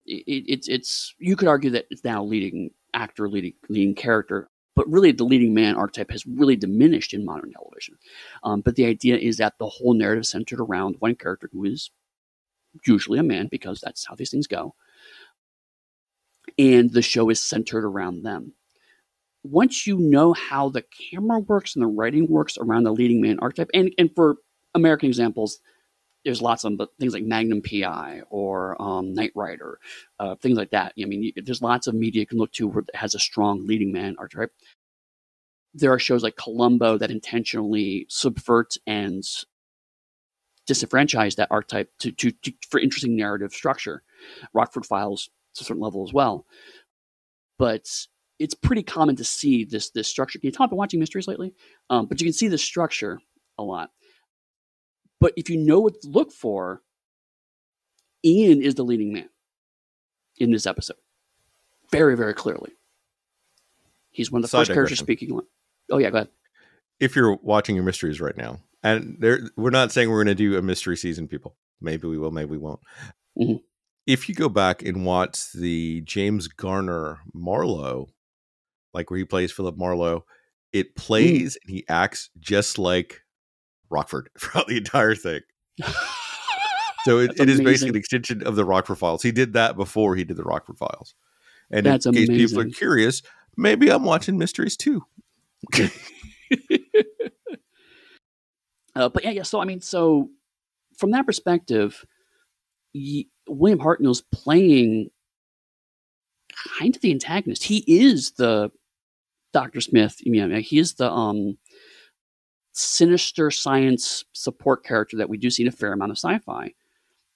It, 0.08 0.44
it's 0.48 0.68
it's 0.68 1.16
you 1.18 1.36
could 1.36 1.48
argue 1.48 1.72
that 1.72 1.88
it's 1.90 2.04
now 2.04 2.24
leading 2.24 2.70
actor, 2.96 3.30
leading 3.30 3.54
leading 3.70 3.96
character, 3.96 4.50
but 4.76 4.90
really 4.90 5.12
the 5.12 5.24
leading 5.24 5.54
man 5.54 5.76
archetype 5.76 6.12
has 6.12 6.26
really 6.26 6.56
diminished 6.56 7.14
in 7.14 7.26
modern 7.26 7.52
television. 7.52 7.98
Um, 8.44 8.62
but 8.62 8.76
the 8.76 8.86
idea 8.86 9.18
is 9.18 9.38
that 9.38 9.54
the 9.60 9.70
whole 9.70 9.94
narrative 9.94 10.26
centered 10.26 10.60
around 10.60 10.96
one 11.00 11.16
character 11.16 11.50
who 11.52 11.66
is 11.66 11.92
usually 12.86 13.20
a 13.20 13.24
man 13.24 13.48
because 13.52 13.80
that's 13.82 14.08
how 14.08 14.16
these 14.16 14.32
things 14.32 14.48
go, 14.48 14.74
and 16.58 16.92
the 16.92 17.04
show 17.04 17.30
is 17.30 17.42
centered 17.42 17.86
around 17.86 18.24
them 18.24 18.54
once 19.46 19.86
you 19.86 19.98
know 19.98 20.34
how 20.34 20.70
the 20.70 20.84
camera 21.12 21.40
works 21.40 21.76
and 21.76 21.84
the 21.84 21.88
writing 21.88 22.28
works 22.28 22.58
around 22.58 22.84
the 22.84 22.92
leading 22.92 23.22
man 23.22 23.38
archetype, 23.40 23.70
and, 23.74 23.92
and 23.98 24.10
for 24.16 24.38
American 24.74 25.08
examples, 25.08 25.60
there's 26.26 26.42
lots 26.42 26.64
of 26.64 26.72
them, 26.72 26.78
but 26.78 26.90
things 27.00 27.14
like 27.14 27.24
Magnum 27.24 27.62
PI 27.62 28.24
or 28.30 28.82
um, 28.82 29.14
Knight 29.14 29.32
Rider, 29.36 29.80
uh, 30.20 30.36
things 30.36 30.58
like 30.58 30.72
that. 30.72 30.94
I 31.00 31.06
mean, 31.06 31.32
there's 31.38 31.62
lots 31.62 31.88
of 31.88 31.94
media 31.94 32.22
you 32.22 32.28
can 32.28 32.40
look 32.40 32.52
to 32.54 32.68
where 32.68 32.84
it 32.84 32.96
has 32.96 33.14
a 33.14 33.20
strong 33.20 33.66
leading 33.66 33.92
man 33.92 34.16
archetype. 34.18 34.52
There 35.74 35.94
are 35.94 36.00
shows 36.00 36.24
like 36.24 36.36
Columbo 36.36 36.98
that 36.98 37.12
intentionally 37.12 38.08
subvert 38.10 38.76
and 38.88 39.24
disenfranchise 40.68 41.36
that 41.36 41.52
archetype 41.52 41.92
to, 42.00 42.12
to, 42.14 42.32
to 42.32 42.54
for 42.70 42.80
interesting 42.80 43.16
narrative 43.16 43.54
structure. 43.54 44.02
Rockford 44.54 44.86
Files 44.86 45.30
to 45.56 45.62
a 45.62 45.66
certain 45.66 45.84
level 45.84 46.04
as 46.08 46.14
well. 46.14 46.46
But 47.60 47.88
it's 48.40 48.56
pretty 48.56 48.84
common 48.84 49.16
to 49.18 49.24
see 49.24 49.64
this 49.64 49.92
this 49.92 50.08
structure. 50.08 50.40
Can 50.40 50.50
you 50.50 50.58
I've 50.60 50.70
been 50.70 50.78
watching 50.78 51.00
mysteries 51.00 51.28
lately? 51.28 51.54
Um, 51.90 52.08
but 52.08 52.20
you 52.20 52.26
can 52.26 52.34
see 52.34 52.48
the 52.48 52.58
structure 52.58 53.20
a 53.58 53.64
lot. 53.64 53.92
But 55.26 55.34
if 55.36 55.50
you 55.50 55.58
know 55.58 55.80
what 55.80 56.00
to 56.02 56.08
look 56.08 56.32
for, 56.32 56.84
Ian 58.24 58.62
is 58.62 58.76
the 58.76 58.84
leading 58.84 59.12
man 59.12 59.28
in 60.38 60.52
this 60.52 60.68
episode. 60.68 60.98
Very, 61.90 62.16
very 62.16 62.36
clearly. 62.36 62.74
He's 64.12 64.32
one 64.32 64.38
of 64.38 64.44
the 64.44 64.50
Side 64.50 64.68
first 64.68 64.74
characters 64.74 65.00
speaking. 65.00 65.42
Oh 65.90 65.98
yeah, 65.98 66.12
go 66.12 66.18
ahead. 66.18 66.28
If 67.00 67.16
you're 67.16 67.40
watching 67.42 67.74
your 67.74 67.84
mysteries 67.84 68.22
right 68.22 68.38
now, 68.38 68.60
and 68.84 69.18
there, 69.20 69.40
we're 69.58 69.72
not 69.72 69.92
saying 69.92 70.12
we're 70.12 70.24
going 70.24 70.28
to 70.28 70.36
do 70.36 70.60
a 70.60 70.62
mystery 70.62 70.96
season, 70.96 71.28
people. 71.28 71.56
Maybe 71.82 72.08
we 72.08 72.20
will, 72.20 72.30
maybe 72.30 72.52
we 72.52 72.60
won't. 72.60 72.82
Mm-hmm. 73.36 73.56
If 74.06 74.30
you 74.30 74.36
go 74.36 74.48
back 74.48 74.84
and 74.84 75.08
watch 75.08 75.54
the 75.54 76.02
James 76.02 76.48
Garner 76.48 77.22
Marlowe 77.34 78.10
like 78.94 79.10
where 79.10 79.18
he 79.18 79.26
plays 79.26 79.52
Philip 79.52 79.76
Marlowe, 79.76 80.24
it 80.72 80.94
mm. 80.94 80.96
plays 80.96 81.56
mm. 81.56 81.58
and 81.64 81.72
he 81.72 81.84
acts 81.90 82.30
just 82.40 82.78
like 82.78 83.22
Rockford 83.96 84.30
throughout 84.40 84.68
the 84.68 84.78
entire 84.78 85.16
thing. 85.16 85.42
so 87.06 87.20
it, 87.20 87.40
it 87.40 87.50
is 87.50 87.62
basically 87.62 87.90
an 87.90 87.96
extension 87.96 88.46
of 88.46 88.56
the 88.56 88.66
Rockford 88.66 88.98
Files. 88.98 89.24
He 89.24 89.32
did 89.32 89.54
that 89.54 89.76
before 89.76 90.16
he 90.16 90.24
did 90.24 90.38
the 90.38 90.44
Rockford 90.44 90.78
Files. 90.78 91.16
And 91.72 91.86
That's 91.86 92.06
in 92.06 92.14
case 92.14 92.30
amazing. 92.30 92.48
people 92.48 92.62
are 92.62 92.70
curious, 92.70 93.22
maybe 93.58 93.90
I'm 93.90 94.04
watching 94.04 94.38
mysteries 94.38 94.78
too. 94.78 95.04
uh, 98.96 99.10
but 99.10 99.24
yeah, 99.24 99.32
yeah. 99.32 99.44
So 99.44 99.60
I 99.60 99.66
mean, 99.66 99.82
so 99.82 100.30
from 100.98 101.12
that 101.12 101.26
perspective, 101.26 102.06
William 103.48 103.80
Hartnell's 103.80 104.22
playing 104.32 105.10
kind 106.80 106.96
of 106.96 107.02
the 107.02 107.12
antagonist. 107.12 107.64
He 107.64 107.84
is 107.88 108.34
the 108.34 108.72
Dr. 109.56 109.80
Smith, 109.80 110.18
you 110.20 110.46
know, 110.46 110.60
he 110.60 110.80
is 110.80 110.96
the 110.96 111.10
um, 111.10 111.58
sinister 112.76 113.50
science 113.50 114.26
support 114.34 114.84
character 114.84 115.16
that 115.18 115.30
we 115.30 115.38
do 115.38 115.50
see 115.50 115.64
in 115.64 115.70
a 115.70 115.72
fair 115.72 115.94
amount 115.94 116.12
of 116.12 116.18
sci-fi. 116.18 116.74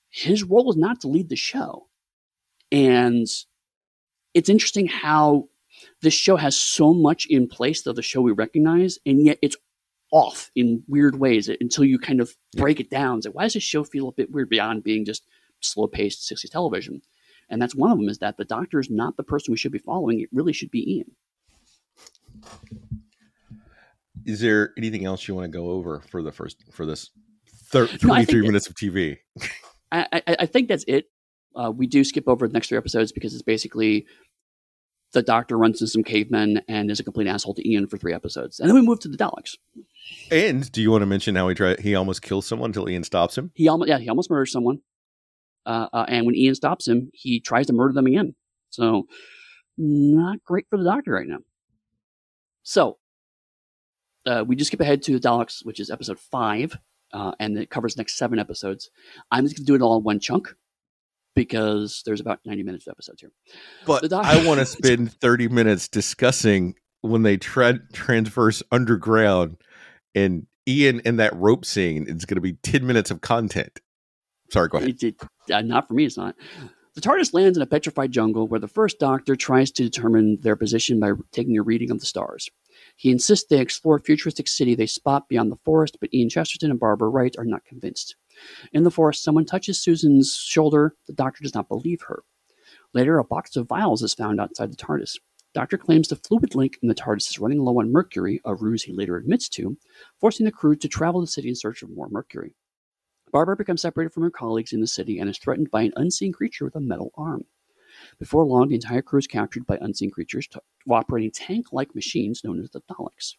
His 0.09 0.43
role 0.43 0.69
is 0.69 0.75
not 0.75 0.99
to 1.01 1.07
lead 1.07 1.29
the 1.29 1.35
show. 1.35 1.87
And 2.71 3.27
it's 4.33 4.49
interesting 4.49 4.87
how 4.87 5.47
this 6.01 6.13
show 6.13 6.35
has 6.35 6.57
so 6.57 6.93
much 6.93 7.25
in 7.27 7.47
place 7.47 7.85
of 7.85 7.95
the 7.95 8.01
show 8.01 8.21
we 8.21 8.31
recognize, 8.31 8.99
and 9.05 9.25
yet 9.25 9.39
it's 9.41 9.55
off 10.11 10.51
in 10.55 10.83
weird 10.87 11.19
ways 11.19 11.49
until 11.61 11.85
you 11.85 11.97
kind 11.97 12.19
of 12.19 12.35
break 12.57 12.79
it 12.79 12.89
down. 12.89 13.21
Say, 13.21 13.29
why 13.29 13.43
does 13.43 13.53
this 13.53 13.63
show 13.63 13.83
feel 13.83 14.09
a 14.09 14.13
bit 14.13 14.31
weird 14.31 14.49
beyond 14.49 14.83
being 14.83 15.05
just 15.05 15.23
slow 15.61 15.87
paced 15.87 16.29
60s 16.29 16.49
television? 16.49 17.01
And 17.49 17.61
that's 17.61 17.75
one 17.75 17.91
of 17.91 17.97
them 17.97 18.09
is 18.09 18.17
that 18.19 18.37
the 18.37 18.45
doctor 18.45 18.79
is 18.79 18.89
not 18.89 19.15
the 19.15 19.23
person 19.23 19.51
we 19.51 19.57
should 19.57 19.71
be 19.71 19.79
following. 19.79 20.19
It 20.19 20.29
really 20.33 20.53
should 20.53 20.71
be 20.71 20.95
Ian. 20.95 21.11
Is 24.29 24.41
there 24.41 24.73
anything 24.77 25.05
else 25.05 25.27
you 25.27 25.33
want 25.33 25.51
to 25.51 25.57
go 25.57 25.71
over 25.71 26.01
for 26.09 26.21
the 26.21 26.31
first 26.31 26.63
for 26.71 26.85
this 26.85 27.09
thir- 27.71 27.89
no, 27.91 27.97
23 27.97 28.41
minutes 28.41 28.67
of 28.67 28.75
TV? 28.75 29.17
I, 29.91 30.05
I, 30.13 30.35
I, 30.41 30.45
think 30.45 30.67
that's 30.67 30.85
it. 30.87 31.05
Uh, 31.55 31.71
we 31.75 31.87
do 31.87 32.03
skip 32.03 32.25
over 32.27 32.47
the 32.47 32.53
next 32.53 32.69
three 32.69 32.77
episodes 32.77 33.11
because 33.11 33.33
it's 33.33 33.41
basically 33.41 34.05
the 35.13 35.23
doctor 35.23 35.57
runs 35.57 35.81
into 35.81 35.89
some 35.89 36.03
cavemen 36.03 36.61
and 36.67 36.91
is 36.91 36.99
a 36.99 37.03
complete 37.03 37.25
asshole 37.25 37.55
to 37.55 37.67
Ian 37.67 37.87
for 37.87 37.97
three 37.97 38.13
episodes, 38.13 38.59
and 38.59 38.69
then 38.69 38.75
we 38.75 38.83
move 38.83 38.99
to 38.99 39.07
the 39.07 39.17
Daleks. 39.17 39.55
And 40.29 40.71
do 40.71 40.79
you 40.79 40.91
want 40.91 41.01
to 41.01 41.07
mention 41.07 41.33
how 41.33 41.47
he 41.47 41.55
tried? 41.55 41.79
He 41.79 41.95
almost 41.95 42.21
kills 42.21 42.45
someone 42.45 42.69
until 42.69 42.87
Ian 42.87 43.03
stops 43.03 43.35
him. 43.35 43.51
He 43.55 43.67
almost 43.67 43.89
yeah 43.89 43.97
he 43.97 44.09
almost 44.09 44.29
murders 44.29 44.51
someone, 44.51 44.81
uh, 45.65 45.87
uh, 45.91 46.05
and 46.07 46.27
when 46.27 46.35
Ian 46.35 46.53
stops 46.53 46.87
him, 46.87 47.09
he 47.13 47.39
tries 47.39 47.65
to 47.65 47.73
murder 47.73 47.93
them 47.93 48.05
again. 48.05 48.35
So 48.69 49.07
not 49.75 50.43
great 50.43 50.67
for 50.69 50.77
the 50.77 50.83
doctor 50.83 51.13
right 51.13 51.27
now. 51.27 51.39
So 52.61 52.98
uh, 54.25 54.43
we 54.45 54.55
just 54.55 54.69
skip 54.69 54.81
ahead 54.81 55.01
to 55.03 55.13
the 55.13 55.19
Daleks, 55.19 55.65
which 55.65 55.79
is 55.79 55.89
episode 55.89 56.19
five, 56.19 56.77
uh, 57.13 57.31
and 57.39 57.57
it 57.57 57.69
covers 57.69 57.95
the 57.95 58.01
next 58.01 58.17
seven 58.17 58.39
episodes. 58.39 58.89
I'm 59.31 59.45
just 59.45 59.55
going 59.55 59.65
to 59.65 59.71
do 59.71 59.75
it 59.75 59.81
all 59.81 59.97
in 59.97 60.03
one 60.03 60.19
chunk 60.19 60.53
because 61.35 62.03
there's 62.05 62.19
about 62.19 62.39
90 62.45 62.63
minutes 62.63 62.87
of 62.87 62.91
episodes 62.91 63.21
here. 63.21 63.31
But 63.85 64.11
I 64.11 64.45
want 64.45 64.59
to 64.59 64.65
spend 64.65 65.13
30 65.13 65.47
minutes 65.47 65.87
discussing 65.87 66.75
when 67.01 67.23
they 67.23 67.37
tra- 67.37 67.79
transverse 67.93 68.61
underground 68.71 69.57
and 70.13 70.47
Ian 70.67 70.99
in 71.01 71.17
that 71.17 71.35
rope 71.35 71.65
scene. 71.65 72.05
It's 72.07 72.25
going 72.25 72.35
to 72.35 72.41
be 72.41 72.53
10 72.53 72.85
minutes 72.85 73.11
of 73.11 73.21
content. 73.21 73.79
Sorry, 74.51 74.67
go 74.67 74.79
ahead. 74.79 74.89
It, 74.89 75.03
it, 75.03 75.15
uh, 75.53 75.61
not 75.61 75.87
for 75.87 75.93
me, 75.93 76.05
it's 76.05 76.17
not. 76.17 76.35
The 76.95 77.01
TARDIS 77.01 77.33
lands 77.33 77.57
in 77.57 77.61
a 77.61 77.67
petrified 77.67 78.11
jungle 78.11 78.47
where 78.47 78.59
the 78.59 78.67
first 78.67 78.99
Doctor 78.99 79.35
tries 79.35 79.71
to 79.71 79.83
determine 79.83 80.39
their 80.41 80.55
position 80.55 80.99
by 80.99 81.11
taking 81.31 81.57
a 81.57 81.61
reading 81.61 81.91
of 81.91 81.99
the 81.99 82.05
stars. 82.05 82.49
He 82.99 83.11
insists 83.11 83.47
they 83.47 83.61
explore 83.61 83.95
a 83.95 84.01
futuristic 84.01 84.49
city 84.49 84.75
they 84.75 84.85
spot 84.85 85.29
beyond 85.29 85.53
the 85.53 85.59
forest, 85.63 85.95
but 86.01 86.13
Ian 86.13 86.27
Chesterton 86.27 86.69
and 86.69 86.77
Barbara 86.77 87.07
Wright 87.07 87.33
are 87.37 87.45
not 87.45 87.63
convinced. 87.63 88.17
In 88.73 88.83
the 88.83 88.91
forest, 88.91 89.23
someone 89.23 89.45
touches 89.45 89.79
Susan's 89.79 90.35
shoulder. 90.35 90.97
The 91.07 91.13
doctor 91.13 91.41
does 91.41 91.55
not 91.55 91.69
believe 91.69 92.01
her. 92.01 92.23
Later, 92.93 93.17
a 93.17 93.23
box 93.23 93.55
of 93.55 93.69
vials 93.69 94.03
is 94.03 94.13
found 94.13 94.41
outside 94.41 94.69
the 94.69 94.75
TARDIS. 94.75 95.17
Doctor 95.53 95.77
claims 95.77 96.09
the 96.09 96.17
fluid 96.17 96.55
link 96.55 96.77
in 96.81 96.89
the 96.89 96.93
TARDIS 96.93 97.29
is 97.29 97.39
running 97.39 97.59
low 97.59 97.79
on 97.79 97.89
mercury, 97.89 98.41
a 98.43 98.53
ruse 98.53 98.83
he 98.83 98.91
later 98.91 99.15
admits 99.15 99.47
to, 99.47 99.77
forcing 100.19 100.45
the 100.45 100.51
crew 100.51 100.75
to 100.75 100.89
travel 100.89 101.21
the 101.21 101.27
city 101.27 101.47
in 101.47 101.55
search 101.55 101.81
of 101.81 101.89
more 101.89 102.09
mercury. 102.09 102.53
Barbara 103.31 103.55
becomes 103.55 103.79
separated 103.81 104.11
from 104.11 104.23
her 104.23 104.29
colleagues 104.29 104.73
in 104.73 104.81
the 104.81 104.87
city 104.87 105.19
and 105.19 105.29
is 105.29 105.37
threatened 105.37 105.71
by 105.71 105.83
an 105.83 105.93
unseen 105.95 106.33
creature 106.33 106.65
with 106.65 106.75
a 106.75 106.81
metal 106.81 107.13
arm. 107.15 107.45
Before 108.19 108.45
long, 108.45 108.67
the 108.67 108.75
entire 108.75 109.01
crew 109.01 109.19
is 109.19 109.27
captured 109.27 109.65
by 109.65 109.77
unseen 109.79 110.11
creatures 110.11 110.47
operating 110.89 111.31
tank 111.31 111.71
like 111.71 111.95
machines 111.95 112.43
known 112.43 112.59
as 112.59 112.69
the 112.69 112.81
Daleks. 112.81 113.35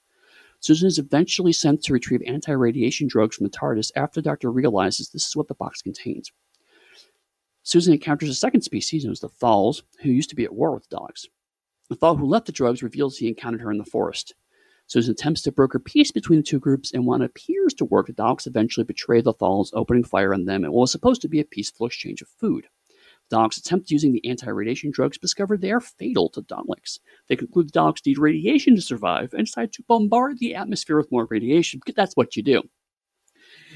Susan 0.60 0.88
is 0.88 0.98
eventually 0.98 1.52
sent 1.52 1.82
to 1.82 1.92
retrieve 1.92 2.22
anti 2.26 2.52
radiation 2.52 3.06
drugs 3.06 3.36
from 3.36 3.44
the 3.44 3.50
TARDIS 3.50 3.92
after 3.94 4.20
the 4.20 4.24
Doctor 4.24 4.50
realizes 4.50 5.08
this 5.08 5.26
is 5.26 5.36
what 5.36 5.48
the 5.48 5.54
box 5.54 5.82
contains. 5.82 6.32
Susan 7.62 7.92
encounters 7.92 8.30
a 8.30 8.34
second 8.34 8.62
species 8.62 9.04
known 9.04 9.12
as 9.12 9.20
the 9.20 9.28
Thals, 9.28 9.82
who 10.02 10.10
used 10.10 10.30
to 10.30 10.36
be 10.36 10.44
at 10.44 10.54
war 10.54 10.72
with 10.72 10.88
the 10.88 10.96
Daleks. 10.96 11.26
The 11.90 11.96
Thal 11.96 12.16
who 12.16 12.26
left 12.26 12.46
the 12.46 12.52
drugs 12.52 12.82
reveals 12.82 13.18
he 13.18 13.28
encountered 13.28 13.60
her 13.60 13.70
in 13.70 13.78
the 13.78 13.84
forest. 13.84 14.34
Susan 14.86 15.12
attempts 15.12 15.42
to 15.42 15.52
broker 15.52 15.78
peace 15.78 16.10
between 16.10 16.38
the 16.38 16.42
two 16.42 16.58
groups, 16.58 16.92
and 16.92 17.06
when 17.06 17.22
it 17.22 17.26
appears 17.26 17.74
to 17.74 17.84
work, 17.84 18.06
the 18.06 18.12
Daleks 18.14 18.46
eventually 18.46 18.84
betray 18.84 19.20
the 19.20 19.34
Thals, 19.34 19.70
opening 19.74 20.04
fire 20.04 20.32
on 20.32 20.46
them 20.46 20.64
in 20.64 20.72
what 20.72 20.80
was 20.80 20.92
supposed 20.92 21.22
to 21.22 21.28
be 21.28 21.40
a 21.40 21.44
peaceful 21.44 21.86
exchange 21.86 22.22
of 22.22 22.28
food. 22.28 22.66
Daleks 23.30 23.58
attempt 23.58 23.90
using 23.90 24.12
the 24.12 24.26
anti-radiation 24.28 24.90
drugs, 24.90 25.18
discover 25.18 25.56
they 25.56 25.70
are 25.70 25.80
fatal 25.80 26.28
to 26.30 26.42
Daleks. 26.42 26.98
They 27.28 27.36
conclude 27.36 27.68
the 27.68 27.78
Daleks 27.78 28.04
need 28.04 28.18
radiation 28.18 28.74
to 28.74 28.82
survive 28.82 29.32
and 29.32 29.46
decide 29.46 29.72
to 29.74 29.84
bombard 29.86 30.38
the 30.38 30.54
atmosphere 30.54 30.96
with 30.96 31.12
more 31.12 31.26
radiation, 31.30 31.78
because 31.78 31.94
that's 31.94 32.16
what 32.16 32.36
you 32.36 32.42
do. 32.42 32.62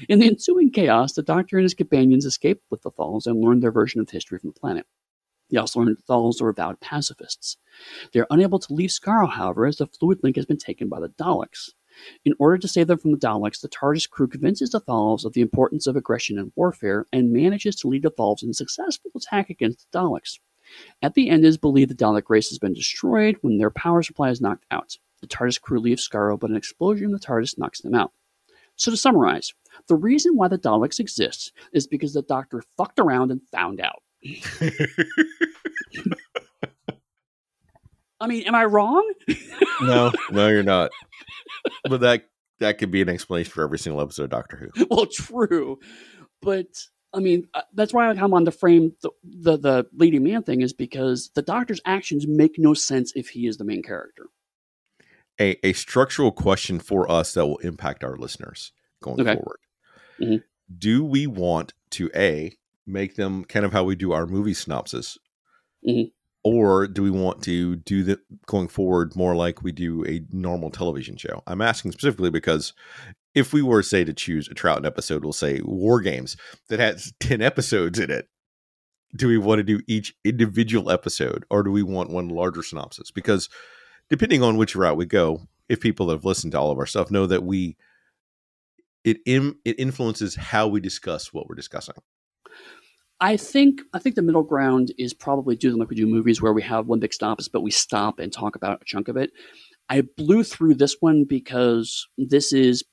In 0.09 0.19
the 0.19 0.27
ensuing 0.27 0.71
chaos, 0.71 1.13
the 1.13 1.23
Doctor 1.23 1.57
and 1.57 1.63
his 1.63 1.73
companions 1.73 2.25
escape 2.25 2.61
with 2.69 2.81
the 2.81 2.91
Thals 2.91 3.25
and 3.25 3.41
learn 3.41 3.61
their 3.61 3.71
version 3.71 4.01
of 4.01 4.09
history 4.09 4.39
from 4.39 4.49
the 4.49 4.59
planet. 4.59 4.85
They 5.49 5.57
also 5.57 5.79
learn 5.79 5.89
that 5.89 5.97
the 5.97 6.03
Thals 6.03 6.41
are 6.41 6.49
avowed 6.49 6.81
pacifists. 6.81 7.57
They 8.11 8.19
are 8.19 8.27
unable 8.29 8.59
to 8.59 8.73
leave 8.73 8.89
Skaro, 8.89 9.29
however, 9.29 9.65
as 9.65 9.77
the 9.77 9.87
fluid 9.87 10.19
link 10.21 10.35
has 10.35 10.45
been 10.45 10.57
taken 10.57 10.89
by 10.89 10.99
the 10.99 11.09
Daleks. 11.09 11.69
In 12.23 12.33
order 12.39 12.57
to 12.57 12.67
save 12.67 12.87
them 12.87 12.97
from 12.97 13.11
the 13.11 13.17
Daleks, 13.17 13.61
the 13.61 13.69
TARDIS 13.69 14.09
crew 14.09 14.27
convinces 14.27 14.71
the 14.71 14.81
Thals 14.81 15.25
of 15.25 15.33
the 15.33 15.41
importance 15.41 15.87
of 15.87 15.95
aggression 15.95 16.37
and 16.37 16.51
warfare 16.55 17.05
and 17.13 17.31
manages 17.31 17.75
to 17.77 17.87
lead 17.87 18.03
the 18.03 18.11
Thals 18.11 18.43
in 18.43 18.49
a 18.49 18.53
successful 18.53 19.11
attack 19.15 19.49
against 19.49 19.91
the 19.91 19.99
Daleks. 19.99 20.39
At 21.01 21.13
the 21.13 21.29
end, 21.29 21.45
it 21.45 21.47
is 21.47 21.57
believed 21.57 21.91
the 21.91 21.95
Dalek 21.95 22.29
race 22.29 22.49
has 22.49 22.59
been 22.59 22.73
destroyed 22.73 23.37
when 23.41 23.57
their 23.57 23.69
power 23.69 24.03
supply 24.03 24.29
is 24.29 24.41
knocked 24.41 24.65
out. 24.71 24.97
The 25.21 25.27
TARDIS 25.27 25.61
crew 25.61 25.79
leaves 25.79 26.07
Skaro, 26.07 26.39
but 26.39 26.49
an 26.49 26.55
explosion 26.55 27.05
in 27.05 27.11
the 27.11 27.19
TARDIS 27.19 27.57
knocks 27.57 27.81
them 27.81 27.95
out. 27.95 28.11
So 28.75 28.91
to 28.91 28.97
summarize, 28.97 29.53
the 29.87 29.95
reason 29.95 30.35
why 30.35 30.47
the 30.47 30.57
Daleks 30.57 30.99
exist 30.99 31.53
is 31.71 31.87
because 31.87 32.13
the 32.13 32.21
Doctor 32.21 32.63
fucked 32.77 32.99
around 32.99 33.31
and 33.31 33.41
found 33.51 33.79
out. 33.79 34.03
I 38.19 38.27
mean, 38.27 38.43
am 38.43 38.55
I 38.55 38.65
wrong? 38.65 39.11
no, 39.81 40.11
no, 40.31 40.47
you're 40.47 40.63
not. 40.63 40.91
But 41.87 42.01
that 42.01 42.29
that 42.59 42.77
could 42.77 42.91
be 42.91 43.01
an 43.01 43.09
explanation 43.09 43.51
for 43.51 43.63
every 43.63 43.79
single 43.79 44.01
episode 44.01 44.23
of 44.25 44.29
Doctor 44.29 44.57
Who. 44.75 44.87
well, 44.91 45.05
true, 45.05 45.79
but 46.41 46.67
I 47.13 47.19
mean, 47.19 47.47
uh, 47.53 47.61
that's 47.73 47.93
why 47.93 48.07
I'm 48.07 48.33
on 48.33 48.43
the 48.45 48.51
frame 48.51 48.93
the, 49.01 49.09
the 49.23 49.57
the 49.57 49.87
leading 49.93 50.23
man 50.23 50.43
thing 50.43 50.61
is 50.61 50.73
because 50.73 51.29
the 51.35 51.41
Doctor's 51.41 51.81
actions 51.85 52.25
make 52.27 52.55
no 52.57 52.73
sense 52.73 53.11
if 53.15 53.29
he 53.29 53.47
is 53.47 53.57
the 53.57 53.65
main 53.65 53.83
character. 53.83 54.27
A 55.39 55.57
a 55.65 55.73
structural 55.73 56.31
question 56.31 56.79
for 56.79 57.09
us 57.11 57.33
that 57.33 57.45
will 57.45 57.57
impact 57.57 58.03
our 58.03 58.15
listeners 58.15 58.71
going 59.01 59.19
Okay. 59.21 59.33
forward. 59.35 59.59
Mhm. 60.21 60.43
Do 60.77 61.03
we 61.03 61.27
want 61.27 61.73
to 61.91 62.09
a 62.15 62.53
make 62.87 63.15
them 63.15 63.43
kind 63.45 63.65
of 63.65 63.73
how 63.73 63.83
we 63.83 63.95
do 63.95 64.11
our 64.13 64.25
movie 64.25 64.53
synopsis, 64.53 65.17
Mhm. 65.87 66.11
Or 66.45 66.85
do 66.85 67.01
we 67.01 67.09
want 67.09 67.41
to 67.45 67.75
do 67.77 68.03
the 68.03 68.19
going 68.45 68.67
forward 68.67 69.15
more 69.15 69.35
like 69.35 69.63
we 69.63 69.71
do 69.71 70.05
a 70.05 70.23
normal 70.31 70.69
television 70.69 71.17
show? 71.17 71.41
I'm 71.47 71.59
asking 71.59 71.91
specifically 71.91 72.29
because 72.29 72.71
if 73.33 73.51
we 73.51 73.63
were 73.63 73.81
say 73.81 74.03
to 74.03 74.13
choose 74.13 74.47
a 74.47 74.53
Troughton 74.53 74.85
episode, 74.85 75.23
we'll 75.23 75.33
say 75.33 75.59
War 75.65 76.01
Games 76.01 76.37
that 76.69 76.79
has 76.79 77.13
ten 77.19 77.41
episodes 77.41 77.97
in 77.97 78.11
it. 78.11 78.29
Do 79.15 79.27
we 79.27 79.39
want 79.39 79.57
to 79.57 79.63
do 79.63 79.81
each 79.87 80.13
individual 80.23 80.91
episode, 80.91 81.45
or 81.49 81.63
do 81.63 81.71
we 81.71 81.81
want 81.81 82.11
one 82.11 82.29
larger 82.29 82.61
synopsis? 82.61 83.09
Because 83.09 83.49
depending 84.09 84.43
on 84.43 84.55
which 84.57 84.75
route 84.75 84.97
we 84.97 85.05
go, 85.05 85.47
if 85.67 85.79
people 85.79 86.11
have 86.11 86.25
listened 86.25 86.51
to 86.51 86.59
all 86.59 86.69
of 86.69 86.77
our 86.77 86.85
stuff 86.85 87.09
know 87.09 87.25
that 87.25 87.43
we 87.43 87.75
it 89.03 89.17
Im, 89.25 89.57
it 89.65 89.79
influences 89.79 90.35
how 90.35 90.67
we 90.67 90.79
discuss 90.79 91.33
what 91.33 91.47
we're 91.47 91.55
discussing. 91.55 91.95
I 93.21 93.37
think 93.37 93.81
I 93.93 93.99
think 93.99 94.15
the 94.15 94.21
middle 94.21 94.43
ground 94.43 94.91
is 94.97 95.13
probably 95.13 95.55
do 95.55 95.71
them 95.71 95.79
like 95.79 95.89
we 95.89 95.95
do 95.95 96.05
movies 96.05 96.41
where 96.41 96.53
we 96.53 96.61
have 96.63 96.87
one 96.87 96.99
big 96.99 97.13
stops, 97.13 97.47
but 97.47 97.61
we 97.61 97.71
stop 97.71 98.19
and 98.19 98.31
talk 98.31 98.55
about 98.55 98.81
a 98.81 98.85
chunk 98.85 99.07
of 99.07 99.17
it. 99.17 99.31
I 99.89 100.01
blew 100.01 100.43
through 100.43 100.75
this 100.75 100.97
one 100.99 101.23
because 101.23 102.07
this 102.17 102.51
is 102.51 102.83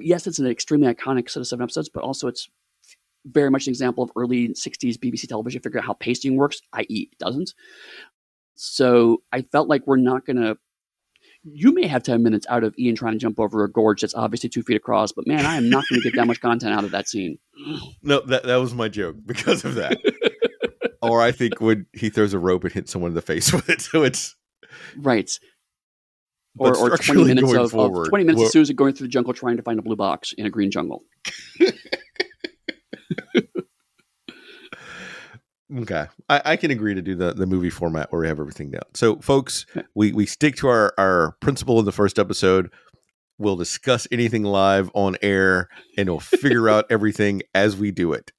yes, 0.00 0.26
it's 0.26 0.38
an 0.38 0.46
extremely 0.46 0.92
iconic 0.92 1.28
set 1.28 1.40
of 1.40 1.46
seven 1.46 1.64
episodes, 1.64 1.90
but 1.90 2.02
also 2.02 2.28
it's 2.28 2.48
very 3.26 3.50
much 3.50 3.66
an 3.66 3.70
example 3.70 4.02
of 4.02 4.10
early 4.16 4.48
'60s 4.48 4.96
BBC 4.96 5.28
television 5.28 5.60
figure 5.60 5.78
out 5.80 5.86
how 5.86 5.94
pacing 5.94 6.36
works, 6.36 6.60
i.e., 6.72 7.08
it 7.12 7.18
doesn't. 7.18 7.54
So 8.54 9.22
I 9.32 9.42
felt 9.42 9.68
like 9.68 9.86
we're 9.86 9.96
not 9.96 10.24
gonna. 10.24 10.56
You 11.44 11.74
may 11.74 11.86
have 11.86 12.02
ten 12.02 12.22
minutes 12.22 12.46
out 12.48 12.64
of 12.64 12.74
Ian 12.78 12.94
trying 12.94 13.14
to 13.14 13.18
jump 13.18 13.40
over 13.40 13.64
a 13.64 13.70
gorge 13.70 14.02
that's 14.02 14.14
obviously 14.14 14.48
two 14.48 14.62
feet 14.62 14.76
across, 14.76 15.12
but 15.12 15.26
man, 15.26 15.44
I 15.44 15.56
am 15.56 15.68
not 15.68 15.84
going 15.88 16.00
to 16.00 16.08
get 16.08 16.16
that 16.16 16.26
much 16.26 16.40
content 16.40 16.72
out 16.72 16.84
of 16.84 16.92
that 16.92 17.08
scene. 17.08 17.38
No, 18.02 18.20
that 18.26 18.44
that 18.44 18.56
was 18.56 18.74
my 18.74 18.88
joke 18.88 19.16
because 19.24 19.64
of 19.64 19.76
that. 19.76 19.98
or 21.02 21.20
I 21.20 21.30
think 21.32 21.60
when 21.60 21.86
he 21.92 22.10
throws 22.10 22.34
a 22.34 22.38
rope 22.38 22.64
and 22.64 22.72
hits 22.72 22.92
someone 22.92 23.10
in 23.10 23.14
the 23.14 23.22
face 23.22 23.52
with 23.52 23.68
it, 23.68 23.80
so 23.80 24.02
it's 24.02 24.36
Right. 24.96 25.30
Or, 26.58 26.76
or 26.76 26.96
20 26.98 27.24
minutes 27.24 27.50
of, 27.52 27.60
of 27.60 27.70
forward, 27.70 28.08
20 28.10 28.24
minutes 28.24 28.42
of 28.42 28.50
Susan 28.50 28.76
going 28.76 28.92
through 28.94 29.06
the 29.06 29.10
jungle 29.10 29.32
trying 29.32 29.56
to 29.56 29.62
find 29.62 29.78
a 29.78 29.82
blue 29.82 29.96
box 29.96 30.34
in 30.34 30.44
a 30.44 30.50
green 30.50 30.70
jungle. 30.70 31.02
Okay, 35.78 36.06
I, 36.28 36.42
I 36.44 36.56
can 36.56 36.70
agree 36.70 36.94
to 36.94 37.02
do 37.02 37.14
the, 37.14 37.32
the 37.32 37.46
movie 37.46 37.70
format 37.70 38.12
where 38.12 38.20
we 38.20 38.26
have 38.28 38.40
everything 38.40 38.70
down. 38.70 38.82
So, 38.94 39.16
folks, 39.20 39.64
we 39.94 40.12
we 40.12 40.26
stick 40.26 40.56
to 40.56 40.68
our 40.68 40.92
our 40.98 41.32
principle 41.40 41.78
in 41.78 41.84
the 41.84 41.92
first 41.92 42.18
episode. 42.18 42.70
We'll 43.38 43.56
discuss 43.56 44.06
anything 44.12 44.42
live 44.42 44.90
on 44.94 45.16
air, 45.22 45.68
and 45.96 46.08
we'll 46.08 46.20
figure 46.20 46.68
out 46.68 46.84
everything 46.90 47.42
as 47.54 47.76
we 47.76 47.90
do 47.90 48.12
it. 48.12 48.32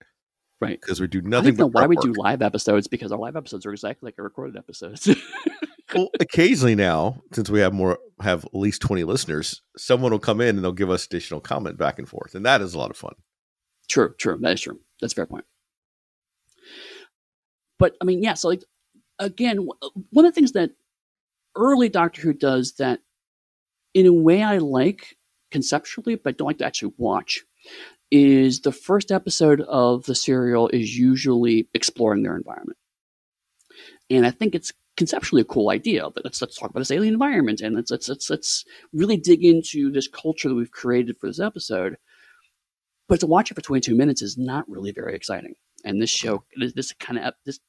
Right. 0.62 0.80
Because 0.80 1.02
we 1.02 1.08
do 1.08 1.20
I 1.20 1.28
nothing. 1.28 1.56
don't 1.56 1.74
know 1.74 1.80
why 1.80 1.88
we 1.88 1.96
do 1.98 2.14
live 2.14 2.42
episodes 2.42 2.88
because 2.88 3.12
our 3.12 3.18
live 3.18 3.36
episodes 3.36 3.66
are 3.66 3.72
exactly 3.72 4.08
like 4.08 4.16
our 4.18 4.24
recorded 4.24 4.56
episodes. 4.56 5.10
well, 5.96 6.10
occasionally 6.20 6.76
now, 6.76 7.22
since 7.34 7.50
we 7.50 7.60
have 7.60 7.74
more, 7.74 7.98
have 8.22 8.46
at 8.46 8.56
least 8.56 8.82
twenty 8.82 9.04
listeners, 9.04 9.62
someone 9.76 10.12
will 10.12 10.20
come 10.20 10.40
in 10.40 10.56
and 10.56 10.64
they'll 10.64 10.72
give 10.72 10.90
us 10.92 11.06
additional 11.06 11.42
comment 11.42 11.78
back 11.78 11.98
and 12.00 12.08
forth, 12.08 12.36
and 12.36 12.46
that 12.46 12.62
is 12.62 12.74
a 12.74 12.78
lot 12.78 12.92
of 12.92 12.98
fun. 12.98 13.16
true, 13.90 14.14
true. 14.20 14.38
That 14.40 14.54
is 14.54 14.62
true. 14.62 14.80
That's 15.02 15.14
a 15.14 15.16
fair 15.16 15.26
point. 15.26 15.46
But 17.84 17.98
I 18.00 18.06
mean, 18.06 18.24
yeah. 18.24 18.36
So 18.36 18.48
like, 18.48 18.64
again, 19.20 19.68
one 20.12 20.24
of 20.24 20.32
the 20.32 20.34
things 20.34 20.54
that 20.54 20.72
early 21.58 21.90
Doctor 21.90 22.22
Who 22.22 22.32
does 22.32 22.76
that, 22.76 23.02
in 23.94 24.06
a 24.06 24.14
way, 24.14 24.42
I 24.42 24.60
like 24.60 25.18
conceptually, 25.52 26.16
but 26.16 26.38
don't 26.38 26.48
like 26.48 26.60
to 26.60 26.66
actually 26.66 26.94
watch, 26.96 27.42
is 28.10 28.62
the 28.62 28.72
first 28.72 29.12
episode 29.12 29.60
of 29.60 30.06
the 30.06 30.16
serial 30.16 30.70
is 30.70 30.98
usually 30.98 31.68
exploring 31.74 32.24
their 32.24 32.38
environment, 32.38 32.78
and 34.10 34.26
I 34.26 34.32
think 34.32 34.56
it's 34.56 34.72
conceptually 34.96 35.42
a 35.42 35.46
cool 35.54 35.70
idea. 35.70 36.10
But 36.10 36.24
let's 36.24 36.42
let's 36.42 36.58
talk 36.58 36.70
about 36.70 36.80
this 36.80 36.90
alien 36.90 37.16
environment, 37.16 37.60
and 37.60 37.76
let's 37.76 37.92
let's 37.92 38.08
let's 38.08 38.30
let's 38.30 38.64
really 38.94 39.18
dig 39.18 39.44
into 39.44 39.92
this 39.92 40.08
culture 40.08 40.48
that 40.48 40.56
we've 40.56 40.72
created 40.72 41.18
for 41.18 41.28
this 41.28 41.42
episode. 41.42 41.98
But 43.10 43.20
to 43.20 43.28
watch 43.28 43.52
it 43.52 43.56
for 43.56 43.62
22 43.62 43.94
minutes 43.94 44.22
is 44.22 44.38
not 44.38 44.70
really 44.70 44.94
very 44.94 45.18
exciting. 45.18 45.56
And 45.84 46.02
this 46.02 46.10
show, 46.10 46.46
this, 46.56 46.72
this 46.72 46.94
kind 46.94 47.20
of 47.20 47.34
this, 47.46 47.60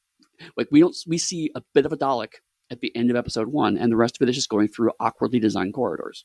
like 0.56 0.68
we 0.70 0.80
don't 0.80 0.96
we 1.06 1.18
see 1.18 1.50
a 1.54 1.62
bit 1.74 1.86
of 1.86 1.92
a 1.92 1.96
Dalek 1.96 2.34
at 2.70 2.80
the 2.80 2.94
end 2.96 3.10
of 3.10 3.16
episode 3.16 3.48
one, 3.48 3.76
and 3.76 3.92
the 3.92 3.96
rest 3.96 4.16
of 4.16 4.22
it 4.22 4.30
is 4.30 4.36
just 4.36 4.48
going 4.48 4.68
through 4.68 4.90
awkwardly 5.00 5.38
designed 5.38 5.74
corridors. 5.74 6.24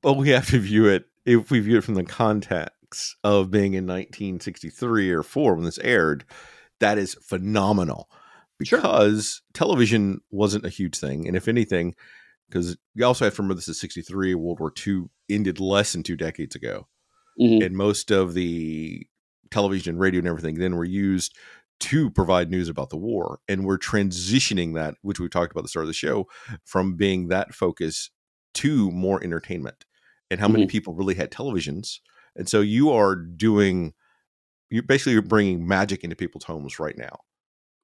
But 0.00 0.14
we 0.14 0.30
have 0.30 0.48
to 0.50 0.58
view 0.58 0.86
it 0.86 1.04
if 1.26 1.50
we 1.50 1.60
view 1.60 1.78
it 1.78 1.84
from 1.84 1.94
the 1.94 2.04
context 2.04 3.16
of 3.24 3.50
being 3.50 3.74
in 3.74 3.86
1963 3.86 5.10
or 5.10 5.22
four 5.22 5.54
when 5.54 5.64
this 5.64 5.78
aired. 5.78 6.24
That 6.80 6.98
is 6.98 7.14
phenomenal 7.14 8.08
Sure. 8.64 8.78
because 8.80 9.42
television 9.54 10.20
wasn't 10.30 10.64
a 10.66 10.68
huge 10.70 10.96
thing, 10.98 11.26
and 11.26 11.36
if 11.36 11.48
anything, 11.48 11.94
because 12.48 12.76
you 12.94 13.04
also 13.04 13.24
have 13.24 13.34
to 13.36 13.42
remember 13.42 13.54
this 13.54 13.68
is 13.68 13.80
63. 13.80 14.34
World 14.34 14.60
War 14.60 14.72
II 14.86 15.04
ended 15.30 15.58
less 15.60 15.92
than 15.92 16.02
two 16.02 16.16
decades 16.16 16.54
ago, 16.54 16.86
Mhm. 17.40 17.64
and 17.64 17.76
most 17.76 18.10
of 18.10 18.34
the 18.34 19.06
television, 19.50 19.96
radio, 19.98 20.18
and 20.18 20.28
everything 20.28 20.56
then 20.58 20.76
were 20.76 20.84
used 20.84 21.36
to 21.80 22.10
provide 22.10 22.50
news 22.50 22.68
about 22.68 22.90
the 22.90 22.96
war. 22.96 23.40
And 23.48 23.64
we're 23.64 23.78
transitioning 23.78 24.74
that, 24.74 24.94
which 25.02 25.18
we 25.18 25.28
talked 25.28 25.52
about 25.52 25.60
at 25.60 25.64
the 25.64 25.68
start 25.68 25.84
of 25.84 25.88
the 25.88 25.94
show, 25.94 26.28
from 26.64 26.94
being 26.94 27.28
that 27.28 27.54
focus 27.54 28.10
to 28.54 28.90
more 28.90 29.22
entertainment. 29.22 29.84
And 30.30 30.40
how 30.40 30.48
many 30.48 30.64
mm-hmm. 30.64 30.70
people 30.70 30.94
really 30.94 31.14
had 31.14 31.30
televisions? 31.30 31.98
And 32.36 32.48
so 32.48 32.60
you 32.60 32.90
are 32.90 33.16
doing, 33.16 33.92
you're 34.70 34.82
basically 34.82 35.12
you're 35.12 35.22
bringing 35.22 35.66
magic 35.66 36.04
into 36.04 36.16
people's 36.16 36.44
homes 36.44 36.78
right 36.78 36.96
now. 36.96 37.18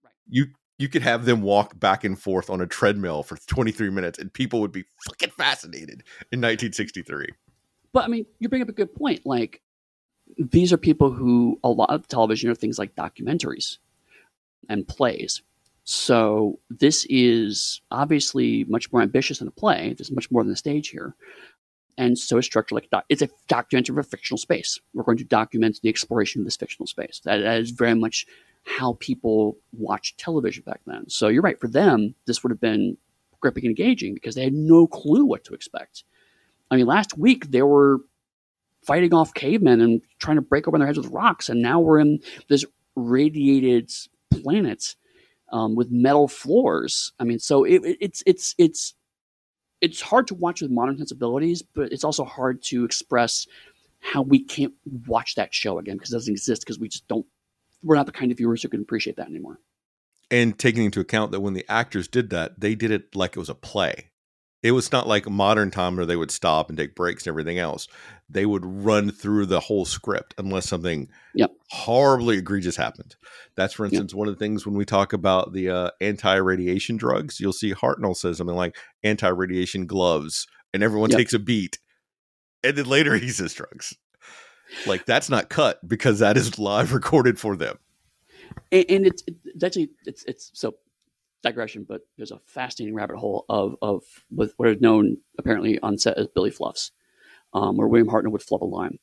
Right. 0.02 0.14
You 0.28 0.46
you 0.78 0.88
could 0.88 1.02
have 1.02 1.24
them 1.24 1.42
walk 1.42 1.78
back 1.78 2.04
and 2.04 2.18
forth 2.18 2.48
on 2.48 2.60
a 2.60 2.66
treadmill 2.66 3.24
for 3.24 3.36
23 3.48 3.90
minutes, 3.90 4.18
and 4.18 4.32
people 4.32 4.60
would 4.60 4.72
be 4.72 4.84
fucking 5.04 5.30
fascinated 5.36 6.04
in 6.30 6.40
1963. 6.40 7.26
But 7.92 8.04
I 8.04 8.08
mean, 8.08 8.26
you 8.38 8.48
bring 8.48 8.62
up 8.62 8.68
a 8.68 8.72
good 8.72 8.94
point. 8.94 9.26
Like, 9.26 9.60
these 10.36 10.72
are 10.72 10.76
people 10.76 11.10
who 11.10 11.58
a 11.64 11.70
lot 11.70 11.90
of 11.90 12.06
television 12.08 12.50
are 12.50 12.54
things 12.54 12.78
like 12.78 12.94
documentaries 12.94 13.78
and 14.68 14.86
plays. 14.86 15.42
So 15.84 16.58
this 16.68 17.06
is 17.08 17.80
obviously 17.90 18.64
much 18.64 18.92
more 18.92 19.00
ambitious 19.00 19.38
than 19.38 19.48
a 19.48 19.52
play. 19.52 19.94
There's 19.96 20.10
much 20.10 20.30
more 20.30 20.44
than 20.44 20.52
a 20.52 20.56
stage 20.56 20.88
here. 20.88 21.14
And 21.96 22.16
so 22.18 22.36
it's 22.36 22.46
structured 22.46 22.76
like 22.76 22.84
a 22.84 22.88
doc- 22.88 23.06
it's 23.08 23.22
a 23.22 23.28
documentary 23.48 23.94
of 23.94 23.98
a 23.98 24.02
fictional 24.02 24.38
space. 24.38 24.78
We're 24.94 25.02
going 25.02 25.18
to 25.18 25.24
document 25.24 25.80
the 25.82 25.88
exploration 25.88 26.40
of 26.40 26.44
this 26.44 26.56
fictional 26.56 26.86
space. 26.86 27.20
That, 27.24 27.38
that 27.38 27.60
is 27.60 27.70
very 27.70 27.94
much 27.94 28.26
how 28.64 28.98
people 29.00 29.56
watched 29.72 30.18
television 30.18 30.62
back 30.64 30.80
then. 30.86 31.08
So 31.08 31.28
you're 31.28 31.42
right. 31.42 31.58
For 31.58 31.68
them, 31.68 32.14
this 32.26 32.42
would 32.42 32.50
have 32.50 32.60
been 32.60 32.96
gripping 33.40 33.64
and 33.64 33.70
engaging 33.70 34.14
because 34.14 34.34
they 34.34 34.44
had 34.44 34.52
no 34.52 34.86
clue 34.86 35.24
what 35.24 35.44
to 35.44 35.54
expect. 35.54 36.04
I 36.70 36.76
mean, 36.76 36.86
last 36.86 37.16
week 37.16 37.50
there 37.50 37.66
were 37.66 38.00
fighting 38.88 39.12
off 39.14 39.34
cavemen 39.34 39.80
and 39.82 40.00
trying 40.18 40.36
to 40.36 40.42
break 40.42 40.66
open 40.66 40.80
their 40.80 40.86
heads 40.88 40.98
with 40.98 41.10
rocks, 41.12 41.48
and 41.50 41.60
now 41.62 41.78
we're 41.78 42.00
in 42.00 42.18
this 42.48 42.64
radiated 42.96 43.90
planet 44.30 44.96
um, 45.52 45.74
with 45.76 45.90
metal 45.90 46.26
floors. 46.28 47.12
I 47.20 47.24
mean, 47.24 47.38
so 47.38 47.64
it, 47.64 47.84
it- 47.84 47.98
it's 48.00 48.22
it's 48.26 48.54
it's 48.58 48.94
it's 49.80 50.00
hard 50.00 50.26
to 50.28 50.34
watch 50.34 50.60
with 50.62 50.70
modern 50.72 50.96
sensibilities, 50.98 51.62
but 51.62 51.92
it's 51.92 52.02
also 52.04 52.24
hard 52.24 52.62
to 52.64 52.84
express 52.84 53.46
how 54.00 54.22
we 54.22 54.42
can't 54.44 54.74
watch 55.06 55.34
that 55.36 55.54
show 55.54 55.78
again 55.78 55.96
because 55.96 56.10
it 56.12 56.16
doesn't 56.16 56.32
exist 56.32 56.62
because 56.62 56.78
we 56.78 56.88
just 56.88 57.06
don't. 57.08 57.26
We're 57.84 57.94
not 57.96 58.06
the 58.06 58.12
kind 58.12 58.32
of 58.32 58.38
viewers 58.38 58.62
who 58.62 58.68
can 58.68 58.80
appreciate 58.80 59.16
that 59.16 59.28
anymore. 59.28 59.58
and 60.30 60.58
taking 60.58 60.84
into 60.84 61.00
account 61.00 61.30
that 61.32 61.40
when 61.40 61.54
the 61.54 61.64
actors 61.70 62.08
did 62.08 62.30
that, 62.30 62.58
they 62.60 62.74
did 62.74 62.90
it 62.90 63.14
like 63.14 63.36
it 63.36 63.38
was 63.38 63.48
a 63.48 63.54
play. 63.54 64.10
It 64.62 64.72
was 64.72 64.90
not 64.90 65.06
like 65.06 65.28
modern 65.28 65.70
time 65.70 65.96
where 65.96 66.06
they 66.06 66.16
would 66.16 66.30
stop 66.30 66.68
and 66.68 66.76
take 66.76 66.94
breaks 66.96 67.24
and 67.26 67.30
everything 67.32 67.58
else. 67.58 67.86
They 68.28 68.44
would 68.44 68.64
run 68.64 69.10
through 69.10 69.46
the 69.46 69.60
whole 69.60 69.84
script 69.84 70.34
unless 70.38 70.68
something 70.68 71.08
Yep. 71.34 71.52
horribly 71.70 72.38
egregious 72.38 72.76
happened. 72.76 73.14
That's, 73.56 73.74
for 73.74 73.84
Yep. 73.84 73.90
instance, 73.90 74.14
one 74.14 74.26
of 74.28 74.34
the 74.34 74.38
things 74.38 74.66
when 74.66 74.74
we 74.74 74.84
talk 74.84 75.12
about 75.12 75.52
the 75.52 75.70
uh, 75.70 75.90
anti-radiation 76.00 76.96
drugs. 76.96 77.38
You'll 77.38 77.52
see 77.52 77.72
Hartnell 77.72 78.16
says 78.16 78.38
something 78.38 78.56
like 78.56 78.76
anti-radiation 79.04 79.86
gloves, 79.86 80.46
and 80.74 80.82
everyone 80.82 81.10
Yep. 81.10 81.18
takes 81.18 81.32
a 81.34 81.38
beat, 81.38 81.78
and 82.64 82.76
then 82.76 82.86
later 82.86 83.16
he 83.16 83.28
says 83.28 83.54
drugs. 83.54 83.94
Like 84.86 85.06
that's 85.06 85.30
not 85.30 85.48
cut 85.50 85.86
because 85.86 86.18
that 86.18 86.36
is 86.36 86.58
live 86.58 86.92
recorded 86.92 87.38
for 87.38 87.56
them. 87.56 87.78
and, 88.72 88.84
and 88.88 89.06
it's, 89.06 89.22
it's 89.26 89.64
actually 89.64 89.90
it's 90.06 90.24
it's 90.24 90.50
so 90.54 90.74
digression, 91.42 91.84
but 91.88 92.02
there's 92.16 92.30
a 92.30 92.40
fascinating 92.46 92.94
rabbit 92.94 93.16
hole 93.16 93.44
of 93.48 93.76
of 93.82 94.02
with 94.30 94.54
what 94.56 94.68
is 94.68 94.80
known 94.80 95.16
apparently 95.38 95.78
on 95.80 95.98
set 95.98 96.18
as 96.18 96.28
Billy 96.28 96.50
Fluffs, 96.50 96.92
um, 97.52 97.76
where 97.76 97.88
William 97.88 98.08
Hartnell 98.08 98.32
would 98.32 98.42
fluff 98.42 98.60
a 98.60 98.64
line. 98.64 98.98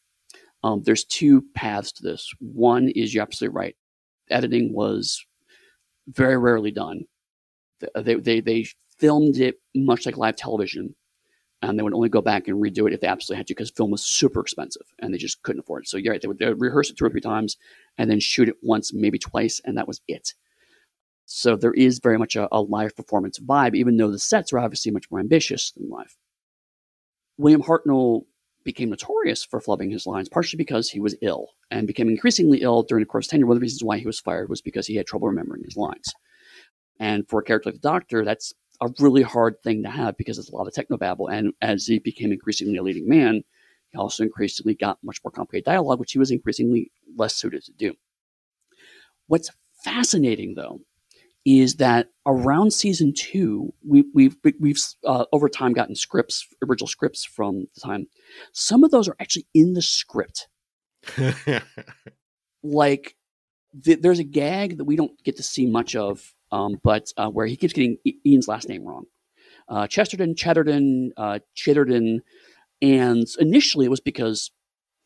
Um, 0.63 0.81
there's 0.83 1.05
two 1.05 1.43
paths 1.53 1.91
to 1.93 2.03
this. 2.03 2.33
One 2.39 2.89
is 2.89 3.13
you're 3.13 3.21
absolutely 3.21 3.55
right. 3.55 3.75
Editing 4.29 4.73
was 4.73 5.25
very 6.07 6.37
rarely 6.37 6.71
done. 6.71 7.05
They 7.95 8.15
they 8.15 8.39
they 8.41 8.65
filmed 8.97 9.37
it 9.37 9.55
much 9.75 10.05
like 10.05 10.17
live 10.17 10.35
television, 10.35 10.95
and 11.61 11.77
they 11.77 11.83
would 11.83 11.93
only 11.93 12.09
go 12.09 12.21
back 12.21 12.47
and 12.47 12.61
redo 12.61 12.87
it 12.87 12.93
if 12.93 13.01
they 13.01 13.07
absolutely 13.07 13.37
had 13.37 13.47
to 13.47 13.53
because 13.53 13.71
film 13.71 13.91
was 13.91 14.03
super 14.03 14.39
expensive 14.39 14.85
and 14.99 15.13
they 15.13 15.17
just 15.17 15.41
couldn't 15.43 15.61
afford 15.61 15.83
it. 15.83 15.87
So 15.87 15.97
you're 15.97 16.13
right. 16.13 16.21
They 16.21 16.27
would, 16.27 16.39
they 16.39 16.47
would 16.47 16.61
rehearse 16.61 16.89
it 16.89 16.97
two 16.97 17.05
or 17.05 17.09
three 17.09 17.21
times 17.21 17.57
and 17.97 18.09
then 18.09 18.19
shoot 18.19 18.49
it 18.49 18.55
once, 18.61 18.93
maybe 18.93 19.19
twice, 19.19 19.61
and 19.65 19.77
that 19.77 19.87
was 19.87 20.01
it. 20.07 20.33
So 21.25 21.55
there 21.55 21.73
is 21.73 21.99
very 21.99 22.17
much 22.17 22.35
a, 22.35 22.47
a 22.51 22.61
live 22.61 22.95
performance 22.95 23.39
vibe, 23.39 23.75
even 23.75 23.97
though 23.97 24.11
the 24.11 24.19
sets 24.19 24.53
are 24.53 24.59
obviously 24.59 24.91
much 24.91 25.09
more 25.09 25.19
ambitious 25.19 25.71
than 25.71 25.89
live. 25.89 26.15
William 27.37 27.63
Hartnell 27.63 28.25
became 28.63 28.89
notorious 28.89 29.43
for 29.43 29.59
flubbing 29.59 29.91
his 29.91 30.07
lines, 30.07 30.29
partially 30.29 30.57
because 30.57 30.89
he 30.89 30.99
was 30.99 31.15
ill 31.21 31.49
and 31.69 31.87
became 31.87 32.09
increasingly 32.09 32.61
ill 32.61 32.83
during 32.83 33.03
the 33.03 33.07
course 33.07 33.27
of 33.27 33.31
tenure. 33.31 33.45
One 33.45 33.57
of 33.57 33.59
the 33.59 33.65
reasons 33.65 33.83
why 33.83 33.97
he 33.97 34.05
was 34.05 34.19
fired 34.19 34.49
was 34.49 34.61
because 34.61 34.87
he 34.87 34.95
had 34.95 35.05
trouble 35.05 35.27
remembering 35.27 35.63
his 35.63 35.77
lines. 35.77 36.13
And 36.99 37.27
for 37.27 37.39
a 37.39 37.43
character 37.43 37.69
like 37.69 37.81
the 37.81 37.87
Doctor, 37.87 38.25
that's 38.25 38.53
a 38.81 38.89
really 38.99 39.21
hard 39.21 39.61
thing 39.63 39.83
to 39.83 39.89
have 39.89 40.17
because 40.17 40.37
it's 40.37 40.49
a 40.49 40.55
lot 40.55 40.67
of 40.67 40.73
technobabble. 40.73 41.31
And 41.31 41.53
as 41.61 41.85
he 41.85 41.99
became 41.99 42.31
increasingly 42.31 42.77
a 42.77 42.83
leading 42.83 43.07
man, 43.07 43.43
he 43.91 43.97
also 43.97 44.23
increasingly 44.23 44.75
got 44.75 44.97
much 45.03 45.19
more 45.23 45.31
complicated 45.31 45.65
dialogue, 45.65 45.99
which 45.99 46.13
he 46.13 46.19
was 46.19 46.31
increasingly 46.31 46.91
less 47.15 47.35
suited 47.35 47.63
to 47.65 47.71
do. 47.73 47.93
What's 49.27 49.51
fascinating, 49.83 50.55
though, 50.55 50.81
is 51.45 51.75
that 51.75 52.09
around 52.25 52.71
season 52.73 53.13
two, 53.13 53.71
we, 53.87 54.03
we've 54.13 54.35
we've 54.59 54.79
uh, 55.05 55.25
over 55.31 55.47
time 55.47 55.73
gotten 55.73 55.95
scripts, 55.95 56.47
original 56.67 56.87
scripts 56.87 57.23
from 57.23 57.67
the 57.75 57.81
time. 57.81 58.07
Some 58.51 58.83
of 58.83 58.91
those 58.91 59.07
are 59.07 59.15
actually 59.19 59.45
in 59.53 59.73
the 59.73 59.81
script. 59.81 60.47
Like 62.65 63.15
th- 63.83 64.01
there's 64.01 64.19
a 64.19 64.23
gag 64.23 64.77
that 64.77 64.85
we 64.85 64.95
don't 64.95 65.23
get 65.23 65.37
to 65.37 65.43
see 65.43 65.67
much 65.67 65.95
of, 65.95 66.33
um, 66.51 66.79
but 66.83 67.11
uh, 67.15 67.29
where 67.29 67.45
he 67.45 67.55
keeps 67.55 67.73
getting 67.73 67.97
Ian's 68.25 68.47
last 68.47 68.67
name 68.67 68.83
wrong. 68.83 69.05
Uh, 69.69 69.87
Chesterton, 69.87 70.35
Chatterton, 70.35 71.11
uh, 71.15 71.39
Chitterton, 71.55 72.21
and 72.81 73.27
initially 73.39 73.85
it 73.85 73.89
was 73.89 73.99
because 73.99 74.51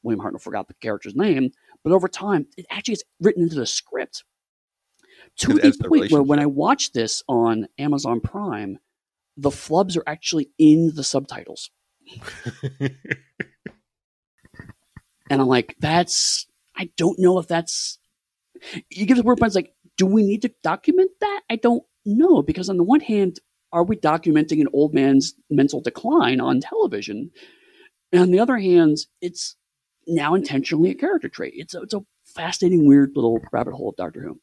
William 0.04 0.24
Hartnell 0.24 0.42
forgot 0.42 0.68
the 0.68 0.74
character's 0.76 1.16
name, 1.16 1.52
but 1.84 1.92
over 1.92 2.08
time 2.08 2.48
it 2.58 2.66
actually 2.70 2.94
gets 2.94 3.04
written 3.20 3.44
into 3.44 3.56
the 3.56 3.66
script 3.66 4.24
to 5.40 5.54
the 5.54 5.88
point 5.88 6.12
where 6.12 6.24
when 6.24 6.40
I 6.40 6.46
watch 6.46 6.92
this 6.92 7.24
on 7.28 7.68
Amazon 7.78 8.22
Prime, 8.22 8.80
the 9.38 9.50
flubs 9.50 9.98
are 9.98 10.04
actually 10.08 10.50
in 10.58 10.92
the 10.96 11.04
subtitles, 11.04 11.70
and 12.80 12.92
I'm 15.30 15.48
like, 15.48 15.76
that's 15.80 16.48
I 16.76 16.90
don't 16.98 17.20
know 17.20 17.40
if 17.40 17.48
that's 17.48 18.00
you 18.90 19.06
give 19.06 19.18
the 19.18 19.24
word 19.24 19.38
points 19.38 19.56
like, 19.56 19.74
do 19.98 20.06
we 20.06 20.24
need 20.24 20.42
to 20.44 20.52
document 20.64 21.12
that? 21.22 21.42
I 21.50 21.56
don't 21.56 21.84
know 22.06 22.42
because 22.42 22.70
on 22.70 22.78
the 22.78 22.84
one 22.84 23.02
hand, 23.02 23.40
are 23.72 23.84
we 23.84 23.96
documenting 23.96 24.62
an 24.62 24.68
old 24.74 24.94
man's 24.94 25.34
mental 25.50 25.82
decline 25.82 26.40
on 26.40 26.60
television? 26.60 27.32
And 28.12 28.24
on 28.24 28.32
the 28.32 28.40
other 28.40 28.58
hand, 28.58 28.98
it's 29.22 29.56
now 30.08 30.34
intentionally 30.34 30.90
a 30.92 30.96
character 30.96 31.30
trait. 31.30 31.54
It's 31.56 31.76
a, 31.76 31.82
it's 31.82 31.94
a 31.94 32.02
fascinating, 32.26 32.88
weird 32.88 33.12
little 33.16 33.40
rabbit 33.52 33.74
hole 33.74 33.90
of 33.90 33.96
Doctor 33.96 34.22
Who. 34.22 34.40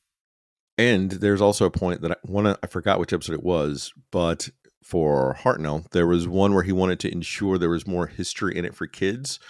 And 0.79 1.11
there's 1.11 1.41
also 1.41 1.65
a 1.65 1.71
point 1.71 2.03
that 2.03 2.13
I 2.13 2.17
one 2.23 2.47
I 2.47 2.67
forgot 2.69 3.01
which 3.01 3.13
episode 3.13 3.35
it 3.35 3.43
was, 3.43 3.93
but 4.11 4.49
for 4.85 5.37
Hartnell, 5.41 5.91
there 5.91 6.07
was 6.07 6.29
one 6.29 6.55
where 6.55 6.63
he 6.63 6.73
wanted 6.73 7.01
to 7.01 7.11
ensure 7.11 7.59
there 7.59 7.71
was 7.71 7.87
more 7.87 8.07
history 8.07 8.57
in 8.57 8.65
it 8.65 8.75
for 8.75 8.87
kids. 8.87 9.41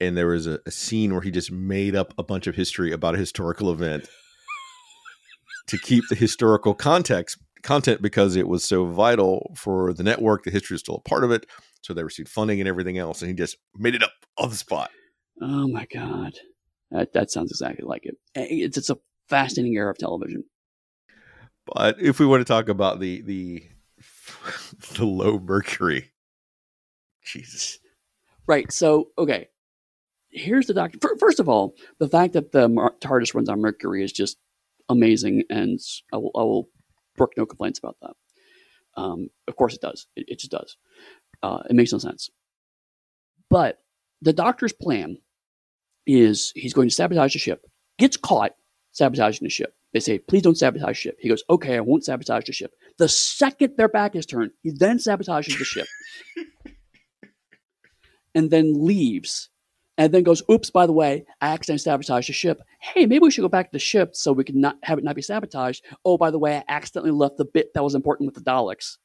And 0.00 0.16
there 0.16 0.28
was 0.28 0.46
a, 0.46 0.58
a 0.66 0.70
scene 0.70 1.12
where 1.12 1.20
he 1.20 1.30
just 1.30 1.52
made 1.52 1.94
up 1.94 2.14
a 2.18 2.22
bunch 2.22 2.46
of 2.46 2.56
history 2.56 2.90
about 2.90 3.14
a 3.14 3.18
historical 3.18 3.70
event 3.70 4.08
to 5.68 5.78
keep 5.78 6.04
the 6.08 6.16
historical 6.16 6.74
context 6.74 7.38
content 7.62 8.02
because 8.02 8.34
it 8.34 8.48
was 8.48 8.64
so 8.64 8.86
vital 8.86 9.52
for 9.56 9.92
the 9.92 10.02
network. 10.02 10.44
The 10.44 10.50
history 10.50 10.74
is 10.74 10.80
still 10.80 10.96
a 10.96 11.08
part 11.08 11.22
of 11.22 11.30
it. 11.30 11.46
So 11.82 11.94
they 11.94 12.02
received 12.02 12.28
funding 12.28 12.60
and 12.60 12.68
everything 12.68 12.98
else. 12.98 13.22
And 13.22 13.28
he 13.28 13.34
just 13.34 13.56
made 13.76 13.94
it 13.94 14.02
up 14.02 14.12
on 14.38 14.48
the 14.48 14.56
spot. 14.56 14.90
Oh 15.40 15.68
my 15.68 15.86
god, 15.92 16.34
that 16.90 17.12
that 17.12 17.30
sounds 17.30 17.50
exactly 17.50 17.84
like 17.86 18.04
it. 18.04 18.16
Eh, 18.34 18.46
it's 18.50 18.76
it's 18.76 18.90
a 18.90 18.98
fascinating 19.28 19.74
era 19.74 19.90
of 19.90 19.98
television. 19.98 20.44
But 21.66 22.00
if 22.00 22.18
we 22.18 22.26
want 22.26 22.40
to 22.40 22.50
talk 22.50 22.68
about 22.68 23.00
the 23.00 23.22
the 23.22 23.64
the 24.94 25.04
low 25.04 25.38
mercury, 25.38 26.10
Jesus. 27.24 27.78
Right. 28.46 28.72
So, 28.72 29.10
okay. 29.18 29.48
Here's 30.30 30.66
the 30.66 30.74
doctor. 30.74 30.98
First 31.18 31.40
of 31.40 31.48
all, 31.48 31.74
the 31.98 32.08
fact 32.08 32.34
that 32.34 32.52
the 32.52 32.68
TARDIS 33.00 33.34
runs 33.34 33.48
on 33.48 33.60
Mercury 33.60 34.04
is 34.04 34.12
just 34.12 34.38
amazing, 34.88 35.42
and 35.50 35.80
I 36.12 36.16
will, 36.16 36.30
I 36.36 36.42
will 36.42 36.68
brook 37.16 37.32
no 37.36 37.46
complaints 37.46 37.80
about 37.80 37.96
that. 38.02 38.12
Um, 38.96 39.30
of 39.48 39.56
course, 39.56 39.74
it 39.74 39.80
does. 39.80 40.06
It, 40.14 40.26
it 40.28 40.38
just 40.38 40.52
does. 40.52 40.76
Uh, 41.42 41.62
it 41.68 41.74
makes 41.74 41.92
no 41.92 41.98
sense. 41.98 42.30
But 43.48 43.78
the 44.22 44.32
doctor's 44.32 44.72
plan 44.72 45.18
is 46.06 46.52
he's 46.54 46.74
going 46.74 46.88
to 46.88 46.94
sabotage 46.94 47.32
the 47.32 47.38
ship. 47.38 47.66
Gets 47.98 48.16
caught 48.16 48.52
sabotaging 48.92 49.44
the 49.44 49.50
ship. 49.50 49.74
They 49.92 50.00
say, 50.00 50.18
"Please 50.18 50.42
don't 50.42 50.56
sabotage 50.56 50.88
the 50.88 50.94
ship." 50.94 51.16
He 51.20 51.28
goes, 51.28 51.42
"Okay, 51.50 51.76
I 51.76 51.80
won't 51.80 52.04
sabotage 52.04 52.44
the 52.44 52.52
ship." 52.52 52.74
The 52.98 53.08
second 53.08 53.76
their 53.76 53.88
back 53.88 54.14
is 54.14 54.26
turned, 54.26 54.52
he 54.62 54.70
then 54.70 54.98
sabotages 54.98 55.58
the 55.58 55.64
ship 55.64 55.86
and 58.34 58.50
then 58.50 58.84
leaves 58.84 59.50
and 60.00 60.14
then 60.14 60.22
goes, 60.22 60.42
oops, 60.50 60.70
by 60.70 60.86
the 60.86 60.94
way, 60.94 61.26
I 61.42 61.48
accidentally 61.48 61.78
sabotaged 61.78 62.30
the 62.30 62.32
ship. 62.32 62.62
Hey, 62.80 63.04
maybe 63.04 63.18
we 63.18 63.30
should 63.30 63.42
go 63.42 63.48
back 63.48 63.66
to 63.66 63.72
the 63.74 63.78
ship 63.78 64.16
so 64.16 64.32
we 64.32 64.44
can 64.44 64.58
not 64.58 64.76
have 64.82 64.96
it 64.96 65.04
not 65.04 65.14
be 65.14 65.20
sabotaged. 65.20 65.84
Oh, 66.06 66.16
by 66.16 66.30
the 66.30 66.38
way, 66.38 66.56
I 66.56 66.64
accidentally 66.68 67.10
left 67.10 67.36
the 67.36 67.44
bit 67.44 67.74
that 67.74 67.84
was 67.84 67.94
important 67.94 68.26
with 68.26 68.34
the 68.34 68.50
Daleks. 68.50 68.96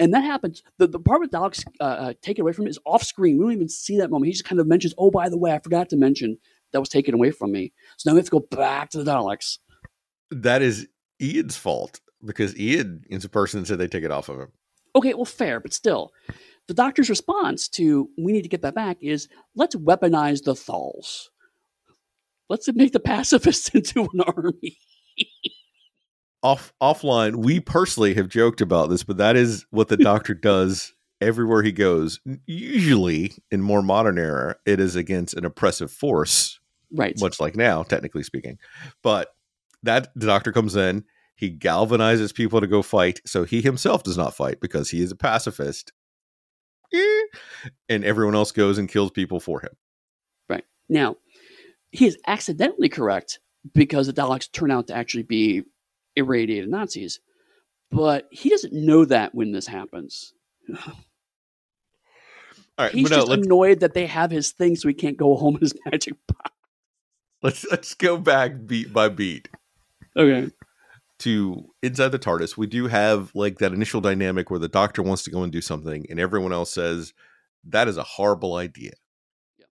And 0.00 0.14
that 0.14 0.24
happens. 0.24 0.62
The, 0.78 0.86
the 0.86 0.98
part 0.98 1.20
with 1.20 1.32
Daleks 1.32 1.64
uh, 1.80 1.84
uh, 1.84 2.12
taken 2.22 2.40
away 2.40 2.52
from 2.52 2.64
me 2.64 2.70
is 2.70 2.78
off 2.86 3.02
screen. 3.02 3.36
We 3.36 3.44
don't 3.44 3.52
even 3.52 3.68
see 3.68 3.98
that 3.98 4.10
moment. 4.10 4.28
He 4.28 4.32
just 4.32 4.46
kind 4.46 4.58
of 4.58 4.66
mentions, 4.66 4.94
oh, 4.96 5.10
by 5.10 5.28
the 5.28 5.36
way, 5.36 5.52
I 5.52 5.58
forgot 5.58 5.90
to 5.90 5.96
mention 5.98 6.38
that 6.72 6.80
was 6.80 6.88
taken 6.88 7.12
away 7.12 7.30
from 7.30 7.52
me. 7.52 7.74
So 7.98 8.08
now 8.08 8.14
we 8.14 8.20
have 8.20 8.24
to 8.24 8.30
go 8.30 8.46
back 8.50 8.88
to 8.90 9.04
the 9.04 9.10
Daleks. 9.10 9.58
That 10.30 10.62
is 10.62 10.88
Ian's 11.20 11.56
fault 11.56 12.00
because 12.24 12.56
Ian 12.58 13.04
is 13.10 13.22
the 13.22 13.28
person 13.28 13.60
that 13.60 13.66
said 13.66 13.78
they 13.78 13.86
take 13.88 14.04
it 14.04 14.10
off 14.10 14.28
of 14.28 14.40
him. 14.40 14.48
Okay, 14.94 15.14
well, 15.14 15.24
fair, 15.24 15.60
but 15.60 15.72
still. 15.72 16.12
The 16.68 16.74
doctor's 16.74 17.08
response 17.10 17.68
to 17.70 18.08
we 18.18 18.32
need 18.32 18.42
to 18.42 18.48
get 18.48 18.62
that 18.62 18.74
back 18.74 18.96
is 19.00 19.28
let's 19.54 19.76
weaponize 19.76 20.42
the 20.42 20.54
Thals. 20.54 21.28
Let's 22.48 22.72
make 22.74 22.92
the 22.92 23.00
pacifists 23.00 23.68
into 23.74 24.08
an 24.12 24.20
army. 24.22 24.78
Off 26.42 26.72
offline, 26.80 27.36
we 27.36 27.60
personally 27.60 28.14
have 28.14 28.28
joked 28.28 28.60
about 28.60 28.88
this, 28.88 29.02
but 29.02 29.16
that 29.16 29.36
is 29.36 29.66
what 29.70 29.88
the 29.88 29.96
doctor 29.96 30.34
does 30.34 30.92
everywhere 31.20 31.62
he 31.62 31.72
goes. 31.72 32.20
Usually, 32.46 33.32
in 33.50 33.62
more 33.62 33.82
modern 33.82 34.18
era, 34.18 34.56
it 34.64 34.78
is 34.80 34.96
against 34.96 35.34
an 35.34 35.44
oppressive 35.44 35.90
force, 35.90 36.60
Right. 36.92 37.18
much 37.20 37.40
like 37.40 37.56
now, 37.56 37.82
technically 37.82 38.22
speaking. 38.22 38.58
But 39.02 39.34
that 39.82 40.08
the 40.14 40.26
doctor 40.26 40.52
comes 40.52 40.76
in, 40.76 41.04
he 41.36 41.50
galvanizes 41.50 42.34
people 42.34 42.60
to 42.60 42.66
go 42.66 42.82
fight, 42.82 43.20
so 43.26 43.44
he 43.44 43.60
himself 43.60 44.02
does 44.02 44.16
not 44.16 44.34
fight 44.34 44.60
because 44.60 44.90
he 44.90 45.02
is 45.02 45.12
a 45.12 45.16
pacifist. 45.16 45.92
Eh. 46.94 47.22
And 47.88 48.04
everyone 48.04 48.34
else 48.34 48.52
goes 48.52 48.78
and 48.78 48.88
kills 48.88 49.10
people 49.10 49.40
for 49.40 49.60
him. 49.60 49.76
Right. 50.48 50.64
Now, 50.88 51.16
he 51.92 52.06
is 52.06 52.16
accidentally 52.26 52.88
correct 52.88 53.40
because 53.74 54.06
the 54.06 54.12
Daleks 54.12 54.50
turn 54.50 54.70
out 54.70 54.86
to 54.86 54.94
actually 54.94 55.24
be 55.24 55.64
irradiated 56.14 56.70
Nazis, 56.70 57.20
but 57.90 58.28
he 58.30 58.48
doesn't 58.48 58.72
know 58.72 59.04
that 59.04 59.34
when 59.34 59.52
this 59.52 59.66
happens. 59.66 60.32
All 62.78 62.84
right, 62.84 62.92
He's 62.92 63.10
no, 63.10 63.16
just 63.16 63.32
annoyed 63.32 63.80
that 63.80 63.94
they 63.94 64.06
have 64.06 64.30
his 64.30 64.52
thing 64.52 64.76
so 64.76 64.88
he 64.88 64.94
can't 64.94 65.16
go 65.16 65.34
home 65.36 65.54
in 65.54 65.62
his 65.62 65.74
magic 65.86 66.14
box. 66.28 66.50
let's 67.42 67.66
let's 67.70 67.94
go 67.94 68.18
back 68.18 68.66
beat 68.66 68.92
by 68.92 69.08
beat. 69.08 69.48
Okay. 70.16 70.50
to 71.20 71.66
inside 71.82 72.08
the 72.08 72.18
TARDIS, 72.18 72.56
we 72.56 72.66
do 72.66 72.88
have 72.88 73.30
like 73.34 73.58
that 73.58 73.72
initial 73.72 74.00
dynamic 74.00 74.50
where 74.50 74.58
the 74.60 74.68
Doctor 74.68 75.02
wants 75.02 75.22
to 75.24 75.30
go 75.30 75.42
and 75.42 75.52
do 75.52 75.60
something, 75.60 76.06
and 76.10 76.20
everyone 76.20 76.52
else 76.52 76.72
says 76.72 77.12
that 77.64 77.88
is 77.88 77.96
a 77.96 78.02
horrible 78.02 78.54
idea. 78.56 78.92
Yep. 79.58 79.68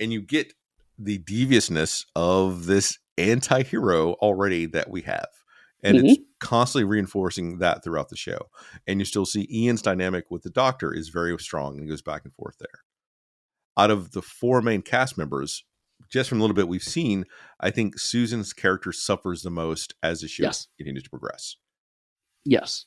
And 0.00 0.12
you 0.12 0.20
get 0.22 0.52
the 0.98 1.18
deviousness 1.18 2.06
of 2.16 2.66
this 2.66 2.98
anti-hero 3.18 4.12
already 4.14 4.66
that 4.66 4.90
we 4.90 5.02
have 5.02 5.26
and 5.82 5.96
Mhm. 5.98 6.04
it's 6.04 6.22
constantly 6.40 6.84
reinforcing 6.84 7.58
that 7.58 7.82
throughout 7.82 8.08
the 8.08 8.16
show 8.16 8.48
and 8.86 9.00
you 9.00 9.04
still 9.04 9.26
see 9.26 9.48
ian's 9.52 9.82
dynamic 9.82 10.30
with 10.30 10.42
the 10.42 10.50
doctor 10.50 10.92
is 10.94 11.08
very 11.08 11.36
strong 11.38 11.74
and 11.74 11.82
he 11.82 11.88
goes 11.88 12.02
back 12.02 12.24
and 12.24 12.32
forth 12.34 12.56
there 12.58 12.84
out 13.76 13.90
of 13.90 14.12
the 14.12 14.22
four 14.22 14.62
main 14.62 14.82
cast 14.82 15.18
members 15.18 15.64
just 16.10 16.28
from 16.28 16.38
a 16.38 16.40
little 16.42 16.54
bit 16.54 16.68
we've 16.68 16.82
seen 16.82 17.24
i 17.60 17.70
think 17.70 17.98
susan's 17.98 18.52
character 18.52 18.92
suffers 18.92 19.42
the 19.42 19.50
most 19.50 19.94
as 20.02 20.20
the 20.20 20.28
show 20.28 20.44
Yes. 20.44 20.68
continues 20.78 21.02
to 21.04 21.10
progress 21.10 21.56
Yes. 22.44 22.86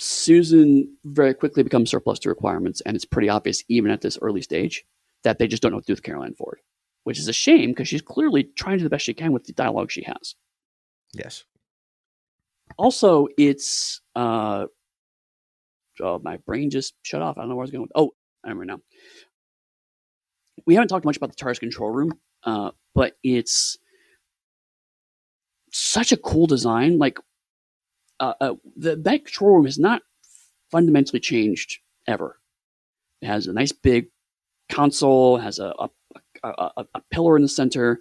Susan 0.00 0.96
very 1.04 1.32
quickly 1.34 1.62
becomes 1.62 1.90
surplus 1.90 2.18
to 2.20 2.28
requirements, 2.28 2.80
and 2.80 2.96
it's 2.96 3.04
pretty 3.04 3.28
obvious, 3.28 3.62
even 3.68 3.90
at 3.90 4.00
this 4.00 4.18
early 4.20 4.42
stage, 4.42 4.84
that 5.22 5.38
they 5.38 5.46
just 5.46 5.62
don't 5.62 5.70
know 5.70 5.76
what 5.76 5.84
to 5.84 5.92
do 5.92 5.92
with 5.92 6.02
Carole 6.02 6.24
Ann 6.24 6.34
Ford, 6.34 6.58
which 7.04 7.18
is 7.18 7.28
a 7.28 7.32
shame 7.32 7.70
because 7.70 7.86
she's 7.86 8.02
clearly 8.02 8.44
trying 8.56 8.74
to 8.74 8.78
do 8.78 8.84
the 8.84 8.90
best 8.90 9.04
she 9.04 9.14
can 9.14 9.32
with 9.32 9.44
the 9.44 9.52
dialogue 9.52 9.92
she 9.92 10.02
has. 10.02 10.34
yes 11.12 11.44
Also, 12.78 13.28
it's 13.38 14.00
uh, 14.16 14.66
oh, 16.00 16.18
my 16.18 16.38
brain 16.38 16.70
just 16.70 16.94
shut 17.02 17.22
off. 17.22 17.38
I 17.38 17.42
don't 17.42 17.50
know 17.50 17.54
where 17.54 17.62
I 17.62 17.66
was 17.66 17.70
going. 17.70 17.82
With, 17.82 17.92
oh, 17.94 18.10
I 18.44 18.48
remember 18.48 18.64
now. 18.64 18.80
We 20.66 20.74
haven't 20.74 20.88
talked 20.88 21.04
much 21.04 21.16
about 21.16 21.36
the 21.36 21.44
TARDIS 21.44 21.60
control 21.60 21.90
room, 21.90 22.18
uh, 22.44 22.70
but 22.94 23.16
it's 23.22 23.76
such 25.72 26.12
a 26.12 26.16
cool 26.16 26.46
design. 26.46 26.98
Like 26.98 27.18
uh, 28.20 28.34
uh, 28.40 28.54
the 28.76 28.96
that 28.96 29.24
control 29.24 29.56
room 29.56 29.64
has 29.64 29.78
not 29.78 30.02
fundamentally 30.70 31.20
changed 31.20 31.78
ever. 32.06 32.38
It 33.20 33.26
has 33.26 33.46
a 33.46 33.52
nice 33.52 33.72
big 33.72 34.06
console, 34.70 35.36
has 35.36 35.58
a, 35.58 35.74
a, 35.78 35.88
a, 36.42 36.84
a 36.94 37.00
pillar 37.10 37.36
in 37.36 37.42
the 37.42 37.48
center. 37.48 38.00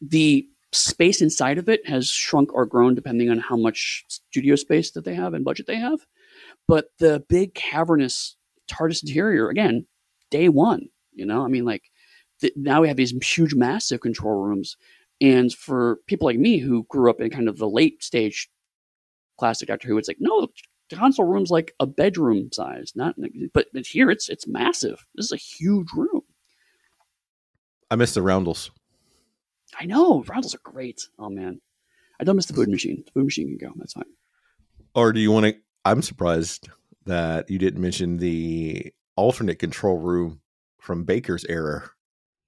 The 0.00 0.46
space 0.72 1.22
inside 1.22 1.58
of 1.58 1.68
it 1.68 1.86
has 1.86 2.08
shrunk 2.08 2.52
or 2.54 2.66
grown 2.66 2.94
depending 2.94 3.30
on 3.30 3.38
how 3.38 3.56
much 3.56 4.04
studio 4.08 4.56
space 4.56 4.90
that 4.92 5.04
they 5.04 5.14
have 5.14 5.34
and 5.34 5.44
budget 5.44 5.66
they 5.66 5.76
have. 5.76 6.00
But 6.68 6.86
the 6.98 7.24
big 7.28 7.54
cavernous 7.54 8.36
TARDIS 8.68 9.02
interior, 9.02 9.48
again, 9.48 9.86
day 10.30 10.48
one, 10.48 10.88
you 11.16 11.26
know, 11.26 11.44
I 11.44 11.48
mean, 11.48 11.64
like 11.64 11.84
th- 12.40 12.52
now 12.56 12.80
we 12.82 12.88
have 12.88 12.96
these 12.96 13.12
huge, 13.24 13.54
massive 13.54 14.00
control 14.00 14.42
rooms. 14.42 14.76
And 15.20 15.52
for 15.52 16.00
people 16.06 16.26
like 16.26 16.38
me 16.38 16.58
who 16.58 16.84
grew 16.84 17.10
up 17.10 17.20
in 17.20 17.30
kind 17.30 17.48
of 17.48 17.58
the 17.58 17.68
late 17.68 18.04
stage 18.04 18.48
classic 19.38 19.68
Doctor 19.68 19.88
Who, 19.88 19.98
it's 19.98 20.08
like, 20.08 20.18
no, 20.20 20.48
the 20.90 20.96
console 20.96 21.24
room's 21.26 21.50
like 21.50 21.74
a 21.80 21.86
bedroom 21.86 22.50
size, 22.52 22.92
not, 22.94 23.16
but 23.52 23.66
but 23.72 23.86
here 23.86 24.10
it's 24.10 24.28
it's 24.28 24.46
massive. 24.46 25.04
This 25.14 25.26
is 25.26 25.32
a 25.32 25.36
huge 25.36 25.88
room. 25.96 26.22
i 27.90 27.96
miss 27.96 28.14
the 28.14 28.22
roundels 28.22 28.70
I 29.78 29.84
know 29.86 30.22
roundels 30.28 30.54
are 30.54 30.60
great. 30.62 31.08
Oh 31.18 31.28
man, 31.28 31.60
I 32.20 32.24
don't 32.24 32.36
miss 32.36 32.46
the 32.46 32.54
food 32.54 32.68
machine. 32.68 33.02
The 33.06 33.12
food 33.12 33.24
machine 33.24 33.48
can 33.58 33.68
go. 33.68 33.74
That's 33.76 33.94
fine. 33.94 34.04
or 34.94 35.12
do 35.12 35.20
you 35.20 35.32
want 35.32 35.46
to 35.46 35.54
i'm 35.84 36.02
surprised 36.02 36.68
that 37.04 37.48
you 37.50 37.58
didn't 37.58 37.80
mention 37.80 38.18
the 38.18 38.92
alternate 39.16 39.58
control 39.58 39.98
room 39.98 40.40
from 40.86 41.02
baker's 41.02 41.44
era 41.48 41.90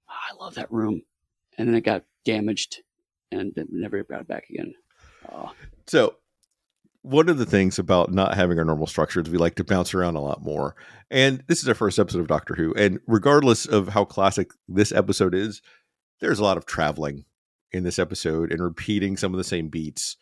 Ah, 0.09 0.31
I 0.31 0.43
love 0.43 0.55
that 0.55 0.71
room. 0.71 1.03
And 1.57 1.67
then 1.67 1.75
it 1.75 1.81
got 1.81 2.03
damaged 2.25 2.81
and 3.31 3.53
never 3.69 4.03
got 4.03 4.21
it 4.21 4.27
back 4.27 4.49
again. 4.49 4.73
Oh, 5.31 5.51
So, 5.87 6.15
one 7.01 7.29
of 7.29 7.37
the 7.37 7.45
things 7.45 7.79
about 7.79 8.11
not 8.11 8.35
having 8.35 8.57
our 8.57 8.65
normal 8.65 8.87
structure 8.87 9.21
is 9.21 9.29
we 9.29 9.37
like 9.37 9.55
to 9.55 9.63
bounce 9.63 9.93
around 9.93 10.15
a 10.15 10.21
lot 10.21 10.41
more. 10.41 10.75
And 11.11 11.43
this 11.47 11.61
is 11.61 11.67
our 11.69 11.75
first 11.75 11.99
episode 11.99 12.21
of 12.21 12.27
Doctor 12.27 12.55
Who. 12.55 12.73
And 12.73 12.99
regardless 13.07 13.65
of 13.65 13.89
how 13.89 14.05
classic 14.05 14.51
this 14.67 14.91
episode 14.91 15.35
is, 15.35 15.61
there's 16.21 16.39
a 16.39 16.43
lot 16.43 16.57
of 16.57 16.65
traveling 16.65 17.25
in 17.71 17.83
this 17.83 17.99
episode 17.99 18.51
and 18.51 18.63
repeating 18.63 19.15
some 19.15 19.33
of 19.33 19.37
the 19.37 19.43
same 19.43 19.67
beats. 19.69 20.17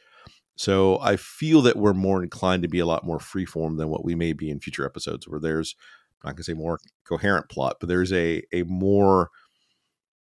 So, 0.55 0.99
I 0.99 1.17
feel 1.17 1.61
that 1.61 1.77
we're 1.77 1.93
more 1.93 2.23
inclined 2.23 2.63
to 2.63 2.67
be 2.67 2.79
a 2.79 2.85
lot 2.85 3.05
more 3.05 3.19
freeform 3.19 3.77
than 3.77 3.89
what 3.89 4.03
we 4.03 4.15
may 4.15 4.33
be 4.33 4.49
in 4.49 4.59
future 4.59 4.85
episodes, 4.85 5.27
where 5.27 5.39
there's, 5.39 5.75
I'm 6.23 6.29
not 6.29 6.35
going 6.35 6.37
to 6.37 6.43
say 6.43 6.53
more 6.53 6.79
coherent 7.07 7.49
plot, 7.49 7.77
but 7.79 7.89
there's 7.89 8.11
a, 8.11 8.43
a 8.51 8.63
more 8.63 9.29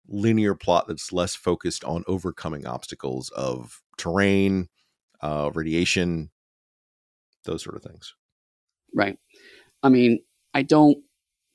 linear 0.08 0.56
plot 0.56 0.88
that's 0.88 1.12
less 1.12 1.36
focused 1.36 1.84
on 1.84 2.04
overcoming 2.08 2.66
obstacles 2.66 3.30
of 3.30 3.82
terrain, 3.98 4.68
uh, 5.22 5.52
radiation, 5.54 6.30
those 7.46 7.64
sort 7.64 7.76
of 7.76 7.84
things. 7.84 8.14
right. 8.96 9.18
I 9.84 9.90
mean, 9.90 10.20
I 10.54 10.62
don't, 10.64 10.98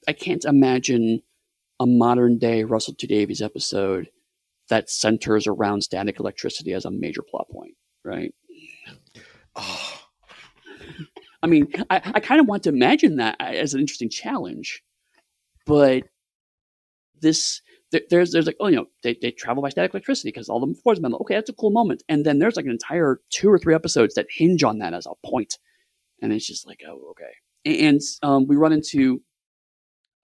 I 0.08 0.12
can't 0.12 0.44
imagine 0.44 1.22
a 1.78 1.86
modern 1.86 2.38
day 2.38 2.64
Russell 2.64 2.94
T 2.94 3.06
Davies 3.06 3.42
episode 3.42 4.08
that 4.68 4.90
centers 4.90 5.46
around 5.46 5.82
static 5.82 6.18
electricity 6.18 6.72
as 6.72 6.84
a 6.84 6.90
major 6.90 7.22
plot 7.22 7.48
point, 7.50 7.74
right? 8.04 8.34
Oh, 9.54 9.95
I 11.47 11.48
mean, 11.48 11.68
I, 11.90 12.02
I 12.14 12.18
kind 12.18 12.40
of 12.40 12.48
want 12.48 12.64
to 12.64 12.70
imagine 12.70 13.16
that 13.16 13.36
as 13.40 13.73
an 13.73 13.78
interesting 13.78 14.10
challenge, 14.10 14.82
but 15.64 16.02
this 17.20 17.62
there, 17.93 18.01
there's 18.10 18.32
there's 18.32 18.47
like 18.47 18.56
oh 18.59 18.66
you 18.66 18.74
know 18.74 18.86
they, 19.05 19.16
they 19.23 19.31
travel 19.31 19.62
by 19.62 19.68
static 19.68 19.94
electricity 19.94 20.31
because 20.31 20.48
all 20.48 20.59
the 20.59 20.74
force 20.82 20.98
metal. 20.98 21.18
Okay 21.20 21.35
that's 21.35 21.48
a 21.48 21.52
cool 21.52 21.70
moment. 21.70 22.02
And 22.09 22.27
then 22.27 22.40
there's 22.40 22.56
like 22.56 22.64
an 22.64 22.73
entire 22.73 23.20
two 23.31 23.48
or 23.48 23.60
three 23.60 23.77
episodes 23.77 24.14
that 24.14 24.27
hinge 24.28 24.64
on 24.64 24.78
that 24.78 24.93
as 24.93 25.06
a 25.06 25.14
point. 25.24 25.56
And 26.20 26.32
it's 26.32 26.48
just 26.48 26.66
like 26.66 26.82
oh 26.85 27.12
okay. 27.12 27.85
And 27.86 28.01
um, 28.24 28.48
we 28.48 28.56
run 28.56 28.73
into 28.73 29.23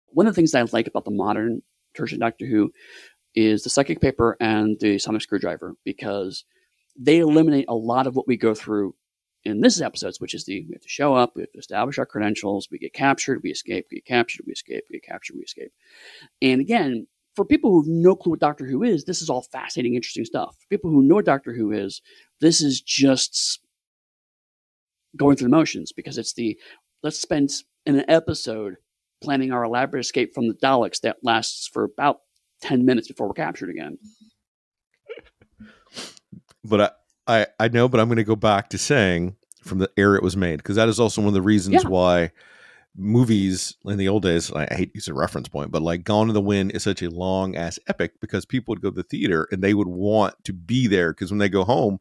one 0.08 0.26
of 0.26 0.34
the 0.34 0.38
things 0.38 0.52
that 0.52 0.60
I 0.60 0.68
like 0.70 0.88
about 0.88 1.06
the 1.06 1.10
modern 1.10 1.62
version 1.96 2.18
Doctor 2.18 2.44
Who 2.44 2.70
is 3.34 3.62
the 3.62 3.70
psychic 3.70 4.02
paper 4.02 4.36
and 4.40 4.78
the 4.80 4.98
sonic 4.98 5.22
screwdriver 5.22 5.72
because 5.86 6.44
they 6.98 7.20
eliminate 7.20 7.64
a 7.66 7.74
lot 7.74 8.06
of 8.06 8.14
what 8.14 8.28
we 8.28 8.36
go 8.36 8.54
through 8.54 8.94
in 9.44 9.60
this 9.60 9.80
episodes, 9.80 10.20
which 10.20 10.34
is 10.34 10.44
the 10.44 10.64
we 10.68 10.74
have 10.74 10.82
to 10.82 10.88
show 10.88 11.14
up, 11.14 11.32
we 11.34 11.42
have 11.42 11.52
to 11.52 11.58
establish 11.58 11.98
our 11.98 12.06
credentials, 12.06 12.68
we 12.70 12.78
get 12.78 12.92
captured, 12.92 13.40
we 13.42 13.50
escape, 13.50 13.86
we 13.90 13.98
get 13.98 14.06
captured, 14.06 14.44
we 14.46 14.52
escape, 14.52 14.84
we 14.90 14.98
get 14.98 15.08
captured, 15.08 15.36
we 15.36 15.42
escape. 15.42 15.72
And 16.42 16.60
again, 16.60 17.06
for 17.36 17.44
people 17.44 17.70
who 17.70 17.82
have 17.82 17.88
no 17.88 18.16
clue 18.16 18.30
what 18.30 18.40
Doctor 18.40 18.66
Who 18.66 18.82
is, 18.82 19.04
this 19.04 19.22
is 19.22 19.30
all 19.30 19.42
fascinating, 19.42 19.94
interesting 19.94 20.24
stuff. 20.24 20.56
For 20.60 20.66
people 20.68 20.90
who 20.90 21.02
know 21.02 21.16
what 21.16 21.24
Doctor 21.24 21.54
Who 21.54 21.70
is, 21.70 22.02
this 22.40 22.60
is 22.60 22.80
just 22.80 23.60
going 25.16 25.36
through 25.36 25.48
the 25.48 25.56
motions 25.56 25.92
because 25.92 26.18
it's 26.18 26.34
the 26.34 26.58
let's 27.02 27.18
spend 27.18 27.50
an 27.86 28.04
episode 28.08 28.76
planning 29.22 29.52
our 29.52 29.64
elaborate 29.64 30.00
escape 30.00 30.34
from 30.34 30.48
the 30.48 30.54
Daleks 30.54 31.00
that 31.00 31.16
lasts 31.22 31.68
for 31.72 31.84
about 31.84 32.18
10 32.62 32.84
minutes 32.84 33.08
before 33.08 33.28
we're 33.28 33.34
captured 33.34 33.70
again. 33.70 33.98
but 36.64 36.80
I, 36.80 36.90
I, 37.28 37.46
I 37.60 37.68
know, 37.68 37.88
but 37.88 38.00
I'm 38.00 38.08
going 38.08 38.16
to 38.16 38.24
go 38.24 38.36
back 38.36 38.70
to 38.70 38.78
saying 38.78 39.36
from 39.62 39.78
the 39.78 39.90
era 39.96 40.16
it 40.16 40.22
was 40.22 40.36
made 40.36 40.56
because 40.56 40.76
that 40.76 40.88
is 40.88 40.98
also 40.98 41.20
one 41.20 41.28
of 41.28 41.34
the 41.34 41.42
reasons 41.42 41.82
Yeah. 41.84 41.88
why 41.88 42.30
movies 42.96 43.76
in 43.84 43.98
the 43.98 44.08
old 44.08 44.22
days. 44.22 44.50
I 44.52 44.66
hate 44.74 44.92
to 44.92 44.96
use 44.96 45.08
a 45.08 45.14
reference 45.14 45.46
point, 45.48 45.70
but 45.70 45.82
like 45.82 46.04
Gone 46.04 46.28
in 46.28 46.34
the 46.34 46.40
Wind 46.40 46.72
is 46.72 46.82
such 46.82 47.02
a 47.02 47.10
long 47.10 47.54
ass 47.54 47.78
epic 47.86 48.12
because 48.20 48.44
people 48.44 48.72
would 48.72 48.80
go 48.80 48.90
to 48.90 48.96
the 48.96 49.02
theater 49.04 49.46
and 49.52 49.62
they 49.62 49.74
would 49.74 49.88
want 49.88 50.34
to 50.44 50.52
be 50.52 50.86
there 50.88 51.12
because 51.12 51.30
when 51.30 51.38
they 51.38 51.48
go 51.48 51.64
home, 51.64 52.00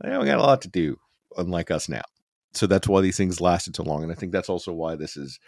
they 0.00 0.10
don't 0.10 0.26
got 0.26 0.38
a 0.38 0.42
lot 0.42 0.62
to 0.62 0.68
do, 0.68 0.98
unlike 1.36 1.70
us 1.70 1.88
now. 1.88 2.02
So 2.52 2.66
that's 2.66 2.88
why 2.88 3.00
these 3.00 3.16
things 3.16 3.40
lasted 3.40 3.76
so 3.76 3.82
long, 3.84 4.02
and 4.02 4.10
I 4.12 4.14
think 4.16 4.32
that's 4.32 4.48
also 4.48 4.72
why 4.72 4.96
this 4.96 5.16
is 5.16 5.38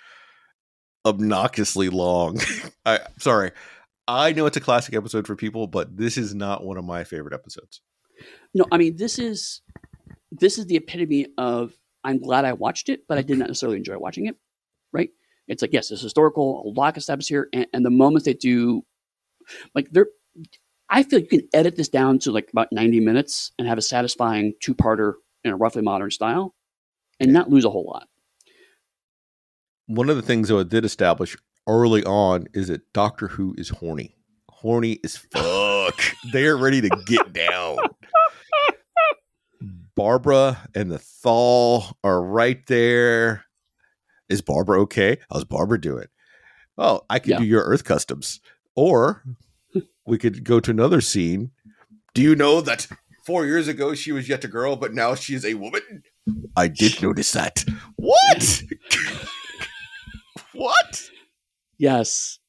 obnoxiously 1.05 1.89
long. 1.89 2.39
I 2.87 3.01
sorry. 3.19 3.51
I 4.09 4.33
know 4.33 4.47
it's 4.47 4.57
a 4.57 4.61
classic 4.61 4.95
episode 4.95 5.27
for 5.27 5.37
people, 5.37 5.67
but 5.67 5.97
this 5.97 6.17
is 6.17 6.35
not 6.35 6.65
one 6.65 6.77
of 6.77 6.85
my 6.85 7.05
favorite 7.05 7.35
episodes. 7.35 7.81
No, 8.55 8.67
I 8.71 8.79
mean 8.79 8.97
this 8.97 9.19
is 9.19 9.63
this 10.31 10.59
is 10.59 10.67
the 10.67 10.77
epitome 10.77 11.29
of 11.39 11.75
I'm 12.05 12.21
glad 12.21 12.45
I 12.45 12.53
watched 12.53 12.89
it, 12.89 13.03
but 13.09 13.19
I 13.19 13.23
did 13.23 13.39
not 13.39 13.49
necessarily 13.49 13.79
enjoy 13.79 13.99
watching 13.99 14.27
it. 14.27 14.37
Right? 14.93 15.11
It's 15.49 15.63
like 15.63 15.73
yes, 15.73 15.91
it's 15.91 16.03
historical, 16.03 16.63
a 16.67 16.71
lot 16.79 16.97
of 16.97 17.03
steps 17.03 17.29
here, 17.29 17.49
and, 17.53 17.67
and 17.73 17.85
the 17.85 17.91
moments 17.91 18.25
they 18.25 18.35
do, 18.35 18.83
like 19.75 19.91
they're. 19.91 20.09
I 20.89 21.03
feel 21.03 21.21
you 21.21 21.27
can 21.27 21.49
edit 21.55 21.77
this 21.77 21.89
down 21.89 22.19
to 22.21 22.33
like 22.33 22.51
about 22.53 22.69
90 22.71 23.01
minutes 23.01 23.53
and 23.59 23.67
have 23.67 23.79
a 23.79 23.83
satisfying 23.83 24.53
two-parter 24.61 25.15
in 25.43 25.51
a 25.51 25.57
roughly 25.57 25.81
modern 25.81 26.11
style, 26.11 26.55
and 27.19 27.33
not 27.33 27.51
lose 27.51 27.65
a 27.65 27.71
whole 27.71 27.87
lot. 27.87 28.09
One 29.87 30.11
of 30.11 30.17
the 30.17 30.23
things 30.23 30.49
though 30.49 30.59
it 30.59 30.69
did 30.69 30.85
establish 30.85 31.37
early 31.67 32.05
on 32.05 32.47
is 32.55 32.69
that 32.69 32.93
Doctor 32.93 33.29
Who 33.29 33.55
is 33.59 33.71
horny. 33.71 34.17
Horny 34.51 35.01
as 35.05 35.17
fuck. 35.17 36.01
They're 36.33 36.57
ready 36.57 36.81
to 36.81 36.91
get 37.07 37.33
down. 37.33 37.79
Barbara 40.03 40.69
and 40.75 40.91
the 40.91 40.99
Thal 40.99 41.97
are 42.03 42.21
right 42.21 42.67
there. 42.67 43.45
Is 44.29 44.43
Barbara 44.43 44.81
okay? 44.81 45.19
How's 45.31 45.45
Barbara 45.45 45.81
doing? 45.81 46.07
Oh, 46.77 47.03
I 47.09 47.21
could 47.21 47.31
Yeah. 47.31 47.39
do 47.39 47.45
your 47.45 47.63
Earth 47.63 47.85
customs. 47.85 48.41
Or 48.75 49.23
we 50.05 50.19
could 50.19 50.43
go 50.43 50.59
to 50.59 50.73
another 50.73 51.01
scene. 51.01 51.53
Do 52.15 52.21
you 52.23 52.35
know 52.35 52.61
that 52.63 52.89
four 53.25 53.47
years 53.47 53.69
ago 53.69 53.95
she 53.95 54.11
was 54.11 54.29
yet 54.29 54.43
a 54.43 54.49
girl, 54.49 54.75
but 54.75 54.93
now 54.93 55.15
she 55.15 55.37
is 55.37 55.45
a 55.45 55.55
woman. 55.55 56.03
I 56.57 56.67
did 56.67 57.01
notice 57.01 57.31
that. 57.31 57.65
What? 57.95 58.63
what? 60.53 61.11
Yes, 61.79 62.41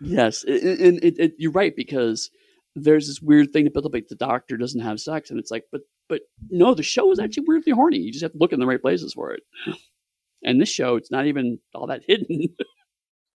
yes, 0.00 0.44
and 0.44 0.98
you're 1.36 1.52
right 1.52 1.76
because 1.76 2.30
there's 2.74 3.06
this 3.06 3.20
weird 3.20 3.52
thing 3.52 3.66
to 3.66 3.70
build 3.70 3.84
up 3.84 3.92
like 3.92 4.08
the 4.08 4.14
doctor 4.14 4.56
doesn't 4.56 4.80
have 4.80 4.98
sex, 4.98 5.28
and 5.28 5.38
it's 5.38 5.50
like, 5.50 5.64
but 5.70 5.82
but 6.10 6.22
no, 6.50 6.74
the 6.74 6.82
show 6.82 7.10
is 7.12 7.20
actually 7.20 7.44
weirdly 7.46 7.72
horny. 7.72 7.98
You 7.98 8.10
just 8.10 8.24
have 8.24 8.32
to 8.32 8.38
look 8.38 8.52
in 8.52 8.58
the 8.58 8.66
right 8.66 8.82
places 8.82 9.14
for 9.14 9.32
it. 9.32 9.42
And 10.42 10.60
this 10.60 10.68
show, 10.68 10.96
it's 10.96 11.10
not 11.10 11.26
even 11.26 11.58
all 11.72 11.86
that 11.86 12.02
hidden. 12.06 12.48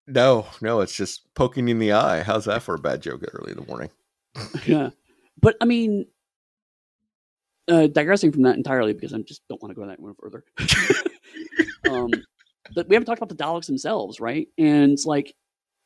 no, 0.06 0.46
no, 0.60 0.80
it's 0.80 0.96
just 0.96 1.32
poking 1.34 1.68
in 1.68 1.78
the 1.78 1.92
eye. 1.92 2.22
How's 2.22 2.44
that 2.46 2.62
for 2.62 2.74
a 2.74 2.78
bad 2.78 3.00
joke 3.00 3.22
early 3.32 3.52
in 3.52 3.58
the 3.58 3.66
morning? 3.66 3.90
yeah, 4.66 4.90
but 5.40 5.56
I 5.60 5.64
mean, 5.64 6.06
uh, 7.68 7.86
digressing 7.86 8.32
from 8.32 8.42
that 8.42 8.56
entirely 8.56 8.92
because 8.92 9.14
I 9.14 9.18
just 9.18 9.46
don't 9.48 9.62
want 9.62 9.70
to 9.70 9.80
go 9.80 9.86
that 9.86 10.00
one 10.00 10.14
further. 10.20 10.44
um, 11.90 12.10
but 12.74 12.88
we 12.88 12.96
haven't 12.96 13.06
talked 13.06 13.22
about 13.22 13.28
the 13.28 13.42
Daleks 13.42 13.66
themselves, 13.66 14.18
right? 14.18 14.48
And 14.58 14.90
it's 14.90 15.06
like 15.06 15.32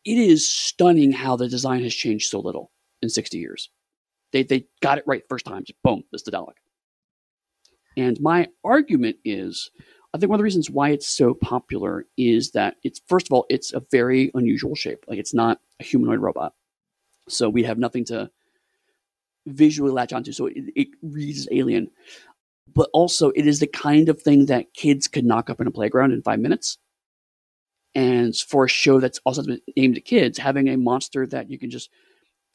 it 0.07 0.17
is 0.17 0.49
stunning 0.49 1.13
how 1.13 1.37
the 1.37 1.49
design 1.49 1.83
has 1.83 1.95
changed 1.95 2.31
so 2.31 2.41
little 2.41 2.73
in 3.03 3.11
60 3.11 3.37
years. 3.37 3.69
They 4.33 4.43
they 4.45 4.67
got 4.81 4.97
it 4.97 5.05
right 5.07 5.23
first 5.29 5.45
time. 5.45 5.65
Just 5.65 5.83
boom, 5.83 6.05
this 6.11 6.23
the 6.23 6.31
Dalek. 6.31 6.55
And 7.99 8.19
my 8.21 8.47
argument 8.63 9.17
is, 9.25 9.73
I 10.15 10.19
think 10.19 10.31
one 10.31 10.37
of 10.37 10.39
the 10.39 10.45
reasons 10.45 10.71
why 10.71 10.91
it's 10.91 11.09
so 11.09 11.35
popular 11.35 12.07
is 12.17 12.53
that 12.53 12.77
it's 12.85 13.01
first 13.09 13.27
of 13.27 13.33
all, 13.33 13.45
it's 13.51 13.75
a 13.75 13.83
very 13.91 14.31
unusual 14.35 14.77
shape. 14.77 15.05
Like 15.09 15.19
it's 15.19 15.35
not 15.35 15.59
a 15.81 15.85
humanoid 15.85 16.21
robot, 16.21 16.55
so 17.29 17.51
we 17.51 17.65
have 17.65 17.77
nothing 17.77 18.05
to 18.07 18.31
visually 19.47 19.91
latch 19.91 20.13
onto. 20.13 20.31
So 20.31 20.47
it, 20.47 20.55
it 20.77 20.89
reads 21.03 21.49
alien, 21.51 21.91
but 22.73 22.89
also 22.93 23.31
it 23.31 23.49
is 23.49 23.59
the 23.59 23.67
kind 23.67 24.09
of 24.09 24.23
thing 24.23 24.47
that 24.47 24.73
kids 24.75 25.09
could 25.09 25.25
knock 25.25 25.51
up 25.51 25.61
in 25.61 25.67
a 25.67 25.73
playground 25.73 26.13
in 26.13 26.23
five 26.23 26.39
minutes. 26.39 26.79
And 27.97 28.37
for 28.37 28.67
a 28.67 28.69
show 28.69 29.01
that's 29.01 29.19
also 29.25 29.43
aimed 29.77 29.97
at 29.97 30.05
kids, 30.05 30.39
having 30.39 30.69
a 30.69 30.77
monster 30.77 31.27
that 31.27 31.51
you 31.51 31.59
can 31.59 31.71
just 31.71 31.91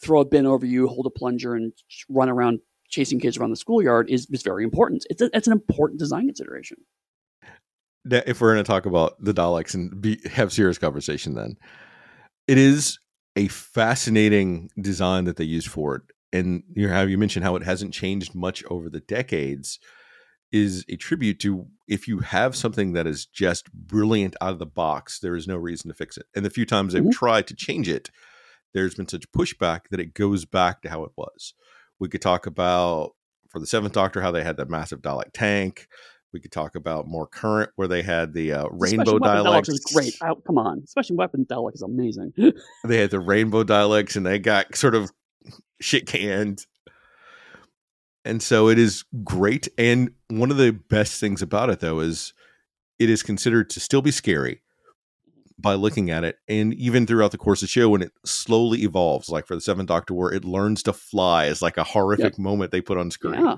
throw 0.01 0.21
a 0.21 0.25
bin 0.25 0.45
over 0.45 0.65
you, 0.65 0.87
hold 0.87 1.05
a 1.05 1.09
plunger, 1.09 1.55
and 1.55 1.73
run 2.07 2.29
around 2.29 2.59
chasing 2.93 3.19
kids 3.19 3.37
around 3.37 3.49
the 3.49 3.55
schoolyard 3.55 4.09
is, 4.09 4.27
is 4.31 4.43
very 4.43 4.63
important. 4.63 5.05
It's, 5.09 5.21
a, 5.21 5.29
it's 5.33 5.47
an 5.47 5.53
important 5.53 5.99
design 5.99 6.27
consideration. 6.27 6.77
If 8.05 8.41
we're 8.41 8.53
going 8.53 8.63
to 8.63 8.69
talk 8.69 8.85
about 8.85 9.15
the 9.23 9.33
Daleks 9.33 9.73
and 9.73 10.01
be, 10.01 10.19
have 10.29 10.51
serious 10.51 10.77
conversation, 10.77 11.35
then 11.35 11.57
it 12.47 12.57
is 12.57 12.99
a 13.35 13.47
fascinating 13.47 14.69
design 14.79 15.25
that 15.25 15.37
they 15.37 15.45
used 15.45 15.69
for 15.69 15.95
it 15.95 16.01
and 16.33 16.63
you 16.73 16.87
know, 16.87 16.93
how 16.93 17.03
you 17.03 17.17
mentioned 17.17 17.45
how 17.45 17.55
it 17.55 17.63
hasn't 17.63 17.93
changed 17.93 18.35
much 18.35 18.63
over 18.65 18.89
the 18.89 18.99
decades 18.99 19.79
is 20.51 20.83
a 20.89 20.95
tribute 20.95 21.39
to 21.39 21.67
if 21.87 22.07
you 22.07 22.19
have 22.19 22.55
something 22.55 22.93
that 22.93 23.07
is 23.07 23.25
just 23.25 23.71
brilliant 23.71 24.35
out 24.41 24.51
of 24.51 24.59
the 24.59 24.65
box, 24.65 25.19
there 25.19 25.35
is 25.35 25.47
no 25.47 25.55
reason 25.55 25.89
to 25.89 25.95
fix 25.95 26.17
it. 26.17 26.25
And 26.35 26.43
the 26.43 26.49
few 26.49 26.65
times 26.65 26.93
they've 26.93 27.03
mm-hmm. 27.03 27.11
tried 27.11 27.47
to 27.47 27.55
change 27.55 27.87
it, 27.87 28.09
there's 28.73 28.95
been 28.95 29.07
such 29.07 29.31
pushback 29.31 29.81
that 29.91 29.99
it 29.99 30.13
goes 30.13 30.45
back 30.45 30.81
to 30.81 30.89
how 30.89 31.03
it 31.03 31.11
was. 31.15 31.53
We 31.99 32.09
could 32.09 32.21
talk 32.21 32.45
about 32.45 33.11
for 33.49 33.59
the 33.59 33.67
Seventh 33.67 33.93
Doctor 33.93 34.21
how 34.21 34.31
they 34.31 34.43
had 34.43 34.57
that 34.57 34.69
massive 34.69 35.01
Dalek 35.01 35.31
tank. 35.33 35.87
We 36.33 36.39
could 36.39 36.51
talk 36.51 36.75
about 36.75 37.07
more 37.07 37.27
current 37.27 37.69
where 37.75 37.87
they 37.87 38.01
had 38.01 38.33
the 38.33 38.53
uh, 38.53 38.67
rainbow 38.71 39.19
Daleks. 39.19 39.69
is 39.69 39.79
great. 39.93 40.15
Oh, 40.23 40.35
come 40.35 40.57
on, 40.57 40.85
Special 40.87 41.15
Weapon 41.15 41.45
Dalek 41.45 41.75
is 41.75 41.83
amazing. 41.83 42.33
they 42.83 42.97
had 42.97 43.11
the 43.11 43.19
rainbow 43.19 43.63
Daleks, 43.63 44.15
and 44.15 44.25
they 44.25 44.39
got 44.39 44.75
sort 44.75 44.95
of 44.95 45.11
shit 45.79 46.07
canned. 46.07 46.65
And 48.25 48.41
so 48.41 48.69
it 48.69 48.79
is 48.79 49.03
great. 49.23 49.67
And 49.77 50.11
one 50.29 50.49
of 50.49 50.57
the 50.57 50.71
best 50.71 51.19
things 51.19 51.41
about 51.41 51.69
it, 51.69 51.81
though, 51.81 51.99
is 51.99 52.33
it 52.97 53.09
is 53.09 53.21
considered 53.21 53.69
to 53.71 53.79
still 53.79 54.01
be 54.01 54.11
scary 54.11 54.62
by 55.57 55.75
looking 55.75 56.09
at 56.09 56.23
it. 56.23 56.37
And 56.47 56.73
even 56.75 57.05
throughout 57.05 57.31
the 57.31 57.37
course 57.37 57.61
of 57.61 57.67
the 57.67 57.71
show, 57.71 57.89
when 57.89 58.01
it 58.01 58.11
slowly 58.25 58.83
evolves, 58.83 59.29
like 59.29 59.47
for 59.47 59.55
the 59.55 59.61
Seventh 59.61 59.87
Doctor, 59.87 60.13
where 60.13 60.31
it 60.31 60.45
learns 60.45 60.83
to 60.83 60.93
fly 60.93 61.45
is 61.45 61.61
like 61.61 61.77
a 61.77 61.83
horrific 61.83 62.33
yep. 62.33 62.39
moment 62.39 62.71
they 62.71 62.81
put 62.81 62.97
on 62.97 63.11
screen. 63.11 63.43
Yeah. 63.43 63.55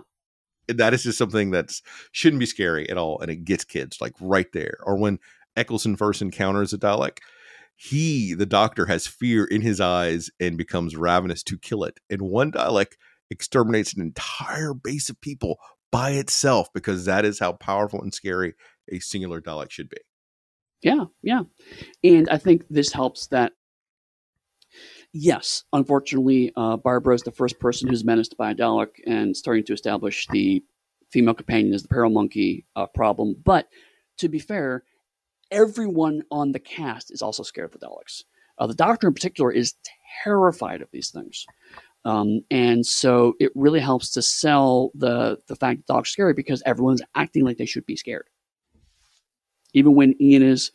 That 0.67 0.93
is 0.93 1.03
just 1.03 1.17
something 1.17 1.51
that 1.51 1.71
shouldn't 2.11 2.39
be 2.39 2.47
scary 2.47 2.89
at 2.89 2.97
all. 2.97 3.19
And 3.19 3.29
it 3.29 3.45
gets 3.45 3.63
kids 3.63 4.01
like 4.01 4.13
right 4.19 4.51
there. 4.51 4.77
Or 4.83 4.97
when 4.97 5.19
Eccleston 5.55 5.95
first 5.95 6.21
encounters 6.21 6.73
a 6.73 6.77
Dalek, 6.77 7.19
he, 7.75 8.33
the 8.33 8.45
doctor, 8.45 8.85
has 8.85 9.05
fear 9.05 9.45
in 9.45 9.61
his 9.61 9.79
eyes 9.79 10.29
and 10.39 10.57
becomes 10.57 10.95
ravenous 10.95 11.43
to 11.43 11.57
kill 11.57 11.83
it. 11.83 11.99
And 12.09 12.21
one 12.23 12.51
Dalek 12.51 12.93
exterminates 13.29 13.93
an 13.93 14.01
entire 14.01 14.73
base 14.73 15.09
of 15.09 15.19
people 15.21 15.59
by 15.91 16.11
itself 16.11 16.67
because 16.73 17.05
that 17.05 17.25
is 17.25 17.39
how 17.39 17.53
powerful 17.53 18.01
and 18.01 18.13
scary 18.13 18.53
a 18.91 18.99
singular 18.99 19.41
Dalek 19.41 19.71
should 19.71 19.89
be. 19.89 19.97
Yeah, 20.85 21.05
yeah. 21.23 21.41
And 22.03 22.29
I 22.29 22.37
think 22.37 22.63
this 22.69 22.93
helps 22.93 23.25
that, 23.27 23.53
yes, 25.13 25.63
unfortunately, 25.73 26.53
uh, 26.55 26.77
Barbara 26.77 27.15
is 27.15 27.23
the 27.23 27.31
first 27.31 27.59
person 27.59 27.89
who's 27.89 28.05
menaced 28.05 28.37
by 28.37 28.51
a 28.51 28.55
Dalek 28.55 28.89
and 29.07 29.35
starting 29.35 29.63
to 29.63 29.73
establish 29.73 30.27
the 30.27 30.63
female 31.09 31.33
companion 31.33 31.73
as 31.73 31.81
the 31.81 31.87
peril 31.87 32.11
monkey 32.11 32.67
uh, 32.75 32.85
problem. 32.85 33.35
But 33.43 33.67
to 34.19 34.29
be 34.29 34.37
fair, 34.37 34.83
everyone 35.49 36.21
on 36.29 36.51
the 36.51 36.59
cast 36.59 37.11
is 37.11 37.23
also 37.23 37.41
scared 37.41 37.73
of 37.73 37.79
the 37.79 37.87
Daleks. 37.87 38.23
Uh, 38.59 38.67
the 38.67 38.75
Doctor, 38.75 39.07
in 39.07 39.15
particular, 39.15 39.51
is 39.51 39.73
terrified 40.23 40.83
of 40.83 40.89
these 40.91 41.09
things. 41.09 41.47
Um, 42.05 42.41
and 42.51 42.85
so 42.85 43.33
it 43.39 43.51
really 43.55 43.79
helps 43.79 44.11
to 44.11 44.21
sell 44.21 44.91
the 44.93 45.39
the 45.47 45.55
fact 45.55 45.79
that 45.79 45.91
dogs 45.91 46.11
scary 46.11 46.33
because 46.33 46.61
everyone's 46.63 47.01
acting 47.15 47.43
like 47.43 47.57
they 47.57 47.65
should 47.65 47.87
be 47.87 47.95
scared. 47.95 48.27
Even 49.75 49.93
when 49.93 50.15
Ian 50.19 50.41
is 50.41 50.71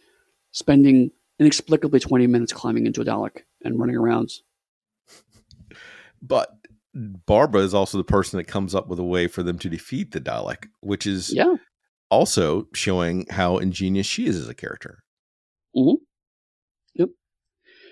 spending 0.52 1.10
inexplicably 1.40 1.98
20 1.98 2.28
minutes 2.28 2.52
climbing 2.52 2.86
into 2.86 3.00
a 3.00 3.04
Dalek 3.04 3.38
and 3.64 3.80
running 3.80 3.96
around. 3.96 4.30
But 6.22 6.50
Barbara 6.94 7.62
is 7.62 7.74
also 7.74 7.98
the 7.98 8.04
person 8.04 8.36
that 8.36 8.44
comes 8.44 8.74
up 8.74 8.88
with 8.88 8.98
a 8.98 9.04
way 9.04 9.26
for 9.26 9.42
them 9.42 9.58
to 9.60 9.68
defeat 9.68 10.12
the 10.12 10.20
Dalek, 10.20 10.68
which 10.80 11.06
is 11.06 11.32
yeah 11.34 11.56
also 12.10 12.66
showing 12.74 13.26
how 13.30 13.58
ingenious 13.58 14.06
she 14.06 14.26
is 14.26 14.36
as 14.36 14.48
a 14.48 14.54
character. 14.54 15.04
Mm-hmm. 15.74 16.02
Yep. 16.94 17.08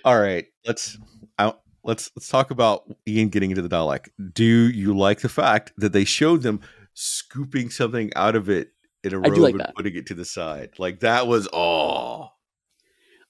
All 0.05 0.21
right, 0.21 0.47
let's 0.67 0.99
out. 1.39 1.61
Let's 1.85 2.11
let's 2.17 2.29
talk 2.29 2.51
about 2.51 2.83
Ian 3.07 3.29
getting 3.29 3.51
into 3.51 3.63
the 3.63 3.69
Dalek. 3.69 4.09
Do 4.33 4.45
you 4.45 4.97
like 4.97 5.21
the 5.21 5.29
fact 5.29 5.73
that 5.79 5.93
they 5.93 6.05
showed 6.05 6.43
them 6.43 6.61
scooping 6.93 7.71
something 7.71 8.11
out 8.17 8.35
of 8.35 8.51
it 8.51 8.73
in 9.05 9.15
a 9.15 9.19
robe 9.19 9.39
like 9.39 9.53
and 9.53 9.61
that. 9.61 9.75
putting 9.75 9.97
it 9.97 10.07
to 10.07 10.15
the 10.15 10.25
side? 10.25 10.71
Like 10.79 11.01
that 11.01 11.27
was 11.27 11.49
oh. 11.53 12.31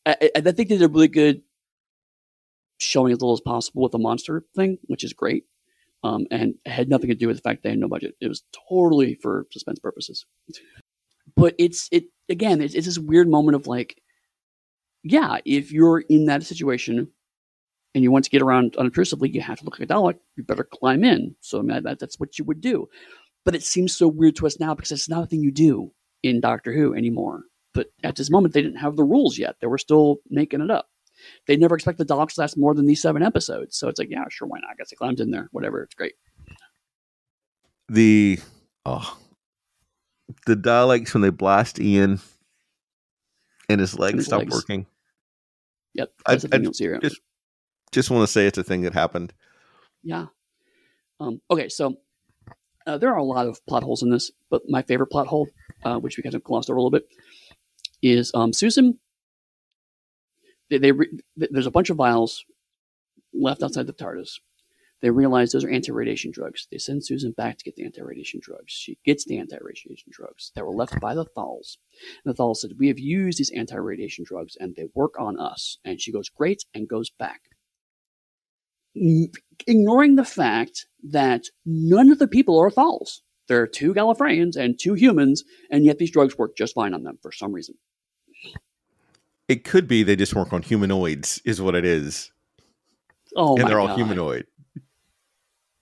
I, 0.06 0.30
I 0.36 0.40
think 0.40 0.56
they 0.56 0.64
did 0.64 0.82
a 0.82 0.88
really 0.88 1.08
good 1.08 1.42
showing 2.78 3.12
as 3.12 3.20
little 3.20 3.34
as 3.34 3.40
possible 3.40 3.82
with 3.82 3.92
the 3.92 3.98
monster 3.98 4.44
thing, 4.54 4.78
which 4.86 5.04
is 5.04 5.12
great. 5.12 5.44
Um, 6.04 6.26
and 6.30 6.54
had 6.64 6.88
nothing 6.88 7.08
to 7.10 7.16
do 7.16 7.26
with 7.26 7.36
the 7.36 7.42
fact 7.42 7.64
they 7.64 7.70
had 7.70 7.78
no 7.78 7.88
budget. 7.88 8.14
It 8.20 8.28
was 8.28 8.44
totally 8.68 9.16
for 9.20 9.46
suspense 9.50 9.80
purposes. 9.80 10.26
But 11.36 11.54
it's 11.58 11.88
it 11.90 12.04
again. 12.28 12.60
It's, 12.60 12.74
it's 12.74 12.86
this 12.86 12.98
weird 12.98 13.28
moment 13.28 13.56
of 13.56 13.66
like, 13.66 14.00
yeah, 15.02 15.38
if 15.44 15.72
you're 15.72 16.00
in 16.00 16.26
that 16.26 16.44
situation 16.44 17.08
and 17.94 18.04
you 18.04 18.12
want 18.12 18.24
to 18.26 18.30
get 18.30 18.42
around 18.42 18.76
unobtrusively, 18.76 19.32
you 19.34 19.40
have 19.40 19.58
to 19.58 19.64
look 19.64 19.78
like 19.78 19.90
a 19.90 19.92
Dalek. 19.92 20.18
You 20.36 20.44
better 20.44 20.62
climb 20.64 21.02
in. 21.02 21.34
So 21.40 21.58
I 21.58 21.62
mean, 21.62 21.82
that, 21.82 21.98
that's 21.98 22.20
what 22.20 22.38
you 22.38 22.44
would 22.44 22.60
do. 22.60 22.88
But 23.44 23.54
it 23.54 23.62
seems 23.62 23.96
so 23.96 24.08
weird 24.08 24.36
to 24.36 24.46
us 24.46 24.60
now 24.60 24.74
because 24.74 24.92
it's 24.92 25.08
not 25.08 25.24
a 25.24 25.26
thing 25.26 25.42
you 25.42 25.50
do 25.50 25.92
in 26.22 26.40
Doctor 26.40 26.72
Who 26.72 26.94
anymore. 26.94 27.42
But 27.72 27.88
at 28.02 28.16
this 28.16 28.30
moment, 28.30 28.54
they 28.54 28.62
didn't 28.62 28.78
have 28.78 28.96
the 28.96 29.04
rules 29.04 29.38
yet. 29.38 29.56
They 29.60 29.66
were 29.66 29.78
still 29.78 30.18
making 30.30 30.60
it 30.60 30.70
up 30.70 30.88
they 31.46 31.56
never 31.56 31.74
expect 31.74 31.98
the 31.98 32.04
Daleks 32.04 32.34
to 32.34 32.40
last 32.42 32.56
more 32.56 32.74
than 32.74 32.86
these 32.86 33.02
seven 33.02 33.22
episodes. 33.22 33.76
So 33.76 33.88
it's 33.88 33.98
like, 33.98 34.10
yeah, 34.10 34.24
sure, 34.30 34.48
why 34.48 34.58
not? 34.60 34.70
I 34.70 34.74
guess 34.76 34.92
it 34.92 34.96
climbed 34.96 35.20
in 35.20 35.30
there. 35.30 35.48
Whatever, 35.52 35.82
it's 35.82 35.94
great. 35.94 36.14
The 37.88 38.38
oh, 38.84 39.18
the 40.46 40.56
Daleks 40.56 41.14
when 41.14 41.22
they 41.22 41.30
blast 41.30 41.80
Ian 41.80 42.20
and 43.68 43.80
his 43.80 43.98
legs 43.98 44.12
and 44.12 44.18
his 44.18 44.26
stop 44.26 44.40
legs. 44.40 44.54
working. 44.54 44.86
Yep, 45.94 46.12
I, 46.26 46.32
I 46.32 46.36
just, 46.36 47.20
just 47.92 48.10
want 48.10 48.22
to 48.22 48.32
say 48.32 48.46
it's 48.46 48.58
a 48.58 48.62
thing 48.62 48.82
that 48.82 48.92
happened. 48.92 49.32
Yeah. 50.02 50.26
Um, 51.18 51.40
okay, 51.50 51.68
so 51.68 51.96
uh, 52.88 52.98
there 52.98 53.12
are 53.12 53.18
a 53.18 53.24
lot 53.24 53.46
of 53.46 53.64
plot 53.66 53.82
holes 53.82 54.02
in 54.02 54.10
this, 54.10 54.30
but 54.50 54.62
my 54.68 54.82
favorite 54.82 55.08
plot 55.08 55.26
hole, 55.26 55.48
uh, 55.84 55.98
which 55.98 56.16
we 56.16 56.22
kind 56.22 56.34
of 56.34 56.42
glossed 56.42 56.70
over 56.70 56.78
a 56.78 56.82
little 56.82 56.90
bit, 56.90 57.06
is 58.02 58.32
um, 58.34 58.52
Susan 58.52 58.98
they, 60.70 60.78
they 60.78 60.92
re, 60.92 61.08
there's 61.36 61.66
a 61.66 61.70
bunch 61.70 61.90
of 61.90 61.96
vials 61.96 62.44
left 63.32 63.62
outside 63.62 63.86
the 63.86 63.92
TARDIS. 63.92 64.40
They 65.00 65.10
realize 65.10 65.52
those 65.52 65.64
are 65.64 65.70
anti-radiation 65.70 66.32
drugs. 66.32 66.66
They 66.72 66.78
send 66.78 67.06
Susan 67.06 67.30
back 67.30 67.56
to 67.58 67.64
get 67.64 67.76
the 67.76 67.84
anti-radiation 67.84 68.40
drugs. 68.42 68.72
She 68.72 68.98
gets 69.04 69.24
the 69.24 69.38
anti-radiation 69.38 70.10
drugs 70.10 70.50
that 70.56 70.66
were 70.66 70.74
left 70.74 71.00
by 71.00 71.14
the 71.14 71.24
Thals. 71.24 71.78
And 72.24 72.34
the 72.34 72.36
Thals 72.36 72.56
said, 72.56 72.72
"We 72.78 72.88
have 72.88 72.98
used 72.98 73.38
these 73.38 73.50
anti-radiation 73.50 74.24
drugs, 74.24 74.56
and 74.58 74.74
they 74.74 74.88
work 74.94 75.14
on 75.18 75.38
us." 75.38 75.78
And 75.84 76.00
she 76.00 76.10
goes, 76.10 76.28
"Great," 76.28 76.64
and 76.74 76.88
goes 76.88 77.10
back, 77.10 77.42
ignoring 79.68 80.16
the 80.16 80.24
fact 80.24 80.87
that 81.02 81.44
none 81.64 82.10
of 82.10 82.18
the 82.18 82.28
people 82.28 82.58
are 82.58 82.70
Thals. 82.70 83.20
There 83.48 83.60
are 83.62 83.66
two 83.66 83.94
Gallifreyans 83.94 84.56
and 84.56 84.78
two 84.78 84.94
humans, 84.94 85.42
and 85.70 85.84
yet 85.84 85.98
these 85.98 86.10
drugs 86.10 86.36
work 86.36 86.56
just 86.56 86.74
fine 86.74 86.94
on 86.94 87.02
them 87.02 87.18
for 87.22 87.32
some 87.32 87.52
reason. 87.52 87.76
It 89.48 89.64
could 89.64 89.88
be 89.88 90.02
they 90.02 90.16
just 90.16 90.34
work 90.34 90.52
on 90.52 90.62
humanoids, 90.62 91.40
is 91.44 91.60
what 91.60 91.74
it 91.74 91.84
is. 91.84 92.30
Oh, 93.34 93.56
and 93.56 93.66
they're 93.66 93.80
all 93.80 93.86
God. 93.86 93.96
humanoid. 93.96 94.46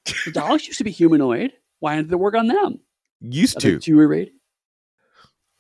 The 0.05 0.31
Daleks 0.31 0.69
used 0.69 0.79
to 0.79 0.85
be 0.85 0.93
humanoid. 0.93 1.53
Why 1.81 1.97
did 1.97 2.09
they 2.09 2.17
work 2.17 2.37
on 2.37 2.47
them? 2.47 2.81
Used 3.21 3.59
to. 3.61 3.79
too 3.81 4.01
irradiated? 4.01 4.35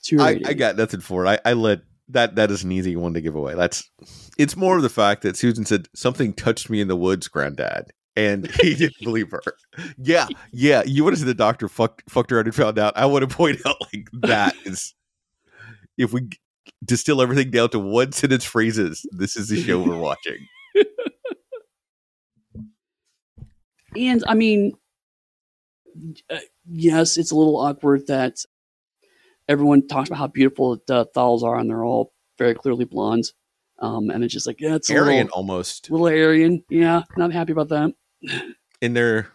Too 0.02 0.20
I. 0.20 0.40
I 0.46 0.52
got 0.54 0.76
nothing 0.76 1.00
for 1.00 1.26
it. 1.26 1.28
I, 1.44 1.50
I 1.50 1.52
let 1.54 1.80
that 2.08 2.36
that 2.36 2.50
is 2.50 2.62
an 2.62 2.70
easy 2.70 2.94
one 2.94 3.14
to 3.14 3.20
give 3.20 3.34
away. 3.34 3.54
That's 3.54 3.90
it's 4.38 4.56
more 4.56 4.76
of 4.76 4.82
the 4.82 4.88
fact 4.88 5.22
that 5.22 5.36
Susan 5.36 5.64
said 5.64 5.88
something 5.94 6.32
touched 6.32 6.70
me 6.70 6.80
in 6.80 6.88
the 6.88 6.96
woods, 6.96 7.26
granddad. 7.26 7.92
And 8.16 8.50
he 8.60 8.74
didn't 8.74 9.02
believe 9.02 9.30
her. 9.30 9.42
Yeah, 9.98 10.26
yeah. 10.52 10.82
You 10.86 11.04
would 11.04 11.12
have 11.12 11.18
said 11.18 11.28
the 11.28 11.34
doctor 11.34 11.68
fucked 11.68 12.10
fucked 12.10 12.30
her 12.30 12.38
out 12.38 12.46
and 12.46 12.54
found 12.54 12.78
out. 12.78 12.96
I 12.96 13.06
want 13.06 13.28
to 13.28 13.34
point 13.34 13.60
out 13.66 13.76
like 13.92 14.08
that 14.22 14.54
is 14.64 14.94
if 15.98 16.12
we 16.12 16.28
distill 16.84 17.20
everything 17.20 17.50
down 17.50 17.70
to 17.70 17.78
one 17.78 18.12
sentence 18.12 18.44
phrases, 18.44 19.06
this 19.12 19.36
is 19.36 19.48
the 19.48 19.62
show 19.62 19.82
we're 19.82 19.98
watching. 19.98 20.46
And 23.96 24.22
I 24.26 24.34
mean, 24.34 24.72
uh, 26.30 26.38
yes, 26.68 27.16
it's 27.16 27.30
a 27.30 27.36
little 27.36 27.56
awkward 27.56 28.06
that 28.08 28.44
everyone 29.48 29.86
talks 29.86 30.08
about 30.08 30.18
how 30.18 30.26
beautiful 30.26 30.78
the 30.86 31.06
Thals 31.14 31.42
are, 31.42 31.58
and 31.58 31.68
they're 31.68 31.84
all 31.84 32.12
very 32.38 32.54
clearly 32.54 32.84
blondes. 32.84 33.32
Um, 33.78 34.10
and 34.10 34.24
it's 34.24 34.32
just 34.32 34.46
like, 34.46 34.60
yeah, 34.60 34.76
it's 34.76 34.90
Aryan 34.90 35.26
little, 35.26 35.38
almost 35.38 35.90
little 35.90 36.06
Aryan. 36.06 36.64
Yeah, 36.70 37.02
not 37.16 37.32
happy 37.32 37.52
about 37.52 37.68
that. 37.68 37.92
In 38.80 38.94
their 38.94 39.28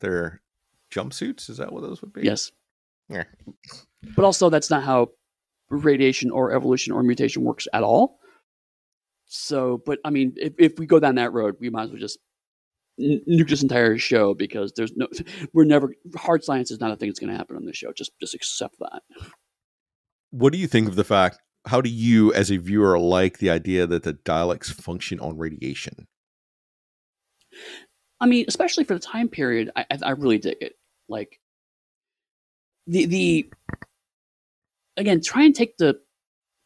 their 0.00 0.40
jumpsuits. 0.92 1.50
Is 1.50 1.58
that 1.58 1.72
what 1.72 1.82
those 1.82 2.02
would 2.02 2.12
be? 2.12 2.22
Yes. 2.22 2.50
Yeah. 3.08 3.24
But 4.14 4.24
also, 4.24 4.50
that's 4.50 4.70
not 4.70 4.84
how 4.84 5.08
radiation 5.70 6.30
or 6.30 6.52
evolution 6.52 6.92
or 6.92 7.02
mutation 7.02 7.42
works 7.44 7.66
at 7.72 7.82
all. 7.82 8.18
So, 9.26 9.82
but 9.84 9.98
I 10.04 10.10
mean, 10.10 10.34
if, 10.36 10.54
if 10.58 10.78
we 10.78 10.86
go 10.86 10.98
down 10.98 11.16
that 11.16 11.32
road, 11.32 11.56
we 11.60 11.70
might 11.70 11.84
as 11.84 11.90
well 11.90 11.98
just 11.98 12.18
nuke 13.00 13.48
this 13.48 13.62
entire 13.62 13.98
show 13.98 14.34
because 14.34 14.72
there's 14.74 14.92
no, 14.96 15.06
we're 15.52 15.64
never, 15.64 15.94
hard 16.16 16.42
science 16.42 16.70
is 16.70 16.80
not 16.80 16.90
a 16.90 16.96
thing 16.96 17.08
that's 17.08 17.20
going 17.20 17.32
to 17.32 17.36
happen 17.36 17.56
on 17.56 17.66
this 17.66 17.76
show. 17.76 17.92
Just, 17.92 18.12
just 18.20 18.34
accept 18.34 18.76
that. 18.80 19.02
What 20.30 20.52
do 20.52 20.58
you 20.58 20.66
think 20.66 20.88
of 20.88 20.96
the 20.96 21.04
fact? 21.04 21.38
How 21.66 21.80
do 21.80 21.90
you, 21.90 22.32
as 22.32 22.50
a 22.50 22.56
viewer, 22.56 22.98
like 22.98 23.38
the 23.38 23.50
idea 23.50 23.86
that 23.86 24.02
the 24.02 24.14
Daleks 24.14 24.72
function 24.72 25.20
on 25.20 25.36
radiation? 25.36 26.06
I 28.20 28.26
mean, 28.26 28.44
especially 28.48 28.84
for 28.84 28.94
the 28.94 29.00
time 29.00 29.28
period, 29.28 29.70
I, 29.76 29.86
I, 30.02 30.10
really 30.10 30.38
dig 30.38 30.56
it. 30.60 30.74
Like 31.08 31.40
the 32.86 33.06
the 33.06 33.50
again, 34.96 35.20
try 35.22 35.44
and 35.44 35.54
take 35.54 35.76
the 35.76 36.00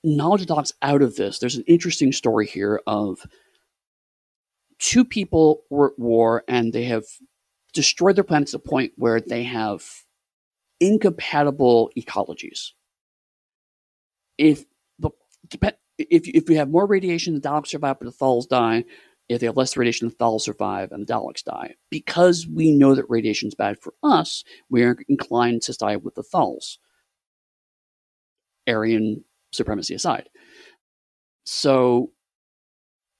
knowledge 0.02 0.43
of 0.43 0.47
dogs 0.48 0.73
out 0.82 1.02
of 1.02 1.16
this. 1.16 1.39
There's 1.39 1.56
an 1.56 1.64
interesting 1.66 2.12
story 2.12 2.47
here 2.47 2.81
of 2.86 3.19
two 4.78 5.05
people 5.05 5.62
were 5.70 5.93
at 5.93 5.98
war 5.98 6.43
and 6.48 6.73
they 6.73 6.85
have 6.85 7.05
destroyed 7.73 8.16
their 8.16 8.24
planet 8.24 8.48
to 8.48 8.52
the 8.52 8.59
point 8.59 8.93
where 8.97 9.20
they 9.20 9.44
have 9.44 9.85
incompatible 10.81 11.90
ecologies. 11.97 12.70
If 14.39 14.64
the 14.98 15.10
if 15.98 16.27
if 16.27 16.48
we 16.48 16.56
have 16.56 16.70
more 16.70 16.86
radiation, 16.86 17.35
the 17.35 17.40
Daleks 17.40 17.69
survive, 17.69 17.98
but 18.01 18.06
the 18.06 18.12
Thals 18.12 18.48
die. 18.48 18.85
If 19.28 19.40
they 19.40 19.47
have 19.47 19.57
less 19.57 19.77
radiation, 19.77 20.09
the 20.09 20.15
Thals 20.15 20.43
survive 20.43 20.93
and 20.93 21.07
the 21.07 21.12
Daleks 21.12 21.44
die. 21.44 21.74
Because 21.90 22.47
we 22.47 22.73
know 22.73 22.94
that 22.94 23.09
radiation 23.09 23.49
is 23.49 23.55
bad 23.55 23.78
for 23.81 23.94
us, 24.03 24.44
we 24.69 24.82
are 24.82 24.97
inclined 25.09 25.62
to 25.62 25.73
side 25.73 26.05
with 26.05 26.15
the 26.15 26.23
Thals. 26.23 26.78
Aryan 28.69 29.24
supremacy 29.53 29.94
aside. 29.94 30.28
So, 31.44 32.12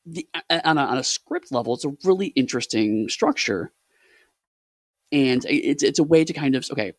the, 0.04 0.26
on, 0.50 0.78
a, 0.78 0.82
on 0.82 0.98
a 0.98 1.04
script 1.04 1.52
level, 1.52 1.74
it's 1.74 1.84
a 1.84 1.96
really 2.04 2.28
interesting 2.28 3.08
structure. 3.08 3.72
And 5.12 5.44
it's, 5.48 5.82
it's 5.82 5.98
a 5.98 6.04
way 6.04 6.24
to 6.24 6.32
kind 6.32 6.54
of, 6.54 6.66
okay, 6.70 6.92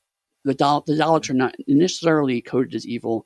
the, 0.46 0.54
Dal- 0.54 0.84
the 0.86 0.94
Daleks 0.94 1.30
are 1.30 1.34
not 1.34 1.56
necessarily 1.68 2.42
coded 2.42 2.76
as 2.76 2.88
evil, 2.88 3.26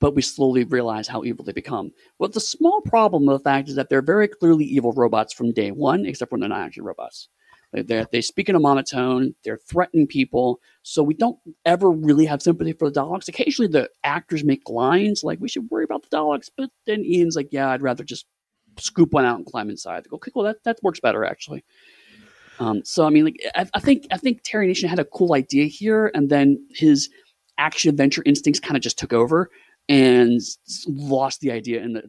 but 0.00 0.14
we 0.14 0.22
slowly 0.22 0.64
realize 0.64 1.08
how 1.08 1.24
evil 1.24 1.44
they 1.44 1.52
become. 1.52 1.90
Well, 2.18 2.28
the 2.28 2.40
small 2.40 2.80
problem 2.82 3.28
of 3.28 3.38
the 3.38 3.44
fact 3.44 3.68
is 3.68 3.74
that 3.76 3.88
they're 3.88 4.02
very 4.02 4.28
clearly 4.28 4.64
evil 4.64 4.92
robots 4.92 5.32
from 5.32 5.52
day 5.52 5.70
one, 5.70 6.04
except 6.06 6.32
when 6.32 6.40
they're 6.40 6.48
not 6.48 6.60
actually 6.60 6.84
robots. 6.84 7.28
They, 7.72 7.82
they, 7.82 8.06
they 8.12 8.20
speak 8.20 8.48
in 8.48 8.54
a 8.54 8.60
monotone, 8.60 9.34
they're 9.44 9.58
threatening 9.58 10.06
people, 10.06 10.60
so 10.82 11.02
we 11.02 11.14
don't 11.14 11.38
ever 11.64 11.90
really 11.90 12.26
have 12.26 12.42
sympathy 12.42 12.72
for 12.72 12.90
the 12.90 13.00
Daleks. 13.00 13.28
Occasionally, 13.28 13.70
the 13.70 13.90
actors 14.04 14.44
make 14.44 14.68
lines 14.68 15.24
like, 15.24 15.40
we 15.40 15.48
should 15.48 15.70
worry 15.70 15.84
about 15.84 16.02
the 16.02 16.16
Daleks, 16.16 16.48
but 16.56 16.70
then 16.86 17.04
Ian's 17.04 17.36
like, 17.36 17.48
yeah, 17.50 17.70
I'd 17.70 17.82
rather 17.82 18.04
just 18.04 18.26
scoop 18.78 19.12
one 19.12 19.24
out 19.24 19.36
and 19.36 19.46
climb 19.46 19.70
inside. 19.70 20.04
They 20.04 20.08
go, 20.08 20.16
okay, 20.16 20.30
well, 20.34 20.44
that, 20.44 20.62
that 20.64 20.78
works 20.82 21.00
better, 21.00 21.24
actually. 21.24 21.64
Um, 22.58 22.82
so 22.84 23.04
I 23.06 23.10
mean, 23.10 23.24
like 23.24 23.36
I, 23.54 23.66
I 23.74 23.80
think 23.80 24.06
I 24.10 24.16
think 24.16 24.40
Terry 24.42 24.66
Nation 24.66 24.88
had 24.88 24.98
a 24.98 25.04
cool 25.04 25.34
idea 25.34 25.66
here, 25.66 26.10
and 26.14 26.30
then 26.30 26.66
his 26.70 27.10
action 27.58 27.90
adventure 27.90 28.22
instincts 28.24 28.60
kind 28.60 28.76
of 28.76 28.82
just 28.82 28.98
took 28.98 29.12
over 29.12 29.50
and 29.88 30.40
lost 30.88 31.40
the 31.40 31.52
idea. 31.52 31.82
And 31.82 32.02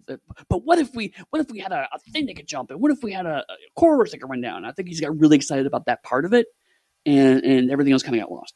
but 0.50 0.64
what 0.64 0.80
if 0.80 0.94
we 0.96 1.14
what 1.30 1.42
if 1.42 1.52
we 1.52 1.60
had 1.60 1.72
a, 1.72 1.88
a 1.94 2.00
thing 2.12 2.26
that 2.28 2.36
could 2.36 2.48
jump, 2.48 2.72
and 2.72 2.82
what 2.82 2.92
if 2.92 3.00
we 3.04 3.12
had 3.12 3.26
a, 3.26 3.40
a 3.50 3.56
corridors 3.76 4.12
that 4.12 4.20
could 4.20 4.30
run 4.30 4.42
down? 4.42 4.66
I 4.66 4.72
think 4.72 4.88
he's 4.88 5.02
got 5.02 5.18
really 5.18 5.36
excited 5.36 5.66
about 5.66 5.86
that 5.86 6.04
part 6.04 6.26
of 6.26 6.34
it, 6.34 6.48
and 7.06 7.44
and 7.44 7.72
everything 7.72 7.94
else 7.94 8.04
kind 8.04 8.16
of 8.16 8.22
got 8.22 8.32
lost. 8.32 8.56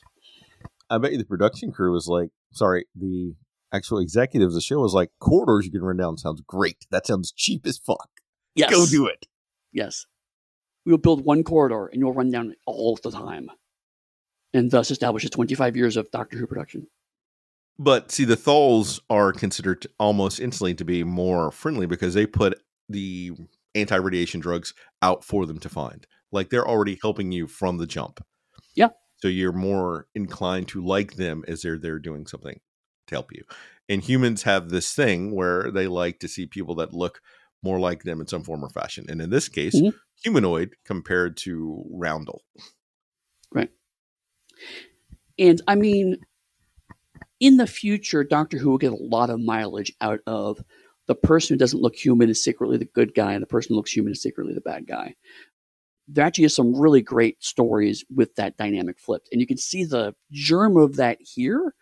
I 0.89 0.98
bet 0.98 1.11
you 1.11 1.18
the 1.18 1.26
production 1.26 1.72
crew 1.72 1.93
was 1.93 2.07
like, 2.07 2.30
sorry, 2.52 2.85
the 2.95 3.34
actual 3.73 3.99
executives 3.99 4.53
of 4.53 4.56
the 4.56 4.61
show 4.61 4.80
was 4.80 4.93
like, 4.93 5.10
corridors 5.22 5.65
you 5.65 5.72
can 5.72 5.81
run 5.81 5.95
down 5.98 6.18
sounds 6.18 6.41
great. 6.45 6.85
That 6.91 7.07
sounds 7.07 7.31
cheap 7.31 7.65
as 7.65 7.77
fuck. 7.77 8.10
Yes, 8.56 8.69
Go 8.69 8.85
do 8.85 9.07
it. 9.07 9.27
Yes, 9.72 10.06
we 10.85 10.91
will 10.91 10.99
build 10.99 11.23
one 11.23 11.43
corridor, 11.43 11.88
and 11.88 12.02
you'll 12.02 12.14
run 12.14 12.31
down 12.31 12.56
all 12.65 12.98
the 13.02 13.11
time, 13.11 13.49
and 14.53 14.72
thus 14.72 14.89
establishes 14.89 15.30
twenty 15.30 15.56
five 15.56 15.77
years 15.77 15.95
of 15.95 16.10
Doctor 16.11 16.38
Who 16.38 16.48
production. 16.48 16.88
But 17.84 18.12
see, 18.12 18.26
the 18.26 18.36
Thals 18.36 18.99
are 19.10 19.34
considered 19.34 19.88
almost 19.99 20.40
instantly 20.40 20.76
to 20.76 20.86
be 20.86 21.03
more 21.03 21.52
friendly 21.52 21.88
because 21.88 22.14
they 22.14 22.28
put 22.28 22.62
the 22.88 23.32
anti 23.74 23.95
radiation 23.95 24.40
drugs 24.40 24.76
out 25.02 25.24
for 25.24 25.48
them 25.48 25.58
to 25.60 25.70
find. 25.70 26.06
Like 26.32 26.52
they're 26.52 26.68
already 26.68 26.99
helping 27.02 27.32
you 27.32 27.48
from 27.48 27.78
the 27.80 27.88
jump. 27.88 28.24
Yeah. 28.76 28.90
So 29.18 29.28
you're 29.28 29.52
more 29.52 30.06
inclined 30.14 30.68
to 30.70 30.86
like 30.86 31.16
them 31.16 31.44
as 31.48 31.64
they're 31.64 31.80
they're 31.80 31.98
doing 31.98 32.28
something 32.28 32.60
to 33.08 33.16
help 33.16 33.32
you. 33.34 33.44
And 33.90 34.03
humans 34.03 34.44
have 34.44 34.70
this 34.70 34.94
thing 34.94 35.34
where 35.34 35.72
they 35.72 35.88
like 35.88 36.20
to 36.20 36.28
see 36.28 36.45
people 36.45 36.76
that 36.76 36.94
look 36.94 37.20
more 37.64 37.80
like 37.80 38.03
them 38.03 38.22
in 38.22 38.28
some 38.28 38.44
form 38.44 38.64
or 38.64 38.70
fashion. 38.70 39.06
And 39.10 39.20
in 39.22 39.32
this 39.32 39.49
case, 39.49 39.76
Mhm. 39.76 39.95
humanoid 40.24 40.76
compared 40.86 41.36
to 41.38 41.84
Roundel. 41.91 42.44
Right. 43.52 43.72
And 45.40 45.60
I 45.68 45.74
mean, 45.76 46.18
in 47.41 47.57
the 47.57 47.68
future, 47.68 48.23
Doctor 48.23 48.57
Who 48.57 48.69
will 48.69 48.77
get 48.77 48.93
a 48.93 48.95
lot 48.95 49.30
of 49.30 49.41
mileage 49.41 49.91
out 49.99 50.19
of 50.27 50.63
the 51.07 51.15
person 51.15 51.53
who 51.53 51.57
doesn't 51.57 51.81
look 51.81 51.95
human 51.95 52.30
is 52.30 52.41
secretly 52.41 52.77
the 52.77 52.85
good 52.85 53.13
guy, 53.13 53.34
and 53.34 53.41
the 53.41 53.47
person 53.47 53.69
who 53.69 53.76
looks 53.76 53.91
human 53.91 54.13
is 54.13 54.22
secretly 54.22 54.53
the 54.53 54.61
bad 54.61 54.88
guy. 54.88 55.15
There 56.07 56.23
actually 56.23 56.45
is 56.45 56.55
some 56.55 56.80
really 56.80 57.01
great 57.01 57.43
stories 57.43 58.05
with 58.13 58.35
that 58.35 58.57
dynamic 58.57 58.99
flipped, 58.99 59.27
and 59.31 59.41
you 59.41 59.47
can 59.47 59.57
see 59.57 59.84
the 59.84 60.15
germ 60.31 60.77
of 60.77 60.95
that 60.97 61.18
here, 61.19 61.73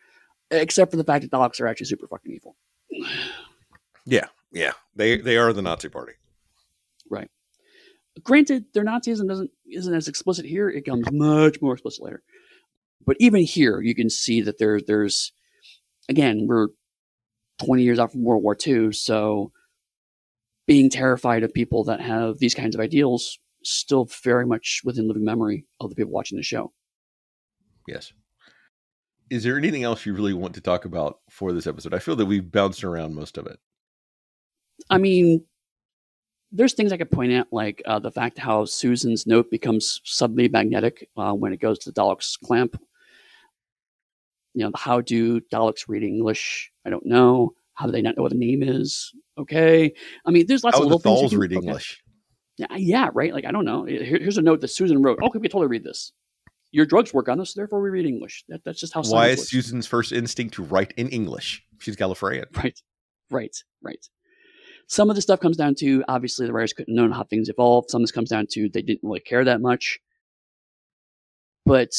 except 0.50 0.92
for 0.92 0.98
the 0.98 1.04
fact 1.04 1.24
that 1.24 1.32
Daleks 1.32 1.60
are 1.60 1.68
actually 1.68 1.88
super 1.88 2.08
fucking 2.08 2.32
evil. 2.32 2.56
Yeah. 4.06 4.28
Yeah. 4.52 4.72
They 4.96 5.18
they 5.18 5.38
are 5.38 5.54
the 5.54 5.62
Nazi 5.62 5.88
party. 5.88 6.14
Right. 7.12 7.30
Granted, 8.24 8.66
their 8.74 8.84
Nazism 8.84 9.28
doesn't 9.28 9.52
isn't 9.72 9.94
as 9.94 10.08
explicit 10.08 10.46
here. 10.46 10.68
It 10.68 10.86
comes 10.86 11.12
much 11.12 11.62
more 11.62 11.74
explicit 11.74 12.04
later. 12.04 12.24
But 13.06 13.18
even 13.20 13.44
here, 13.44 13.82
you 13.82 13.94
can 13.94 14.10
see 14.10 14.42
that 14.42 14.58
there 14.58 14.80
there's 14.82 15.32
again 16.10 16.48
we're 16.48 16.68
twenty 17.64 17.84
years 17.84 18.00
out 18.00 18.12
from 18.12 18.24
World 18.24 18.44
War 18.44 18.58
II, 18.66 18.92
so 18.92 19.52
being 20.68 20.90
terrified 20.90 21.44
of 21.44 21.54
people 21.54 21.84
that 21.86 22.02
have 22.02 22.38
these 22.40 22.54
kinds 22.54 22.76
of 22.76 22.82
ideals 22.82 23.40
still 23.64 24.08
very 24.24 24.46
much 24.46 24.82
within 24.84 25.08
living 25.08 25.26
memory 25.26 25.66
of 25.80 25.90
the 25.90 25.96
people 25.96 26.12
watching 26.12 26.38
the 26.38 26.44
show. 26.44 26.72
Yes. 27.88 28.14
Is 29.30 29.44
there 29.44 29.58
anything 29.58 29.84
else 29.84 30.06
you 30.06 30.14
really 30.14 30.34
want 30.34 30.56
to 30.56 30.62
talk 30.62 30.86
about 30.86 31.20
for 31.30 31.54
this 31.54 31.68
episode? 31.68 31.94
I 31.94 32.00
feel 32.00 32.16
that 32.16 32.26
we've 32.26 32.52
bounced 32.52 32.84
around 32.84 33.16
most 33.16 33.38
of 33.38 33.48
it. 33.48 33.60
I 34.90 34.98
mean, 34.98 35.44
there's 36.52 36.74
things 36.74 36.92
I 36.92 36.98
could 36.98 37.12
point 37.12 37.34
out, 37.34 37.48
like 37.52 37.82
uh, 37.86 38.00
the 38.00 38.12
fact 38.12 38.38
how 38.38 38.66
Susan's 38.66 39.28
note 39.28 39.52
becomes 39.52 40.02
suddenly 40.04 40.48
magnetic 40.48 41.10
uh, 41.18 41.34
when 41.34 41.54
it 41.54 41.60
goes 41.60 41.80
to 41.80 41.92
the 41.92 42.00
Dalek's 42.00 42.38
clamp. 42.38 42.80
You 44.54 44.66
know, 44.66 44.72
how 44.76 45.02
do 45.02 45.40
Daleks 45.42 45.86
read 45.88 46.04
English? 46.04 46.72
I 46.86 46.90
don't 46.90 47.06
know. 47.06 47.54
How 47.74 47.86
do 47.86 47.92
they 47.92 48.02
not 48.02 48.18
know 48.18 48.24
what 48.24 48.32
the 48.32 48.38
name 48.38 48.62
is? 48.62 49.14
Okay. 49.38 49.94
I 50.26 50.32
mean, 50.32 50.48
there's 50.48 50.64
lots 50.64 50.78
How 50.78 50.84
of 50.84 50.90
would 50.90 51.02
the 51.02 51.10
little 51.10 51.22
things. 51.22 51.32
can 51.32 51.40
read 51.40 51.52
look 51.52 51.64
at. 51.64 51.68
English? 51.68 52.04
Yeah, 52.58 52.76
yeah, 52.76 53.10
right. 53.14 53.34
Like 53.34 53.46
I 53.46 53.52
don't 53.52 53.64
know. 53.64 53.86
Here, 53.86 54.04
here's 54.20 54.38
a 54.38 54.42
note 54.42 54.60
that 54.62 54.68
Susan 54.68 55.02
wrote. 55.02 55.20
Okay, 55.22 55.38
we 55.38 55.44
can 55.44 55.52
totally 55.52 55.68
read 55.68 55.84
this. 55.84 56.12
Your 56.72 56.86
drugs 56.86 57.14
work 57.14 57.30
on 57.30 57.40
us, 57.40 57.54
therefore 57.54 57.82
we 57.82 57.90
read 57.90 58.06
English. 58.06 58.44
That, 58.50 58.64
that's 58.66 58.80
just 58.80 58.94
how. 58.94 59.02
Why 59.04 59.30
is 59.30 59.40
works. 59.40 59.50
Susan's 59.50 59.88
first 59.88 60.12
instinct 60.12 60.56
to 60.56 60.64
write 60.64 60.94
in 60.98 61.08
English? 61.10 61.64
She's 61.80 61.96
Gallifreyan. 61.96 62.46
Right, 62.58 62.80
right, 63.32 63.56
right. 63.82 64.06
Some 64.88 65.10
of 65.10 65.16
the 65.16 65.22
stuff 65.22 65.40
comes 65.40 65.56
down 65.56 65.76
to 65.76 66.04
obviously 66.08 66.48
the 66.48 66.54
writers 66.54 66.74
couldn't 66.74 66.94
know 66.94 67.12
how 67.14 67.24
things 67.24 67.48
evolved. 67.48 67.92
Some 67.92 68.02
of 68.02 68.04
this 68.04 68.12
comes 68.12 68.30
down 68.30 68.48
to 68.52 68.68
they 68.70 68.82
didn't 68.82 69.08
really 69.08 69.20
care 69.20 69.46
that 69.46 69.62
much. 69.62 70.00
But 71.66 71.92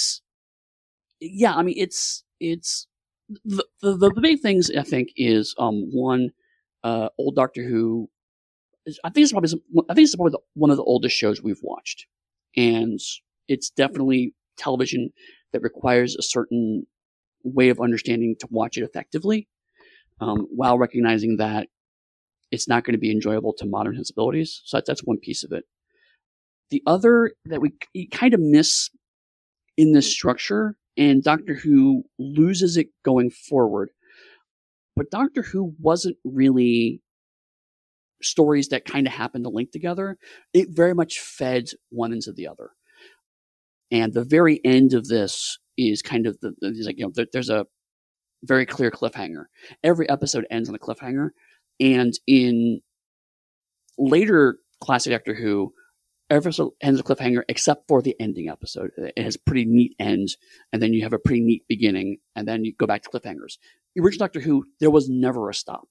yeah, 1.21 1.55
I 1.55 1.63
mean 1.63 1.77
it's 1.79 2.25
it's 2.41 2.87
the 3.45 3.65
the, 3.83 3.97
the 3.97 4.21
big 4.21 4.41
things 4.41 4.71
I 4.71 4.83
think 4.83 5.11
is 5.17 5.55
um 5.59 5.89
one 5.93 6.31
uh 6.83 7.09
old 7.19 7.37
Doctor 7.37 7.63
Who 7.63 8.09
I 9.05 9.11
think 9.11 9.25
it's 9.25 9.33
probably 9.33 9.51
I 9.89 9.95
think 9.95 10.07
it's 10.07 10.17
probably 10.17 10.33
the, 10.33 10.41
one 10.55 10.71
of 10.71 10.77
the 10.77 10.83
oldest 10.83 11.17
shows 11.17 11.43
we've 11.43 11.61
watched, 11.63 12.07
and 12.57 12.99
it's 13.49 13.71
definitely 13.71 14.35
television 14.57 15.11
that 15.53 15.63
requires 15.63 16.17
a 16.17 16.23
certain 16.23 16.87
way 17.45 17.69
of 17.69 17.81
understanding 17.81 18.37
to 18.41 18.49
watch 18.51 18.77
it 18.77 18.83
effectively, 18.83 19.49
um, 20.21 20.47
while 20.51 20.79
recognizing 20.79 21.37
that 21.37 21.69
it's 22.51 22.69
not 22.69 22.85
going 22.85 22.95
to 22.95 22.99
be 22.99 23.13
enjoyable 23.13 23.53
to 23.55 23.67
modern 23.67 23.95
sensibilities. 23.95 24.63
So 24.65 24.81
that's 24.85 25.05
one 25.05 25.19
piece 25.19 25.45
of 25.45 25.53
it. 25.53 25.65
The 26.71 26.83
other 26.87 27.33
that 27.47 27.61
we 27.61 27.73
kind 28.11 28.35
of 28.35 28.41
miss 28.41 28.91
in 29.77 29.93
this 29.93 30.11
structure, 30.11 30.77
and 30.97 31.23
Doctor 31.23 31.55
Who 31.55 32.05
loses 32.19 32.77
it 32.77 32.89
going 33.05 33.31
forward, 33.31 33.91
but 34.97 35.11
Doctor 35.11 35.43
Who 35.43 35.75
wasn't 35.79 36.17
really 36.25 37.01
stories 38.23 38.69
that 38.69 38.85
kind 38.85 39.07
of 39.07 39.13
happen 39.13 39.43
to 39.43 39.49
link 39.49 39.73
together, 39.73 40.19
it 40.53 40.69
very 40.71 40.95
much 40.95 41.21
fed 41.21 41.71
one 41.91 42.13
into 42.13 42.33
the 42.33 42.47
other. 42.47 42.71
And 43.91 44.13
the 44.13 44.25
very 44.25 44.61
end 44.65 44.93
of 44.95 45.09
this 45.09 45.59
is 45.77 46.03
kind 46.03 46.27
of 46.27 46.39
the, 46.41 46.53
the 46.61 46.83
like, 46.85 46.99
you 46.99 47.07
know, 47.07 47.25
there's 47.33 47.51
a 47.51 47.67
very 48.45 48.67
clear 48.67 48.91
cliffhanger. 48.91 49.45
Every 49.83 50.09
episode 50.09 50.47
ends 50.51 50.69
on 50.69 50.75
a 50.75 50.79
cliffhanger. 50.79 51.31
And 51.81 52.13
in 52.27 52.81
later 53.99 54.59
classic 54.83 55.13
Doctor 55.13 55.35
Who, 55.35 55.73
episode 56.31 56.73
ends 56.81 57.01
a 57.01 57.03
cliffhanger 57.03 57.43
except 57.49 57.89
for 57.89 58.03
the 58.03 58.15
ending 58.21 58.49
episode. 58.49 58.91
It 58.97 59.23
has 59.23 59.37
pretty 59.37 59.65
neat 59.65 59.95
ends, 59.99 60.37
and 60.73 60.81
then 60.81 60.93
you 60.93 61.03
have 61.03 61.13
a 61.13 61.19
pretty 61.19 61.41
neat 61.41 61.65
beginning, 61.69 62.19
and 62.37 62.47
then 62.47 62.65
you 62.65 62.73
go 62.79 62.87
back 62.87 63.03
to 63.03 63.11
cliffhangers. 63.11 63.59
The 63.95 64.03
original 64.03 64.27
Doctor 64.27 64.41
Who, 64.41 64.65
there 64.79 64.91
was 64.91 65.09
never 65.09 65.49
a 65.49 65.55
stop. 65.55 65.89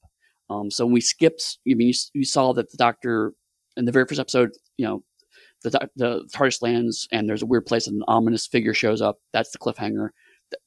Um, 0.49 0.71
so 0.71 0.85
we 0.85 1.01
skipped. 1.01 1.59
I 1.69 1.73
mean, 1.75 1.89
you, 1.89 1.93
you, 2.13 2.25
saw 2.25 2.53
that 2.53 2.71
the 2.71 2.77
Doctor 2.77 3.33
in 3.77 3.85
the 3.85 3.91
very 3.91 4.05
first 4.05 4.19
episode, 4.19 4.51
you 4.77 4.85
know, 4.85 5.03
the 5.63 5.89
the 5.95 6.27
TARDIS 6.33 6.61
lands 6.61 7.07
and 7.11 7.27
there's 7.27 7.43
a 7.43 7.45
weird 7.45 7.65
place 7.65 7.87
and 7.87 7.97
an 7.97 8.05
ominous 8.07 8.47
figure 8.47 8.73
shows 8.73 9.01
up. 9.01 9.17
That's 9.33 9.51
the 9.51 9.57
cliffhanger. 9.57 10.09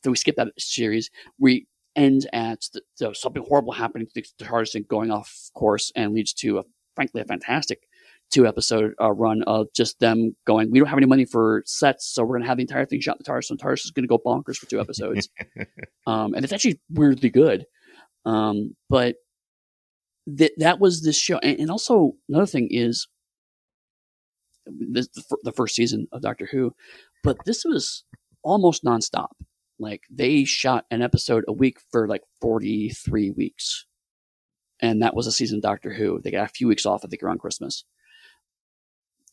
So 0.04 0.10
we 0.10 0.16
skip 0.16 0.36
that 0.36 0.48
series. 0.58 1.10
We 1.38 1.66
end 1.96 2.28
at 2.32 2.60
the, 2.72 2.82
the, 2.98 3.14
something 3.14 3.44
horrible 3.46 3.72
happening 3.72 4.06
to 4.06 4.22
the 4.38 4.44
TARDIS 4.44 4.74
and 4.74 4.86
going 4.88 5.10
off 5.10 5.50
course 5.54 5.92
and 5.96 6.14
leads 6.14 6.32
to 6.34 6.58
a 6.58 6.62
frankly 6.94 7.20
a 7.20 7.24
fantastic 7.24 7.80
two 8.32 8.46
episode 8.46 8.94
uh, 9.00 9.12
run 9.12 9.42
of 9.44 9.68
just 9.74 10.00
them 10.00 10.34
going. 10.46 10.70
We 10.70 10.78
don't 10.78 10.88
have 10.88 10.98
any 10.98 11.06
money 11.06 11.24
for 11.24 11.62
sets, 11.66 12.06
so 12.12 12.24
we're 12.24 12.38
gonna 12.38 12.48
have 12.48 12.56
the 12.56 12.62
entire 12.62 12.86
thing 12.86 13.00
shot 13.00 13.16
in 13.16 13.24
the 13.24 13.30
TARDIS. 13.30 13.50
And 13.50 13.60
TARDIS 13.60 13.84
is 13.84 13.90
gonna 13.90 14.08
go 14.08 14.18
bonkers 14.18 14.56
for 14.56 14.66
two 14.66 14.80
episodes, 14.80 15.28
um, 16.06 16.34
and 16.34 16.44
it's 16.44 16.52
actually 16.52 16.80
weirdly 16.90 17.30
good. 17.30 17.66
Um, 18.24 18.74
but 18.88 19.16
that 20.26 20.52
that 20.58 20.80
was 20.80 21.02
this 21.02 21.16
show, 21.16 21.38
and, 21.38 21.60
and 21.60 21.70
also 21.70 22.12
another 22.28 22.46
thing 22.46 22.68
is 22.70 23.06
this 24.66 25.08
the, 25.08 25.36
the 25.42 25.52
first 25.52 25.74
season 25.74 26.06
of 26.12 26.22
Doctor 26.22 26.48
Who, 26.50 26.72
but 27.22 27.36
this 27.44 27.64
was 27.64 28.04
almost 28.42 28.84
nonstop. 28.84 29.32
Like 29.78 30.02
they 30.10 30.44
shot 30.44 30.86
an 30.90 31.02
episode 31.02 31.44
a 31.48 31.52
week 31.52 31.78
for 31.90 32.08
like 32.08 32.22
forty 32.40 32.88
three 32.90 33.30
weeks, 33.30 33.86
and 34.80 35.02
that 35.02 35.14
was 35.14 35.26
a 35.26 35.32
season 35.32 35.58
of 35.58 35.62
Doctor 35.62 35.92
Who. 35.92 36.20
They 36.22 36.30
got 36.30 36.48
a 36.48 36.52
few 36.52 36.68
weeks 36.68 36.86
off, 36.86 37.04
I 37.04 37.08
think, 37.08 37.22
around 37.22 37.40
Christmas. 37.40 37.84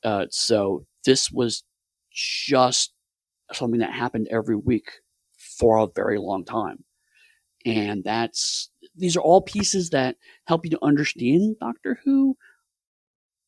Uh, 0.03 0.25
so 0.29 0.85
this 1.05 1.31
was 1.31 1.63
just 2.11 2.93
something 3.51 3.79
that 3.79 3.93
happened 3.93 4.27
every 4.31 4.55
week 4.55 4.91
for 5.37 5.77
a 5.77 5.87
very 5.95 6.17
long 6.17 6.45
time. 6.45 6.83
And 7.65 8.03
that's 8.03 8.69
these 8.95 9.17
are 9.17 9.21
all 9.21 9.41
pieces 9.41 9.89
that 9.89 10.15
help 10.45 10.65
you 10.65 10.71
to 10.71 10.79
understand 10.83 11.57
Doctor 11.59 11.99
Who. 12.03 12.37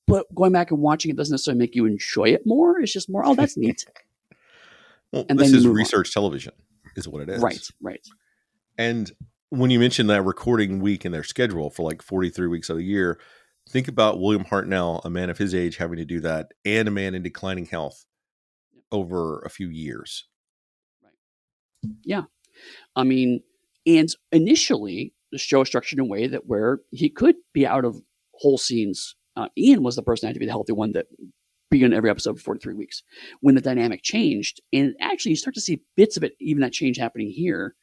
But 0.07 0.34
going 0.36 0.52
back 0.52 0.72
and 0.72 0.82
watching 0.82 1.11
it 1.11 1.18
doesn't 1.18 1.34
necessarily 1.34 1.60
make 1.60 1.76
you 1.76 1.86
enjoy 1.86 2.30
it 2.30 2.41
more. 2.45 2.80
It's 2.80 2.91
just 2.91 3.10
more, 3.10 3.26
oh, 3.26 3.36
that's 3.36 3.56
neat. 3.56 3.86
well, 5.14 5.26
and 5.30 5.40
this 5.40 5.53
is 5.53 5.65
research 5.65 6.10
on. 6.10 6.22
television, 6.22 6.53
is 6.98 7.07
what 7.07 7.22
it 7.22 7.30
is. 7.30 7.41
Right, 7.41 7.65
right. 7.82 8.06
And 8.78 9.11
when 9.49 9.69
you 9.69 9.80
mentioned 9.80 10.10
that 10.10 10.23
recording 10.23 10.80
week 10.80 11.06
in 11.06 11.11
their 11.11 11.23
schedule 11.23 11.69
for 11.69 11.84
like 11.84 12.02
43 12.02 12.48
weeks 12.48 12.69
of 12.69 12.78
the 12.78 12.84
year, 12.84 13.19
think 13.70 13.88
about 13.88 14.20
William 14.20 14.46
Hartnell, 14.46 15.04
a 15.06 15.10
man 15.10 15.30
of 15.30 15.38
his 15.38 15.56
age, 15.56 15.78
having 15.78 15.98
to 15.98 16.06
do 16.06 16.20
that, 16.22 16.52
and 16.66 16.88
a 16.88 16.92
man 16.92 17.16
in 17.16 17.24
declining 17.24 17.66
health 17.66 18.06
over 18.92 19.40
a 19.40 19.50
few 19.50 19.70
years. 19.70 20.28
Right. 21.04 21.14
Yeah. 22.04 22.24
I 22.96 23.04
mean, 23.04 23.42
and 23.86 24.10
initially, 24.32 25.14
the 25.32 25.38
show 25.38 25.62
is 25.62 25.68
structured 25.68 26.00
in 26.00 26.06
a 26.06 26.08
way 26.08 26.28
that 26.28 26.46
where 26.46 26.80
he 26.92 27.10
could 27.10 27.36
be 27.54 27.66
out 27.66 27.86
of 27.86 28.02
whole 28.34 28.58
scenes. 28.58 29.16
Uh, 29.36 29.48
Ian 29.58 29.82
was 29.84 29.96
the 29.96 30.04
person 30.04 30.26
that 30.26 30.30
had 30.30 30.34
to 30.36 30.40
be 30.40 30.46
the 30.46 30.52
healthy 30.52 30.74
one 30.74 30.92
that 30.92 31.08
began 31.70 31.94
every 31.94 32.10
episode 32.10 32.38
for 32.38 32.44
43 32.44 32.74
weeks. 32.74 33.02
When 33.40 33.56
the 33.56 33.62
dynamic 33.62 34.04
changed, 34.04 34.62
and 34.74 34.94
actually 35.00 35.32
you 35.32 35.36
start 35.38 35.56
to 35.56 35.62
see 35.62 35.82
bits 35.96 36.18
of 36.18 36.24
it, 36.24 36.34
even 36.40 36.62
that 36.62 36.74
change 36.74 36.98
happening 36.98 37.30
here, 37.30 37.76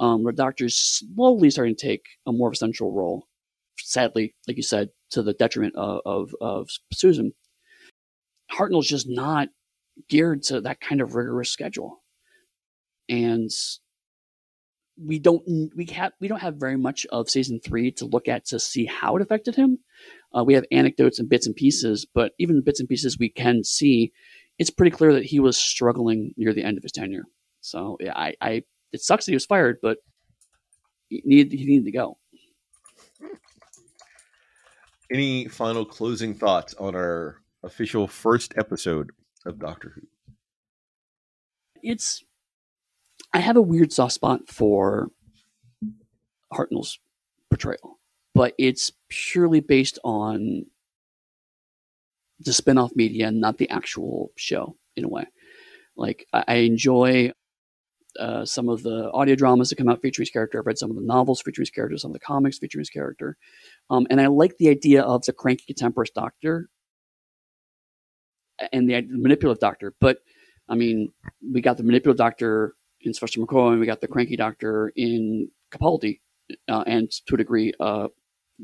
um, 0.00 0.22
where 0.22 0.32
doctors 0.32 0.76
slowly 0.76 1.50
starting 1.50 1.76
to 1.76 1.86
take 1.86 2.06
a 2.26 2.32
more 2.32 2.48
of 2.48 2.54
a 2.54 2.56
central 2.56 2.92
role. 2.92 3.26
Sadly, 3.78 4.34
like 4.46 4.56
you 4.56 4.62
said, 4.62 4.90
to 5.14 5.22
the 5.22 5.32
detriment 5.32 5.74
of, 5.76 6.00
of, 6.04 6.34
of 6.40 6.68
Susan. 6.92 7.32
Hartnell's 8.52 8.88
just 8.88 9.06
not 9.08 9.48
geared 10.08 10.42
to 10.44 10.60
that 10.60 10.80
kind 10.80 11.00
of 11.00 11.14
rigorous 11.14 11.50
schedule. 11.50 12.02
And 13.08 13.50
we 14.96 15.18
don't 15.18 15.42
we 15.74 15.86
have 15.86 16.12
we 16.20 16.28
don't 16.28 16.40
have 16.40 16.54
very 16.56 16.76
much 16.76 17.04
of 17.06 17.28
season 17.28 17.60
three 17.64 17.90
to 17.90 18.06
look 18.06 18.28
at 18.28 18.46
to 18.46 18.60
see 18.60 18.86
how 18.86 19.16
it 19.16 19.22
affected 19.22 19.56
him. 19.56 19.78
Uh, 20.36 20.44
we 20.44 20.54
have 20.54 20.64
anecdotes 20.70 21.18
and 21.18 21.28
bits 21.28 21.46
and 21.46 21.56
pieces, 21.56 22.06
but 22.14 22.32
even 22.38 22.62
bits 22.62 22.80
and 22.80 22.88
pieces 22.88 23.18
we 23.18 23.28
can 23.28 23.64
see, 23.64 24.12
it's 24.58 24.70
pretty 24.70 24.90
clear 24.90 25.12
that 25.12 25.24
he 25.24 25.40
was 25.40 25.56
struggling 25.56 26.32
near 26.36 26.52
the 26.52 26.62
end 26.62 26.76
of 26.76 26.82
his 26.82 26.92
tenure. 26.92 27.24
So 27.60 27.96
yeah, 28.00 28.12
I, 28.14 28.34
I 28.40 28.62
it 28.92 29.00
sucks 29.00 29.26
that 29.26 29.32
he 29.32 29.36
was 29.36 29.46
fired, 29.46 29.78
but 29.82 29.98
he 31.08 31.22
needed 31.24 31.58
he 31.58 31.66
needed 31.66 31.86
to 31.86 31.92
go. 31.92 32.18
Any 35.12 35.48
final 35.48 35.84
closing 35.84 36.34
thoughts 36.34 36.74
on 36.74 36.94
our 36.94 37.42
official 37.62 38.06
first 38.08 38.54
episode 38.56 39.10
of 39.44 39.58
Doctor 39.58 39.92
Who? 39.94 40.02
It's 41.82 42.24
I 43.32 43.40
have 43.40 43.56
a 43.56 43.62
weird 43.62 43.92
soft 43.92 44.14
spot 44.14 44.48
for 44.48 45.08
Hartnell's 46.52 46.98
portrayal, 47.50 47.98
but 48.34 48.54
it's 48.58 48.92
purely 49.08 49.60
based 49.60 49.98
on 50.04 50.64
the 52.40 52.52
spin-off 52.52 52.92
media, 52.94 53.30
not 53.30 53.58
the 53.58 53.68
actual 53.70 54.32
show 54.36 54.76
in 54.96 55.04
a 55.04 55.08
way. 55.08 55.26
Like 55.96 56.26
I, 56.32 56.44
I 56.48 56.54
enjoy 56.56 57.32
uh, 58.20 58.44
some 58.44 58.68
of 58.68 58.82
the 58.82 59.10
audio 59.12 59.34
dramas 59.34 59.70
that 59.70 59.76
come 59.76 59.88
out 59.88 60.00
featuring 60.02 60.24
his 60.24 60.30
character. 60.30 60.58
I've 60.58 60.66
read 60.66 60.78
some 60.78 60.90
of 60.90 60.96
the 60.96 61.02
novels 61.02 61.42
featuring 61.42 61.64
his 61.64 61.70
character, 61.70 61.96
some 61.98 62.10
of 62.10 62.14
the 62.14 62.20
comics 62.20 62.58
featuring 62.58 62.80
his 62.80 62.90
character, 62.90 63.36
um, 63.90 64.06
and 64.10 64.20
I 64.20 64.26
like 64.26 64.56
the 64.58 64.68
idea 64.68 65.02
of 65.02 65.24
the 65.24 65.32
cranky 65.32 65.64
contemporary 65.66 66.08
doctor 66.14 66.68
and 68.72 68.88
the, 68.88 69.02
manipulative 69.08 69.60
doctor. 69.60 69.94
But 70.00 70.18
I 70.68 70.74
mean, 70.74 71.12
we 71.52 71.60
got 71.60 71.76
the 71.76 71.82
manipulative 71.82 72.18
doctor 72.18 72.74
in 73.00 73.12
Sylvester 73.12 73.40
McCoy, 73.40 73.72
and 73.72 73.80
we 73.80 73.86
got 73.86 74.00
the 74.00 74.08
cranky 74.08 74.36
doctor 74.36 74.92
in 74.96 75.48
Capaldi, 75.72 76.20
uh, 76.68 76.84
and 76.86 77.10
to 77.26 77.34
a 77.34 77.38
degree, 77.38 77.72
uh, 77.80 78.08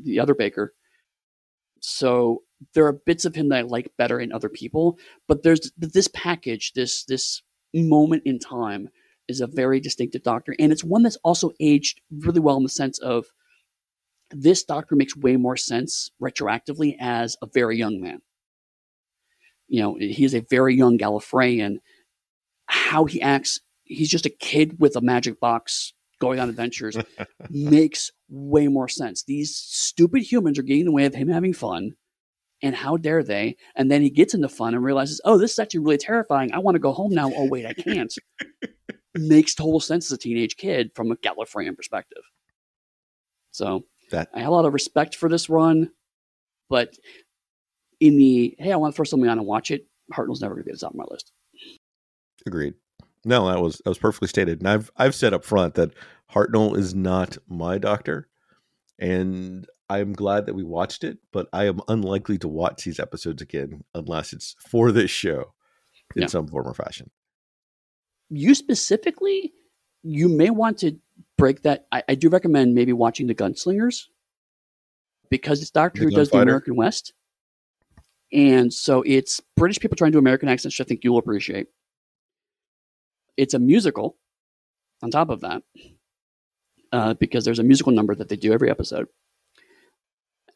the 0.01 0.19
other 0.19 0.33
Baker. 0.33 0.73
So 1.81 2.43
there 2.73 2.85
are 2.85 2.93
bits 2.93 3.25
of 3.25 3.35
him 3.35 3.49
that 3.49 3.57
I 3.57 3.61
like 3.61 3.91
better 3.97 4.19
in 4.19 4.31
other 4.31 4.49
people, 4.49 4.97
but 5.27 5.43
there's 5.43 5.71
this 5.77 6.07
package, 6.13 6.73
this 6.73 7.03
this 7.05 7.41
moment 7.73 8.23
in 8.25 8.39
time 8.39 8.89
is 9.27 9.41
a 9.41 9.47
very 9.47 9.79
distinctive 9.79 10.23
doctor, 10.23 10.55
and 10.59 10.71
it's 10.71 10.83
one 10.83 11.03
that's 11.03 11.17
also 11.23 11.51
aged 11.59 12.01
really 12.11 12.39
well 12.39 12.57
in 12.57 12.63
the 12.63 12.69
sense 12.69 12.99
of 12.99 13.25
this 14.31 14.63
doctor 14.63 14.95
makes 14.95 15.15
way 15.15 15.35
more 15.35 15.57
sense 15.57 16.09
retroactively 16.21 16.95
as 16.99 17.35
a 17.41 17.47
very 17.47 17.77
young 17.77 17.99
man. 18.01 18.21
You 19.67 19.81
know, 19.81 19.97
he 19.99 20.25
is 20.25 20.33
a 20.33 20.45
very 20.49 20.75
young 20.75 20.97
Gallifreyan. 20.97 21.77
How 22.65 23.05
he 23.05 23.21
acts 23.21 23.59
he's 23.83 24.09
just 24.09 24.25
a 24.25 24.29
kid 24.29 24.79
with 24.79 24.95
a 24.95 25.01
magic 25.01 25.39
box 25.39 25.93
going 26.19 26.39
on 26.39 26.49
adventures 26.49 26.97
makes 27.49 28.11
way 28.29 28.67
more 28.67 28.87
sense. 28.87 29.23
These 29.23 29.55
stupid 29.55 30.21
humans 30.21 30.57
are 30.57 30.63
getting 30.63 30.81
in 30.81 30.85
the 30.85 30.91
way 30.91 31.05
of 31.05 31.15
him 31.15 31.27
having 31.27 31.53
fun, 31.53 31.91
and 32.61 32.75
how 32.75 32.97
dare 32.97 33.23
they? 33.23 33.57
And 33.75 33.91
then 33.91 34.01
he 34.01 34.09
gets 34.09 34.33
into 34.33 34.47
fun 34.47 34.73
and 34.73 34.83
realizes, 34.83 35.19
oh, 35.25 35.37
this 35.37 35.53
is 35.53 35.59
actually 35.59 35.81
really 35.81 35.97
terrifying. 35.97 36.53
I 36.53 36.59
want 36.59 36.75
to 36.75 36.79
go 36.79 36.93
home 36.93 37.13
now. 37.13 37.31
Oh, 37.35 37.47
wait, 37.47 37.65
I 37.65 37.73
can't. 37.73 38.13
Makes 39.13 39.55
total 39.55 39.79
sense 39.79 40.05
as 40.07 40.13
a 40.13 40.17
teenage 40.17 40.55
kid 40.57 40.91
from 40.95 41.11
a 41.11 41.15
Gallifreyan 41.17 41.75
perspective. 41.75 42.23
So 43.51 43.85
That- 44.11 44.29
I 44.33 44.39
have 44.39 44.49
a 44.49 44.51
lot 44.51 44.65
of 44.65 44.73
respect 44.73 45.15
for 45.15 45.27
this 45.29 45.49
run, 45.49 45.91
but 46.69 46.97
in 47.99 48.17
the 48.17 48.55
hey, 48.59 48.71
I 48.71 48.75
want 48.77 48.93
to 48.93 48.95
throw 48.95 49.03
something 49.05 49.29
on 49.29 49.37
and 49.37 49.47
watch 49.47 49.69
it, 49.71 49.87
Hartnell's 50.13 50.41
never 50.41 50.53
going 50.55 50.63
to 50.63 50.65
be 50.65 50.71
get 50.71 50.75
this 50.75 50.83
on 50.83 50.93
my 50.95 51.05
list. 51.11 51.31
Agreed. 52.45 52.73
No, 53.23 53.47
that 53.47 53.61
was 53.61 53.81
that 53.83 53.89
was 53.89 53.97
perfectly 53.99 54.27
stated. 54.27 54.59
And 54.59 54.67
I've 54.69 54.89
I've 54.97 55.13
said 55.15 55.33
up 55.33 55.45
front 55.45 55.75
that 55.75 55.93
Hartnell 56.31 56.75
is 56.77 56.95
not 56.95 57.37
my 57.47 57.77
doctor, 57.77 58.29
and 58.97 59.67
I'm 59.89 60.13
glad 60.13 60.45
that 60.45 60.55
we 60.55 60.63
watched 60.63 61.03
it. 61.03 61.19
But 61.31 61.47
I 61.53 61.65
am 61.65 61.81
unlikely 61.87 62.37
to 62.39 62.47
watch 62.47 62.83
these 62.85 62.99
episodes 62.99 63.41
again 63.41 63.83
unless 63.93 64.33
it's 64.33 64.55
for 64.59 64.91
this 64.91 65.11
show 65.11 65.53
in 66.15 66.23
Yeah. 66.23 66.27
some 66.27 66.47
form 66.47 66.67
or 66.67 66.73
fashion. 66.73 67.11
You 68.31 68.55
specifically, 68.55 69.51
you 70.03 70.29
may 70.29 70.49
want 70.49 70.77
to 70.79 70.97
break 71.37 71.63
that. 71.63 71.85
I, 71.91 72.01
I 72.07 72.15
do 72.15 72.29
recommend 72.29 72.73
maybe 72.73 72.93
watching 72.93 73.27
the 73.27 73.35
Gunslingers 73.35 74.05
because 75.29 75.61
it's 75.61 75.69
Doctor 75.69 75.99
The 75.99 76.05
Who 76.05 76.15
does 76.15 76.29
the 76.29 76.39
American 76.39 76.77
West, 76.77 77.13
and 78.31 78.73
so 78.73 79.03
it's 79.05 79.41
British 79.57 79.79
people 79.79 79.97
trying 79.97 80.11
to 80.11 80.15
do 80.15 80.19
American 80.19 80.47
accents, 80.47 80.79
which 80.79 80.85
I 80.85 80.87
think 80.87 81.03
you'll 81.03 81.17
appreciate. 81.17 81.67
It's 83.37 83.53
a 83.53 83.59
musical. 83.59 84.17
On 85.03 85.09
top 85.09 85.29
of 85.29 85.41
that, 85.41 85.63
uh, 86.91 87.15
because 87.15 87.43
there's 87.43 87.57
a 87.57 87.63
musical 87.63 87.91
number 87.91 88.13
that 88.13 88.29
they 88.29 88.35
do 88.35 88.53
every 88.53 88.69
episode, 88.69 89.07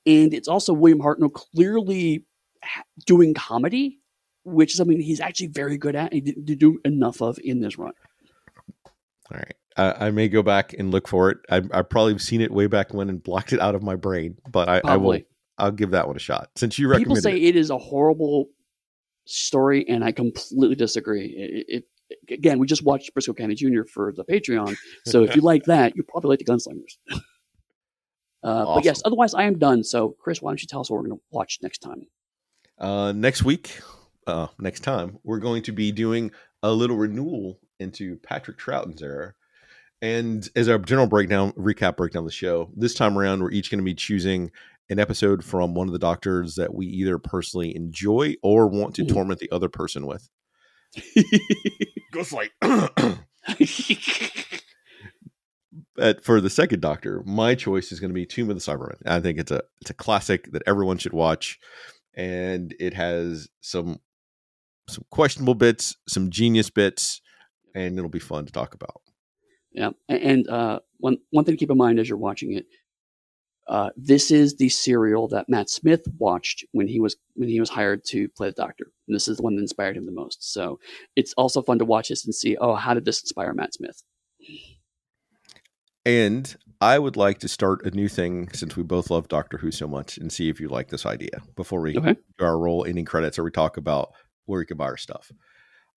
and 0.06 0.34
it's 0.34 0.48
also 0.48 0.72
William 0.72 1.00
Hartnell 1.02 1.34
clearly 1.34 2.26
ha- 2.64 2.84
doing 3.08 3.34
comedy, 3.34 4.00
which 4.46 4.72
is 4.72 4.78
something 4.78 5.00
he's 5.00 5.20
actually 5.20 5.48
very 5.48 5.78
good 5.78 5.96
at. 5.96 6.14
He 6.14 6.22
didn't 6.22 6.46
do 6.58 6.80
enough 6.86 7.22
of 7.22 7.38
in 7.44 7.60
this 7.60 7.78
run. 7.78 7.94
All 9.32 9.38
right. 9.38 9.54
I, 9.78 10.08
I 10.08 10.12
may 10.12 10.30
go 10.30 10.42
back 10.42 10.74
and 10.74 10.92
look 10.92 11.08
for 11.08 11.32
it. 11.32 11.38
I, 11.50 11.62
I've 11.74 12.22
seen 12.22 12.42
it 12.42 12.52
way 12.52 12.68
back 12.68 12.94
when 12.94 13.10
and 13.10 13.22
blocked 13.22 13.52
it 13.52 13.60
out 13.60 13.76
of 13.76 13.84
my 13.84 13.96
brain, 13.96 14.38
but 14.50 14.70
I, 14.70 14.82
I 14.86 14.98
will. 14.98 15.20
I'll 15.58 15.72
give 15.72 15.92
that 15.92 16.08
one 16.08 16.16
a 16.16 16.20
shot 16.20 16.50
since 16.56 16.78
you 16.78 16.94
People 16.96 17.16
say 17.16 17.36
it. 17.36 17.44
it 17.44 17.56
is 17.56 17.70
a 17.70 17.78
horrible 17.78 18.48
story, 19.26 19.86
and 19.88 20.04
I 20.04 20.12
completely 20.12 20.76
disagree. 20.76 21.28
It, 21.28 21.66
it 21.70 22.34
again, 22.34 22.60
we 22.60 22.68
just 22.68 22.84
watched 22.84 23.14
Brisco 23.16 23.36
County 23.36 23.56
Jr. 23.56 23.84
for 23.84 24.14
the 24.16 24.24
Patreon, 24.26 24.76
so 25.06 25.24
if 25.24 25.36
you 25.36 25.42
like 25.44 25.64
that, 25.66 25.96
you 25.96 26.04
probably 26.04 26.30
like 26.30 26.40
the 26.40 26.46
Gunslingers. 26.46 26.98
uh, 28.44 28.76
But 28.76 28.84
yes, 28.86 29.02
otherwise, 29.06 29.34
I 29.34 29.44
am 29.44 29.58
done. 29.58 29.84
So, 29.84 30.16
Chris, 30.20 30.42
why 30.42 30.52
don't 30.52 30.62
you 30.62 30.68
tell 30.68 30.82
us 30.82 30.90
what 30.90 30.98
we're 30.98 31.08
going 31.08 31.18
to 31.20 31.24
watch 31.32 31.60
next 31.62 31.80
time? 31.80 32.08
Uh, 32.78 33.14
next 33.14 33.44
week, 33.44 33.80
uh, 34.28 34.48
next 34.60 34.82
time, 34.82 35.18
we're 35.24 35.40
going 35.40 35.64
to 35.64 35.72
be 35.72 35.92
doing 35.92 36.32
a 36.64 36.72
little 36.72 36.98
renewal 36.98 37.60
into 37.80 38.18
Patrick 38.18 38.58
Troughton's 38.58 39.02
era. 39.02 39.34
And 40.02 40.48
as 40.56 40.68
our 40.70 40.78
general 40.78 41.08
breakdown, 41.08 41.52
recap 41.54 41.98
breakdown 41.98 42.22
of 42.22 42.28
the 42.28 42.32
show, 42.32 42.70
this 42.76 42.94
time 42.94 43.18
around, 43.18 43.42
we're 43.42 43.52
each 43.52 43.72
going 43.72 43.80
to 43.80 43.86
be 43.86 43.94
choosing 43.96 44.52
an 44.90 45.00
episode 45.00 45.44
from 45.44 45.74
one 45.74 45.88
of 45.88 45.94
the 45.94 46.00
doctors 46.00 46.56
that 46.56 46.74
we 46.74 46.86
either 46.86 47.18
personally 47.18 47.76
enjoy 47.76 48.36
or 48.44 48.68
want 48.68 48.94
to 48.96 49.04
Mhm. 49.04 49.10
torment 49.14 49.40
the 49.40 49.52
other 49.52 49.70
person 49.70 50.06
with. 50.06 50.30
Ghost 52.12 52.34
Light. 52.34 52.52
But 55.96 56.24
for 56.24 56.42
the 56.42 56.50
second 56.50 56.82
Doctor, 56.82 57.22
my 57.26 57.56
choice 57.56 57.92
is 57.92 58.00
going 58.00 58.10
to 58.10 58.14
be 58.16 58.26
Tomb 58.26 58.50
of 58.50 58.56
the 58.56 58.62
Cybermen. 58.62 58.98
I 59.06 59.20
think 59.20 59.38
it's 59.40 59.52
a 59.52 59.62
it's 59.82 59.90
a 59.90 59.94
classic 59.94 60.52
that 60.52 60.64
everyone 60.68 60.98
should 60.98 61.14
watch, 61.14 61.60
and 62.14 62.76
it 62.80 62.94
has 62.94 63.48
some 63.62 64.00
some 64.88 65.06
questionable 65.10 65.56
bits, 65.56 65.96
some 66.08 66.30
genius 66.30 66.70
bits, 66.70 67.22
and 67.74 67.98
it'll 67.98 68.10
be 68.10 68.20
fun 68.20 68.46
to 68.46 68.52
talk 68.52 68.74
about. 68.74 69.02
Yeah, 69.72 69.90
and 70.08 70.48
uh, 70.48 70.80
one 70.98 71.18
one 71.32 71.44
thing 71.44 71.56
to 71.56 71.58
keep 71.58 71.72
in 71.72 71.78
mind 71.78 72.00
as 72.00 72.08
you're 72.08 72.18
watching 72.18 72.54
it, 72.54 72.66
uh, 73.68 73.90
this 73.98 74.32
is 74.32 74.56
the 74.56 74.70
serial 74.70 75.28
that 75.30 75.50
Matt 75.50 75.70
Smith 75.70 76.02
watched 76.18 76.66
when 76.72 76.88
he 76.88 77.00
was 77.00 77.18
when 77.34 77.50
he 77.50 77.60
was 77.60 77.70
hired 77.70 78.06
to 78.06 78.30
play 78.30 78.48
the 78.48 78.54
Doctor, 78.54 78.86
and 79.08 79.16
this 79.16 79.28
is 79.28 79.38
the 79.38 79.44
one 79.44 79.56
that 79.56 79.62
inspired 79.62 79.98
him 79.98 80.06
the 80.06 80.12
most. 80.14 80.54
So 80.54 80.80
it's 81.16 81.34
also 81.34 81.62
fun 81.62 81.80
to 81.80 81.86
watch 81.86 82.10
this 82.10 82.26
and 82.26 82.34
see, 82.34 82.56
oh, 82.58 82.76
how 82.76 82.94
did 82.94 83.06
this 83.06 83.22
inspire 83.22 83.54
Matt 83.54 83.74
Smith? 83.74 84.02
And 86.06 86.56
I 86.80 87.00
would 87.00 87.18
like 87.18 87.40
to 87.40 87.48
start 87.48 87.86
a 87.86 87.92
new 87.92 88.08
thing 88.08 88.50
since 88.54 88.78
we 88.78 88.84
both 88.84 89.10
love 89.10 89.28
Doctor 89.28 89.58
Who 89.58 89.72
so 89.72 89.88
much, 89.88 90.18
and 90.18 90.32
see 90.32 90.50
if 90.50 90.60
you 90.60 90.70
like 90.70 90.90
this 90.90 91.06
idea 91.06 91.42
before 91.56 91.82
we 91.82 91.98
Okay. 91.98 92.16
do 92.38 92.46
our 92.46 92.58
roll 92.58 92.86
ending 92.86 93.06
credits 93.06 93.40
or 93.40 93.44
we 93.44 93.52
talk 93.52 93.78
about 93.78 94.14
where 94.46 94.60
we 94.60 94.66
can 94.66 94.78
buy 94.78 94.86
our 94.86 94.98
stuff. 94.98 95.32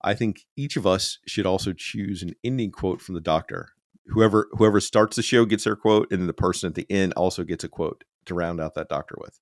I 0.01 0.13
think 0.13 0.45
each 0.55 0.77
of 0.77 0.87
us 0.87 1.19
should 1.25 1.45
also 1.45 1.73
choose 1.73 2.23
an 2.23 2.35
ending 2.43 2.71
quote 2.71 3.01
from 3.01 3.15
the 3.15 3.21
Doctor. 3.21 3.69
Whoever 4.07 4.47
whoever 4.53 4.79
starts 4.79 5.15
the 5.15 5.21
show 5.21 5.45
gets 5.45 5.65
their 5.65 5.75
quote, 5.75 6.07
and 6.11 6.21
then 6.21 6.27
the 6.27 6.33
person 6.33 6.67
at 6.67 6.75
the 6.75 6.87
end 6.89 7.13
also 7.13 7.43
gets 7.43 7.63
a 7.63 7.69
quote 7.69 8.03
to 8.25 8.33
round 8.33 8.59
out 8.59 8.73
that 8.75 8.89
Doctor 8.89 9.15
with. 9.19 9.39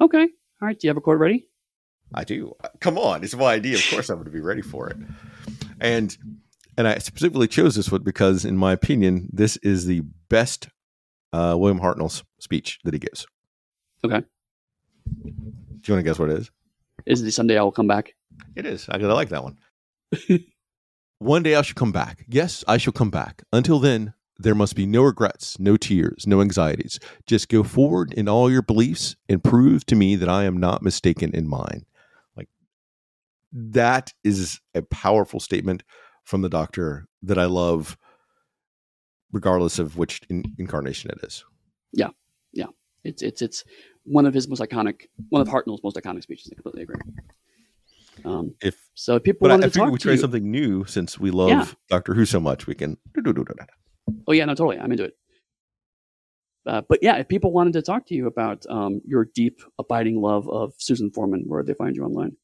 Okay, 0.00 0.22
all 0.22 0.28
right. 0.68 0.78
Do 0.78 0.86
you 0.86 0.90
have 0.90 0.96
a 0.96 1.02
quote 1.02 1.18
ready? 1.18 1.48
I 2.14 2.24
do. 2.24 2.54
Come 2.80 2.98
on, 2.98 3.22
it's 3.22 3.36
my 3.36 3.52
idea. 3.52 3.76
Of 3.76 3.86
course, 3.90 4.08
I'm 4.08 4.16
going 4.16 4.24
to 4.24 4.30
be 4.30 4.40
ready 4.40 4.62
for 4.62 4.88
it. 4.88 4.96
And 5.80 6.16
and 6.78 6.88
I 6.88 6.96
specifically 6.98 7.48
chose 7.48 7.74
this 7.74 7.92
one 7.92 8.02
because, 8.02 8.44
in 8.44 8.56
my 8.56 8.72
opinion, 8.72 9.28
this 9.32 9.56
is 9.58 9.84
the 9.84 10.02
best 10.28 10.68
uh, 11.32 11.54
William 11.58 11.80
Hartnell's 11.80 12.24
speech 12.38 12.78
that 12.84 12.94
he 12.94 13.00
gives. 13.00 13.26
Okay. 14.04 14.22
Do 15.22 15.32
you 15.86 15.94
want 15.94 15.98
to 15.98 16.02
guess 16.02 16.18
what 16.18 16.30
it 16.30 16.38
is? 16.38 16.50
Is 17.06 17.22
the 17.22 17.30
someday 17.30 17.58
I 17.58 17.62
will 17.62 17.72
come 17.72 17.86
back? 17.86 18.14
It 18.56 18.66
is. 18.66 18.88
I, 18.88 18.96
I 18.96 18.98
like 18.98 19.30
that 19.30 19.44
one. 19.44 19.58
one 21.18 21.42
day 21.42 21.54
I 21.54 21.62
shall 21.62 21.74
come 21.74 21.92
back. 21.92 22.24
Yes, 22.28 22.64
I 22.66 22.78
shall 22.78 22.92
come 22.92 23.10
back. 23.10 23.42
Until 23.52 23.78
then, 23.78 24.14
there 24.38 24.54
must 24.54 24.74
be 24.74 24.86
no 24.86 25.02
regrets, 25.02 25.58
no 25.58 25.76
tears, 25.76 26.26
no 26.26 26.40
anxieties. 26.40 26.98
Just 27.26 27.48
go 27.48 27.62
forward 27.62 28.12
in 28.14 28.28
all 28.28 28.50
your 28.50 28.62
beliefs 28.62 29.14
and 29.28 29.44
prove 29.44 29.84
to 29.86 29.94
me 29.94 30.16
that 30.16 30.28
I 30.30 30.44
am 30.44 30.56
not 30.56 30.82
mistaken 30.82 31.34
in 31.34 31.46
mine. 31.46 31.84
Like 32.36 32.48
that 33.52 34.14
is 34.24 34.60
a 34.74 34.82
powerful 34.82 35.40
statement 35.40 35.82
from 36.24 36.40
the 36.40 36.48
doctor 36.48 37.06
that 37.22 37.38
I 37.38 37.44
love, 37.44 37.98
regardless 39.30 39.78
of 39.78 39.98
which 39.98 40.22
in- 40.30 40.54
incarnation 40.58 41.10
it 41.10 41.18
is. 41.22 41.44
Yeah, 41.92 42.10
yeah, 42.52 42.66
it's 43.04 43.22
it's 43.22 43.42
it's 43.42 43.64
one 44.04 44.24
of 44.24 44.32
his 44.32 44.48
most 44.48 44.62
iconic, 44.62 45.02
one 45.28 45.42
of 45.42 45.48
Hartnell's 45.48 45.82
most 45.84 45.96
iconic 45.96 46.22
speeches. 46.22 46.48
I 46.50 46.54
completely 46.54 46.82
agree. 46.82 47.00
Um, 48.24 48.54
If 48.62 48.90
so 48.94 49.16
if 49.16 49.22
people 49.22 49.46
but 49.46 49.50
I, 49.50 49.54
wanted 49.54 49.66
I 49.66 49.68
to 49.70 49.78
talk 49.78 49.92
we 49.92 49.98
try 49.98 50.12
you, 50.12 50.18
something 50.18 50.50
new 50.50 50.84
since 50.86 51.18
we 51.18 51.30
love 51.30 51.48
Yeah. 51.48 51.66
Doctor 51.88 52.14
Who 52.14 52.24
so 52.24 52.40
much, 52.40 52.66
we 52.66 52.74
can. 52.74 52.96
Oh 54.26 54.32
yeah, 54.32 54.44
no, 54.44 54.54
totally. 54.54 54.78
I'm 54.78 54.90
into 54.90 55.04
it. 55.04 55.16
Uh, 56.66 56.82
but 56.88 56.98
yeah, 57.02 57.16
if 57.16 57.28
people 57.28 57.52
wanted 57.52 57.72
to 57.74 57.82
talk 57.82 58.06
to 58.06 58.14
you 58.14 58.26
about 58.26 58.66
um, 58.68 59.00
your 59.06 59.24
deep, 59.34 59.62
abiding 59.78 60.20
love 60.20 60.48
of 60.48 60.74
Susan 60.78 61.10
Foreman, 61.10 61.44
where 61.46 61.62
they 61.62 61.74
find 61.74 61.96
you 61.96 62.04
online? 62.04 62.36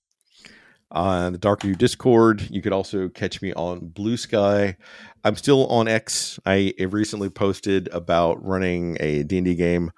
on 0.91 1.33
the 1.33 1.39
Dark 1.39 1.63
View 1.63 1.75
Discord. 1.75 2.49
You 2.51 2.63
could 2.63 2.73
also 2.73 3.09
catch 3.09 3.43
me 3.43 3.53
on 3.55 3.81
Blue 3.89 4.17
Sky. 4.17 4.77
I'm 5.25 5.37
still 5.37 5.67
on 5.67 5.89
X. 5.89 6.39
I 6.47 6.75
recently 6.79 7.29
posted 7.29 7.89
about 7.93 8.45
running 8.45 8.97
a 9.01 9.23
D&D 9.25 9.55
game 9.57 9.91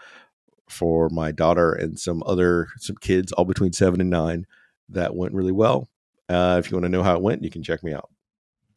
for 0.68 1.08
my 1.10 1.32
daughter 1.32 1.72
and 1.72 1.98
some 1.98 2.22
other 2.26 2.68
some 2.78 2.96
kids, 2.96 3.32
all 3.32 3.44
between 3.44 3.72
seven 3.72 4.00
and 4.00 4.10
nine. 4.10 4.46
That 4.90 5.14
went 5.14 5.34
really 5.34 5.52
well. 5.52 5.88
Uh, 6.28 6.56
if 6.58 6.70
you 6.70 6.76
want 6.76 6.84
to 6.84 6.88
know 6.90 7.02
how 7.02 7.16
it 7.16 7.22
went, 7.22 7.42
you 7.42 7.50
can 7.50 7.62
check 7.62 7.82
me 7.82 7.92
out. 7.92 8.10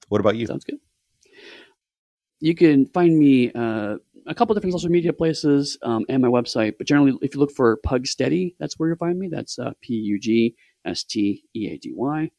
What 0.09 0.21
about 0.21 0.35
you? 0.35 0.47
Sounds 0.47 0.63
good. 0.63 0.79
You 2.39 2.55
can 2.55 2.87
find 2.87 3.17
me 3.17 3.51
uh, 3.53 3.97
a 4.27 4.35
couple 4.35 4.55
different 4.55 4.73
social 4.73 4.89
media 4.89 5.13
places 5.13 5.77
um, 5.83 6.05
and 6.09 6.21
my 6.21 6.27
website, 6.27 6.73
but 6.77 6.87
generally, 6.87 7.17
if 7.21 7.33
you 7.33 7.39
look 7.39 7.51
for 7.51 7.77
Pug 7.77 8.07
Steady, 8.07 8.55
that's 8.59 8.79
where 8.79 8.89
you'll 8.89 8.97
find 8.97 9.19
me. 9.19 9.27
That's 9.27 9.59
uh, 9.59 9.71
P 9.81 9.93
U 9.93 10.19
G 10.19 10.55
S 10.85 11.03
T 11.03 11.43
E 11.55 11.69
A 11.69 11.77
D 11.77 11.91
Y. 11.93 12.31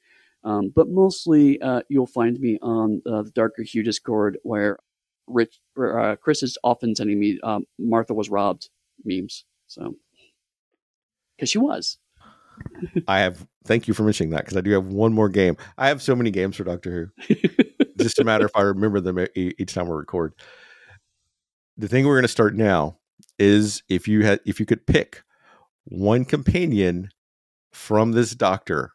Um, 0.44 0.72
but 0.74 0.88
mostly, 0.88 1.60
uh, 1.62 1.82
you'll 1.88 2.06
find 2.06 2.38
me 2.40 2.58
on 2.62 3.00
the 3.04 3.30
Darker 3.34 3.62
Hue 3.62 3.84
Discord, 3.84 4.38
where 4.42 4.78
Rich, 5.28 5.60
uh, 5.80 6.16
Chris 6.16 6.42
is 6.42 6.58
often 6.64 6.96
sending 6.96 7.20
me 7.20 7.38
um, 7.44 7.64
Martha 7.78 8.12
was 8.12 8.28
robbed 8.28 8.68
memes. 9.04 9.44
So, 9.68 9.94
because 11.36 11.48
she 11.48 11.58
was. 11.58 11.98
I 13.08 13.20
have. 13.20 13.46
Thank 13.64 13.86
you 13.86 13.94
for 13.94 14.02
mentioning 14.02 14.30
that 14.30 14.44
because 14.44 14.56
I 14.56 14.60
do 14.60 14.70
have 14.72 14.86
one 14.86 15.12
more 15.12 15.28
game. 15.28 15.56
I 15.78 15.88
have 15.88 16.02
so 16.02 16.16
many 16.16 16.30
games 16.30 16.56
for 16.56 16.64
Doctor 16.64 17.12
Who. 17.28 17.34
just 17.98 18.18
a 18.18 18.24
matter 18.24 18.44
if 18.44 18.50
I 18.54 18.62
remember 18.62 19.00
them 19.00 19.26
each 19.34 19.74
time 19.74 19.86
we 19.86 19.94
record. 19.94 20.34
The 21.76 21.88
thing 21.88 22.06
we're 22.06 22.14
going 22.16 22.22
to 22.22 22.28
start 22.28 22.54
now 22.54 22.98
is 23.38 23.82
if 23.88 24.08
you 24.08 24.24
had 24.24 24.40
if 24.44 24.60
you 24.60 24.66
could 24.66 24.86
pick 24.86 25.22
one 25.84 26.24
companion 26.24 27.10
from 27.72 28.12
this 28.12 28.34
doctor 28.34 28.92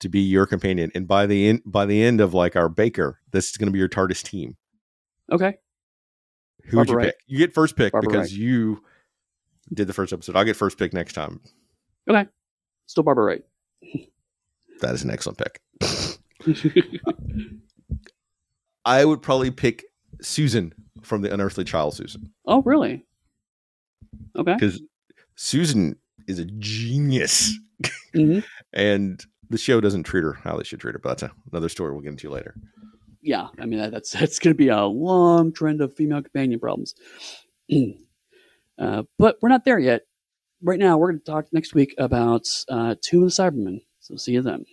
to 0.00 0.08
be 0.08 0.20
your 0.20 0.46
companion, 0.46 0.92
and 0.94 1.08
by 1.08 1.26
the 1.26 1.48
end 1.48 1.62
by 1.64 1.86
the 1.86 2.02
end 2.02 2.20
of 2.20 2.34
like 2.34 2.54
our 2.54 2.68
baker, 2.68 3.18
this 3.32 3.50
is 3.50 3.56
going 3.56 3.66
to 3.66 3.72
be 3.72 3.78
your 3.78 3.88
TARDIS 3.88 4.22
team. 4.22 4.56
okay. 5.32 5.56
Who 6.66 6.76
would 6.76 6.88
you 6.88 6.94
Barbara 6.94 6.96
Wright. 6.96 7.14
pick? 7.14 7.16
You 7.26 7.38
get 7.38 7.54
first 7.54 7.76
pick 7.76 7.92
Barbara 7.92 8.10
because 8.10 8.30
Wright. 8.30 8.40
you 8.40 8.82
did 9.72 9.86
the 9.86 9.92
first 9.92 10.12
episode. 10.12 10.36
I'll 10.36 10.44
get 10.44 10.56
first 10.56 10.78
pick 10.78 10.92
next 10.92 11.14
time. 11.14 11.40
Okay, 12.08 12.26
still 12.86 13.02
Barbara 13.02 13.24
Wright. 13.24 13.44
That 14.80 14.94
is 14.94 15.02
an 15.02 15.10
excellent 15.10 15.38
pick. 15.38 15.60
I 18.84 19.04
would 19.04 19.22
probably 19.22 19.50
pick 19.50 19.84
Susan 20.22 20.72
from 21.02 21.22
the 21.22 21.32
Unearthly 21.32 21.64
Child 21.64 21.94
Susan 21.94 22.32
oh, 22.46 22.62
really? 22.62 23.04
Okay. 24.36 24.54
because 24.54 24.80
Susan 25.36 25.96
is 26.26 26.38
a 26.38 26.44
genius, 26.44 27.58
hmm 28.12 28.40
and 28.72 29.24
the 29.50 29.58
show 29.58 29.80
doesn't 29.80 30.04
treat 30.04 30.22
her 30.22 30.34
how 30.34 30.56
they 30.56 30.64
should 30.64 30.80
treat 30.80 30.92
her. 30.92 30.98
But 30.98 31.18
that's 31.18 31.32
another 31.52 31.68
story 31.68 31.92
we'll 31.92 32.02
get 32.02 32.10
into 32.10 32.30
later. 32.30 32.54
Yeah, 33.22 33.48
I 33.58 33.66
mean 33.66 33.78
that, 33.80 33.90
that's 33.90 34.12
that's 34.12 34.38
going 34.38 34.54
to 34.54 34.58
be 34.58 34.68
a 34.68 34.84
long 34.84 35.52
trend 35.52 35.80
of 35.80 35.94
female 35.94 36.22
companion 36.22 36.60
problems. 36.60 36.94
uh, 38.78 39.02
but 39.18 39.36
we're 39.40 39.48
not 39.48 39.64
there 39.64 39.78
yet. 39.78 40.02
Right 40.62 40.78
now, 40.78 40.98
we're 40.98 41.10
going 41.12 41.20
to 41.20 41.24
talk 41.24 41.46
next 41.52 41.74
week 41.74 41.94
about 41.98 42.46
uh, 42.68 42.96
Tomb 43.00 43.22
of 43.22 43.34
the 43.34 43.42
Cybermen. 43.42 43.82
So 44.00 44.16
see 44.16 44.32
you 44.32 44.42
then. 44.42 44.64